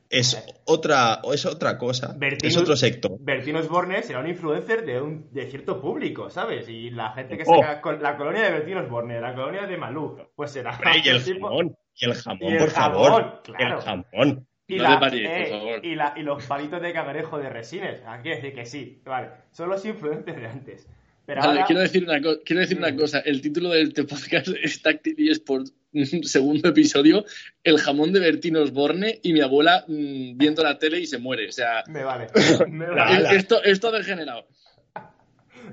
es 0.09 0.61
otra, 0.65 1.21
es 1.31 1.45
otra 1.45 1.77
cosa. 1.77 2.17
es 2.41 2.57
otro 2.57 2.75
sector. 2.75 3.17
Bertino 3.19 3.59
Osborne 3.59 4.01
será 4.01 4.19
un 4.19 4.27
influencer 4.27 4.85
de, 4.85 5.01
un, 5.01 5.31
de 5.31 5.45
cierto 5.47 5.79
público, 5.79 6.29
¿sabes? 6.29 6.67
Y 6.67 6.89
la 6.89 7.11
gente 7.11 7.37
que 7.37 7.43
oh. 7.45 7.61
saca 7.61 7.91
la 7.93 8.17
colonia 8.17 8.43
de 8.43 8.51
Bertino 8.51 8.81
Osborne, 8.81 9.21
la 9.21 9.35
colonia 9.35 9.67
de 9.67 9.77
Malú, 9.77 10.17
pues 10.35 10.51
será. 10.51 10.79
y 11.03 11.07
el 11.07 11.21
jamón, 11.21 11.75
y 11.95 12.05
el 12.05 12.13
jamón, 12.15 12.57
por 12.57 12.69
favor. 12.71 13.41
El 13.57 13.75
jamón. 13.77 14.47
Y, 14.67 14.77
la, 14.77 14.99
eh, 15.11 15.79
y, 15.81 15.95
la, 15.95 16.13
y, 16.15 16.21
los 16.21 16.45
palitos 16.45 16.79
de 16.79 16.93
cangrejo 16.93 17.39
de 17.39 17.49
resines. 17.49 18.03
Aquí 18.05 18.29
decir 18.29 18.53
que 18.53 18.65
sí. 18.65 19.01
Vale, 19.03 19.29
son 19.49 19.67
los 19.67 19.83
influencers 19.83 20.39
de 20.39 20.45
antes. 20.45 20.87
Pero 21.25 21.41
quiero 21.65 21.81
decir, 21.81 22.03
una, 22.03 22.19
quiero 22.19 22.61
decir 22.61 22.77
una 22.77 22.95
cosa. 22.95 23.19
El 23.19 23.41
título 23.41 23.69
del 23.69 23.89
este 23.89 24.03
podcast 24.03 24.47
es 24.63 24.81
Tactil 24.81 25.31
Sports 25.31 25.73
segundo 26.23 26.69
episodio, 26.69 27.25
el 27.63 27.79
jamón 27.79 28.13
de 28.13 28.19
Bertino 28.19 28.61
Osborne 28.61 29.19
y 29.23 29.33
mi 29.33 29.41
abuela 29.41 29.85
mm, 29.87 30.37
viendo 30.37 30.63
la 30.63 30.77
tele 30.77 30.99
y 30.99 31.07
se 31.07 31.17
muere. 31.17 31.47
O 31.47 31.51
sea, 31.51 31.83
me 31.87 32.03
vale. 32.03 32.27
Esto, 33.35 33.63
esto 33.63 33.87
ha 33.89 33.91
degenerado. 33.91 34.45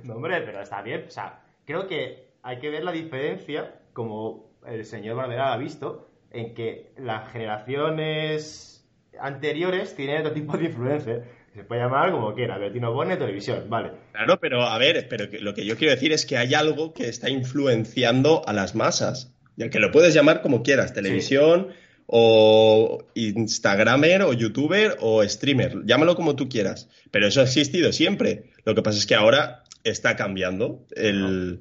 No, 0.05 0.17
hombre, 0.17 0.41
pero 0.43 0.61
está 0.61 0.83
bien. 0.83 1.05
O 1.07 1.11
sea, 1.11 1.41
creo 1.65 1.87
que 1.87 2.29
hay 2.43 2.59
que 2.59 2.71
ver 2.71 2.85
la 2.85 2.93
diferencia, 2.93 3.75
como 3.93 4.51
el 4.67 4.85
señor 4.85 5.17
Barbera 5.17 5.53
ha 5.53 5.57
visto, 5.57 6.09
en 6.31 6.55
que 6.55 6.93
las 6.97 7.31
generaciones 7.33 8.87
anteriores 9.21 9.95
tienen 9.97 10.21
otro 10.21 10.33
tipo 10.33 10.57
de 10.57 10.67
influencia. 10.67 11.25
Se 11.55 11.65
puede 11.65 11.81
llamar 11.81 12.11
como 12.11 12.35
quiera, 12.35 12.59
Bertino 12.59 12.91
Osborne, 12.91 13.17
televisión, 13.17 13.65
vale. 13.69 13.93
Claro, 14.13 14.39
pero 14.39 14.63
a 14.63 14.77
ver, 14.77 15.07
pero 15.09 15.27
lo 15.41 15.55
que 15.55 15.65
yo 15.65 15.77
quiero 15.77 15.95
decir 15.95 16.13
es 16.13 16.27
que 16.27 16.37
hay 16.37 16.53
algo 16.53 16.93
que 16.93 17.09
está 17.09 17.31
influenciando 17.31 18.47
a 18.47 18.53
las 18.53 18.75
masas 18.75 19.36
que 19.57 19.79
lo 19.81 19.91
puedes 19.91 20.15
llamar 20.15 20.43
como 20.43 20.63
quieras, 20.63 20.93
televisión 20.93 21.69
o 22.07 23.05
Instagramer 23.15 24.23
o 24.23 24.33
YouTuber 24.33 24.99
o 25.01 25.27
streamer, 25.29 25.85
llámalo 25.85 26.15
como 26.15 26.37
tú 26.37 26.49
quieras, 26.49 26.89
pero 27.11 27.27
eso 27.27 27.41
ha 27.41 27.45
existido 27.45 27.93
siempre. 27.93 28.51
Lo 28.65 28.75
que 28.75 28.83
pasa 28.83 28.99
es 28.99 29.07
que 29.07 29.15
ahora 29.15 29.65
está 29.83 30.15
cambiando 30.15 30.85
el, 30.95 31.61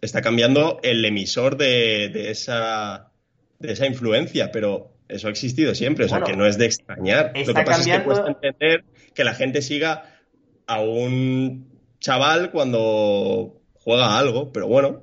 está 0.00 0.22
cambiando 0.22 0.80
el 0.82 1.04
emisor 1.04 1.56
de, 1.56 2.30
esa, 2.30 3.10
de 3.58 3.72
esa 3.72 3.86
influencia, 3.86 4.50
pero 4.52 4.92
eso 5.08 5.28
ha 5.28 5.30
existido 5.30 5.74
siempre, 5.74 6.06
o 6.06 6.08
sea 6.08 6.22
que 6.22 6.36
no 6.36 6.46
es 6.46 6.56
de 6.56 6.66
extrañar. 6.66 7.32
Lo 7.46 7.54
que 7.54 7.62
pasa 7.62 7.80
es 7.80 7.98
que 7.98 8.04
cuesta 8.04 8.28
entender 8.28 8.84
que 9.14 9.24
la 9.24 9.34
gente 9.34 9.60
siga 9.62 10.20
a 10.66 10.80
un 10.80 11.68
chaval 11.98 12.50
cuando 12.50 13.60
juega 13.74 14.18
algo, 14.18 14.52
pero 14.52 14.68
bueno, 14.68 15.02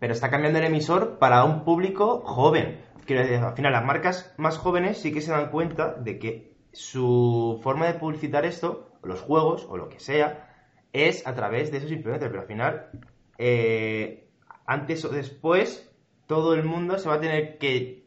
pero 0.00 0.14
está 0.14 0.30
cambiando 0.30 0.58
el 0.58 0.64
emisor 0.64 1.18
para 1.18 1.44
un 1.44 1.62
público 1.62 2.22
joven. 2.22 2.80
Quiero 3.04 3.22
decir, 3.22 3.38
al 3.38 3.54
final 3.54 3.72
las 3.72 3.84
marcas 3.84 4.34
más 4.38 4.56
jóvenes 4.56 4.98
sí 4.98 5.12
que 5.12 5.20
se 5.20 5.30
dan 5.30 5.50
cuenta 5.50 5.94
de 5.94 6.18
que 6.18 6.56
su 6.72 7.60
forma 7.62 7.86
de 7.86 7.94
publicitar 7.94 8.44
esto, 8.44 8.92
los 9.02 9.20
juegos 9.20 9.66
o 9.68 9.76
lo 9.76 9.88
que 9.88 10.00
sea, 10.00 10.48
es 10.92 11.26
a 11.26 11.34
través 11.34 11.70
de 11.70 11.78
esos 11.78 11.92
influencers, 11.92 12.30
pero 12.30 12.42
al 12.42 12.48
final, 12.48 12.90
eh, 13.38 14.30
antes 14.66 15.04
o 15.04 15.10
después, 15.10 15.92
todo 16.26 16.54
el 16.54 16.64
mundo 16.64 16.98
se 16.98 17.08
va 17.08 17.16
a 17.16 17.20
tener 17.20 17.58
que 17.58 18.06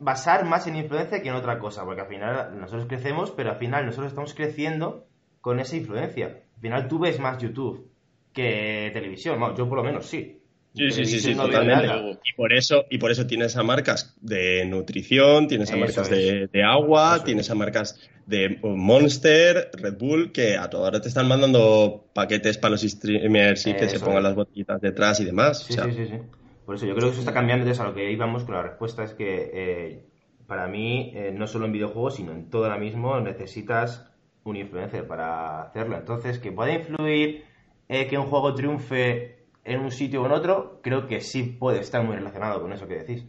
basar 0.00 0.44
más 0.44 0.66
en 0.66 0.76
influencia 0.76 1.22
que 1.22 1.28
en 1.28 1.34
otra 1.34 1.58
cosa, 1.58 1.84
porque 1.84 2.02
al 2.02 2.08
final 2.08 2.58
nosotros 2.58 2.86
crecemos, 2.86 3.30
pero 3.30 3.50
al 3.50 3.56
final 3.56 3.86
nosotros 3.86 4.08
estamos 4.08 4.34
creciendo 4.34 5.06
con 5.40 5.60
esa 5.60 5.76
influencia. 5.76 6.42
Al 6.56 6.60
final 6.60 6.88
tú 6.88 6.98
ves 6.98 7.20
más 7.20 7.38
YouTube 7.38 7.90
que 8.32 8.90
televisión, 8.92 9.38
yo 9.54 9.68
por 9.68 9.78
lo 9.78 9.84
menos 9.84 10.06
sí. 10.06 10.43
Sí, 10.74 10.90
sí, 10.90 11.20
sí, 11.20 11.34
totalmente. 11.36 12.18
Y 12.24 12.32
por 12.32 12.52
eso, 12.52 12.84
y 12.90 12.98
por 12.98 13.12
eso 13.12 13.26
tienes 13.26 13.56
a 13.56 13.62
marcas 13.62 14.16
de 14.20 14.64
nutrición, 14.66 15.46
tienes 15.46 15.70
a 15.70 15.76
marcas 15.76 16.10
de, 16.10 16.48
agua, 16.64 17.22
tienes 17.24 17.48
a 17.50 17.54
marcas 17.54 18.10
de 18.26 18.58
Monster, 18.60 19.70
Red 19.74 19.96
Bull, 19.96 20.32
que 20.32 20.56
a 20.56 20.68
toda 20.68 20.88
hora 20.88 21.00
te 21.00 21.08
están 21.08 21.28
mandando 21.28 22.10
paquetes 22.12 22.58
para 22.58 22.72
los 22.72 22.82
streamers 22.82 23.66
y 23.68 23.74
que 23.74 23.88
se 23.88 24.00
pongan 24.00 24.24
las 24.24 24.34
botellitas 24.34 24.80
detrás 24.80 25.20
y 25.20 25.24
demás. 25.24 25.62
Sí, 25.62 25.74
sí, 25.74 26.06
sí, 26.06 26.18
Por 26.66 26.74
eso 26.74 26.86
yo 26.86 26.94
creo 26.96 27.08
que 27.08 27.12
eso 27.12 27.20
está 27.20 27.32
cambiando. 27.32 27.62
Entonces, 27.62 27.80
a 27.80 27.88
lo 27.88 27.94
que 27.94 28.10
íbamos 28.10 28.42
con 28.42 28.56
la 28.56 28.62
respuesta 28.62 29.04
es 29.04 29.12
que 29.12 29.50
eh, 29.54 30.06
para 30.48 30.66
mí, 30.66 31.12
eh, 31.14 31.30
no 31.32 31.46
solo 31.46 31.66
en 31.66 31.72
videojuegos, 31.72 32.16
sino 32.16 32.32
en 32.32 32.50
todo 32.50 32.64
ahora 32.64 32.78
mismo, 32.78 33.20
necesitas 33.20 34.10
un 34.42 34.56
influencer 34.56 35.06
para 35.06 35.62
hacerlo. 35.62 35.96
Entonces, 35.96 36.40
que 36.40 36.50
pueda 36.50 36.72
influir 36.72 37.44
eh, 37.88 38.08
que 38.08 38.18
un 38.18 38.26
juego 38.26 38.56
triunfe 38.56 39.43
en 39.64 39.80
un 39.80 39.90
sitio 39.90 40.22
o 40.22 40.26
en 40.26 40.32
otro, 40.32 40.80
creo 40.82 41.06
que 41.06 41.20
sí 41.20 41.42
puede 41.42 41.80
estar 41.80 42.04
muy 42.04 42.16
relacionado 42.16 42.60
con 42.60 42.72
eso 42.72 42.86
que 42.86 42.96
decís. 42.96 43.24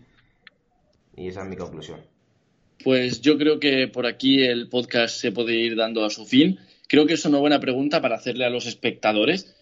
Y 1.15 1.27
esa 1.27 1.43
es 1.43 1.47
mi 1.47 1.55
conclusión. 1.55 2.01
Pues 2.83 3.21
yo 3.21 3.37
creo 3.37 3.59
que 3.59 3.87
por 3.87 4.05
aquí 4.05 4.43
el 4.43 4.67
podcast 4.67 5.15
se 5.15 5.31
puede 5.31 5.55
ir 5.55 5.75
dando 5.75 6.03
a 6.03 6.09
su 6.09 6.25
fin. 6.25 6.59
Creo 6.87 7.05
que 7.05 7.13
es 7.13 7.25
una 7.25 7.39
buena 7.39 7.59
pregunta 7.59 8.01
para 8.01 8.15
hacerle 8.15 8.45
a 8.45 8.49
los 8.49 8.65
espectadores 8.65 9.55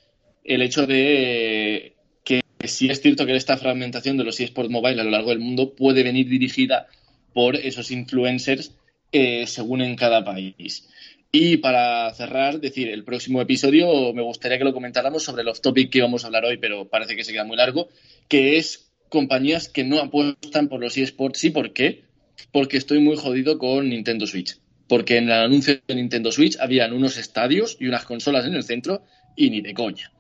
el 0.44 0.62
hecho 0.62 0.86
de 0.88 1.96
que 2.24 2.42
si 2.66 2.90
es 2.90 3.02
cierto 3.02 3.26
que 3.26 3.36
esta 3.36 3.58
fragmentación 3.58 4.18
de 4.18 4.24
los 4.24 4.40
eSports 4.40 4.72
mobile 4.72 5.00
a 5.00 5.04
lo 5.04 5.12
largo 5.12 5.30
del 5.30 5.40
mundo 5.40 5.74
puede 5.74 6.04
venir 6.04 6.28
dirigida 6.28 6.88
por 7.34 7.56
esos 7.56 7.92
influencers 7.92 8.76
eh, 9.12 9.46
según 9.48 9.82
en 9.82 9.96
cada 9.96 10.24
país. 10.24 10.90
Y 11.36 11.58
para 11.58 12.14
cerrar, 12.14 12.60
decir, 12.60 12.90
el 12.90 13.04
próximo 13.04 13.42
episodio 13.42 14.14
me 14.14 14.22
gustaría 14.22 14.60
que 14.60 14.64
lo 14.64 14.72
comentáramos 14.72 15.24
sobre 15.24 15.42
el 15.42 15.48
off-topic 15.48 15.90
que 15.90 15.98
íbamos 15.98 16.24
a 16.24 16.28
hablar 16.28 16.46
hoy, 16.46 16.58
pero 16.58 16.88
parece 16.88 17.16
que 17.16 17.24
se 17.24 17.32
queda 17.32 17.44
muy 17.44 17.58
largo, 17.58 17.90
que 18.28 18.58
es 18.58 18.94
compañías 19.10 19.68
que 19.68 19.84
no 19.84 20.00
apuestan 20.00 20.70
por 20.70 20.80
los 20.80 20.96
eSports. 20.96 21.44
¿Y 21.46 21.50
por 21.50 21.74
qué? 21.74 22.04
Porque 22.52 22.78
estoy 22.78 23.00
muy 23.00 23.18
jodido 23.18 23.58
con 23.58 23.90
Nintendo 23.90 24.28
Switch. 24.28 24.60
Porque 24.88 25.18
en 25.18 25.24
el 25.24 25.32
anuncio 25.32 25.74
de 25.88 25.96
Nintendo 25.96 26.32
Switch 26.32 26.56
habían 26.60 26.94
unos 26.94 27.18
estadios 27.18 27.78
y 27.80 27.88
unas 27.88 28.06
consolas 28.06 28.46
en 28.46 28.54
el 28.54 28.62
centro 28.62 29.02
y 29.36 29.50
ni 29.50 29.62
de 29.62 29.74
coña. 29.74 30.12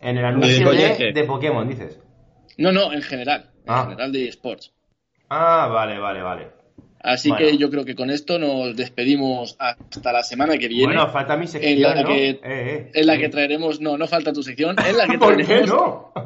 En 0.00 0.16
el 0.16 0.24
anuncio 0.24 0.72
de, 0.72 1.12
de, 1.12 1.24
Pokémon, 1.24 1.68
dices. 1.68 2.00
No, 2.56 2.72
no, 2.72 2.94
en 2.94 3.02
general. 3.02 3.50
En 3.66 3.72
ah. 3.74 3.84
general 3.84 4.10
de 4.10 4.28
eSports. 4.28 4.72
Ah, 5.28 5.68
vale, 5.70 5.98
vale, 5.98 6.22
vale. 6.22 6.59
Así 7.02 7.32
que 7.34 7.56
yo 7.56 7.70
creo 7.70 7.84
que 7.84 7.94
con 7.94 8.10
esto 8.10 8.38
nos 8.38 8.76
despedimos 8.76 9.56
hasta 9.58 10.12
la 10.12 10.22
semana 10.22 10.58
que 10.58 10.68
viene. 10.68 10.94
Bueno, 10.94 11.08
falta 11.10 11.36
mi 11.36 11.46
sección, 11.46 11.72
en 11.72 11.82
la, 11.82 12.02
¿no? 12.02 12.08
que, 12.08 12.30
eh, 12.30 12.40
eh, 12.42 12.90
en 12.92 13.06
la 13.06 13.16
que 13.16 13.30
traeremos, 13.30 13.80
no, 13.80 13.96
no 13.96 14.06
falta 14.06 14.32
tu 14.32 14.42
sección, 14.42 14.76
en 14.86 14.96
la 14.96 15.06
que 15.08 15.16
traeremos 15.16 15.72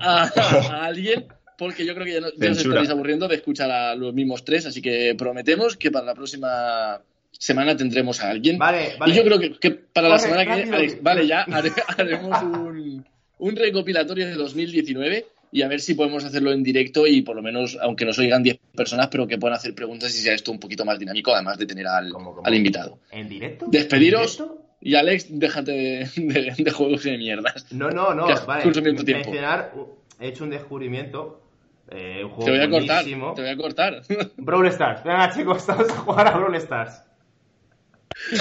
a, 0.00 0.84
alguien, 0.84 1.26
porque 1.56 1.86
yo 1.86 1.94
creo 1.94 2.04
que 2.04 2.12
ya, 2.14 2.20
no, 2.20 2.28
os 2.28 2.58
estaréis 2.58 2.90
aburriendo 2.90 3.28
de 3.28 3.36
escuchar 3.36 3.70
a 3.70 3.94
los 3.94 4.12
mismos 4.12 4.44
tres, 4.44 4.66
así 4.66 4.82
que 4.82 5.14
prometemos 5.16 5.76
que 5.76 5.92
para 5.92 6.06
la 6.06 6.14
próxima 6.14 7.00
semana 7.30 7.76
tendremos 7.76 8.20
a 8.20 8.30
alguien. 8.30 8.58
Vale, 8.58 8.94
vale. 8.98 9.12
Y 9.12 9.16
yo 9.16 9.24
creo 9.24 9.38
que, 9.38 9.70
para 9.70 10.08
la 10.08 10.18
semana 10.18 10.44
que 10.44 10.62
viene, 10.62 10.98
vale, 11.00 11.26
ya 11.26 11.42
haremos 11.98 12.42
un, 12.42 13.06
un 13.38 13.56
recopilatorio 13.56 14.26
de 14.26 14.34
2019 14.34 15.26
y 15.54 15.62
a 15.62 15.68
ver 15.68 15.80
si 15.80 15.94
podemos 15.94 16.24
hacerlo 16.24 16.50
en 16.50 16.64
directo 16.64 17.06
y 17.06 17.22
por 17.22 17.36
lo 17.36 17.42
menos, 17.42 17.78
aunque 17.80 18.04
nos 18.04 18.18
oigan 18.18 18.42
10 18.42 18.58
personas, 18.74 19.06
pero 19.06 19.28
que 19.28 19.38
puedan 19.38 19.56
hacer 19.56 19.72
preguntas 19.72 20.12
y 20.18 20.20
sea 20.20 20.34
esto 20.34 20.50
un 20.50 20.58
poquito 20.58 20.84
más 20.84 20.98
dinámico, 20.98 21.32
además 21.32 21.58
de 21.58 21.66
tener 21.66 21.86
al, 21.86 22.12
al 22.42 22.54
invitado. 22.54 22.98
¿En 23.12 23.28
directo? 23.28 23.66
Despediros. 23.68 24.42
Y 24.80 24.96
Alex, 24.96 25.26
déjate 25.30 25.70
de, 26.16 26.70
juegos 26.72 27.06
y 27.06 27.12
de 27.12 27.18
mierdas. 27.18 27.72
No, 27.72 27.88
no, 27.88 28.12
no, 28.12 28.26
vale. 28.44 28.64
Mencionar, 28.82 29.72
he 30.18 30.26
hecho 30.26 30.42
un 30.42 30.50
descubrimiento. 30.50 31.40
Eh, 31.88 32.24
un 32.24 32.30
juego 32.30 32.46
te 32.46 32.50
voy 32.50 32.60
a 32.60 32.70
cortar, 32.70 33.04
te 33.04 33.14
voy 33.14 33.50
a 33.50 33.56
cortar. 33.56 34.02
Brawl 34.36 34.66
Stars. 34.66 35.04
Venga, 35.04 35.30
chicos, 35.30 35.64
vamos 35.68 35.88
a 35.88 35.96
jugar 35.98 36.26
a 36.26 36.36
Brawl 36.36 36.56
Stars. 36.56 37.00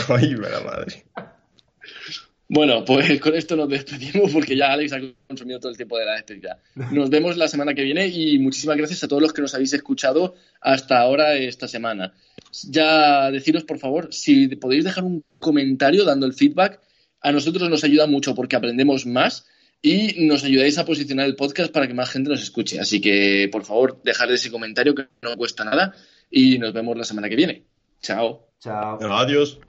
Ay, 0.10 0.34
la 0.34 0.61
madre. 0.61 1.06
Bueno, 2.54 2.86
pues 2.86 3.20
con 3.20 3.34
esto 3.34 3.56
nos 3.56 3.68
despedimos 3.68 4.32
porque 4.32 4.56
ya 4.56 4.72
Alex 4.72 4.94
ha 4.94 5.00
consumido 5.28 5.60
todo 5.60 5.72
el 5.72 5.76
tiempo 5.76 5.98
de 5.98 6.06
la 6.06 6.14
despedida. 6.14 6.60
Nos 6.92 7.10
vemos 7.10 7.36
la 7.36 7.48
semana 7.48 7.74
que 7.74 7.82
viene 7.82 8.08
y 8.08 8.38
muchísimas 8.38 8.78
gracias 8.78 9.04
a 9.04 9.08
todos 9.08 9.24
los 9.24 9.34
que 9.34 9.42
nos 9.42 9.56
habéis 9.56 9.74
escuchado 9.74 10.36
hasta 10.62 11.00
ahora 11.00 11.34
esta 11.34 11.68
semana. 11.68 12.14
Ya 12.70 13.32
deciros, 13.32 13.64
por 13.64 13.80
favor, 13.80 14.14
si 14.14 14.48
podéis 14.58 14.84
dejar 14.84 15.04
un 15.04 15.24
comentario 15.40 16.06
dando 16.06 16.28
el 16.28 16.34
feedback, 16.34 16.80
a 17.22 17.32
nosotros 17.32 17.68
nos 17.72 17.84
ayuda 17.84 18.06
mucho 18.06 18.36
porque 18.36 18.56
aprendemos 18.56 19.08
más 19.08 19.48
y 19.82 20.28
nos 20.28 20.44
ayudáis 20.44 20.78
a 20.78 20.86
posicionar 20.86 21.26
el 21.26 21.36
podcast 21.36 21.74
para 21.74 21.88
que 21.88 21.96
más 21.96 22.12
gente 22.12 22.30
nos 22.30 22.44
escuche. 22.44 22.80
Así 22.80 23.02
que, 23.02 23.50
por 23.52 23.66
favor, 23.66 24.00
dejad 24.04 24.32
ese 24.32 24.52
comentario 24.52 24.94
que 24.94 25.08
no 25.24 25.36
cuesta 25.38 25.66
nada 25.66 25.96
y 26.30 26.60
nos 26.60 26.72
vemos 26.72 26.96
la 26.98 27.04
semana 27.04 27.30
que 27.30 27.36
viene. 27.36 27.64
Chao. 28.00 28.48
Chao. 28.60 29.00
Adiós. 29.02 29.60